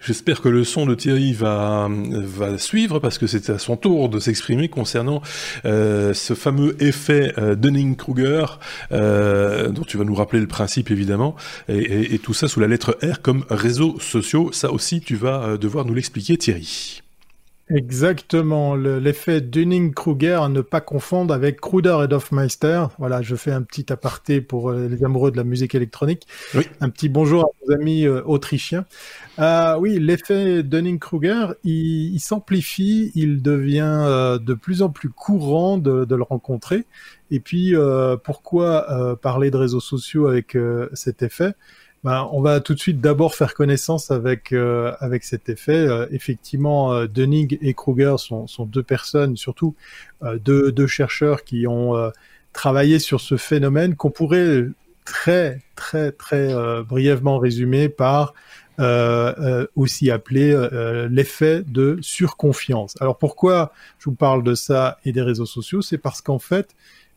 J'espère 0.00 0.40
que 0.40 0.48
le 0.48 0.62
son 0.62 0.86
de 0.86 0.94
Thierry 0.94 1.32
va, 1.32 1.88
va 1.90 2.56
suivre 2.56 3.00
parce 3.00 3.18
que 3.18 3.26
c'est 3.26 3.50
à 3.50 3.58
son 3.58 3.76
tour 3.76 4.08
de 4.08 4.20
s'exprimer 4.20 4.68
concernant 4.68 5.22
euh, 5.64 6.14
ce 6.14 6.34
fameux 6.34 6.80
effet 6.82 7.32
euh, 7.36 7.56
Dunning-Kruger 7.56 8.46
euh, 8.92 9.68
dont 9.70 9.82
tu 9.82 9.98
vas 9.98 10.04
nous 10.04 10.14
rappeler 10.14 10.40
le 10.40 10.46
principe 10.46 10.90
évidemment 10.90 11.34
et, 11.68 11.78
et, 11.78 12.14
et, 12.14 12.18
tout 12.20 12.32
ça 12.32 12.46
sous 12.46 12.60
la 12.60 12.68
lettre 12.68 12.96
R 13.02 13.20
comme 13.22 13.44
réseaux 13.50 13.98
sociaux. 13.98 14.50
Ça 14.52 14.70
aussi 14.70 15.00
tu 15.00 15.16
vas 15.16 15.42
euh, 15.42 15.56
devoir 15.58 15.84
nous 15.84 15.94
l'expliquer 15.94 16.38
Thierry. 16.38 17.02
Exactement, 17.70 18.76
l'effet 18.76 19.42
Dunning-Kruger 19.42 20.40
à 20.42 20.48
ne 20.48 20.62
pas 20.62 20.80
confondre 20.80 21.34
avec 21.34 21.60
Kruder 21.60 21.98
et 22.08 22.14
Hofmeister. 22.14 22.84
Voilà, 22.98 23.20
je 23.20 23.36
fais 23.36 23.52
un 23.52 23.60
petit 23.60 23.92
aparté 23.92 24.40
pour 24.40 24.72
les 24.72 25.04
amoureux 25.04 25.30
de 25.30 25.36
la 25.36 25.44
musique 25.44 25.74
électronique. 25.74 26.26
Oui. 26.54 26.66
Un 26.80 26.88
petit 26.88 27.10
bonjour 27.10 27.42
à 27.44 27.48
nos 27.66 27.74
amis 27.74 28.06
euh, 28.06 28.22
autrichiens. 28.24 28.86
Euh, 29.38 29.76
oui, 29.78 29.98
l'effet 30.00 30.62
Dunning-Kruger, 30.62 31.54
il, 31.62 32.18
s'amplifie, 32.18 33.12
il 33.14 33.40
devient 33.40 33.82
euh, 33.84 34.38
de 34.38 34.54
plus 34.54 34.82
en 34.82 34.90
plus 34.90 35.10
courant 35.10 35.78
de, 35.78 36.14
le 36.14 36.22
rencontrer. 36.22 36.86
Et 37.30 37.40
puis, 37.40 37.74
euh, 37.76 38.16
pourquoi 38.16 39.16
parler 39.22 39.50
de 39.50 39.56
réseaux 39.56 39.80
sociaux 39.80 40.26
avec 40.26 40.56
cet 40.94 41.22
effet? 41.22 41.54
Ben, 42.04 42.28
on 42.30 42.40
va 42.40 42.60
tout 42.60 42.74
de 42.74 42.78
suite 42.78 43.00
d'abord 43.00 43.34
faire 43.34 43.54
connaissance 43.54 44.12
avec 44.12 44.52
euh, 44.52 44.92
avec 45.00 45.24
cet 45.24 45.48
effet. 45.48 45.72
Euh, 45.76 46.06
effectivement, 46.12 46.92
euh, 46.92 47.06
Dunning 47.08 47.58
et 47.60 47.74
Kruger 47.74 48.14
sont, 48.18 48.46
sont, 48.46 48.66
deux 48.66 48.84
personnes, 48.84 49.36
surtout 49.36 49.74
deux, 50.22 50.70
deux, 50.70 50.86
chercheurs 50.86 51.42
qui 51.44 51.66
ont 51.66 52.12
travaillé 52.52 52.98
sur 52.98 53.20
ce 53.20 53.36
phénomène 53.36 53.96
qu'on 53.96 54.10
pourrait 54.10 54.66
très 55.04 55.60
très 55.74 56.12
très 56.12 56.52
brièvement 56.82 57.38
résumer 57.38 57.88
par 57.88 58.34
aussi 58.78 60.10
appelé 60.10 60.54
l'effet 61.10 61.62
de 61.66 61.98
surconfiance. 62.00 62.94
Alors 63.00 63.18
pourquoi 63.18 63.72
je 63.98 64.06
vous 64.06 64.16
parle 64.16 64.42
de 64.42 64.54
ça 64.54 64.98
et 65.04 65.12
des 65.12 65.22
réseaux 65.22 65.46
sociaux? 65.46 65.82
C'est 65.82 65.98
parce 65.98 66.20
qu'en 66.20 66.38
fait, 66.38 66.74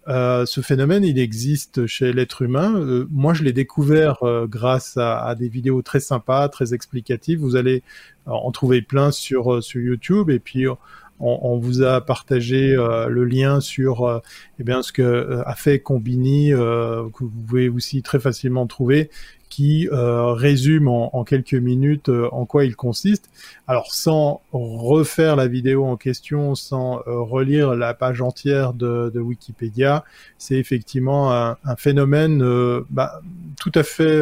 euh, 0.08 0.46
ce 0.46 0.62
phénomène, 0.62 1.04
il 1.04 1.20
existe 1.20 1.86
chez 1.86 2.12
l'être 2.12 2.42
humain. 2.42 2.74
Euh, 2.76 3.08
moi, 3.12 3.34
je 3.34 3.44
l'ai 3.44 3.54
découvert 3.54 4.24
euh, 4.24 4.48
grâce 4.48 4.98
à, 4.98 5.24
à, 5.24 5.36
des 5.36 5.48
vidéos 5.48 5.82
très 5.82 6.00
sympas, 6.00 6.50
très 6.50 6.74
explicatives. 6.74 7.40
Vous 7.40 7.56
allez 7.56 7.84
en 8.26 8.52
trouver 8.52 8.82
plein 8.82 9.12
sur 9.12 9.64
sur 9.64 9.82
YouTube. 9.82 10.30
Et 10.30 10.40
puis, 10.40 10.68
on, 10.68 10.78
on 11.20 11.58
vous 11.60 11.84
a 11.84 12.02
partagé 12.02 12.76
le 12.76 13.26
lien 13.26 13.60
sur 13.62 14.22
eh 14.60 14.64
bien 14.64 14.82
ce 14.84 14.92
que 14.92 15.42
a 15.46 15.56
fait 15.56 15.80
Combini, 15.80 16.52
que 16.52 17.24
vous 17.24 17.30
pouvez 17.30 17.68
aussi 17.68 18.04
très 18.04 18.20
facilement 18.20 18.68
trouver, 18.68 19.10
qui 19.52 19.90
euh, 19.92 20.32
résume 20.32 20.88
en, 20.88 21.14
en, 21.16 21.26
quelques 21.26 21.54
minutes 21.54 22.08
euh, 22.08 22.30
en 22.32 22.46
quoi 22.46 22.64
il 22.64 22.76
consiste. 22.76 23.30
Alors 23.68 23.94
sans 23.94 24.42
refaire 24.54 25.36
la 25.36 25.48
vidéo 25.48 25.86
en 25.86 25.98
question, 25.98 26.56
sans 26.56 27.00
euh, 27.00 27.20
relire 27.20 27.76
la 27.76 27.94
page 27.94 28.22
entière 28.22 28.74
de, 28.74 29.12
de 29.14 29.20
Wikipédia, 29.20 30.06
c'est 30.38 30.56
effectivement 30.56 31.34
un, 31.34 31.58
un 31.66 31.76
phénomène 31.76 32.42
euh, 32.42 32.82
bah, 32.90 33.22
tout 33.60 33.74
à 33.76 33.84
fait, 33.84 34.18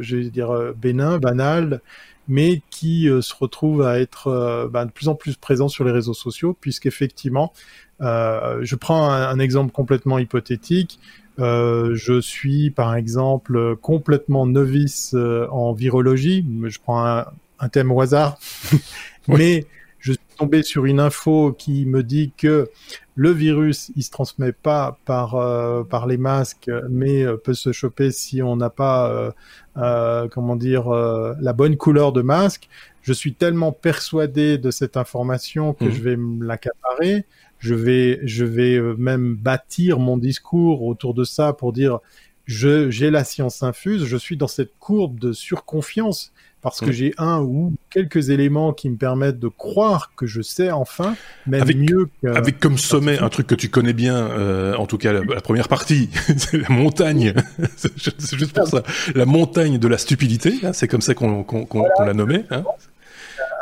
je 0.00 0.16
vais 0.16 0.28
dire, 0.28 0.74
bénin, 0.76 1.18
banal, 1.18 1.80
mais 2.28 2.60
qui 2.70 3.08
se 3.22 3.34
retrouve 3.34 3.80
à 3.82 4.00
être 4.00 4.68
bah, 4.70 4.84
de 4.84 4.90
plus 4.90 5.08
en 5.08 5.14
plus 5.14 5.36
présent 5.36 5.68
sur 5.68 5.84
les 5.84 5.92
réseaux 5.92 6.12
sociaux, 6.12 6.54
puisqu'effectivement, 6.60 7.54
je 8.00 8.74
prends 8.74 9.10
un, 9.10 9.28
un 9.28 9.38
exemple 9.38 9.72
complètement 9.72 10.18
hypothétique. 10.18 10.98
Euh, 11.38 11.94
je 11.94 12.20
suis 12.20 12.70
par 12.70 12.94
exemple 12.94 13.76
complètement 13.76 14.46
novice 14.46 15.12
euh, 15.14 15.46
en 15.50 15.72
virologie. 15.72 16.44
Je 16.64 16.78
prends 16.78 17.06
un, 17.06 17.26
un 17.58 17.68
thème 17.68 17.90
au 17.90 18.00
hasard, 18.00 18.38
mais 19.28 19.66
je 19.98 20.12
suis 20.12 20.20
tombé 20.36 20.62
sur 20.62 20.84
une 20.84 20.98
info 20.98 21.54
qui 21.56 21.86
me 21.86 22.02
dit 22.02 22.32
que 22.36 22.68
le 23.14 23.30
virus, 23.30 23.92
il 23.94 24.02
se 24.02 24.10
transmet 24.10 24.52
pas 24.52 24.98
par 25.04 25.36
euh, 25.36 25.84
par 25.84 26.06
les 26.06 26.16
masques, 26.16 26.70
mais 26.90 27.22
euh, 27.22 27.36
peut 27.36 27.54
se 27.54 27.70
choper 27.70 28.10
si 28.10 28.42
on 28.42 28.56
n'a 28.56 28.70
pas, 28.70 29.32
euh, 29.76 30.28
comment 30.28 30.56
dire, 30.56 30.90
la 30.90 31.52
bonne 31.52 31.76
couleur 31.76 32.12
de 32.12 32.22
masque. 32.22 32.68
Je 33.02 33.12
suis 33.12 33.34
tellement 33.34 33.72
persuadé 33.72 34.58
de 34.58 34.70
cette 34.70 34.96
information 34.96 35.72
que 35.72 35.84
mmh. 35.84 35.90
je 35.90 36.02
vais 36.02 36.16
me 36.16 36.44
l'accaparer 36.44 37.24
je 37.62 37.74
vais, 37.74 38.20
je 38.24 38.44
vais 38.44 38.74
euh, 38.74 38.96
même 38.98 39.36
bâtir 39.36 40.00
mon 40.00 40.18
discours 40.18 40.82
autour 40.82 41.14
de 41.14 41.22
ça 41.22 41.52
pour 41.52 41.72
dire 41.72 42.00
je, 42.44 42.90
j'ai 42.90 43.10
la 43.10 43.22
science 43.22 43.62
infuse, 43.62 44.04
je 44.04 44.16
suis 44.16 44.36
dans 44.36 44.48
cette 44.48 44.72
courbe 44.80 45.20
de 45.20 45.32
surconfiance 45.32 46.32
parce 46.60 46.80
que 46.80 46.86
mmh. 46.86 46.92
j'ai 46.92 47.14
un 47.18 47.40
ou 47.40 47.74
quelques 47.90 48.30
éléments 48.30 48.72
qui 48.72 48.90
me 48.90 48.96
permettent 48.96 49.38
de 49.38 49.48
croire 49.48 50.12
que 50.16 50.26
je 50.26 50.42
sais 50.42 50.70
enfin, 50.72 51.16
même 51.46 51.62
avec, 51.62 51.76
mieux 51.76 52.08
que... 52.20 52.28
Avec 52.28 52.58
comme 52.58 52.78
sommet 52.78 53.18
un 53.18 53.28
truc 53.28 53.46
que 53.46 53.54
tu 53.54 53.68
connais 53.68 53.92
bien, 53.92 54.16
euh, 54.16 54.74
en 54.74 54.86
tout 54.86 54.98
cas 54.98 55.12
la, 55.12 55.22
la 55.22 55.40
première 55.40 55.68
partie, 55.68 56.10
c'est 56.36 56.58
la 56.58 56.68
montagne, 56.68 57.32
c'est 57.76 58.36
juste 58.36 58.54
pour 58.54 58.66
ça, 58.66 58.82
la 59.14 59.24
montagne 59.24 59.78
de 59.78 59.88
la 59.88 59.98
stupidité, 59.98 60.54
hein, 60.64 60.72
c'est 60.72 60.88
comme 60.88 61.00
ça 61.00 61.14
qu'on, 61.14 61.44
qu'on, 61.44 61.64
qu'on, 61.64 61.80
voilà. 61.80 61.94
qu'on 61.94 62.04
l'a 62.04 62.14
nommé. 62.14 62.44
Hein 62.50 62.64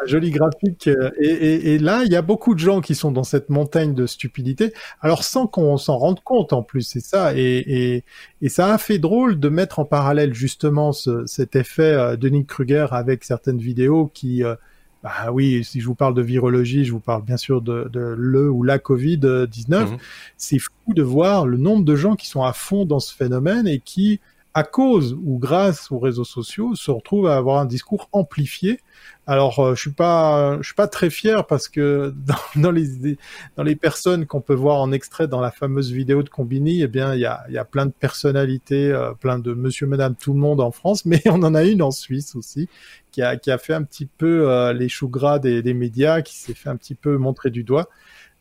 joli 0.07 0.31
graphique. 0.31 0.89
Euh, 0.89 1.11
et, 1.21 1.29
et, 1.29 1.75
et, 1.75 1.79
là, 1.79 2.03
il 2.05 2.13
y 2.13 2.17
a 2.17 2.23
beaucoup 2.23 2.55
de 2.55 2.61
gens 2.61 2.81
qui 2.81 2.95
sont 2.95 3.13
dans 3.13 3.25
cette 3.25 3.51
montagne 3.51 3.95
de 3.95 4.07
stupidité, 4.07 4.73
alors 5.01 5.25
sans 5.25 5.47
qu'on 5.47 5.77
s'en 5.77 5.97
rende 5.99 6.21
compte 6.21 6.53
en 6.53 6.63
plus, 6.63 6.83
c'est 6.83 7.01
ça. 7.01 7.35
Et, 7.37 8.05
et, 8.41 8.49
ça 8.49 8.73
a 8.73 8.79
fait 8.79 8.99
drôle 8.99 9.39
de 9.39 9.49
mettre 9.49 9.79
en 9.79 9.85
parallèle 9.85 10.35
justement 10.35 10.93
ce, 10.93 11.25
cet 11.27 11.57
effet 11.57 11.93
euh, 11.93 12.17
de 12.17 12.29
Nick 12.29 12.47
Kruger 12.47 12.87
avec 12.91 13.25
certaines 13.25 13.59
vidéos 13.59 14.11
qui... 14.13 14.45
Euh, 14.45 14.55
bah 15.03 15.33
oui, 15.33 15.65
si 15.65 15.81
je 15.81 15.87
vous 15.87 15.95
parle 15.95 16.13
de 16.13 16.21
virologie, 16.21 16.85
je 16.85 16.93
vous 16.93 17.01
parle 17.01 17.25
bien 17.25 17.39
sûr 17.39 17.63
de, 17.63 17.89
de 17.91 18.15
le 18.19 18.51
ou 18.51 18.63
la 18.63 18.77
Covid-19. 18.77 19.95
Mmh. 19.95 19.97
C'est 20.37 20.59
fou 20.59 20.93
de 20.93 21.03
voir 21.03 21.47
le 21.47 21.57
nombre 21.57 21.87
de 21.87 21.97
gens 21.97 22.17
qui 22.17 22.27
sont 22.27 22.43
à 22.43 22.53
fond 22.53 22.85
dans 22.85 23.01
ce 23.01 23.15
phénomène 23.15 23.67
et 23.67 23.79
qui 23.79 24.21
à 24.55 24.65
cause 24.65 25.17
ou 25.25 25.39
grâce 25.39 25.93
aux 25.93 25.99
réseaux 25.99 26.25
sociaux, 26.25 26.75
se 26.75 26.91
retrouvent 26.91 27.29
à 27.29 27.37
avoir 27.37 27.61
un 27.61 27.67
discours 27.67 28.09
amplifié. 28.13 28.81
Alors, 29.27 29.61
euh, 29.61 29.75
je 29.77 29.81
suis 29.81 29.93
pas, 29.93 30.59
je 30.61 30.67
suis 30.67 30.75
pas 30.75 30.89
très 30.89 31.09
fier 31.09 31.47
parce 31.47 31.69
que 31.69 32.13
dans, 32.27 32.61
dans 32.61 32.73
les 32.73 33.17
dans 33.57 33.63
les 33.63 33.77
personnes 33.77 34.27
qu'on 34.27 34.41
peut 34.41 34.55
voir 34.55 34.79
en 34.79 34.91
extrait 34.91 35.29
dans 35.29 35.41
la 35.41 35.53
fameuse 35.53 35.93
vidéo 35.93 36.23
de 36.25 36.29
Combini, 36.29 36.83
eh 36.83 36.89
bien, 36.89 37.15
il 37.15 37.21
y 37.21 37.27
a, 37.27 37.45
y 37.49 37.59
a 37.59 37.65
plein 37.65 37.87
de 37.87 37.93
personnalités, 37.93 38.91
euh, 38.91 39.13
plein 39.13 39.39
de 39.39 39.55
Monsieur, 39.55 39.87
Madame, 39.87 40.17
tout 40.17 40.33
le 40.33 40.41
monde 40.41 40.61
en 40.61 40.73
France, 40.73 41.05
mais 41.07 41.23
on 41.27 41.43
en 41.45 41.55
a 41.55 41.65
une 41.65 41.83
en 41.83 41.93
Suisse 41.93 42.35
aussi 42.35 42.69
qui 43.13 43.23
a 43.23 43.37
qui 43.37 43.51
a 43.51 43.59
fait 43.59 43.75
un 43.75 43.83
petit 43.83 44.07
peu 44.07 44.49
euh, 44.49 44.73
les 44.73 44.89
choux 44.89 45.09
gras 45.09 45.39
des, 45.39 45.63
des 45.63 45.75
médias, 45.75 46.23
qui 46.23 46.37
s'est 46.37 46.55
fait 46.55 46.69
un 46.69 46.77
petit 46.77 46.95
peu 46.95 47.17
montrer 47.17 47.51
du 47.51 47.63
doigt. 47.63 47.89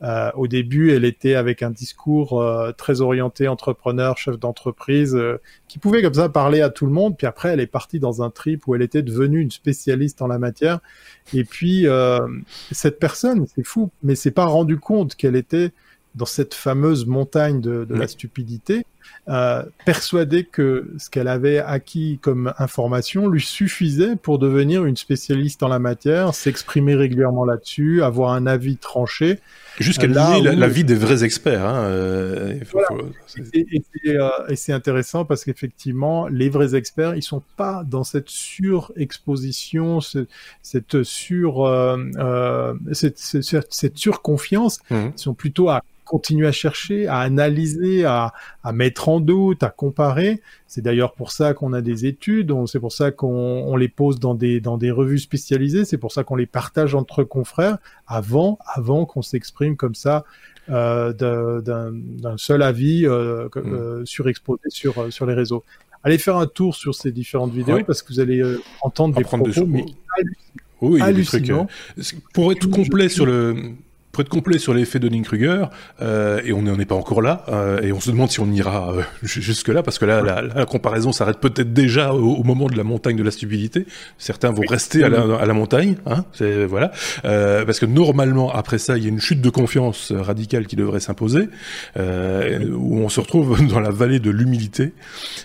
Euh, 0.01 0.31
au 0.35 0.47
début, 0.47 0.91
elle 0.91 1.03
était 1.03 1.35
avec 1.35 1.61
un 1.61 1.71
discours 1.71 2.41
euh, 2.41 2.71
très 2.71 3.01
orienté 3.01 3.47
entrepreneur, 3.47 4.17
chef 4.17 4.39
d'entreprise, 4.39 5.13
euh, 5.13 5.41
qui 5.67 5.77
pouvait 5.77 6.01
comme 6.01 6.13
ça 6.13 6.29
parler 6.29 6.61
à 6.61 6.69
tout 6.69 6.85
le 6.85 6.91
monde. 6.91 7.17
Puis 7.17 7.27
après, 7.27 7.49
elle 7.49 7.59
est 7.59 7.67
partie 7.67 7.99
dans 7.99 8.21
un 8.21 8.29
trip 8.29 8.67
où 8.67 8.75
elle 8.75 8.81
était 8.81 9.01
devenue 9.01 9.41
une 9.41 9.51
spécialiste 9.51 10.21
en 10.21 10.27
la 10.27 10.39
matière. 10.39 10.79
Et 11.33 11.43
puis 11.43 11.85
cette 12.71 12.99
personne, 12.99 13.45
c'est 13.55 13.65
fou, 13.65 13.91
mais 14.03 14.15
c'est 14.15 14.31
pas 14.31 14.45
rendu 14.45 14.77
compte 14.77 15.15
qu'elle 15.15 15.35
était 15.35 15.71
dans 16.15 16.25
cette 16.25 16.53
fameuse 16.53 17.05
montagne 17.05 17.61
de, 17.61 17.85
de 17.85 17.95
la 17.95 18.07
stupidité, 18.07 18.85
euh, 19.27 19.63
persuadée 19.85 20.43
que 20.43 20.91
ce 20.97 21.09
qu'elle 21.09 21.27
avait 21.27 21.59
acquis 21.59 22.19
comme 22.21 22.53
information 22.57 23.27
lui 23.27 23.41
suffisait 23.41 24.15
pour 24.15 24.39
devenir 24.39 24.85
une 24.85 24.97
spécialiste 24.97 25.63
en 25.63 25.67
la 25.67 25.79
matière, 25.79 26.33
s'exprimer 26.33 26.95
régulièrement 26.95 27.45
là-dessus, 27.45 28.03
avoir 28.03 28.33
un 28.33 28.47
avis 28.47 28.77
tranché. 28.77 29.39
Jusqu'à 29.79 30.07
nier 30.07 30.41
la, 30.41 30.67
vie 30.67 30.83
des 30.83 30.95
vrais 30.95 31.23
experts. 31.23 31.65
Hein, 31.65 31.83
euh, 31.85 32.59
et, 33.53 34.55
c'est 34.55 34.73
intéressant 34.73 35.23
parce 35.23 35.45
qu'effectivement, 35.45 36.27
les 36.27 36.49
vrais 36.49 36.75
experts, 36.75 37.15
ils 37.15 37.23
sont 37.23 37.43
pas 37.55 37.83
dans 37.85 38.03
cette 38.03 38.29
surexposition, 38.29 39.99
cette 40.61 41.03
sur, 41.03 41.65
euh, 41.65 41.97
euh, 42.17 42.73
cette, 42.91 43.17
cette, 43.19 43.73
cette, 43.73 43.97
surconfiance. 43.97 44.79
Mmh. 44.89 44.95
Ils 45.15 45.19
sont 45.19 45.33
plutôt 45.33 45.69
à 45.69 45.81
continuer 46.03 46.47
à 46.47 46.51
chercher, 46.51 47.07
à 47.07 47.19
analyser, 47.19 48.03
à, 48.03 48.33
à 48.63 48.71
mettre 48.73 48.98
en 49.07 49.19
doute, 49.19 49.63
à 49.63 49.69
comparer. 49.69 50.41
C'est 50.67 50.81
d'ailleurs 50.81 51.13
pour 51.13 51.31
ça 51.31 51.53
qu'on 51.53 51.73
a 51.73 51.81
des 51.81 52.05
études, 52.05 52.53
c'est 52.67 52.79
pour 52.79 52.91
ça 52.91 53.11
qu'on 53.11 53.27
on 53.27 53.75
les 53.75 53.87
pose 53.87 54.19
dans 54.19 54.35
des, 54.35 54.59
dans 54.59 54.77
des 54.77 54.91
revues 54.91 55.19
spécialisées, 55.19 55.85
c'est 55.85 55.97
pour 55.97 56.11
ça 56.11 56.23
qu'on 56.23 56.35
les 56.35 56.45
partage 56.45 56.95
entre 56.95 57.23
confrères 57.23 57.77
avant, 58.07 58.59
avant 58.65 59.05
qu'on 59.05 59.21
s'exprime 59.21 59.77
comme 59.77 59.95
ça 59.95 60.25
euh, 60.69 61.13
d'un 61.61 62.37
seul 62.37 62.61
avis 62.61 63.05
euh, 63.05 63.47
mmh. 63.55 63.59
euh, 63.73 64.05
surexposé 64.05 64.69
sur, 64.69 65.11
sur 65.13 65.25
les 65.25 65.33
réseaux. 65.33 65.63
Allez 66.03 66.17
faire 66.17 66.37
un 66.37 66.47
tour 66.47 66.75
sur 66.75 66.95
ces 66.95 67.11
différentes 67.11 67.51
vidéos 67.51 67.83
parce 67.85 68.01
que 68.01 68.13
vous 68.13 68.19
allez 68.19 68.41
entendre 68.81 69.15
des 69.15 69.23
propos 69.23 69.49
des 69.49 69.65
mais 69.65 69.85
oui, 70.81 71.01
hallucinants. 71.01 71.67
Euh, 71.97 72.03
pour 72.33 72.51
être 72.51 72.69
complet 72.69 73.09
sur 73.09 73.25
le 73.25 73.73
être 74.21 74.29
complet 74.29 74.59
sur 74.59 74.73
l'effet 74.73 74.99
de 74.99 75.07
Dunning-Kruger, 75.07 75.65
euh, 76.01 76.41
et 76.43 76.53
on 76.53 76.61
n'en 76.61 76.79
est 76.79 76.85
pas 76.85 76.95
encore 76.95 77.21
là, 77.21 77.43
euh, 77.49 77.81
et 77.81 77.91
on 77.91 77.99
se 77.99 78.11
demande 78.11 78.29
si 78.29 78.39
on 78.39 78.51
ira 78.51 78.93
euh, 78.93 79.01
jusque-là, 79.23 79.83
parce 79.83 79.99
que 79.99 80.05
là, 80.05 80.21
la, 80.21 80.41
la 80.41 80.65
comparaison 80.65 81.11
s'arrête 81.11 81.39
peut-être 81.39 81.73
déjà 81.73 82.13
au, 82.13 82.43
moment 82.43 82.67
de 82.67 82.77
la 82.77 82.83
montagne 82.83 83.15
de 83.15 83.23
la 83.23 83.31
stupidité. 83.31 83.85
Certains 84.17 84.51
vont 84.51 84.63
rester 84.67 85.03
à 85.03 85.09
la, 85.09 85.21
à 85.37 85.45
la, 85.45 85.53
montagne, 85.53 85.95
hein, 86.05 86.25
c'est 86.33 86.65
voilà, 86.65 86.91
parce 87.23 87.79
que 87.79 87.85
normalement 87.85 88.51
après 88.51 88.77
ça, 88.77 88.97
il 88.97 89.03
y 89.03 89.05
a 89.07 89.09
une 89.09 89.21
chute 89.21 89.41
de 89.41 89.49
confiance 89.49 90.11
radicale 90.11 90.67
qui 90.67 90.75
devrait 90.75 90.99
s'imposer, 90.99 91.49
où 91.97 92.97
on 92.99 93.09
se 93.09 93.19
retrouve 93.19 93.67
dans 93.69 93.79
la 93.79 93.91
vallée 93.91 94.19
de 94.19 94.29
l'humilité. 94.29 94.93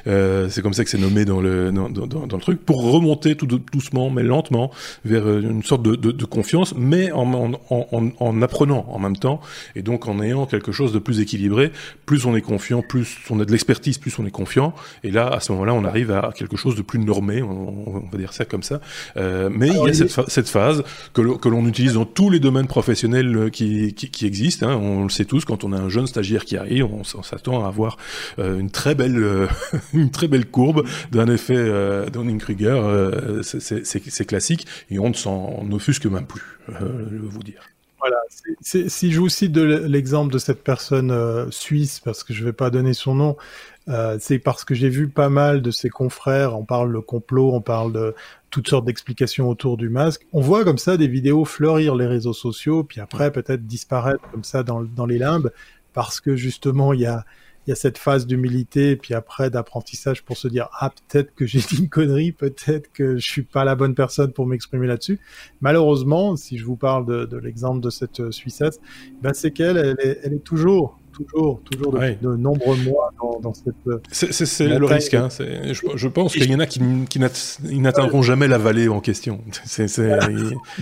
C'est 0.05 0.63
comme 0.63 0.75
ça 0.75 0.85
que 0.85 0.91
c'est 0.91 0.99
nommé 0.99 1.25
dans 1.25 1.41
le 1.41 1.73
dans, 1.73 1.89
dans, 1.89 2.07
dans, 2.07 2.37
le 2.37 2.43
truc, 2.43 2.65
pour 2.65 2.83
remonter 2.93 3.37
tout 3.37 3.47
doucement 3.47 4.11
mais 4.11 4.23
lentement 4.23 4.71
vers 5.05 5.29
une 5.39 5.63
sorte 5.63 5.83
de, 5.83 5.95
de, 5.95 6.11
de 6.11 6.25
confiance, 6.25 6.75
mais 6.77 7.13
en, 7.13 7.33
en, 7.35 7.53
en, 7.71 8.11
en 8.19 8.43
apprenant 8.43 8.64
en 8.71 8.99
même 8.99 9.17
temps, 9.17 9.41
et 9.77 9.83
donc 9.83 10.09
en 10.09 10.21
ayant 10.21 10.47
quelque 10.47 10.73
chose 10.73 10.93
de 10.93 10.99
plus 10.99 11.21
équilibré, 11.21 11.73
plus 12.07 12.27
on 12.27 12.37
est 12.37 12.41
confiant, 12.41 12.83
plus 12.83 13.19
on 13.31 13.41
a 13.41 13.45
de 13.45 13.51
l'expertise, 13.51 13.99
plus 13.99 14.19
on 14.19 14.27
est 14.27 14.31
confiant, 14.31 14.75
et 15.03 15.11
là, 15.11 15.29
à 15.29 15.41
ce 15.41 15.53
moment-là, 15.53 15.75
on 15.75 15.85
arrive 15.85 16.11
à 16.11 16.33
quelque 16.37 16.57
chose 16.57 16.77
de 16.77 16.83
plus 16.83 16.99
normé, 16.99 17.43
on, 17.43 18.05
va 18.11 18.19
dire 18.19 18.33
ça 18.33 18.45
comme 18.45 18.63
ça. 18.63 18.81
Euh, 19.17 19.49
mais 19.53 19.69
il 19.69 19.77
y 19.77 19.91
a 19.91 19.95
cette, 19.95 20.29
cette 20.29 20.49
phase 20.49 20.83
que 21.13 21.49
l'on 21.49 21.67
utilise 21.67 21.95
dans 21.95 22.05
tous 22.05 22.31
les 22.31 22.41
domaines 22.41 22.67
professionnels 22.67 23.37
euh, 23.37 23.51
qui, 23.51 23.95
qui, 23.95 24.11
qui 24.11 24.27
existent, 24.27 24.69
hein. 24.69 24.77
on 24.77 25.05
le 25.05 25.11
sait 25.11 25.25
tous, 25.25 25.45
quand 25.45 25.65
on 25.65 25.73
a 25.73 25.79
un 25.79 25.89
jeune 25.89 26.07
stagiaire 26.07 26.45
qui 26.45 26.57
arrive, 26.57 26.87
on, 26.87 27.05
s'attend 27.05 27.65
à 27.65 27.69
avoir 27.69 27.97
euh, 28.39 28.59
une 28.59 28.71
très 28.71 28.95
belle 28.95 29.23
euh, 29.23 29.47
une 29.95 30.11
très 30.11 30.29
belle 30.29 30.47
courbe 30.47 30.87
d'un 31.11 31.29
effet 31.29 31.57
euh, 31.57 32.09
Dunning-Kruger, 32.11 33.41
c'est 33.43 34.25
classique, 34.27 34.67
et 34.91 34.99
on 34.99 35.09
ne 35.09 35.15
s'en 35.15 35.67
offusque 35.73 36.07
même 36.07 36.27
plus, 36.27 36.43
je 36.69 37.17
veux 37.17 37.29
vous 37.29 37.43
dire. 37.43 37.63
Voilà, 38.05 38.21
si 38.61 39.13
je 39.13 39.19
vous 39.19 39.31
cite 39.31 39.53
de 39.53 39.63
l'exemple 39.63 40.31
de 40.31 40.37
cette 40.37 40.63
personne 40.63 41.11
euh, 41.11 41.51
suisse, 41.51 42.01
parce 42.01 42.23
que 42.23 42.35
je 42.35 42.43
ne 42.43 42.45
vais 42.45 42.53
pas 42.53 42.69
donner 42.69 42.93
son 42.93 43.15
nom, 43.15 43.39
euh, 43.89 44.19
c'est 44.21 44.39
parce 44.39 44.67
que 44.67 44.75
j'ai 44.75 44.91
vu 44.91 45.09
pas 45.09 45.31
mal 45.31 45.63
de 45.63 45.71
ses 45.71 45.89
confrères, 45.89 46.55
on 46.55 46.67
parle 46.67 46.93
de 46.93 46.99
complot, 46.99 47.55
on 47.55 47.63
parle 47.63 47.95
de 47.95 48.15
toutes 48.51 48.69
sortes 48.69 48.85
d'explications 48.85 49.49
autour 49.49 49.79
du 49.79 49.89
masque. 49.89 50.27
On 50.35 50.43
voit 50.43 50.65
comme 50.65 50.77
ça 50.77 50.99
des 50.99 51.09
vidéos 51.09 51.47
fleurir 51.47 51.95
les 51.95 52.07
réseaux 52.07 52.35
sociaux, 52.35 52.85
puis 52.85 53.01
après 53.01 53.31
peut-être 53.31 53.67
disparaître 53.67 54.21
comme 54.33 54.45
ça 54.45 54.63
dans, 54.63 54.83
dans 54.83 55.07
les 55.07 55.17
limbes, 55.17 55.51
parce 55.95 56.21
que 56.21 56.37
justement 56.37 56.93
il 56.93 57.01
y 57.01 57.07
a 57.07 57.25
il 57.67 57.71
y 57.71 57.73
a 57.73 57.77
cette 57.77 57.99
phase 57.99 58.27
d'humilité, 58.27 58.97
puis 58.97 59.15
après 59.15 59.51
d'apprentissage 59.51 60.23
pour 60.23 60.37
se 60.37 60.49
dire 60.49 60.69
ah 60.79 60.91
peut-être 60.91 61.35
que 61.35 61.47
j'ai 61.47 61.61
dit 61.61 61.79
une 61.79 61.89
connerie, 61.89 62.33
peut-être 62.33 62.93
que 62.93 63.17
je 63.17 63.27
suis 63.31 63.43
pas 63.43 63.65
la 63.65 63.75
bonne 63.75 63.95
personne 63.95 64.33
pour 64.33 64.47
m'exprimer 64.47 64.87
là-dessus. 64.87 65.21
Malheureusement, 65.61 66.37
si 66.37 66.59
je 66.59 66.65
vous 66.65 66.77
parle 66.77 67.07
de, 67.07 67.25
de 67.25 67.37
l'exemple 67.37 67.81
de 67.81 67.91
cette 67.91 68.21
euh, 68.21 68.31
Suissesse, 68.31 68.81
ben 69.23 69.33
c'est 69.33 69.51
qu'elle, 69.51 69.77
elle 69.77 69.97
est, 70.01 70.21
elle 70.23 70.35
est 70.35 70.45
toujours 70.45 70.99
toujours, 71.15 71.61
toujours 71.71 71.93
de, 71.93 72.37
nombreux 72.37 72.77
mois 72.77 73.11
dans, 73.21 73.41
dans 73.41 73.55
cette. 73.55 73.75
Euh, 73.87 74.01
c'est 74.11 74.69
le 74.69 74.85
risque. 74.85 75.15
Hein. 75.15 75.29
Je, 75.31 75.81
je, 75.95 76.09
pense 76.09 76.33
qu'il 76.33 76.51
y 76.51 76.55
en 76.55 76.61
a 76.61 76.67
qui, 76.67 76.81
qui 77.09 77.19
n'atteindront 77.81 78.23
jamais 78.23 78.49
la 78.49 78.59
vallée 78.59 78.89
en 78.89 79.01
question. 79.01 79.41
C 79.65 79.87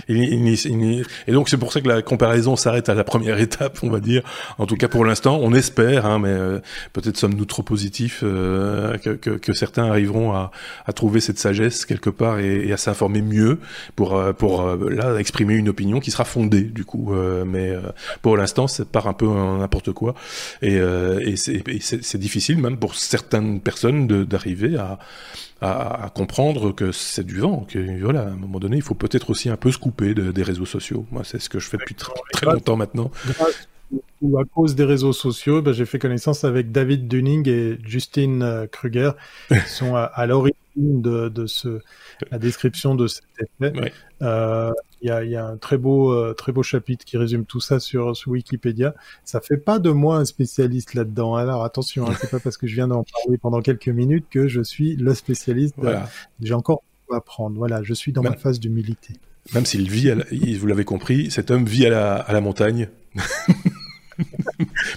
et 0.07 1.31
donc 1.31 1.49
c'est 1.49 1.57
pour 1.57 1.71
ça 1.71 1.81
que 1.81 1.87
la 1.87 2.01
comparaison 2.01 2.55
s'arrête 2.55 2.89
à 2.89 2.93
la 2.93 3.03
première 3.03 3.39
étape, 3.47 3.79
on 3.83 3.89
va 3.89 3.99
dire. 3.99 4.23
En 4.57 4.65
tout 4.65 4.75
cas 4.75 4.87
pour 4.87 5.05
l'instant, 5.05 5.39
on 5.41 5.53
espère, 5.53 6.05
hein, 6.05 6.19
mais 6.19 6.29
euh, 6.29 6.59
peut-être 6.93 7.17
sommes-nous 7.17 7.45
trop 7.45 7.63
positifs 7.63 8.21
euh, 8.23 8.97
que, 8.97 9.11
que, 9.11 9.31
que, 9.31 9.53
certains 9.53 9.85
arriveront 9.85 10.31
à, 10.31 10.51
à, 10.85 10.93
trouver 10.93 11.19
cette 11.19 11.37
sagesse 11.37 11.85
quelque 11.85 12.09
part 12.09 12.39
et, 12.39 12.67
et 12.67 12.73
à 12.73 12.77
s'informer 12.77 13.21
mieux 13.21 13.59
pour 13.95 14.21
pour 14.37 14.65
là 14.65 15.17
exprimer 15.17 15.55
une 15.55 15.69
opinion 15.69 15.99
qui 15.99 16.11
sera 16.11 16.25
fondée 16.25 16.63
du 16.63 16.85
coup. 16.85 17.13
mais 17.45 17.73
pour 18.21 18.37
l'instant, 18.37 18.67
c'est 18.67 18.87
part 18.89 19.07
un 19.07 19.13
peu 19.13 19.27
n'importe 19.27 19.91
quoi. 19.91 20.15
Et, 20.61 20.77
euh, 20.77 21.19
et 21.19 21.35
c'est 21.35 22.17
difficile 22.17 22.57
même 22.57 22.77
pour 22.77 22.95
certaines 22.95 23.61
personnes 23.61 24.07
d'arriver 24.25 24.77
à, 24.77 24.99
à, 25.61 26.05
à, 26.05 26.09
comprendre 26.09 26.73
que 26.73 26.91
c'est 26.91 27.25
du 27.25 27.39
vent, 27.39 27.65
que 27.67 28.01
voilà, 28.01 28.21
à 28.21 28.27
un 28.27 28.35
moment 28.35 28.59
donné, 28.59 28.77
il 28.77 28.83
faut 28.83 28.95
peut-être 28.95 29.29
aussi 29.29 29.49
un 29.49 29.57
peu 29.57 29.71
se 29.71 29.77
couper 29.77 30.13
de, 30.13 30.31
des 30.31 30.43
réseaux 30.43 30.65
sociaux. 30.65 31.05
Moi, 31.11 31.23
c'est 31.23 31.39
ce 31.39 31.49
que 31.49 31.59
je 31.59 31.69
fais 31.69 31.77
depuis 31.77 31.95
très, 31.95 32.13
très 32.31 32.45
longtemps 32.45 32.75
maintenant. 32.75 33.11
Ou 34.21 34.39
à 34.39 34.45
cause 34.45 34.75
des 34.75 34.85
réseaux 34.85 35.13
sociaux, 35.13 35.61
ben, 35.61 35.73
j'ai 35.73 35.85
fait 35.85 35.99
connaissance 35.99 36.43
avec 36.43 36.71
David 36.71 37.07
Dunning 37.07 37.47
et 37.49 37.77
Justine 37.85 38.41
euh, 38.41 38.67
Kruger, 38.67 39.11
qui 39.49 39.69
sont 39.69 39.95
à, 39.95 40.03
à 40.03 40.25
l'origine 40.25 40.53
de, 40.75 41.29
de 41.29 41.45
ce, 41.45 41.81
la 42.31 42.39
description 42.39 42.95
de 42.95 43.07
cet 43.07 43.23
effet. 43.39 43.91
Euh, 44.21 44.71
il 45.01 45.07
y, 45.09 45.11
a, 45.11 45.23
y, 45.23 45.35
a, 45.35 45.45
un 45.45 45.57
très 45.57 45.77
beau, 45.77 46.13
euh, 46.13 46.33
très 46.33 46.53
beau 46.53 46.63
chapitre 46.63 47.03
qui 47.03 47.17
résume 47.17 47.45
tout 47.45 47.59
ça 47.59 47.79
sur, 47.79 48.15
sur 48.15 48.31
Wikipédia. 48.31 48.95
Ça 49.25 49.41
fait 49.41 49.57
pas 49.57 49.79
de 49.79 49.89
moi 49.89 50.17
un 50.17 50.25
spécialiste 50.25 50.93
là-dedans. 50.93 51.35
Alors 51.35 51.65
attention, 51.65 52.07
hein, 52.07 52.13
c'est 52.19 52.31
pas 52.31 52.39
parce 52.39 52.55
que 52.55 52.65
je 52.65 52.75
viens 52.75 52.87
d'en 52.87 53.03
parler 53.03 53.37
pendant 53.37 53.61
quelques 53.61 53.89
minutes 53.89 54.25
que 54.29 54.47
je 54.47 54.61
suis 54.61 54.95
le 54.95 55.13
spécialiste. 55.13 55.75
J'ai 56.41 56.53
encore 56.53 56.83
à 57.11 57.17
apprendre. 57.17 57.57
Voilà, 57.57 57.83
je 57.83 57.93
suis 57.93 58.13
dans 58.13 58.23
ma 58.23 58.37
phase 58.37 58.59
d'humilité. 58.59 59.13
Même 59.53 59.65
s'il 59.65 59.89
vit, 59.89 60.09
à 60.09 60.15
vous 60.15 60.67
l'avez 60.67 60.85
compris, 60.85 61.29
cet 61.29 61.51
homme 61.51 61.65
vit 61.65 61.85
à 61.85 61.89
la, 61.89 62.15
à 62.15 62.31
la 62.31 62.39
montagne. 62.39 62.87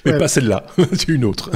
Mais 0.04 0.18
pas 0.18 0.28
celle-là, 0.28 0.66
c'est 0.92 1.08
une 1.08 1.24
autre. 1.24 1.50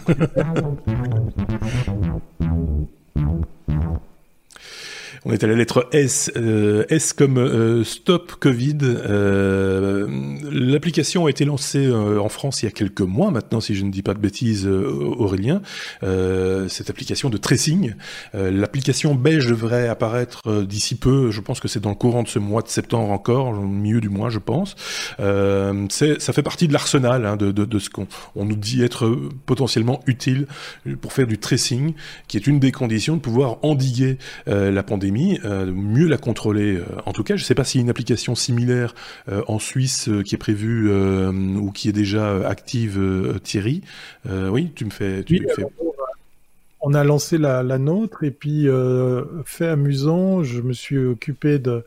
On 5.26 5.32
est 5.32 5.44
à 5.44 5.46
la 5.46 5.54
lettre 5.54 5.86
S. 5.92 6.30
Euh, 6.36 6.86
S 6.88 7.12
comme 7.12 7.36
euh, 7.36 7.84
Stop 7.84 8.36
Covid. 8.40 8.78
Euh, 8.82 10.06
l'application 10.50 11.26
a 11.26 11.30
été 11.30 11.44
lancée 11.44 11.90
en 11.92 12.28
France 12.30 12.62
il 12.62 12.66
y 12.66 12.68
a 12.68 12.72
quelques 12.72 13.02
mois 13.02 13.30
maintenant, 13.30 13.60
si 13.60 13.74
je 13.74 13.84
ne 13.84 13.90
dis 13.90 14.02
pas 14.02 14.14
de 14.14 14.18
bêtises, 14.18 14.66
Aurélien. 14.66 15.60
cette 16.00 16.88
application 16.88 17.28
de 17.28 17.36
tracing. 17.36 17.94
L'application 18.32 19.14
beige 19.14 19.46
devrait 19.46 19.88
apparaître 19.88 20.62
d'ici 20.62 20.94
peu. 20.94 21.30
Je 21.30 21.40
pense 21.40 21.60
que 21.60 21.68
c'est 21.68 21.80
dans 21.80 21.90
le 21.90 21.96
courant 21.96 22.22
de 22.22 22.28
ce 22.28 22.38
mois 22.38 22.62
de 22.62 22.68
septembre 22.68 23.10
encore, 23.10 23.48
au 23.48 23.66
milieu 23.66 24.00
du 24.00 24.08
mois, 24.08 24.30
je 24.30 24.38
pense. 24.38 24.76
ça 25.18 26.32
fait 26.32 26.42
partie 26.42 26.68
de 26.68 26.72
l'arsenal 26.72 27.26
hein, 27.26 27.36
de, 27.36 27.78
ce 27.78 27.90
qu'on 27.90 28.06
on 28.34 28.44
nous 28.44 28.56
dit 28.56 28.82
être 28.82 29.18
potentiellement 29.46 30.00
utile 30.06 30.46
pour 31.00 31.12
faire 31.12 31.26
du 31.26 31.38
tracing, 31.38 31.94
qui 32.28 32.36
est 32.36 32.46
une 32.46 32.58
des 32.58 32.72
conditions 32.72 33.16
de 33.16 33.20
pouvoir 33.20 33.58
endiguer 33.62 34.18
la 34.46 34.82
pandémie, 34.82 35.09
euh, 35.44 35.66
mieux 35.66 36.06
la 36.08 36.18
contrôler. 36.18 36.76
Euh, 36.76 36.84
en 37.06 37.12
tout 37.12 37.24
cas, 37.24 37.36
je 37.36 37.42
ne 37.42 37.46
sais 37.46 37.54
pas 37.54 37.64
s'il 37.64 37.80
y 37.80 37.82
a 37.82 37.84
une 37.84 37.90
application 37.90 38.34
similaire 38.34 38.94
euh, 39.28 39.42
en 39.48 39.58
Suisse 39.58 40.08
qui 40.24 40.34
est 40.34 40.38
prévue 40.38 40.90
ou 40.90 41.70
qui 41.72 41.88
est 41.88 41.92
déjà 41.92 42.48
active, 42.48 43.00
Thierry. 43.42 43.82
oui, 44.26 44.72
tu 44.74 44.84
me 44.84 44.90
fais. 44.90 45.22
Tu 45.24 45.46
fais... 45.54 45.66
On 46.82 46.94
a 46.94 47.04
lancé 47.04 47.36
la, 47.36 47.62
nôtre 47.78 48.24
et 48.24 48.30
puis 48.30 48.66
fait 49.44 49.68
amusant, 49.68 50.42
je 50.42 50.61
me 50.62 50.72
suis 50.72 50.98
occupé 50.98 51.59
de, 51.59 51.85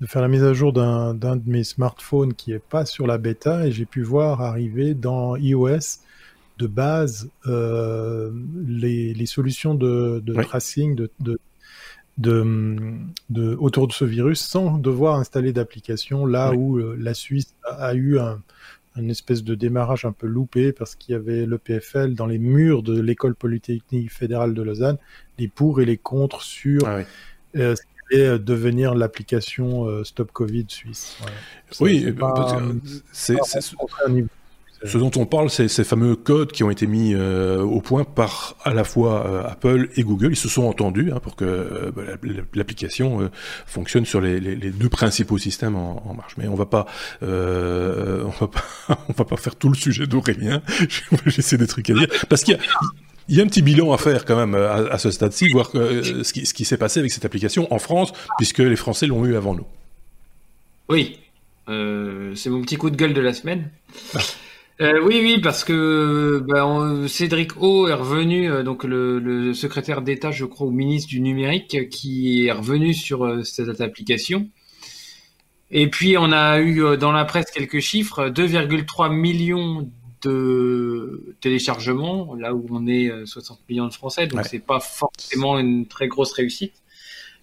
de 0.00 0.06
faire 0.06 0.22
la 0.22 0.28
mise 0.28 0.44
à 0.44 0.52
jour 0.52 0.72
d'un 0.72 1.14
de 1.14 1.42
mes 1.46 1.64
smartphones 1.64 2.34
qui 2.34 2.52
est 2.52 2.62
pas 2.62 2.86
sur 2.86 3.06
la 3.06 3.18
bêta 3.18 3.66
et 3.66 3.72
j'ai 3.72 3.84
pu 3.84 4.02
voir 4.02 4.40
arriver 4.40 4.94
dans 4.94 5.36
iOS 5.36 6.00
de 6.58 6.66
base 6.66 7.28
les, 7.46 9.14
les, 9.14 9.26
solutions 9.26 9.74
de, 9.74 10.22
de 10.24 10.42
tracing, 10.42 10.94
de, 10.94 11.10
de, 11.20 11.38
de, 12.18 13.56
autour 13.58 13.88
de 13.88 13.92
ce 13.92 14.04
virus 14.04 14.40
sans 14.40 14.78
devoir 14.78 15.18
installer 15.18 15.52
d'application, 15.52 16.26
là 16.26 16.52
où 16.52 16.78
euh, 16.78 16.96
la 16.98 17.14
Suisse 17.14 17.54
a, 17.64 17.94
eu 17.94 18.18
un, 18.18 18.40
espèce 19.08 19.42
de 19.42 19.54
démarrage 19.54 20.04
un 20.04 20.12
peu 20.12 20.26
loupé 20.26 20.72
parce 20.72 20.94
qu'il 20.94 21.12
y 21.12 21.16
avait 21.16 21.46
le 21.46 21.58
PFL 21.58 22.14
dans 22.14 22.26
les 22.26 22.38
murs 22.38 22.82
de 22.82 23.00
l'école 23.00 23.34
polytechnique 23.34 24.12
fédérale 24.12 24.52
de 24.54 24.62
Lausanne, 24.62 24.98
les 25.38 25.48
pour 25.48 25.80
et 25.80 25.86
les 25.86 25.96
contre 25.96 26.42
sur 26.42 26.82
ah 26.86 27.00
euh, 27.56 27.74
ce 27.74 27.82
qui 27.82 28.14
allait 28.14 28.38
devenir 28.38 28.94
l'application 28.94 30.04
Stop 30.04 30.32
Covid 30.32 30.66
suisse. 30.68 31.16
Oui, 31.80 32.14
c'est 33.12 33.36
ce 34.84 34.98
dont 34.98 35.10
on 35.16 35.26
parle, 35.26 35.50
c'est 35.50 35.68
ces 35.68 35.84
fameux 35.84 36.16
codes 36.16 36.52
qui 36.52 36.64
ont 36.64 36.70
été 36.70 36.86
mis 36.86 37.14
euh, 37.14 37.62
au 37.62 37.80
point 37.80 38.04
par 38.04 38.56
à 38.64 38.74
la 38.74 38.84
fois 38.84 39.26
euh, 39.26 39.44
Apple 39.46 39.88
et 39.96 40.02
Google. 40.02 40.32
Ils 40.32 40.36
se 40.36 40.48
sont 40.48 40.64
entendus 40.64 41.12
hein, 41.12 41.20
pour 41.20 41.36
que 41.36 41.44
euh, 41.44 41.92
bah, 41.94 42.02
l'application 42.54 43.30
fonctionne 43.66 44.04
sur 44.04 44.20
les, 44.20 44.40
les, 44.40 44.56
les, 44.56 44.70
deux 44.70 44.88
principaux 44.88 45.38
systèmes 45.38 45.76
en, 45.76 46.02
en, 46.08 46.14
marche. 46.14 46.36
Mais 46.36 46.48
on 46.48 46.54
va 46.54 46.66
pas, 46.66 46.86
on 47.22 47.26
va 48.40 48.48
pas, 48.48 48.64
on 49.08 49.12
va 49.12 49.24
pas 49.24 49.36
faire 49.36 49.56
tout 49.56 49.68
le 49.68 49.76
sujet 49.76 50.06
d'Aurélien. 50.06 50.62
J'essaie 51.26 51.58
des 51.58 51.66
trucs 51.66 51.90
à 51.90 51.94
dire 51.94 52.08
parce 52.28 52.42
qu'il 52.42 52.54
y 52.54 52.56
a 52.56 52.60
il 53.28 53.36
y 53.36 53.40
a 53.40 53.44
un 53.44 53.46
petit 53.46 53.62
bilan 53.62 53.92
à 53.92 53.98
faire 53.98 54.24
quand 54.24 54.36
même 54.36 54.56
à, 54.56 54.72
à 54.72 54.98
ce 54.98 55.12
stade-ci, 55.12 55.48
voir 55.48 55.70
ce 55.70 56.32
qui, 56.32 56.44
ce 56.44 56.52
qui 56.52 56.64
s'est 56.64 56.76
passé 56.76 56.98
avec 56.98 57.12
cette 57.12 57.24
application 57.24 57.72
en 57.72 57.78
France, 57.78 58.12
puisque 58.36 58.58
les 58.58 58.74
Français 58.74 59.06
l'ont 59.06 59.24
eu 59.24 59.36
avant 59.36 59.54
nous. 59.54 59.64
Oui, 60.88 61.20
euh, 61.68 62.34
c'est 62.34 62.50
mon 62.50 62.62
petit 62.62 62.76
coup 62.76 62.90
de 62.90 62.96
gueule 62.96 63.14
de 63.14 63.20
la 63.20 63.32
semaine. 63.32 63.70
Ah. 64.14 64.20
Euh, 64.80 65.00
oui, 65.02 65.20
oui, 65.22 65.40
parce 65.40 65.64
que 65.64 66.42
ben, 66.48 67.06
Cédric 67.06 67.60
O 67.60 67.88
est 67.88 67.94
revenu, 67.94 68.50
euh, 68.50 68.62
donc 68.62 68.84
le, 68.84 69.52
secrétaire 69.52 70.02
d'État, 70.02 70.30
je 70.30 70.44
crois, 70.44 70.66
au 70.66 70.70
ministre 70.70 71.08
du 71.08 71.20
numérique, 71.20 71.88
qui 71.90 72.46
est 72.46 72.52
revenu 72.52 72.94
sur 72.94 73.24
euh, 73.24 73.42
cette 73.42 73.80
application. 73.80 74.48
Et 75.70 75.88
puis 75.88 76.16
on 76.18 76.32
a 76.32 76.60
eu 76.60 76.98
dans 76.98 77.12
la 77.12 77.24
presse 77.24 77.50
quelques 77.50 77.80
chiffres 77.80 78.28
2,3 78.28 79.10
millions 79.10 79.90
de 80.22 81.34
téléchargements, 81.40 82.34
là 82.34 82.54
où 82.54 82.66
on 82.70 82.86
est 82.86 83.10
60 83.24 83.60
millions 83.68 83.88
de 83.88 83.94
Français, 83.94 84.26
donc 84.26 84.44
c'est 84.44 84.58
pas 84.58 84.80
forcément 84.80 85.58
une 85.58 85.86
très 85.86 86.08
grosse 86.08 86.32
réussite. 86.32 86.74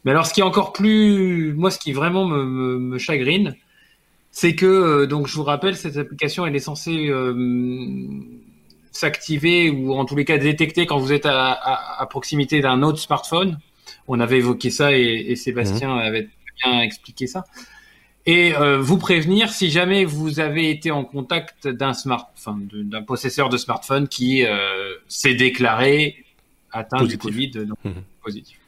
Mais 0.06 0.12
alors, 0.12 0.28
ce 0.28 0.34
qui 0.34 0.42
est 0.42 0.44
encore 0.44 0.74
plus, 0.74 1.54
moi, 1.56 1.72
ce 1.72 1.80
qui 1.80 1.92
vraiment 1.92 2.28
me 2.28 2.98
chagrine, 3.00 3.56
c'est 4.32 4.56
que, 4.56 4.66
euh, 4.66 5.08
donc 5.08 5.28
je 5.28 5.36
vous 5.36 5.44
rappelle, 5.44 5.76
cette 5.76 5.98
application, 5.98 6.46
elle 6.46 6.56
est 6.56 6.60
censée 6.60 7.08
euh, 7.10 7.34
s'activer 8.92 9.70
ou 9.70 9.94
en 9.94 10.06
tous 10.06 10.16
les 10.16 10.26
cas 10.26 10.38
détecter 10.38 10.86
quand 10.86 10.98
vous 10.98 11.14
êtes 11.14 11.26
à, 11.26 12.08
proximité 12.10 12.62
d'un 12.62 12.82
autre 12.84 13.00
smartphone. 13.00 13.60
On 14.08 14.20
avait 14.20 14.38
évoqué 14.38 14.70
ça 14.70 14.96
et, 14.96 15.36
Sébastien 15.36 15.96
mhm. 15.96 16.00
avait 16.00 16.30
bien 16.64 16.82
expliqué 16.82 17.28
ça. 17.28 17.44
Et 18.26 18.54
euh, 18.56 18.78
vous 18.80 18.98
prévenir 18.98 19.52
si 19.52 19.72
jamais 19.72 20.06
vous 20.06 20.40
avez 20.40 20.70
été 20.70 20.92
en 20.92 21.04
contact 21.04 21.68
d'un 21.68 21.94
smart, 21.94 22.30
d'un 22.72 23.02
possesseur 23.02 23.50
de 23.50 23.58
smartphone 23.58 24.08
qui 24.08 24.44
s'est 25.08 25.36
déclaré 25.36 26.26
atteint 26.72 27.04
du 27.04 27.18
Covid, 27.18 27.52
donc 27.52 27.78
mhm. 27.84 28.04
positif. 28.24 28.60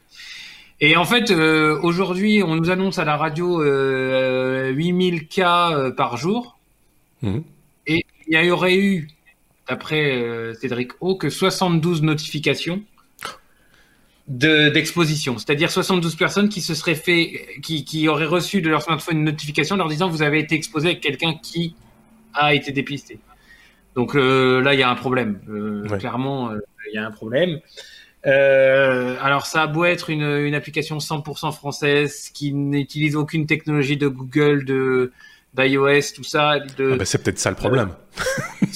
Et 0.84 0.96
en 0.96 1.04
fait, 1.04 1.30
euh, 1.30 1.78
aujourd'hui, 1.80 2.42
on 2.42 2.56
nous 2.56 2.68
annonce 2.68 2.98
à 2.98 3.04
la 3.04 3.16
radio 3.16 3.62
euh, 3.62 4.70
8000 4.70 5.28
cas 5.28 5.70
euh, 5.70 5.92
par 5.92 6.16
jour. 6.16 6.58
Mhm. 7.22 7.44
Et 7.86 8.04
il 8.26 8.44
y 8.44 8.50
aurait 8.50 8.76
eu, 8.76 9.08
d'après 9.68 10.16
euh, 10.16 10.54
Cédric 10.54 10.90
O, 11.00 11.14
que 11.14 11.30
72 11.30 12.02
notifications 12.02 12.82
d'exposition. 14.26 15.38
C'est-à-dire 15.38 15.70
72 15.70 16.16
personnes 16.16 16.48
qui 16.48 16.60
se 16.60 16.74
seraient 16.74 16.96
fait, 16.96 17.60
qui, 17.62 17.84
qui 17.84 18.08
auraient 18.08 18.26
reçu 18.26 18.60
de 18.60 18.68
leur 18.68 18.82
smartphone 18.82 19.18
une 19.18 19.24
notification 19.24 19.76
leur 19.76 19.88
disant 19.88 20.08
vous 20.08 20.22
avez 20.22 20.40
été 20.40 20.56
exposé 20.56 20.88
avec 20.88 21.00
quelqu'un 21.00 21.34
qui 21.34 21.76
a 22.34 22.54
été 22.54 22.72
dépisté. 22.72 23.20
Donc 23.94 24.14
là, 24.14 24.74
il 24.74 24.80
y 24.80 24.82
a 24.82 24.90
un 24.90 24.94
problème. 24.94 25.40
Clairement, 25.98 26.50
il 26.90 26.94
y 26.94 26.98
a 26.98 27.06
un 27.06 27.10
problème. 27.10 27.60
Euh, 28.26 29.16
alors 29.20 29.46
ça 29.46 29.62
a 29.62 29.66
beau 29.66 29.84
être 29.84 30.10
une, 30.10 30.22
une 30.22 30.54
application 30.54 30.98
100% 30.98 31.52
française 31.52 32.30
qui 32.32 32.52
n'utilise 32.52 33.16
aucune 33.16 33.46
technologie 33.46 33.96
de 33.96 34.06
Google, 34.08 34.64
de 34.64 35.12
d'iOS, 35.54 36.14
tout 36.14 36.24
ça. 36.24 36.60
De... 36.60 36.92
Ah 36.92 36.96
bah 36.96 37.04
c'est 37.04 37.22
peut-être 37.22 37.38
ça 37.38 37.50
le 37.50 37.56
problème. 37.56 37.90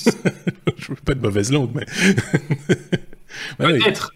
Je 0.76 0.88
veux 0.88 0.96
pas 0.96 1.14
de 1.14 1.20
mauvaise 1.20 1.52
langue, 1.52 1.70
mais 1.74 1.86
peut-être. 3.58 4.12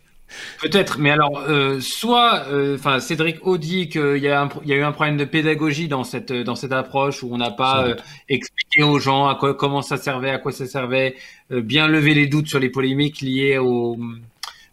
Peut-être, 0.62 0.98
mais 0.98 1.10
alors, 1.10 1.42
euh, 1.48 1.80
soit, 1.80 2.44
euh, 2.48 2.76
enfin, 2.76 3.00
Cédric 3.00 3.44
O 3.46 3.58
dit 3.58 3.88
qu'il 3.88 4.18
y, 4.18 4.28
a 4.28 4.48
il 4.62 4.68
y 4.68 4.72
a 4.72 4.76
eu 4.76 4.82
un 4.82 4.92
problème 4.92 5.16
de 5.16 5.24
pédagogie 5.24 5.88
dans 5.88 6.04
cette 6.04 6.32
dans 6.32 6.54
cette 6.54 6.72
approche 6.72 7.22
où 7.22 7.32
on 7.32 7.38
n'a 7.38 7.50
pas 7.50 7.86
euh, 7.86 7.94
expliqué 8.28 8.82
aux 8.82 8.98
gens 8.98 9.26
à 9.26 9.34
quoi 9.34 9.54
comment 9.54 9.82
ça 9.82 9.96
servait, 9.96 10.30
à 10.30 10.38
quoi 10.38 10.52
ça 10.52 10.66
servait, 10.66 11.16
bien 11.50 11.88
lever 11.88 12.14
les 12.14 12.26
doutes 12.26 12.46
sur 12.46 12.60
les 12.60 12.68
polémiques 12.68 13.20
liées 13.22 13.58
au 13.58 13.94
euh, 13.94 14.20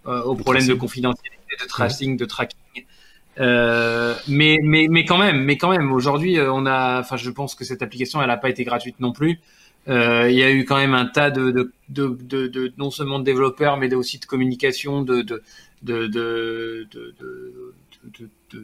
au 0.07 0.35
problème 0.35 0.67
de 0.67 0.73
confidentialité, 0.73 1.55
de 1.61 1.67
tracing, 1.67 2.17
de 2.17 2.25
tracking. 2.25 2.85
Euh, 3.39 4.15
mais, 4.27 4.57
mais, 4.63 4.87
mais 4.89 5.05
quand 5.05 5.17
même, 5.17 5.43
mais 5.43 5.57
quand 5.57 5.69
même, 5.69 5.91
aujourd'hui, 5.91 6.39
euh, 6.39 6.51
on 6.51 6.65
a, 6.65 6.99
enfin, 6.99 7.17
je 7.17 7.29
pense 7.29 7.55
que 7.55 7.63
cette 7.63 7.81
application, 7.81 8.21
elle 8.21 8.27
n'a 8.27 8.37
pas 8.37 8.49
été 8.49 8.63
gratuite 8.63 8.99
non 8.99 9.11
plus. 9.11 9.39
Euh, 9.87 10.29
il 10.29 10.35
y 10.35 10.43
a 10.43 10.51
eu 10.51 10.65
quand 10.65 10.75
même 10.75 10.93
un 10.93 11.05
tas 11.05 11.29
de, 11.29 11.51
de, 11.51 11.71
de, 11.89 12.17
de, 12.21 12.47
de 12.47 12.73
non 12.77 12.91
seulement 12.91 13.19
de 13.19 13.23
développeurs, 13.23 13.77
mais 13.77 13.93
aussi 13.93 14.19
de 14.19 14.25
communication, 14.25 15.01
de, 15.01 15.21
de, 15.21 15.43
de, 15.83 16.07
de, 16.07 16.87
de, 16.91 18.59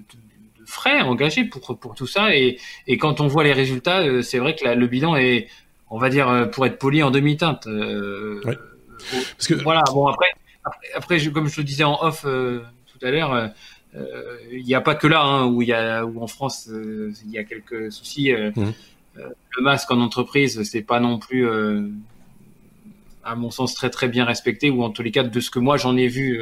frais 0.65 1.01
engagés 1.01 1.45
pour, 1.45 1.77
pour 1.77 1.93
tout 1.93 2.07
ça. 2.07 2.35
Et, 2.35 2.57
et 2.87 2.97
quand 2.97 3.21
on 3.21 3.27
voit 3.27 3.43
les 3.43 3.53
résultats, 3.53 4.23
c'est 4.23 4.39
vrai 4.39 4.55
que 4.55 4.67
le 4.67 4.87
bilan 4.87 5.15
est, 5.15 5.47
on 5.89 5.99
va 5.99 6.09
dire, 6.09 6.49
pour 6.51 6.65
être 6.65 6.79
poli, 6.79 7.03
en 7.03 7.11
demi-teinte. 7.11 7.67
Ouais. 7.67 8.57
Parce 9.37 9.47
que... 9.47 9.53
Voilà, 9.53 9.83
bon, 9.93 10.07
après, 10.07 10.27
après, 10.95 11.25
comme 11.27 11.47
je 11.47 11.57
le 11.57 11.63
disais 11.63 11.83
en 11.83 12.01
off 12.01 12.23
euh, 12.25 12.61
tout 12.87 13.05
à 13.05 13.11
l'heure, 13.11 13.33
euh, 13.33 13.47
euh, 13.95 14.37
il 14.51 14.63
n'y 14.63 14.75
a 14.75 14.81
pas 14.81 14.95
que 14.95 15.07
là 15.07 15.21
hein, 15.21 15.45
où 15.45 15.61
y 15.61 15.73
a 15.73 16.05
où 16.05 16.21
en 16.21 16.27
France 16.27 16.69
il 16.69 17.31
y 17.31 17.37
a 17.37 17.43
quelques 17.43 17.91
soucis. 17.91 18.31
Mmh. 18.33 18.71
le 19.15 19.61
masque 19.61 19.91
en 19.91 19.99
entreprise, 19.99 20.63
c'est 20.63 20.81
pas 20.81 20.99
non 20.99 21.19
plus, 21.19 21.47
à 23.23 23.35
mon 23.35 23.51
sens, 23.51 23.75
très 23.75 23.91
très 23.91 24.07
bien 24.07 24.25
respecté, 24.25 24.71
ou 24.71 24.83
en 24.83 24.89
tous 24.89 25.03
les 25.03 25.11
cas 25.11 25.23
de 25.23 25.39
ce 25.39 25.51
que 25.51 25.59
moi 25.59 25.77
j'en 25.77 25.95
ai 25.95 26.07
vu 26.07 26.41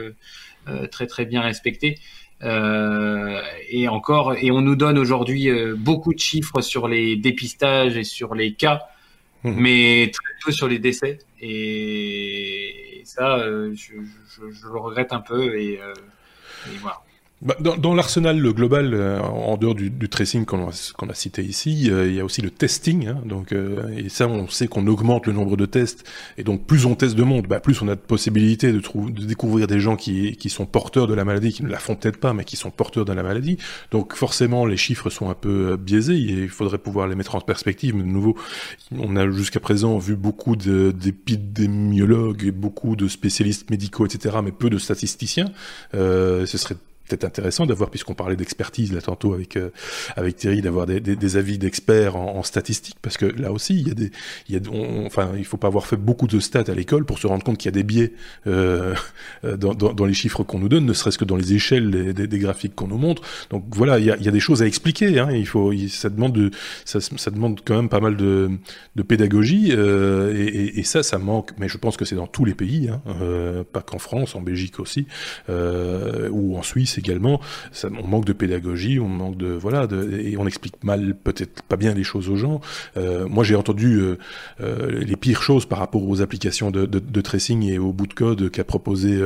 très 0.91 1.07
très 1.07 1.26
bien 1.26 1.41
respecté. 1.41 1.99
et 2.41 3.88
encore, 3.89 4.35
et 4.35 4.49
on 4.52 4.61
nous 4.61 4.77
donne 4.77 4.98
aujourd'hui 4.98 5.49
beaucoup 5.76 6.14
de 6.14 6.19
chiffres 6.19 6.61
sur 6.61 6.88
les 6.88 7.18
dépistages 7.18 7.98
et 7.98 8.06
sur 8.06 8.34
les 8.34 8.53
cas, 8.53 8.84
mmh. 9.43 9.52
mais 9.57 10.11
très 10.14 10.34
peu 10.45 10.53
sur 10.53 10.69
les 10.69 10.80
décès. 10.80 11.19
Et, 11.41 12.51
ça, 13.11 13.38
euh, 13.38 13.73
je, 13.75 13.93
le 14.67 14.79
regrette 14.79 15.13
un 15.13 15.21
peu. 15.21 15.55
Et, 15.55 15.81
euh, 15.81 15.93
voilà. 16.79 17.01
Bah, 17.41 17.55
dans, 17.59 17.76
dans 17.76 17.95
l'arsenal 17.95 18.39
global, 18.53 18.93
euh, 18.93 19.19
en 19.19 19.57
dehors 19.57 19.73
du, 19.73 19.89
du 19.89 20.09
tracing 20.09 20.45
qu'on 20.45 20.69
a, 20.69 20.93
qu'on 20.95 21.09
a, 21.09 21.15
cité 21.15 21.43
ici, 21.43 21.89
euh, 21.89 22.07
il 22.07 22.13
y 22.13 22.19
a 22.19 22.26
aussi 22.26 22.43
le 22.43 22.51
testing. 22.51 23.07
Hein, 23.07 23.22
donc, 23.26 23.51
euh, 23.51 23.88
et 23.97 24.09
ça, 24.09 24.27
on 24.27 24.47
sait 24.47 24.68
qu'on 24.68 24.85
augmente 24.85 25.26
le 25.26 25.34
nombre 25.34 25.57
de 25.57 25.65
tests. 25.65 26.07
Et 26.38 26.43
donc, 26.43 26.68
plus 26.68 26.85
on 26.85 26.93
teste 26.93 27.15
de 27.15 27.23
monde, 27.23 27.47
bah, 27.47 27.59
plus 27.59 27.81
on 27.81 27.88
a 27.88 27.95
de 27.95 28.01
possibilités 28.01 28.72
de, 28.72 28.80
de 28.80 29.26
découvrir 29.26 29.65
des 29.65 29.80
gens 29.80 29.95
qui, 29.95 30.35
qui 30.35 30.51
sont 30.51 30.68
porteurs 30.68 31.07
de 31.07 31.15
la 31.15 31.26
maladie, 31.26 31.51
qui 31.51 31.63
ne 31.63 31.69
la 31.69 31.80
font 31.80 31.95
peut-être 31.95 32.18
pas, 32.18 32.34
mais 32.34 32.43
qui 32.45 32.57
sont 32.57 32.69
porteurs 32.69 33.05
de 33.05 33.13
la 33.13 33.23
maladie. 33.23 33.57
Donc, 33.89 34.13
forcément, 34.13 34.68
les 34.68 34.77
chiffres 34.77 35.09
sont 35.09 35.31
un 35.31 35.35
peu 35.35 35.77
biaisés 35.77 36.18
et 36.18 36.43
il 36.43 36.49
faudrait 36.49 36.77
pouvoir 36.77 37.07
les 37.07 37.15
mettre 37.15 37.34
en 37.34 37.41
perspective. 37.41 37.95
Mais 37.95 38.03
de 38.03 38.07
nouveau, 38.07 38.38
on 38.91 39.15
a 39.15 39.30
jusqu'à 39.31 39.59
présent 39.59 39.97
vu 39.97 40.15
beaucoup 40.15 40.55
d'épidémiologues 40.55 42.43
et 42.43 42.51
beaucoup 42.51 42.95
de 42.95 43.07
spécialistes 43.07 43.69
médicaux, 43.72 44.05
etc., 44.05 44.38
mais 44.43 44.51
peu 44.51 44.69
de 44.69 44.77
statisticiens. 44.77 45.51
Euh, 45.95 46.45
ce 46.45 46.59
serait 46.59 46.76
peut-être 47.11 47.25
intéressant 47.25 47.65
d'avoir, 47.65 47.89
puisqu'on 47.89 48.13
parlait 48.13 48.35
d'expertise 48.35 48.93
là 48.93 49.01
tantôt 49.01 49.33
avec 49.33 49.57
euh, 49.57 49.69
avec 50.15 50.38
Thierry, 50.38 50.61
d'avoir 50.61 50.85
des, 50.85 51.38
avis 51.38 51.57
d'experts 51.57 52.15
en, 52.15 52.38
en, 52.38 52.43
statistique, 52.43 52.95
parce 53.01 53.17
que 53.17 53.25
là 53.25 53.51
aussi, 53.51 53.79
il 53.79 53.88
y 53.88 53.91
a 53.91 53.93
des, 53.93 54.11
il 54.49 54.55
y 54.55 54.57
a, 54.57 54.61
enfin, 55.05 55.31
il 55.38 55.45
faut 55.45 55.57
pas 55.57 55.67
avoir 55.67 55.85
fait 55.85 55.97
beaucoup 55.97 56.27
de 56.27 56.39
stats 56.39 56.63
à 56.67 56.73
l'école 56.73 57.05
pour 57.05 57.19
se 57.19 57.27
rendre 57.27 57.43
compte 57.43 57.57
qu'il 57.57 57.67
y 57.67 57.73
a 57.73 57.77
des 57.77 57.83
biais 57.83 58.13
euh, 58.47 58.95
dans, 59.43 59.73
dans, 59.73 59.93
dans, 59.93 60.05
les 60.05 60.13
chiffres 60.13 60.43
qu'on 60.43 60.59
nous 60.59 60.69
donne, 60.69 60.85
ne 60.85 60.93
serait-ce 60.93 61.17
que 61.17 61.25
dans 61.25 61.35
les 61.35 61.53
échelles 61.53 62.13
des, 62.13 62.39
graphiques 62.39 62.75
qu'on 62.75 62.88
nous 62.88 62.97
montre. 62.97 63.21
Donc 63.49 63.65
voilà, 63.71 63.99
il 63.99 64.05
y 64.05 64.11
a, 64.11 64.31
des 64.31 64.39
choses 64.39 64.61
à 64.61 64.67
expliquer. 64.67 65.19
Hein, 65.19 65.29
il 65.31 65.47
faut, 65.47 65.73
ça 65.89 66.09
demande 66.09 66.33
de, 66.33 66.51
ça, 66.85 66.99
demande 67.31 67.59
quand 67.65 67.75
même 67.75 67.89
pas 67.89 67.99
mal 67.99 68.15
de, 68.15 68.49
pédagogie, 69.07 69.69
euh, 69.71 70.33
et, 70.35 70.83
ça, 70.83 71.03
ça 71.03 71.17
manque. 71.17 71.51
Mais 71.57 71.67
je 71.67 71.77
pense 71.77 71.97
que 71.97 72.05
c'est 72.05 72.15
dans 72.15 72.27
tous 72.27 72.45
les 72.45 72.53
pays, 72.53 72.89
hein, 72.89 73.01
euh, 73.21 73.63
pas 73.63 73.81
qu'en 73.81 73.99
France, 73.99 74.35
en 74.35 74.41
Belgique 74.41 74.79
aussi, 74.79 75.07
euh, 75.49 76.29
ou 76.31 76.57
en 76.57 76.63
Suisse 76.63 76.97
également, 77.02 77.41
on 77.84 78.07
manque 78.07 78.26
de 78.26 78.34
pédagogie, 78.34 78.99
on 78.99 79.07
manque 79.07 79.38
de 79.38 79.48
voilà, 79.48 79.88
et 80.11 80.38
on 80.38 80.48
explique 80.48 80.84
mal, 80.84 81.15
peut-être 81.15 81.64
pas 81.64 81.78
bien 81.78 81.94
les 81.94 82.03
choses 82.03 82.30
aux 82.30 82.36
gens. 82.36 82.61
Euh, 82.98 83.28
moi, 83.28 83.44
j'ai 83.44 83.56
entendu 83.56 83.99
euh, 83.99 84.18
euh, 84.61 85.02
les 85.02 85.15
pires 85.15 85.41
choses 85.41 85.65
par 85.65 85.80
rapport 85.80 86.07
aux 86.07 86.22
applications 86.22 86.72
de, 86.72 86.86
de, 86.86 86.99
de 86.99 87.22
tracing 87.22 87.64
et 87.64 87.78
au 87.78 87.94
bout 87.94 88.07
de 88.07 88.14
code 88.14 88.49
qu'a 88.49 88.64
proposé 88.64 89.22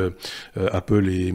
Apple 0.72 1.10
et, 1.10 1.34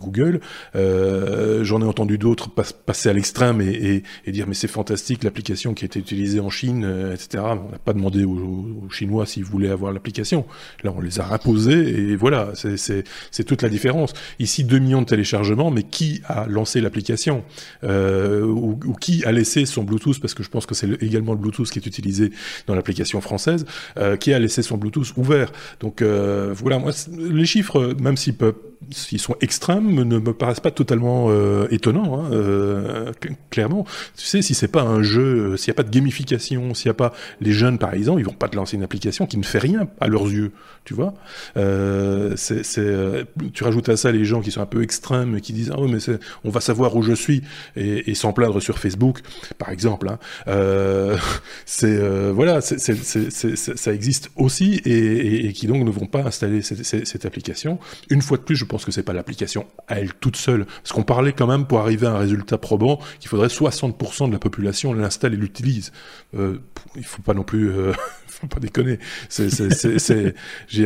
Google. 0.00 0.40
J'en 0.74 1.82
ai 1.82 1.84
entendu 1.84 2.18
d'autres 2.18 2.50
pas, 2.50 2.64
passer 2.86 3.08
à 3.08 3.12
l'extrême 3.12 3.60
et, 3.60 4.02
dire 4.28 4.46
mais 4.46 4.54
c'est 4.54 4.68
fantastique 4.68 5.24
l'application 5.24 5.74
qui 5.74 5.84
a 5.84 5.86
été 5.86 5.98
utilisée 5.98 6.40
en 6.40 6.50
Chine, 6.50 6.84
etc. 7.12 7.44
On 7.44 7.70
n'a 7.70 7.78
pas 7.78 7.92
demandé 7.92 8.24
aux, 8.24 8.76
aux 8.84 8.90
Chinois 8.90 9.26
s'ils 9.26 9.44
voulaient 9.44 9.70
avoir 9.70 9.92
l'application. 9.92 10.44
Là, 10.82 10.92
on 10.96 11.00
les 11.00 11.20
a 11.20 11.32
imposés 11.32 12.10
et 12.10 12.16
voilà, 12.16 12.52
c'est 12.54 13.44
toute 13.44 13.62
la 13.62 13.68
différence. 13.68 14.12
Ici, 14.38 14.64
2 14.64 14.78
millions 14.78 15.02
de 15.02 15.06
téléchargements 15.06 15.27
téléchargement, 15.28 15.70
mais 15.70 15.82
qui 15.82 16.22
a 16.26 16.46
lancé 16.46 16.80
l'application 16.80 17.44
euh, 17.84 18.42
ou, 18.44 18.78
qui 19.00 19.24
a 19.24 19.32
laissé 19.32 19.66
son 19.66 19.84
Bluetooth, 19.84 20.20
parce 20.20 20.34
que 20.34 20.42
je 20.42 20.48
pense 20.48 20.66
que 20.66 20.74
c'est 20.74 20.90
également 21.02 21.32
le 21.32 21.38
Bluetooth 21.38 21.70
qui 21.70 21.78
est 21.78 21.86
utilisé 21.86 22.32
dans 22.66 22.74
l'application 22.74 23.20
française, 23.20 23.66
euh, 23.98 24.16
qui 24.16 24.32
a 24.32 24.38
laissé 24.38 24.62
son 24.62 24.78
Bluetooth 24.78 25.12
ouvert. 25.16 25.52
Donc 25.80 26.00
euh, 26.00 26.52
voilà, 26.56 26.78
moi, 26.78 26.92
les 27.18 27.46
chiffres, 27.46 27.94
même 28.00 28.16
s'ils 28.16 28.34
peuvent 28.34 28.54
s'ils 28.90 29.18
sont 29.18 29.34
extrêmes, 29.40 29.92
ne 29.92 30.18
me 30.18 30.32
paraissent 30.32 30.60
pas 30.60 30.70
totalement 30.70 31.32
étonnants. 31.68 32.24
Hein, 32.24 33.10
clairement, 33.50 33.84
tu 34.16 34.24
sais, 34.24 34.40
si 34.40 34.54
c'est 34.54 34.68
pas 34.68 34.82
un 34.82 35.02
jeu, 35.02 35.56
s'il 35.56 35.72
n'y 35.72 35.74
a 35.74 35.74
pas 35.74 35.82
de 35.82 35.90
gamification, 35.90 36.72
s'il 36.74 36.86
n'y 36.86 36.92
a 36.92 36.94
pas 36.94 37.12
les 37.40 37.50
jeunes, 37.50 37.78
par 37.78 37.92
exemple, 37.92 38.20
ils 38.20 38.24
vont 38.24 38.32
pas 38.32 38.48
te 38.48 38.54
lancer 38.54 38.76
une 38.76 38.84
application 38.84 39.26
qui 39.26 39.36
ne 39.36 39.42
fait 39.42 39.58
rien 39.58 39.88
à 40.00 40.06
leurs 40.06 40.28
yeux, 40.28 40.52
tu 40.84 40.94
vois. 40.94 41.12
C'est, 42.36 43.26
tu 43.52 43.64
rajoutes 43.64 43.88
à 43.88 43.96
ça 43.96 44.12
les 44.12 44.24
gens 44.24 44.40
qui 44.40 44.52
sont 44.52 44.60
un 44.60 44.66
peu 44.66 44.80
extrêmes 44.80 45.07
et 45.36 45.40
qui 45.40 45.52
disent 45.52 45.72
ah 45.74 45.80
oui 45.80 45.90
mais 45.90 45.98
on 46.44 46.50
va 46.50 46.60
savoir 46.60 46.94
où 46.96 47.02
je 47.02 47.12
suis 47.12 47.42
et, 47.76 48.10
et 48.10 48.14
s'en 48.14 48.32
plaindre 48.32 48.60
sur 48.60 48.78
Facebook, 48.78 49.20
par 49.58 49.70
exemple. 49.70 50.08
Hein. 50.08 50.18
Euh, 50.48 51.16
c'est 51.66 51.98
voilà, 52.30 52.60
c'est, 52.60 52.78
c'est, 52.78 53.56
ça 53.56 53.92
existe 53.92 54.30
aussi 54.36 54.80
et, 54.84 55.52
qui 55.52 55.66
donc 55.66 55.84
ne 55.84 55.90
vont 55.90 56.06
pas 56.06 56.22
installer 56.22 56.62
cette 56.62 57.26
application. 57.26 57.78
Une 58.10 58.22
fois 58.22 58.36
de 58.36 58.42
plus, 58.42 58.56
je 58.56 58.64
pense 58.64 58.84
que 58.84 58.92
c'est 58.92 59.02
pas 59.02 59.12
l'application 59.12 59.66
à 59.86 60.00
elle 60.00 60.14
toute 60.14 60.36
seule. 60.36 60.66
Parce 60.66 60.92
qu'on 60.92 61.02
parlait 61.02 61.32
quand 61.32 61.46
même 61.46 61.66
pour 61.66 61.80
arriver 61.80 62.06
à 62.06 62.12
un 62.12 62.18
résultat 62.18 62.58
probant 62.58 63.00
qu'il 63.20 63.28
faudrait 63.28 63.48
60% 63.48 64.28
de 64.28 64.32
la 64.32 64.38
population 64.38 64.92
l'installe 64.92 65.34
et 65.34 65.36
l'utilise. 65.36 65.92
Euh, 66.36 66.58
il 66.96 67.04
faut 67.04 67.22
pas 67.22 67.34
non 67.34 67.44
plus 67.44 67.70
euh, 67.70 67.92
faut 68.40 68.46
pas 68.46 68.60
déconner. 68.60 68.98
C'est, 69.28 69.50
c'est, 69.50 70.34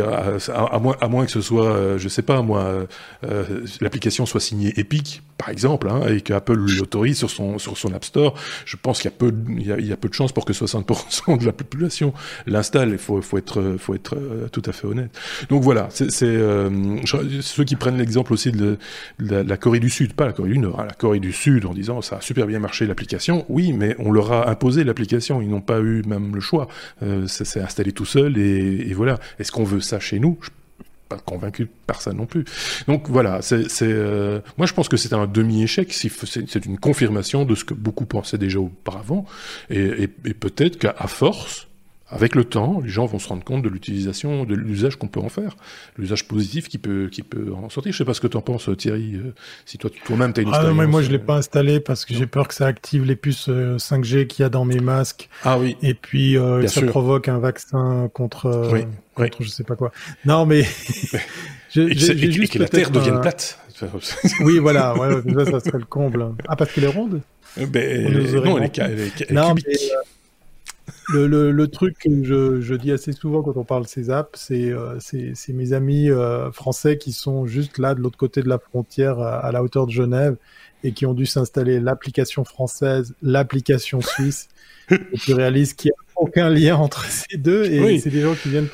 à, 0.00 0.64
à, 0.64 0.78
moins, 0.78 0.96
à 1.00 1.08
moins 1.08 1.24
que 1.26 1.30
ce 1.30 1.40
soit, 1.40 1.66
euh, 1.66 1.98
je 1.98 2.08
sais 2.08 2.22
pas 2.22 2.42
moi, 2.42 2.86
euh, 3.24 3.64
l'application 3.80 4.26
soit 4.26 4.40
signée 4.40 4.72
Epic, 4.78 5.22
par 5.42 5.50
exemple, 5.50 5.88
hein, 5.90 6.02
et 6.08 6.20
qu'Apple 6.20 6.54
l'autorise 6.54 7.18
sur 7.18 7.28
son 7.28 7.58
sur 7.58 7.76
son 7.76 7.92
App 7.92 8.04
Store. 8.04 8.34
Je 8.64 8.76
pense 8.76 9.00
qu'il 9.00 9.10
y 9.10 9.14
a 9.14 9.16
peu, 9.16 9.34
il 9.48 9.66
y 9.66 9.92
a, 9.92 9.96
peu 9.96 10.08
de 10.08 10.14
chances 10.14 10.30
pour 10.30 10.44
que 10.44 10.52
60% 10.52 11.40
de 11.40 11.44
la 11.44 11.52
population 11.52 12.14
l'installe. 12.46 12.90
Il 12.90 12.98
faut, 12.98 13.20
faut 13.22 13.38
être, 13.38 13.74
faut 13.76 13.94
être 13.94 14.14
euh, 14.14 14.46
tout 14.52 14.62
à 14.66 14.70
fait 14.70 14.86
honnête. 14.86 15.10
Donc 15.48 15.64
voilà, 15.64 15.88
c'est, 15.90 16.10
euh, 16.22 16.96
ceux 17.40 17.64
qui 17.64 17.74
prennent 17.74 17.98
l'exemple 17.98 18.32
aussi 18.32 18.52
de, 18.52 18.78
la, 19.18 19.56
Corée 19.56 19.80
du 19.80 19.90
Sud, 19.90 20.12
pas 20.12 20.26
la 20.26 20.32
Corée 20.32 20.50
du 20.50 20.58
Nord, 20.58 20.78
hein, 20.78 20.86
la 20.86 20.94
Corée 20.94 21.18
du 21.18 21.32
Sud, 21.32 21.66
en 21.66 21.74
disant 21.74 22.02
ça 22.02 22.18
a 22.18 22.20
super 22.20 22.46
bien 22.46 22.60
marché 22.60 22.86
l'application. 22.86 23.44
Oui, 23.48 23.72
mais 23.72 23.96
on 23.98 24.12
leur 24.12 24.30
a 24.30 24.48
imposé 24.48 24.84
l'application. 24.84 25.42
Ils 25.42 25.48
n'ont 25.48 25.60
pas 25.60 25.80
eu 25.80 26.04
même 26.06 26.36
le 26.36 26.40
choix. 26.40 26.68
Euh, 27.02 27.26
ça 27.26 27.44
s'est 27.44 27.60
installé 27.60 27.90
tout 27.90 28.06
seul 28.06 28.38
et, 28.38 28.92
voilà. 28.94 29.18
Est-ce 29.40 29.50
qu'on 29.50 29.64
veut 29.64 29.80
ça 29.80 29.98
chez 29.98 30.20
nous? 30.20 30.38
Pas 31.12 31.22
convaincu 31.24 31.68
par 31.86 32.00
ça 32.00 32.12
non 32.12 32.26
plus. 32.26 32.44
Donc 32.88 33.08
voilà, 33.08 33.42
c'est, 33.42 33.66
euh, 33.82 34.40
moi 34.58 34.66
je 34.66 34.72
pense 34.72 34.88
que 34.88 34.96
c'est 34.96 35.12
un 35.12 35.26
demi-échec, 35.26 35.92
c'est, 35.92 36.64
une 36.64 36.78
confirmation 36.78 37.44
de 37.44 37.54
ce 37.54 37.64
que 37.64 37.74
beaucoup 37.74 38.06
pensaient 38.06 38.38
déjà 38.38 38.58
auparavant, 38.58 39.24
et 39.70 40.08
peut-être 40.08 40.78
qu'à 40.78 41.06
force, 41.06 41.68
avec 42.12 42.34
le 42.34 42.44
temps, 42.44 42.80
les 42.80 42.90
gens 42.90 43.06
vont 43.06 43.18
se 43.18 43.28
rendre 43.28 43.42
compte 43.42 43.62
de 43.62 43.68
l'utilisation, 43.68 44.44
de 44.44 44.54
l'usage 44.54 44.96
qu'on 44.96 45.08
peut 45.08 45.20
en 45.20 45.28
faire, 45.28 45.56
l'usage 45.96 46.28
positif 46.28 46.68
qui 46.68 46.78
peut, 46.78 47.08
qui 47.10 47.22
peut 47.22 47.52
en 47.54 47.70
sortir. 47.70 47.92
Je 47.92 47.98
sais 47.98 48.04
pas 48.04 48.14
ce 48.14 48.20
que 48.20 48.26
tu 48.26 48.36
en 48.36 48.42
penses, 48.42 48.68
Thierry, 48.76 49.14
euh, 49.14 49.34
si 49.64 49.78
toi, 49.78 49.90
toi-même, 50.04 50.32
tu 50.32 50.40
as 50.40 50.42
une 50.42 50.50
ah 50.52 50.62
non, 50.64 50.74
mais 50.74 50.86
moi, 50.86 51.02
je 51.02 51.10
l'ai 51.10 51.18
pas 51.18 51.36
installé 51.36 51.80
parce 51.80 52.04
que 52.04 52.14
j'ai 52.14 52.26
peur 52.26 52.48
que 52.48 52.54
ça 52.54 52.66
active 52.66 53.04
les 53.04 53.16
puces 53.16 53.48
5G 53.48 54.26
qu'il 54.26 54.42
y 54.42 54.46
a 54.46 54.48
dans 54.48 54.64
mes 54.64 54.80
masques. 54.80 55.28
Ah 55.44 55.58
oui. 55.58 55.76
Et 55.82 55.94
puis, 55.94 56.36
euh, 56.36 56.66
ça 56.66 56.80
sûr. 56.80 56.88
provoque 56.88 57.28
un 57.28 57.38
vaccin 57.38 58.10
contre, 58.12 58.70
oui. 58.72 58.84
contre 59.14 59.40
oui. 59.40 59.46
je 59.46 59.50
sais 59.50 59.64
pas 59.64 59.76
quoi. 59.76 59.90
Non, 60.24 60.46
mais... 60.46 60.64
j'ai, 61.70 61.94
j'ai 61.94 62.30
juste 62.30 62.52
que 62.52 62.58
la 62.58 62.68
Terre 62.68 62.90
devienne 62.90 63.20
plate. 63.20 63.58
oui, 64.40 64.58
voilà, 64.58 64.94
ouais, 64.96 65.22
ça, 65.34 65.50
ça 65.50 65.60
serait 65.60 65.78
le 65.78 65.84
comble. 65.84 66.34
Ah, 66.46 66.56
parce 66.56 66.72
qu'elle 66.72 66.84
est 66.84 66.88
ronde? 66.88 67.20
Ben, 67.56 68.12
Non, 68.44 68.58
elle 68.58 68.64
est, 68.64 68.78
elle 68.78 69.00
est, 69.00 69.20
elle 69.20 69.26
est 69.28 69.32
non, 69.32 69.54
mais, 69.54 69.62
euh, 69.66 69.96
le, 71.12 71.26
le, 71.26 71.50
le, 71.52 71.68
truc 71.68 71.98
que 71.98 72.24
je, 72.24 72.60
je, 72.60 72.74
dis 72.74 72.92
assez 72.92 73.12
souvent 73.12 73.42
quand 73.42 73.56
on 73.56 73.64
parle 73.64 73.84
de 73.84 73.88
ces 73.88 74.10
apps, 74.10 74.38
c'est 74.38 74.70
euh, 74.70 74.98
mes 75.48 75.72
amis 75.72 76.10
euh, 76.10 76.50
français 76.52 76.98
qui 76.98 77.12
sont 77.12 77.46
juste 77.46 77.78
là 77.78 77.94
de 77.94 78.00
l'autre 78.00 78.16
côté 78.16 78.42
de 78.42 78.48
la 78.48 78.58
frontière 78.58 79.20
à, 79.20 79.38
à, 79.38 79.52
la 79.52 79.62
hauteur 79.62 79.86
de 79.86 79.92
Genève 79.92 80.36
et 80.84 80.92
qui 80.92 81.06
ont 81.06 81.14
dû 81.14 81.26
s'installer 81.26 81.80
l'application 81.80 82.44
française, 82.44 83.14
l'application 83.22 84.00
suisse. 84.00 84.48
et 84.90 85.18
tu 85.18 85.34
réalises 85.34 85.74
qu'il 85.74 85.90
n'y 85.90 85.92
a 85.92 86.20
aucun 86.20 86.50
lien 86.50 86.76
entre 86.76 87.04
ces 87.04 87.36
deux 87.36 87.64
et 87.64 87.80
oui. 87.80 88.00
c'est 88.00 88.10
des 88.10 88.22
gens 88.22 88.34
qui 88.34 88.48
viennent 88.48 88.68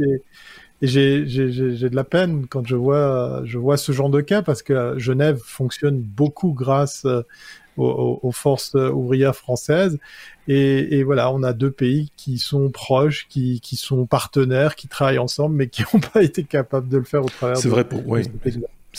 et, 0.00 0.22
et 0.82 0.86
j'ai 0.86 1.24
de 1.24 1.96
la 1.96 2.04
peine 2.04 2.46
quand 2.48 2.66
je 2.66 2.76
vois, 2.76 3.42
je 3.44 3.58
vois 3.58 3.76
ce 3.76 3.92
genre 3.92 4.10
de 4.10 4.20
cas 4.20 4.42
parce 4.42 4.62
que 4.62 4.98
Genève 4.98 5.40
fonctionne 5.44 5.98
beaucoup 5.98 6.52
grâce 6.52 7.06
aux, 7.76 8.20
aux, 8.22 8.32
forces 8.32 8.74
ouvrières 8.74 9.36
françaises. 9.36 9.98
Et, 10.48 10.98
et, 10.98 11.02
voilà, 11.02 11.32
on 11.32 11.42
a 11.42 11.52
deux 11.52 11.70
pays 11.70 12.10
qui 12.16 12.38
sont 12.38 12.70
proches, 12.70 13.26
qui, 13.28 13.60
qui 13.60 13.76
sont 13.76 14.06
partenaires, 14.06 14.76
qui 14.76 14.88
travaillent 14.88 15.18
ensemble, 15.18 15.56
mais 15.56 15.68
qui 15.68 15.82
n'ont 15.92 16.00
pas 16.00 16.22
été 16.22 16.44
capables 16.44 16.88
de 16.88 16.98
le 16.98 17.04
faire 17.04 17.24
au 17.24 17.28
travers. 17.28 17.56
C'est 17.56 17.68
vrai 17.68 17.84
pour 17.84 18.06
oui. 18.06 18.22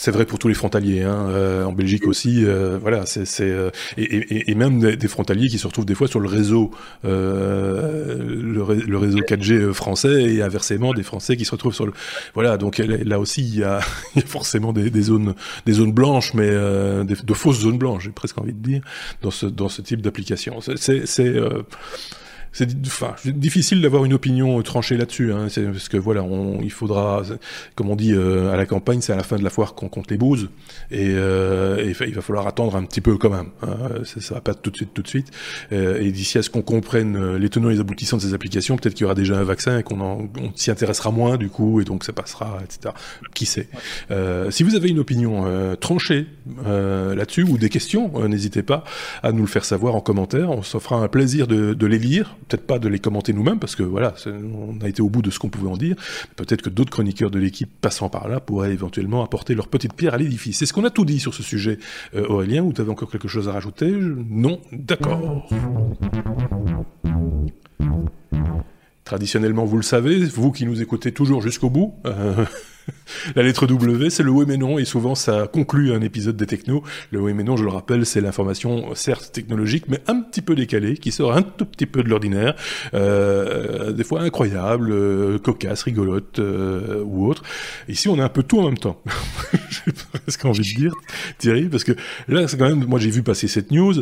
C'est 0.00 0.12
vrai 0.12 0.26
pour 0.26 0.38
tous 0.38 0.46
les 0.46 0.54
frontaliers, 0.54 1.02
hein, 1.02 1.26
euh, 1.28 1.64
en 1.64 1.72
Belgique 1.72 2.06
aussi. 2.06 2.44
Euh, 2.44 2.78
voilà, 2.80 3.04
c'est 3.04 3.26
euh, 3.40 3.70
et, 3.96 4.04
et, 4.04 4.50
et, 4.52 4.54
même 4.54 4.78
des, 4.78 4.96
des, 4.96 5.08
frontaliers 5.08 5.48
qui 5.48 5.58
se 5.58 5.66
retrouvent 5.66 5.86
des 5.86 5.96
fois 5.96 6.06
sur 6.06 6.20
le 6.20 6.28
réseau, 6.28 6.70
euh, 7.04 8.16
le, 8.16 8.62
le, 8.74 8.96
réseau 8.96 9.18
4G 9.18 9.72
français 9.72 10.22
et 10.34 10.40
inversement 10.40 10.94
des 10.94 11.02
Français 11.02 11.36
qui 11.36 11.44
se 11.44 11.50
retrouvent 11.50 11.74
sur 11.74 11.84
le. 11.84 11.92
Voilà, 12.34 12.58
donc 12.58 12.78
là 12.78 13.18
aussi 13.18 13.42
il 13.42 13.58
y 13.58 13.64
a, 13.64 13.80
il 14.14 14.20
y 14.20 14.24
a 14.24 14.28
forcément 14.28 14.72
des, 14.72 14.88
des, 14.88 15.02
zones, 15.02 15.34
des 15.66 15.72
zones 15.72 15.92
blanches, 15.92 16.32
mais 16.32 16.48
euh, 16.48 17.02
des, 17.02 17.16
de 17.16 17.34
fausses 17.34 17.62
zones 17.62 17.78
blanches, 17.78 18.04
j'ai 18.04 18.12
presque 18.12 18.38
envie 18.38 18.54
de 18.54 18.62
dire, 18.62 18.82
dans 19.22 19.32
ce 19.32 19.46
dans 19.46 19.68
ce 19.68 19.82
type 19.82 20.00
d'application. 20.00 20.60
C'est 20.60 21.40
c'est 22.58 22.68
enfin, 22.86 23.14
difficile 23.24 23.80
d'avoir 23.80 24.04
une 24.04 24.12
opinion 24.12 24.60
tranchée 24.62 24.96
là-dessus, 24.96 25.32
hein, 25.32 25.46
parce 25.54 25.88
que 25.88 25.96
voilà, 25.96 26.24
on, 26.24 26.60
il 26.60 26.72
faudra, 26.72 27.22
comme 27.76 27.88
on 27.88 27.94
dit 27.94 28.12
euh, 28.12 28.52
à 28.52 28.56
la 28.56 28.66
campagne, 28.66 29.00
c'est 29.00 29.12
à 29.12 29.16
la 29.16 29.22
fin 29.22 29.36
de 29.36 29.44
la 29.44 29.50
foire 29.50 29.76
qu'on 29.76 29.88
compte 29.88 30.10
les 30.10 30.16
bouses, 30.16 30.48
et, 30.90 31.10
euh, 31.10 31.76
et, 31.76 31.94
il 32.08 32.14
va 32.14 32.20
falloir 32.20 32.48
attendre 32.48 32.74
un 32.74 32.82
petit 32.82 33.00
peu 33.00 33.16
quand 33.16 33.30
même. 33.30 33.50
Hein, 33.62 34.02
ça, 34.04 34.20
ça 34.20 34.34
va 34.34 34.40
pas 34.40 34.54
tout 34.54 34.72
de 34.72 34.76
suite, 34.76 34.90
tout 34.92 35.02
de 35.02 35.08
suite. 35.08 35.30
Euh, 35.70 36.00
et 36.00 36.10
d'ici 36.10 36.36
à 36.36 36.42
ce 36.42 36.50
qu'on 36.50 36.62
comprenne 36.62 37.14
euh, 37.16 37.38
les 37.38 37.48
tenants 37.48 37.70
et 37.70 37.74
les 37.74 37.80
aboutissants 37.80 38.16
de 38.16 38.22
ces 38.22 38.34
applications, 38.34 38.76
peut-être 38.76 38.94
qu'il 38.94 39.02
y 39.02 39.04
aura 39.04 39.14
déjà 39.14 39.38
un 39.38 39.44
vaccin 39.44 39.78
et 39.78 39.84
qu'on 39.84 40.00
on 40.00 40.28
s'y 40.56 40.72
intéressera 40.72 41.12
moins 41.12 41.36
du 41.36 41.50
coup, 41.50 41.80
et 41.80 41.84
donc 41.84 42.02
ça 42.02 42.12
passera, 42.12 42.58
etc. 42.64 42.92
Qui 43.34 43.46
sait? 43.46 43.68
Euh, 44.10 44.50
si 44.50 44.64
vous 44.64 44.74
avez 44.74 44.88
une 44.88 44.98
opinion 44.98 45.44
tranchée 45.80 46.26
là-dessus 46.66 47.44
ou 47.44 47.56
des 47.56 47.68
questions, 47.68 48.28
n'hésitez 48.28 48.64
pas 48.64 48.82
à 49.22 49.30
nous 49.30 49.42
le 49.42 49.48
faire 49.48 49.64
savoir 49.64 49.94
en 49.94 50.00
commentaire. 50.00 50.50
On 50.50 50.62
fera 50.62 50.96
un 50.96 51.08
plaisir 51.08 51.46
de, 51.46 51.72
de 51.74 51.86
les 51.86 51.98
lire 51.98 52.36
peut-être 52.48 52.66
pas 52.66 52.78
de 52.78 52.88
les 52.88 52.98
commenter 52.98 53.32
nous-mêmes, 53.32 53.58
parce 53.58 53.76
que 53.76 53.82
voilà, 53.82 54.14
on 54.26 54.80
a 54.80 54.88
été 54.88 55.02
au 55.02 55.10
bout 55.10 55.22
de 55.22 55.30
ce 55.30 55.38
qu'on 55.38 55.50
pouvait 55.50 55.68
en 55.68 55.76
dire. 55.76 55.96
Peut-être 56.36 56.62
que 56.62 56.70
d'autres 56.70 56.90
chroniqueurs 56.90 57.30
de 57.30 57.38
l'équipe 57.38 57.70
passant 57.80 58.08
par 58.08 58.28
là 58.28 58.40
pourraient 58.40 58.72
éventuellement 58.72 59.22
apporter 59.22 59.54
leur 59.54 59.68
petite 59.68 59.94
pierre 59.94 60.14
à 60.14 60.18
l'édifice. 60.18 60.62
Est-ce 60.62 60.72
qu'on 60.72 60.84
a 60.84 60.90
tout 60.90 61.04
dit 61.04 61.20
sur 61.20 61.34
ce 61.34 61.42
sujet, 61.42 61.78
euh, 62.14 62.26
Aurélien, 62.28 62.62
ou 62.62 62.72
tu 62.72 62.80
avais 62.80 62.90
encore 62.90 63.10
quelque 63.10 63.28
chose 63.28 63.48
à 63.48 63.52
rajouter? 63.52 63.90
Non 63.90 64.60
D'accord. 64.72 65.48
Traditionnellement, 69.04 69.64
vous 69.64 69.76
le 69.76 69.82
savez, 69.82 70.24
vous 70.24 70.52
qui 70.52 70.66
nous 70.66 70.82
écoutez 70.82 71.12
toujours 71.12 71.40
jusqu'au 71.40 71.70
bout, 71.70 71.94
euh, 72.04 72.44
la 73.36 73.42
lettre 73.42 73.66
W, 73.66 74.10
c'est 74.10 74.22
le 74.22 74.30
oui 74.30 74.44
mais 74.46 74.56
non, 74.56 74.78
et 74.78 74.84
souvent 74.84 75.14
ça 75.14 75.48
conclut 75.52 75.92
un 75.92 76.00
épisode 76.00 76.36
des 76.36 76.46
technos. 76.46 76.82
Le 77.10 77.20
oui 77.20 77.34
mais 77.34 77.44
non, 77.44 77.56
je 77.56 77.64
le 77.64 77.70
rappelle, 77.70 78.06
c'est 78.06 78.20
l'information 78.20 78.94
certes 78.94 79.32
technologique, 79.32 79.84
mais 79.88 80.00
un 80.06 80.20
petit 80.20 80.42
peu 80.42 80.54
décalée, 80.54 80.96
qui 80.96 81.12
sort 81.12 81.32
un 81.32 81.42
tout 81.42 81.64
petit 81.64 81.86
peu 81.86 82.02
de 82.02 82.08
l'ordinaire, 82.08 82.54
euh, 82.94 83.92
des 83.92 84.04
fois 84.04 84.22
incroyable, 84.22 84.90
euh, 84.92 85.38
cocasse, 85.38 85.82
rigolote 85.82 86.38
euh, 86.38 87.02
ou 87.04 87.26
autre. 87.26 87.42
Ici, 87.88 88.08
on 88.08 88.18
a 88.18 88.24
un 88.24 88.28
peu 88.28 88.42
tout 88.42 88.60
en 88.60 88.64
même 88.64 88.78
temps. 88.78 89.00
J'ai 89.70 89.92
presque 90.12 90.44
envie 90.44 90.74
de 90.74 90.78
dire, 90.78 90.94
Thierry, 91.38 91.68
parce 91.68 91.84
que 91.84 91.92
là, 92.28 92.48
c'est 92.48 92.56
quand 92.56 92.68
même, 92.68 92.84
moi 92.84 92.98
j'ai 92.98 93.10
vu 93.10 93.22
passer 93.22 93.48
cette 93.48 93.70
news, 93.70 93.94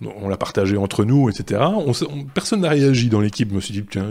on 0.00 0.28
l'a 0.28 0.36
partagée 0.36 0.76
entre 0.76 1.04
nous, 1.04 1.28
etc. 1.28 1.60
On, 1.62 1.92
personne 2.34 2.60
n'a 2.60 2.68
réagi 2.68 3.08
dans 3.08 3.20
l'équipe. 3.20 3.50
Je 3.50 3.54
me 3.54 3.60
suis 3.60 3.72
dit, 3.72 3.84
tiens, 3.88 4.08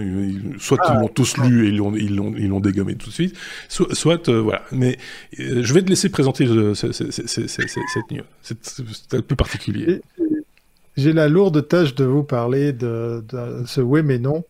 soit 0.58 0.78
ils 0.90 1.00
l'ont 1.00 1.08
tous 1.08 1.38
lu 1.38 1.66
et 1.66 1.70
ils 1.70 1.78
l'ont 1.78 1.94
ils 1.96 2.62
dégommé 2.62 2.96
tout 2.96 3.10
de 3.10 3.14
suite, 3.14 3.36
soit, 3.68 3.94
soit 3.94 4.21
voilà. 4.30 4.64
Mais 4.72 4.98
euh, 5.40 5.62
je 5.64 5.74
vais 5.74 5.82
te 5.82 5.90
laisser 5.90 6.10
présenter 6.10 6.48
cette 6.76 8.12
news. 8.12 8.24
C'est 8.42 9.14
un 9.14 9.22
peu 9.22 9.36
particulier. 9.36 10.02
J'ai 10.98 11.14
la 11.14 11.30
lourde 11.30 11.68
tâche 11.68 11.96
de 11.96 12.04
vous 12.04 12.24
parler 12.24 12.74
de, 12.74 13.24
ce 13.66 13.82
oui 13.82 14.02
mais 14.04 14.20
non. 14.20 14.44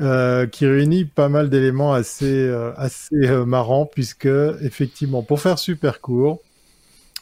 Euh, 0.00 0.48
qui 0.48 0.66
réunit 0.66 1.04
pas 1.04 1.28
mal 1.28 1.48
d'éléments 1.48 1.92
assez, 1.92 2.48
euh, 2.48 2.72
assez 2.76 3.14
marrants, 3.46 3.86
puisque 3.86 4.26
effectivement, 4.60 5.22
pour 5.22 5.40
faire 5.40 5.56
super 5.56 6.00
court, 6.00 6.40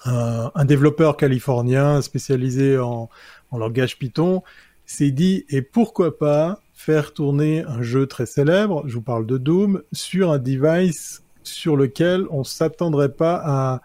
un 0.07 0.65
développeur 0.65 1.19
californien 1.19 2.01
spécialisé 2.01 2.79
en 2.79 3.09
langage 3.53 3.99
Python 3.99 4.43
s'est 4.87 5.11
dit, 5.11 5.45
et 5.49 5.63
pourquoi 5.63 6.19
pas 6.19 6.61
faire 6.75 7.13
tourner 7.13 7.63
un 7.63 7.81
jeu 7.81 8.07
très 8.07 8.27
célèbre, 8.27 8.83
je 8.87 8.95
vous 8.95 9.03
parle 9.03 9.25
de 9.25 9.39
Doom, 9.39 9.83
sur 9.93 10.33
un 10.33 10.39
device 10.39 11.22
sur 11.45 11.77
lequel 11.77 12.27
on 12.31 12.45
s'attendrait 12.45 13.13
pas 13.13 13.41
à, 13.45 13.83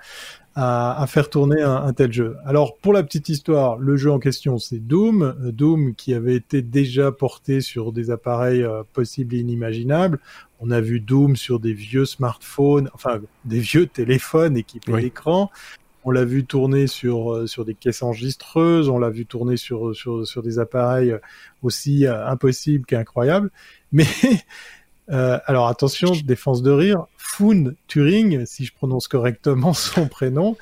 à, 0.59 1.05
faire 1.07 1.29
tourner 1.29 1.61
un, 1.61 1.93
tel 1.93 2.11
jeu. 2.11 2.35
Alors 2.43 2.77
pour 2.77 2.91
la 2.91 3.03
petite 3.03 3.29
histoire, 3.29 3.77
le 3.77 3.95
jeu 3.95 4.11
en 4.11 4.17
question 4.17 4.57
c'est 4.57 4.79
Doom, 4.79 5.35
Doom 5.51 5.93
qui 5.93 6.15
avait 6.15 6.35
été 6.35 6.63
déjà 6.63 7.11
porté 7.11 7.61
sur 7.61 7.91
des 7.91 8.09
appareils 8.09 8.63
euh, 8.63 8.81
possibles 8.91 9.35
et 9.35 9.39
inimaginables. 9.39 10.19
On 10.59 10.71
a 10.71 10.81
vu 10.81 10.99
Doom 10.99 11.35
sur 11.35 11.59
des 11.59 11.73
vieux 11.73 12.05
smartphones, 12.05 12.89
enfin 12.95 13.19
des 13.45 13.59
vieux 13.59 13.85
téléphones 13.85 14.57
équipés 14.57 14.93
d'écran. 14.93 15.51
On 16.03 16.09
l'a 16.09 16.25
vu 16.25 16.43
tourner 16.43 16.87
sur 16.87 17.33
euh, 17.33 17.45
sur 17.45 17.63
des 17.63 17.75
caisses 17.75 18.01
enregistreuses, 18.01 18.89
on 18.89 18.97
l'a 18.97 19.11
vu 19.11 19.27
tourner 19.27 19.57
sur 19.57 19.95
sur 19.95 20.25
sur 20.25 20.41
des 20.41 20.57
appareils 20.57 21.13
aussi 21.61 22.07
euh, 22.07 22.25
impossibles 22.25 22.85
qu'incroyables. 22.87 23.51
Mais 23.91 24.07
euh, 25.09 25.39
alors 25.45 25.67
attention, 25.67 26.11
défense 26.25 26.61
de 26.61 26.71
rire. 26.71 27.05
Foon 27.17 27.75
Turing, 27.87 28.45
si 28.45 28.65
je 28.65 28.73
prononce 28.73 29.07
correctement 29.07 29.73
son 29.73 30.07
prénom, 30.07 30.57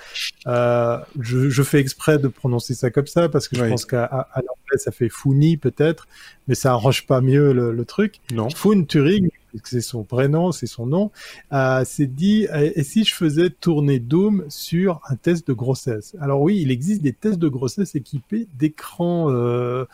euh, 0.47 0.97
je, 1.19 1.49
je, 1.49 1.63
fais 1.63 1.79
exprès 1.79 2.17
de 2.17 2.27
prononcer 2.27 2.73
ça 2.73 2.89
comme 2.89 3.07
ça 3.07 3.29
parce 3.29 3.47
que 3.47 3.55
je 3.55 3.63
pense 3.63 3.85
qu'à 3.85 4.03
à, 4.03 4.37
l'anglais 4.37 4.77
ça 4.77 4.91
fait 4.91 5.09
Founi 5.09 5.57
peut-être, 5.57 6.07
mais 6.47 6.55
ça 6.55 6.71
arrange 6.71 7.05
pas 7.05 7.21
mieux 7.21 7.53
le, 7.53 7.71
le 7.71 7.85
truc. 7.85 8.19
Non. 8.33 8.49
Foon 8.49 8.83
Turing, 8.85 9.29
c'est 9.63 9.81
son 9.81 10.03
prénom, 10.03 10.51
c'est 10.51 10.67
son 10.67 10.85
nom, 10.85 11.11
euh, 11.53 11.85
s'est 11.85 12.07
dit 12.07 12.47
et 12.51 12.83
si 12.83 13.03
je 13.03 13.13
faisais 13.13 13.49
tourner 13.49 13.99
Doom 13.99 14.45
sur 14.49 15.01
un 15.07 15.15
test 15.15 15.47
de 15.47 15.53
grossesse? 15.53 16.15
Alors 16.19 16.41
oui, 16.41 16.59
il 16.61 16.71
existe 16.71 17.01
des 17.01 17.13
tests 17.13 17.39
de 17.39 17.47
grossesse 17.47 17.95
équipés 17.95 18.47
d'écrans. 18.57 19.31
Euh, 19.31 19.85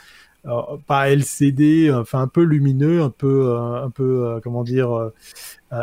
pas 0.88 1.10
LCD, 1.10 1.92
enfin 1.94 2.22
un 2.22 2.28
peu 2.28 2.42
lumineux, 2.44 3.02
un 3.02 3.12
peu, 3.12 3.50
euh, 3.50 3.84
un 3.84 3.90
peu, 3.92 4.26
euh, 4.26 4.40
comment 4.42 4.64
dire, 4.64 4.92
euh, 4.92 5.14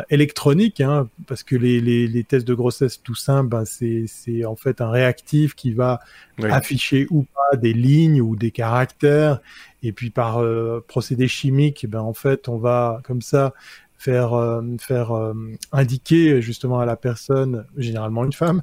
électronique, 0.09 0.81
hein, 0.81 1.07
parce 1.27 1.43
que 1.43 1.55
les, 1.55 1.79
les, 1.79 2.07
les, 2.07 2.23
tests 2.25 2.47
de 2.47 2.53
grossesse 2.53 3.01
tout 3.01 3.15
simple, 3.15 3.49
ben, 3.49 3.63
c'est, 3.63 4.03
c'est 4.07 4.43
en 4.45 4.55
fait 4.55 4.81
un 4.81 4.89
réactif 4.89 5.55
qui 5.55 5.71
va 5.71 5.99
afficher 6.43 7.07
ou 7.09 7.23
pas 7.23 7.57
des 7.57 7.73
lignes 7.73 8.21
ou 8.21 8.35
des 8.35 8.51
caractères, 8.51 9.39
et 9.81 9.93
puis 9.93 10.09
par 10.09 10.43
procédé 10.87 11.27
chimique, 11.27 11.85
ben 11.89 12.01
en 12.01 12.13
fait 12.13 12.47
on 12.49 12.57
va 12.57 13.01
comme 13.03 13.21
ça 13.21 13.53
faire 13.97 14.61
faire 14.79 15.33
indiquer 15.71 16.41
justement 16.41 16.79
à 16.79 16.85
la 16.85 16.95
personne, 16.95 17.65
généralement 17.77 18.23
une 18.25 18.33
femme, 18.33 18.61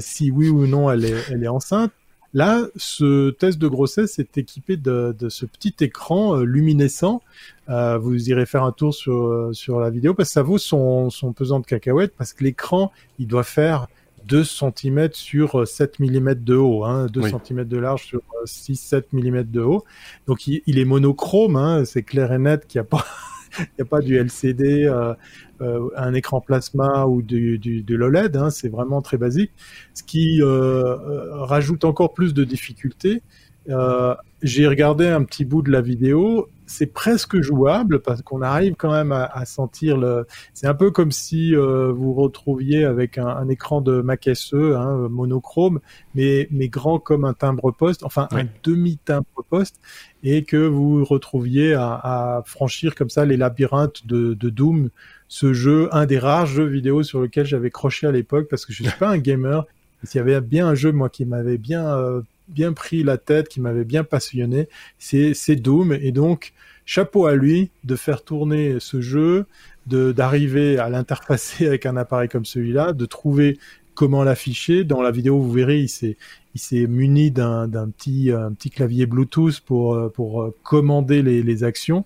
si 0.00 0.30
oui 0.30 0.48
ou 0.48 0.66
non 0.66 0.90
elle 0.90 1.04
est 1.04 1.30
elle 1.30 1.44
est 1.44 1.48
enceinte. 1.48 1.92
Là, 2.36 2.66
ce 2.76 3.30
test 3.30 3.58
de 3.58 3.66
grossesse 3.66 4.18
est 4.18 4.36
équipé 4.36 4.76
de, 4.76 5.16
ce 5.30 5.46
petit 5.46 5.74
écran 5.80 6.36
euh, 6.36 6.44
luminescent. 6.44 7.22
Euh, 7.70 7.96
vous 7.96 8.28
irez 8.28 8.44
faire 8.44 8.62
un 8.62 8.72
tour 8.72 8.94
sur, 8.94 9.24
euh, 9.24 9.54
sur 9.54 9.80
la 9.80 9.88
vidéo 9.88 10.12
parce 10.12 10.28
que 10.28 10.32
ça 10.34 10.42
vaut 10.42 10.58
son, 10.58 11.08
son 11.08 11.32
pesant 11.32 11.60
de 11.60 11.64
cacahuètes 11.64 12.12
parce 12.14 12.34
que 12.34 12.44
l'écran, 12.44 12.92
il 13.18 13.26
doit 13.26 13.42
faire 13.42 13.86
2 14.26 14.44
cm 14.44 15.08
sur 15.14 15.66
7 15.66 15.98
mm 15.98 16.34
de 16.34 16.56
haut, 16.56 16.84
hein, 16.84 17.06
2 17.06 17.22
cm 17.22 17.64
de 17.64 17.78
large 17.78 18.04
sur 18.04 18.20
6-7 18.44 19.04
mm 19.12 19.44
de 19.44 19.62
haut. 19.62 19.82
Donc 20.26 20.46
il, 20.46 20.78
est 20.78 20.84
monochrome, 20.84 21.56
hein, 21.56 21.86
c'est 21.86 22.02
clair 22.02 22.34
et 22.34 22.38
net 22.38 22.66
qu'il 22.66 22.82
n'y 22.82 22.86
a 22.86 22.88
pas 22.90 23.06
il 23.58 23.66
n'y 23.78 23.82
a 23.82 23.84
pas 23.86 24.00
du 24.00 24.14
LCD, 24.18 24.84
euh, 24.84 25.14
euh, 25.60 25.88
un 25.96 26.14
écran 26.14 26.40
plasma 26.40 27.06
ou 27.06 27.22
du, 27.22 27.58
du, 27.58 27.82
de 27.82 27.94
l'OLED, 27.94 28.36
hein, 28.36 28.50
c'est 28.50 28.68
vraiment 28.68 29.02
très 29.02 29.16
basique. 29.16 29.52
Ce 29.94 30.02
qui 30.02 30.42
euh, 30.42 30.46
euh 30.46 31.44
rajoute 31.44 31.84
encore 31.84 32.14
plus 32.14 32.34
de 32.34 32.44
difficultés. 32.44 33.22
Euh, 33.68 34.14
j'ai 34.42 34.68
regardé 34.68 35.06
un 35.08 35.24
petit 35.24 35.44
bout 35.44 35.62
de 35.62 35.72
la 35.72 35.80
vidéo, 35.80 36.48
c'est 36.66 36.86
presque 36.86 37.40
jouable 37.40 38.00
parce 38.00 38.22
qu'on 38.22 38.42
arrive 38.42 38.74
quand 38.76 38.92
même 38.92 39.12
à, 39.12 39.24
à 39.24 39.44
sentir 39.44 39.96
le. 39.96 40.26
C'est 40.52 40.66
un 40.66 40.74
peu 40.74 40.90
comme 40.90 41.10
si 41.10 41.54
euh, 41.54 41.92
vous 41.92 42.12
retrouviez 42.12 42.84
avec 42.84 43.18
un, 43.18 43.26
un, 43.26 43.48
écran 43.48 43.80
de 43.80 44.00
Mac 44.02 44.28
SE 44.34 44.74
hein, 44.76 45.08
monochrome, 45.08 45.80
mais 46.14 46.48
mais 46.50 46.68
grand 46.68 46.98
comme 46.98 47.24
un 47.24 47.34
timbre-poste, 47.34 48.04
enfin 48.04 48.28
un 48.32 48.44
demi 48.62 48.98
timbre-poste, 48.98 49.80
et 50.22 50.44
que 50.44 50.56
vous 50.56 51.04
retrouviez 51.04 51.74
à, 51.74 51.92
à, 52.02 52.42
franchir 52.44 52.94
comme 52.94 53.10
ça 53.10 53.24
les 53.24 53.36
labyrinthes 53.36 54.06
de, 54.06 54.34
de 54.34 54.50
Doom, 54.50 54.90
ce 55.28 55.52
jeu, 55.52 55.88
un 55.92 56.06
des 56.06 56.18
rares 56.18 56.46
jeux 56.46 56.66
vidéo 56.66 57.02
sur 57.02 57.20
lequel 57.20 57.46
j'avais 57.46 57.70
croché 57.70 58.06
à 58.06 58.12
l'époque 58.12 58.48
parce 58.48 58.64
que 58.64 58.72
je 58.72 58.82
suis 58.82 58.98
pas 58.98 59.08
un 59.08 59.18
gamer. 59.18 59.66
S'il 60.04 60.18
y 60.18 60.22
avait 60.22 60.40
bien 60.40 60.68
un 60.68 60.74
jeu 60.74 60.92
moi 60.92 61.08
qui 61.08 61.24
m'avait 61.24 61.58
bien 61.58 61.86
euh, 61.86 62.20
bien 62.48 62.72
pris 62.72 63.02
la 63.02 63.18
tête, 63.18 63.48
qui 63.48 63.60
m'avait 63.60 63.84
bien 63.84 64.04
passionné, 64.04 64.68
c'est 64.98 65.56
Doom. 65.56 65.92
Et 65.92 66.12
donc, 66.12 66.52
chapeau 66.84 67.26
à 67.26 67.34
lui 67.34 67.70
de 67.84 67.96
faire 67.96 68.22
tourner 68.22 68.76
ce 68.78 69.00
jeu, 69.00 69.46
de 69.86 70.12
d'arriver 70.12 70.78
à 70.78 70.88
l'interfacer 70.88 71.66
avec 71.68 71.86
un 71.86 71.96
appareil 71.96 72.28
comme 72.28 72.44
celui-là, 72.44 72.92
de 72.92 73.06
trouver 73.06 73.58
comment 73.94 74.22
l'afficher. 74.22 74.84
Dans 74.84 75.02
la 75.02 75.10
vidéo, 75.10 75.40
vous 75.40 75.52
verrez, 75.52 75.80
il 75.80 75.88
s'est 75.88 76.16
il 76.54 76.60
s'est 76.60 76.86
muni 76.86 77.30
d'un 77.30 77.68
petit 77.68 78.30
un 78.30 78.52
petit 78.52 78.70
clavier 78.70 79.06
Bluetooth 79.06 79.60
pour 79.60 80.12
pour 80.12 80.52
commander 80.62 81.22
les, 81.22 81.42
les 81.42 81.64
actions 81.64 82.04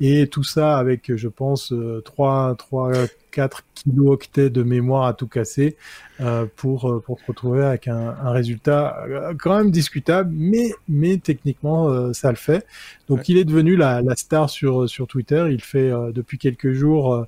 et 0.00 0.26
tout 0.28 0.44
ça 0.44 0.78
avec, 0.78 1.14
je 1.16 1.28
pense, 1.28 1.72
3, 2.04 2.54
3 2.56 2.92
4 3.30 3.62
kilo-octets 3.74 4.50
de 4.50 4.62
mémoire 4.62 5.06
à 5.06 5.14
tout 5.14 5.28
casser 5.28 5.76
euh, 6.20 6.46
pour, 6.56 6.90
euh, 6.90 7.00
pour 7.00 7.20
se 7.20 7.26
retrouver 7.26 7.62
avec 7.62 7.86
un, 7.86 8.16
un, 8.20 8.30
résultat 8.30 9.04
euh, 9.08 9.34
quand 9.38 9.56
même 9.56 9.70
discutable, 9.70 10.30
mais, 10.34 10.72
mais 10.88 11.18
techniquement, 11.18 11.88
euh, 11.88 12.12
ça 12.12 12.30
le 12.30 12.36
fait. 12.36 12.66
Donc, 13.08 13.28
il 13.28 13.36
est 13.36 13.44
devenu 13.44 13.76
la, 13.76 14.02
la, 14.02 14.16
star 14.16 14.50
sur, 14.50 14.88
sur 14.88 15.06
Twitter. 15.06 15.46
Il 15.50 15.62
fait 15.62 15.90
depuis 16.12 16.36
quelques 16.36 16.72
jours, 16.72 17.24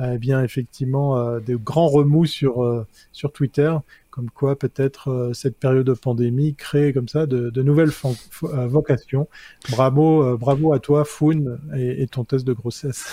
eh 0.00 0.18
bien, 0.18 0.44
effectivement, 0.44 1.40
de 1.40 1.56
grands 1.56 1.88
remous 1.88 2.26
sur, 2.26 2.86
sur 3.10 3.32
Twitter 3.32 3.74
comme 4.14 4.30
quoi 4.30 4.56
peut-être 4.56 5.32
cette 5.34 5.58
période 5.58 5.84
de 5.84 5.92
pandémie 5.92 6.54
crée 6.54 6.92
comme 6.92 7.08
ça 7.08 7.26
de, 7.26 7.62
nouvelles 7.62 7.90
vocations. 8.40 9.26
Bravo, 9.70 10.38
bravo 10.38 10.72
à 10.72 10.78
toi, 10.78 11.04
Foun, 11.04 11.58
et, 11.76 12.06
ton 12.06 12.22
test 12.22 12.46
de 12.46 12.52
grossesse. 12.52 13.12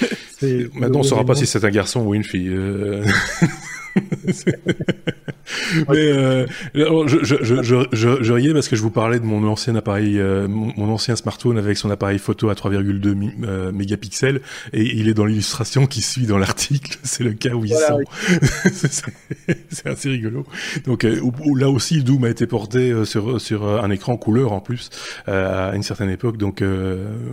Maintenant, 0.42 0.98
on 0.98 1.02
ne 1.02 1.08
saura 1.08 1.24
pas 1.24 1.36
si 1.36 1.46
c'est 1.46 1.64
un 1.64 1.70
garçon 1.70 2.04
ou 2.04 2.16
une 2.16 2.24
fille. 2.24 2.52
Mais 5.88 5.96
euh, 5.98 6.46
je, 6.74 7.18
je, 7.22 7.62
je, 7.62 7.86
je, 7.92 8.32
riais 8.32 8.52
parce 8.52 8.68
que 8.68 8.76
je 8.76 8.82
vous 8.82 8.90
parlais 8.90 9.20
de 9.20 9.24
mon 9.24 9.46
ancien 9.46 9.76
appareil, 9.76 10.18
euh, 10.18 10.48
mon, 10.48 10.90
ancien 10.90 11.16
smartphone 11.16 11.58
avec 11.58 11.76
son 11.76 11.90
appareil 11.90 12.18
photo 12.18 12.48
à 12.48 12.54
3,2 12.54 13.30
euh, 13.44 13.72
mégapixels 13.72 14.40
et 14.72 14.82
il 14.82 15.08
est 15.08 15.14
dans 15.14 15.26
l'illustration 15.26 15.86
qui 15.86 16.00
suit 16.00 16.26
dans 16.26 16.38
l'article. 16.38 16.98
C'est 17.02 17.24
le 17.24 17.32
cas 17.32 17.50
où 17.50 17.64
il 17.64 17.74
sent. 17.74 18.04
c'est 19.68 19.86
assez 19.88 20.08
rigolo. 20.08 20.46
Donc 20.86 21.04
euh, 21.04 21.20
là 21.56 21.68
aussi, 21.68 22.02
Doom 22.02 22.24
a 22.24 22.30
été 22.30 22.46
porté 22.46 23.04
sur 23.04 23.40
sur 23.40 23.68
un 23.68 23.90
écran 23.90 24.16
couleur 24.16 24.52
en 24.52 24.60
plus 24.60 24.90
à 25.26 25.72
une 25.74 25.82
certaine 25.82 26.10
époque. 26.10 26.36
Donc 26.38 26.62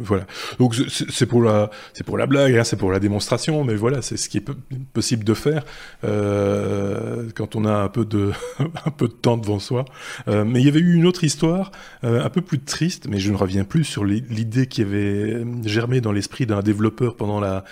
voilà. 0.03 0.25
Donc 0.59 0.75
c'est 0.75 1.25
pour 1.25 1.41
la 1.41 1.71
c'est 1.93 2.03
pour 2.03 2.17
la 2.17 2.25
blague, 2.25 2.57
hein, 2.57 2.63
c'est 2.63 2.75
pour 2.75 2.91
la 2.91 2.99
démonstration, 2.99 3.63
mais 3.63 3.75
voilà, 3.75 4.01
c'est 4.01 4.17
ce 4.17 4.29
qui 4.29 4.37
est 4.37 4.45
possible 4.93 5.23
de 5.23 5.33
faire. 5.33 5.63
Euh, 6.03 6.50
euh, 6.51 7.29
quand 7.35 7.55
on 7.55 7.65
a 7.65 7.73
un 7.73 7.89
peu 7.89 8.05
de 8.05 8.31
un 8.85 8.91
peu 8.91 9.07
de 9.07 9.13
temps 9.13 9.37
devant 9.37 9.59
soi. 9.59 9.85
Euh, 10.27 10.43
mais 10.45 10.59
il 10.59 10.65
y 10.65 10.69
avait 10.69 10.79
eu 10.79 10.93
une 10.93 11.05
autre 11.05 11.23
histoire 11.23 11.71
euh, 12.03 12.23
un 12.23 12.29
peu 12.29 12.41
plus 12.41 12.59
triste, 12.59 13.07
mais 13.09 13.19
je 13.19 13.31
ne 13.31 13.37
reviens 13.37 13.63
plus 13.63 13.83
sur 13.83 14.03
l'idée 14.05 14.67
qui 14.67 14.81
avait 14.81 15.43
germé 15.65 16.01
dans 16.01 16.11
l'esprit 16.11 16.45
d'un 16.45 16.61
développeur 16.61 17.15
pendant 17.15 17.39
la 17.39 17.63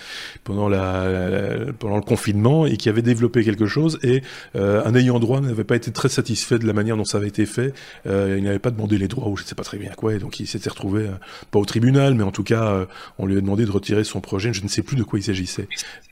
pendant 0.44 0.68
la 0.68 1.72
pendant 1.78 1.96
le 1.96 2.02
confinement 2.02 2.66
et 2.66 2.76
qui 2.76 2.88
avait 2.88 3.02
développé 3.02 3.44
quelque 3.44 3.66
chose 3.66 3.98
et 4.02 4.22
un 4.54 4.94
ayant 4.94 5.18
droit 5.18 5.40
n'avait 5.40 5.64
pas 5.64 5.76
été 5.76 5.92
très 5.92 6.08
satisfait 6.08 6.58
de 6.58 6.66
la 6.66 6.72
manière 6.72 6.96
dont 6.96 7.04
ça 7.04 7.18
avait 7.18 7.28
été 7.28 7.46
fait. 7.46 7.72
il 8.06 8.42
n'avait 8.42 8.58
pas 8.58 8.70
demandé 8.70 8.98
les 8.98 9.08
droits 9.08 9.28
ou 9.28 9.36
je 9.36 9.42
ne 9.42 9.48
sais 9.48 9.54
pas 9.54 9.64
très 9.64 9.78
bien 9.78 9.92
quoi, 9.96 10.14
et 10.14 10.18
donc 10.18 10.40
il 10.40 10.46
s'était 10.46 10.70
retrouvé 10.70 11.08
pas 11.50 11.58
au 11.58 11.64
tribunal, 11.64 12.14
mais 12.14 12.22
en 12.22 12.32
tout 12.32 12.44
cas 12.44 12.86
on 13.18 13.26
lui 13.26 13.36
a 13.36 13.40
demandé 13.40 13.64
de 13.64 13.70
retirer 13.70 14.04
son 14.04 14.20
projet. 14.20 14.52
Je 14.52 14.62
ne 14.62 14.68
sais 14.68 14.82
plus 14.82 14.96
de 14.96 15.02
quoi 15.02 15.18
il 15.18 15.22
s'agissait 15.22 15.68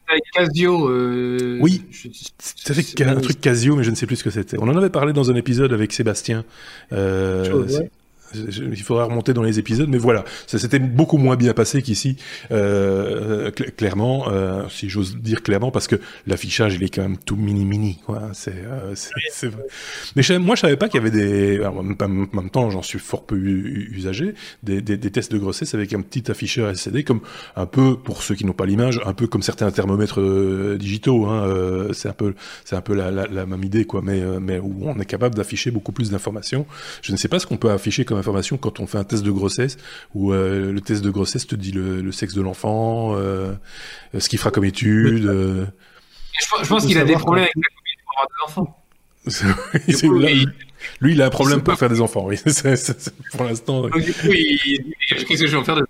avec 0.09 0.25
Casio. 0.33 0.89
Euh, 0.89 1.59
oui, 1.61 1.83
c'était 2.39 3.05
un 3.05 3.21
truc 3.21 3.41
Casio, 3.41 3.77
mais 3.77 3.85
je 3.85 3.91
ne 3.91 3.95
sais 3.95 4.07
plus 4.07 4.17
ce 4.17 4.25
que 4.25 4.31
c'était. 4.31 4.59
On 4.59 4.69
en 4.69 4.77
avait 4.77 4.91
parlé 4.91 5.13
dans 5.13 5.31
un 5.31 5.35
épisode 5.35 5.73
avec 5.73 5.93
Sébastien. 5.93 6.45
Euh, 6.93 7.69
il 8.35 8.83
faudra 8.83 9.05
remonter 9.05 9.33
dans 9.33 9.43
les 9.43 9.59
épisodes, 9.59 9.89
mais 9.89 9.99
voilà, 9.99 10.25
ça 10.47 10.59
s'était 10.59 10.79
beaucoup 10.79 11.19
moins 11.19 11.37
bien 11.37 11.55
passé 11.55 11.83
qu'ici, 11.83 12.17
euh, 12.51 13.51
clairement, 13.51 14.29
euh, 14.29 14.65
si 14.69 14.89
j'ose 14.89 15.17
dire 15.17 15.43
clairement, 15.43 15.71
parce 15.71 15.87
que 15.87 15.97
l'affichage 16.27 16.75
il 16.75 16.83
est 16.83 16.89
quand 16.89 17.03
même 17.03 17.19
tout 17.19 17.37
mini 17.37 17.65
mini, 17.65 17.99
quoi. 18.05 18.31
C'est, 18.33 18.53
euh, 18.55 18.95
c'est, 18.95 19.51
Mais 20.17 20.39
moi 20.39 20.55
je 20.57 20.61
savais 20.61 20.77
pas 20.77 20.89
qu'il 20.89 21.03
y 21.03 21.07
avait 21.07 21.11
des, 21.11 21.65
en 21.65 21.83
même 21.83 22.51
temps 22.51 22.71
j'en 22.71 22.83
suis 22.83 22.99
fort 22.99 23.25
peu 23.25 23.37
usagé, 23.37 24.35
des, 24.63 24.81
des, 24.81 24.97
des, 24.97 25.11
tests 25.11 25.33
de 25.33 25.39
grossesse 25.39 25.75
avec 25.75 25.93
un 25.93 26.01
petit 26.01 26.31
afficheur 26.31 26.69
LCD, 26.69 27.05
comme 27.05 27.21
un 27.57 27.67
peu 27.67 27.97
pour 27.97 28.23
ceux 28.23 28.35
qui 28.35 28.45
n'ont 28.45 28.53
pas 28.53 28.67
l'image, 28.67 29.01
un 29.05 29.15
peu 29.15 29.27
comme 29.27 29.43
certains 29.43 29.71
thermomètres 29.71 30.21
euh, 30.21 30.77
digitaux, 30.79 31.27
hein, 31.27 31.45
euh, 31.47 31.93
c'est 31.93 32.09
un 32.09 32.13
peu, 32.13 32.35
c'est 32.65 32.77
un 32.77 32.81
peu 32.81 32.95
la, 32.95 33.11
la, 33.11 33.27
la, 33.27 33.47
même 33.47 33.65
idée, 33.65 33.85
quoi, 33.85 34.03
mais 34.03 34.21
mais 34.41 34.59
où 34.59 34.83
on 34.83 34.99
est 35.01 35.05
capable 35.05 35.35
d'afficher 35.35 35.71
beaucoup 35.71 35.93
plus 35.93 36.11
d'informations. 36.11 36.67
Je 37.03 37.13
ne 37.13 37.17
sais 37.17 37.29
pas 37.29 37.39
ce 37.39 37.47
qu'on 37.47 37.57
peut 37.57 37.71
afficher 37.71 38.05
comme 38.05 38.18
information 38.19 38.57
quand 38.57 38.81
on 38.81 38.87
fait 38.87 38.99
un 38.99 39.05
test 39.05 39.23
de 39.23 39.31
grossesse 39.31 39.77
où 40.15 40.33
euh, 40.33 40.73
le 40.73 40.81
test 40.81 41.03
de 41.03 41.11
grossesse 41.11 41.47
te 41.47 41.55
dit 41.55 41.73
le, 41.73 42.13
sexe 42.13 42.35
de 42.35 42.43
l'enfant, 42.43 43.15
euh, 43.15 43.55
ce 44.19 44.29
qu'il 44.29 44.39
fera 44.39 44.51
comme 44.51 44.65
étude. 44.65 45.27
Euh. 45.27 45.67
Je, 46.63 46.69
pense 46.69 46.87
qu'il 46.87 46.99
a 46.99 47.05
des 47.05 47.15
problèmes 47.15 47.45
avec 47.45 47.57
la 47.57 47.63
pour 48.05 48.15
avoir 48.15 48.29
des 48.29 48.45
enfants. 48.47 48.75
lui, 51.01 51.13
il 51.13 51.23
a 51.23 51.27
un 51.27 51.31
problème 51.31 51.63
pour 51.63 51.75
faire 51.75 51.89
des 51.89 52.01
enfants, 52.01 52.25
oui. 52.27 52.39
pour 53.33 53.45
l'instant. 53.45 53.87
Oui, 53.95 54.81
qu'est-ce 55.09 55.25
que 55.25 55.47
je 55.47 55.53
vais 55.53 55.57
en 55.57 55.65
faire 55.65 55.77
de 55.77 55.87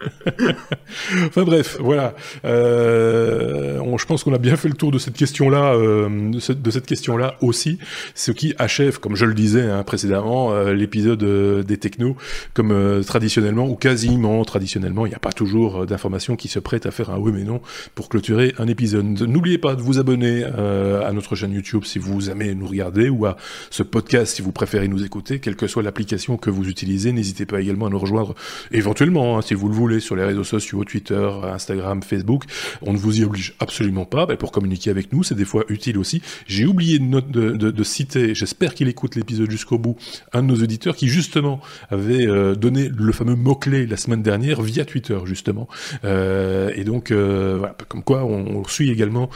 enfin 1.26 1.44
bref, 1.44 1.78
voilà. 1.80 2.14
Euh, 2.44 3.80
je 3.96 4.04
pense 4.04 4.24
qu'on 4.24 4.34
a 4.34 4.38
bien 4.38 4.56
fait 4.56 4.68
le 4.68 4.74
tour 4.74 4.90
de 4.90 4.98
cette 4.98 5.16
question-là, 5.16 5.74
euh, 5.74 6.30
de, 6.30 6.70
cette, 6.70 6.86
question-là 6.86 7.36
aussi, 7.40 7.78
ce 8.14 8.30
qui 8.30 8.54
achève, 8.58 9.00
comme 9.00 9.16
je 9.16 9.24
le 9.24 9.34
disais 9.34 9.62
hein, 9.62 9.82
précédemment, 9.84 10.52
euh, 10.52 10.74
l'épisode 10.74 11.24
des 11.64 11.78
technos, 11.78 12.16
comme 12.52 13.02
traditionnellement 13.06 13.66
ou 13.66 13.74
quasiment 13.74 14.44
traditionnellement, 14.44 15.06
il 15.06 15.10
n'y 15.10 15.14
a 15.14 15.20
pas 15.20 15.32
toujours 15.32 15.86
d'informations 15.86 16.36
qui 16.36 16.48
se 16.48 16.58
prêtent 16.58 16.86
à 16.86 16.90
faire 16.90 17.10
un 17.10 17.18
oui 17.18 17.32
mais 17.34 17.44
non 17.44 17.60
pour 17.94 18.08
clôturer 18.08 18.54
un 18.58 18.68
épisode. 18.68 19.04
N'oubliez 19.04 19.58
pas 19.58 19.74
de 19.74 19.82
vous 19.82 19.98
abonner 19.98 20.44
à 20.44 21.12
notre 21.12 21.34
chaîne 21.34 21.52
YouTube 21.52 21.84
si 21.84 21.98
vous 21.98 22.30
aimez 22.30 22.54
nous 22.54 22.66
regarder 22.66 23.08
ou 23.08 23.26
à 23.26 23.36
ce 23.70 23.82
podcast 23.82 24.36
si 24.36 24.42
vous 24.42 24.52
préférez 24.52 24.88
nous 24.88 25.04
écouter, 25.04 25.38
quelle 25.38 25.56
que 25.56 25.66
soit 25.66 25.82
l'application 25.82 26.36
que 26.36 26.50
vous 26.50 26.68
utilisez. 26.68 27.12
N'hésitez 27.12 27.46
pas 27.46 27.60
également 27.60 27.86
à 27.86 27.90
nous 27.90 27.98
rejoindre 27.98 28.34
éventuellement 28.72 29.38
hein, 29.38 29.42
si 29.42 29.54
vous 29.54 29.68
le 29.68 29.74
voulez 29.74 29.85
sur 30.00 30.16
les 30.16 30.24
réseaux 30.24 30.44
sociaux, 30.44 30.84
Twitter, 30.84 31.30
Instagram, 31.44 32.02
Facebook. 32.02 32.44
On 32.82 32.92
ne 32.92 32.98
vous 32.98 33.20
y 33.20 33.24
oblige 33.24 33.54
absolument 33.60 34.04
pas. 34.04 34.26
pour 34.36 34.52
communiquer 34.52 34.90
avec 34.90 35.12
nous, 35.12 35.22
c'est 35.22 35.34
des 35.34 35.44
fois 35.44 35.64
utile 35.68 35.98
aussi. 35.98 36.22
J'ai 36.46 36.66
oublié 36.66 36.98
de, 36.98 37.84
citer, 37.84 38.34
j'espère 38.34 38.74
qu'il 38.74 38.88
écoute 38.88 39.14
l'épisode 39.14 39.50
jusqu'au 39.50 39.78
bout, 39.78 39.96
un 40.32 40.42
de 40.42 40.48
nos 40.48 40.62
auditeurs 40.62 40.96
qui 40.96 41.08
justement 41.08 41.60
avait 41.90 42.26
euh, 42.26 42.54
donné 42.54 42.88
le 42.88 43.12
fameux 43.12 43.36
mot-clé 43.36 43.86
la 43.86 43.96
semaine 43.96 44.22
dernière 44.22 44.60
via 44.62 44.84
Twitter 44.84 45.18
justement. 45.24 45.68
Euh, 46.04 46.70
et 46.74 46.84
donc, 46.84 47.10
euh, 47.10 47.56
voilà, 47.58 47.76
comme 47.88 48.02
quoi 48.02 48.24
on, 48.24 48.64
suit 48.66 48.90
également 48.90 49.30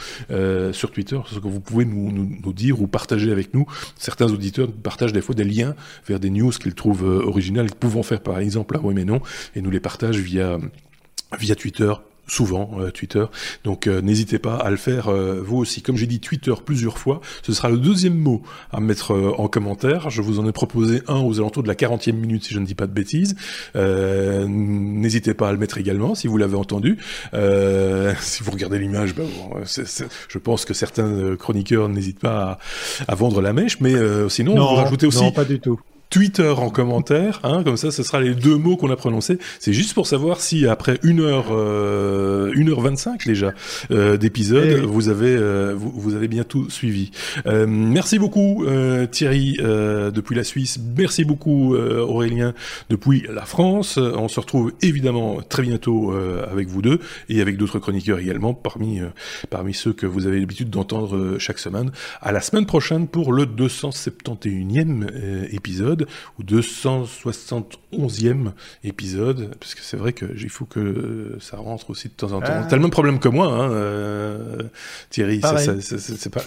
sur 0.73 0.91
Twitter 0.91 1.17
ce 1.25 1.39
que 1.39 1.47
vous 1.47 1.61
pouvez 1.61 1.85
nous, 1.85 2.53
dire 2.53 2.81
ou 2.81 2.87
partager 2.87 3.31
avec 3.31 3.53
nous. 3.53 3.65
Certains 3.97 4.29
auditeurs 4.31 4.69
partagent 4.71 5.13
des 5.13 5.21
fois 5.21 5.35
des 5.35 5.45
liens 5.45 5.73
vers 6.05 6.19
des 6.19 6.29
news 6.29 6.51
qu'ils 6.51 6.73
trouvent 6.73 7.03
originales, 7.03 7.67
qu'ils 7.67 7.77
pouvons 7.77 8.03
faire 8.03 8.21
par 8.21 8.39
exemple 8.39 8.75
là, 8.75 8.81
oui 8.83 8.93
mais 8.93 9.05
non, 9.05 9.21
et 9.55 9.61
nous 9.61 9.71
les 9.71 9.79
partagent 9.79 10.17
via 10.17 10.40
via, 11.39 11.55
Twitter, 11.55 11.93
souvent 12.31 12.71
euh, 12.79 12.91
Twitter. 12.91 13.25
Donc 13.63 13.87
euh, 13.87 14.01
n'hésitez 14.01 14.39
pas 14.39 14.55
à 14.55 14.69
le 14.69 14.77
faire 14.77 15.09
euh, 15.09 15.41
vous 15.43 15.57
aussi. 15.57 15.81
Comme 15.81 15.97
j'ai 15.97 16.07
dit 16.07 16.19
Twitter 16.19 16.53
plusieurs 16.65 16.97
fois, 16.97 17.19
ce 17.43 17.51
sera 17.53 17.69
le 17.69 17.77
deuxième 17.77 18.15
mot 18.15 18.41
à 18.71 18.79
mettre 18.79 19.13
en 19.37 19.47
commentaire. 19.47 20.09
Je 20.09 20.21
vous 20.21 20.39
en 20.39 20.47
ai 20.47 20.51
proposé 20.51 21.01
un 21.07 21.19
aux 21.19 21.39
alentours 21.39 21.63
de 21.63 21.67
la 21.67 21.75
40e 21.75 22.13
minute 22.13 22.45
si 22.45 22.53
je 22.53 22.59
ne 22.59 22.65
dis 22.65 22.75
pas 22.75 22.87
de 22.87 22.93
bêtises. 22.93 23.35
n'hésitez 23.75 25.33
pas 25.33 25.49
à 25.49 25.51
le 25.51 25.57
mettre 25.57 25.77
également 25.77 26.15
si 26.15 26.27
vous 26.27 26.37
l'avez 26.37 26.55
entendu. 26.55 26.97
si 27.33 28.43
vous 28.43 28.51
regardez 28.51 28.79
l'image, 28.79 29.13
ben, 29.15 29.27
je 29.65 30.37
pense 30.37 30.65
que 30.65 30.73
certains 30.73 31.35
chroniqueurs 31.35 31.89
n'hésitent 31.89 32.19
pas 32.19 32.57
à, 33.07 33.15
vendre 33.15 33.41
la 33.41 33.53
mèche, 33.53 33.79
mais 33.81 33.93
sinon 34.29 34.55
vous 34.55 34.75
rajoutez 34.75 35.07
aussi. 35.07 35.23
Non, 35.23 35.31
pas 35.31 35.45
du 35.45 35.59
tout. 35.59 35.79
Twitter 36.11 36.49
en 36.49 36.69
commentaire, 36.69 37.39
hein, 37.43 37.63
comme 37.63 37.77
ça, 37.77 37.89
ce 37.89 38.03
sera 38.03 38.19
les 38.19 38.35
deux 38.35 38.57
mots 38.57 38.75
qu'on 38.75 38.91
a 38.91 38.97
prononcés. 38.97 39.39
C'est 39.59 39.71
juste 39.71 39.93
pour 39.93 40.07
savoir 40.07 40.41
si 40.41 40.67
après 40.67 40.99
une 41.03 41.21
heure, 41.21 41.47
euh, 41.51 42.51
une 42.53 42.69
heure 42.69 42.81
vingt-cinq 42.81 43.25
déjà 43.25 43.53
euh, 43.91 44.17
d'épisode, 44.17 44.81
eh 44.83 44.85
vous 44.85 45.07
avez, 45.07 45.33
euh, 45.33 45.73
vous, 45.73 45.89
vous, 45.95 46.13
avez 46.13 46.27
bien 46.27 46.43
tout 46.43 46.69
suivi. 46.69 47.11
Euh, 47.45 47.65
merci 47.65 48.19
beaucoup 48.19 48.65
Thierry 49.11 49.57
depuis 49.57 50.35
la 50.35 50.43
Suisse. 50.43 50.79
Merci 50.97 51.23
beaucoup 51.23 51.75
Aurélien 51.75 52.53
depuis 52.89 53.25
la 53.33 53.45
France. 53.45 53.97
On 53.97 54.27
se 54.27 54.39
retrouve 54.39 54.73
évidemment 54.81 55.39
très 55.47 55.63
bientôt 55.63 56.13
avec 56.51 56.67
vous 56.67 56.81
deux 56.81 56.99
et 57.29 57.41
avec 57.41 57.55
d'autres 57.55 57.79
chroniqueurs 57.79 58.19
également 58.19 58.53
parmi 58.53 58.99
parmi 59.49 59.73
ceux 59.73 59.93
que 59.93 60.05
vous 60.05 60.27
avez 60.27 60.39
l'habitude 60.39 60.69
d'entendre 60.69 61.37
chaque 61.39 61.59
semaine. 61.59 61.91
À 62.21 62.33
la 62.33 62.41
semaine 62.41 62.65
prochaine 62.65 63.07
pour 63.07 63.31
le 63.31 63.45
271e 63.45 65.53
épisode 65.53 66.00
ou 66.39 66.43
271e 66.43 68.51
épisode, 68.83 69.55
parce 69.59 69.75
que 69.75 69.81
c'est 69.81 69.97
vrai 69.97 70.13
que 70.13 70.25
il 70.35 70.49
faut 70.49 70.65
que 70.65 71.37
ça 71.39 71.57
rentre 71.57 71.89
aussi 71.89 72.07
de 72.07 72.13
temps 72.13 72.31
en 72.31 72.39
temps. 72.39 72.47
Ah. 72.49 72.67
T'as 72.69 72.75
le 72.75 72.81
même 72.81 72.91
problème 72.91 73.19
que 73.19 73.29
moi, 73.29 73.47
hein, 73.47 73.71
euh, 73.71 74.63
Thierry, 75.09 75.41
c'est 75.79 76.29
pas, 76.29 76.41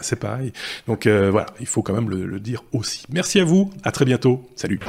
c'est 0.00 0.16
pareil. 0.16 0.52
Donc 0.86 1.06
euh, 1.06 1.30
voilà, 1.30 1.46
il 1.60 1.66
faut 1.66 1.82
quand 1.82 1.94
même 1.94 2.10
le, 2.10 2.26
le 2.26 2.40
dire 2.40 2.64
aussi. 2.72 3.04
Merci 3.10 3.40
à 3.40 3.44
vous, 3.44 3.70
à 3.84 3.92
très 3.92 4.04
bientôt, 4.04 4.48
salut. 4.56 4.80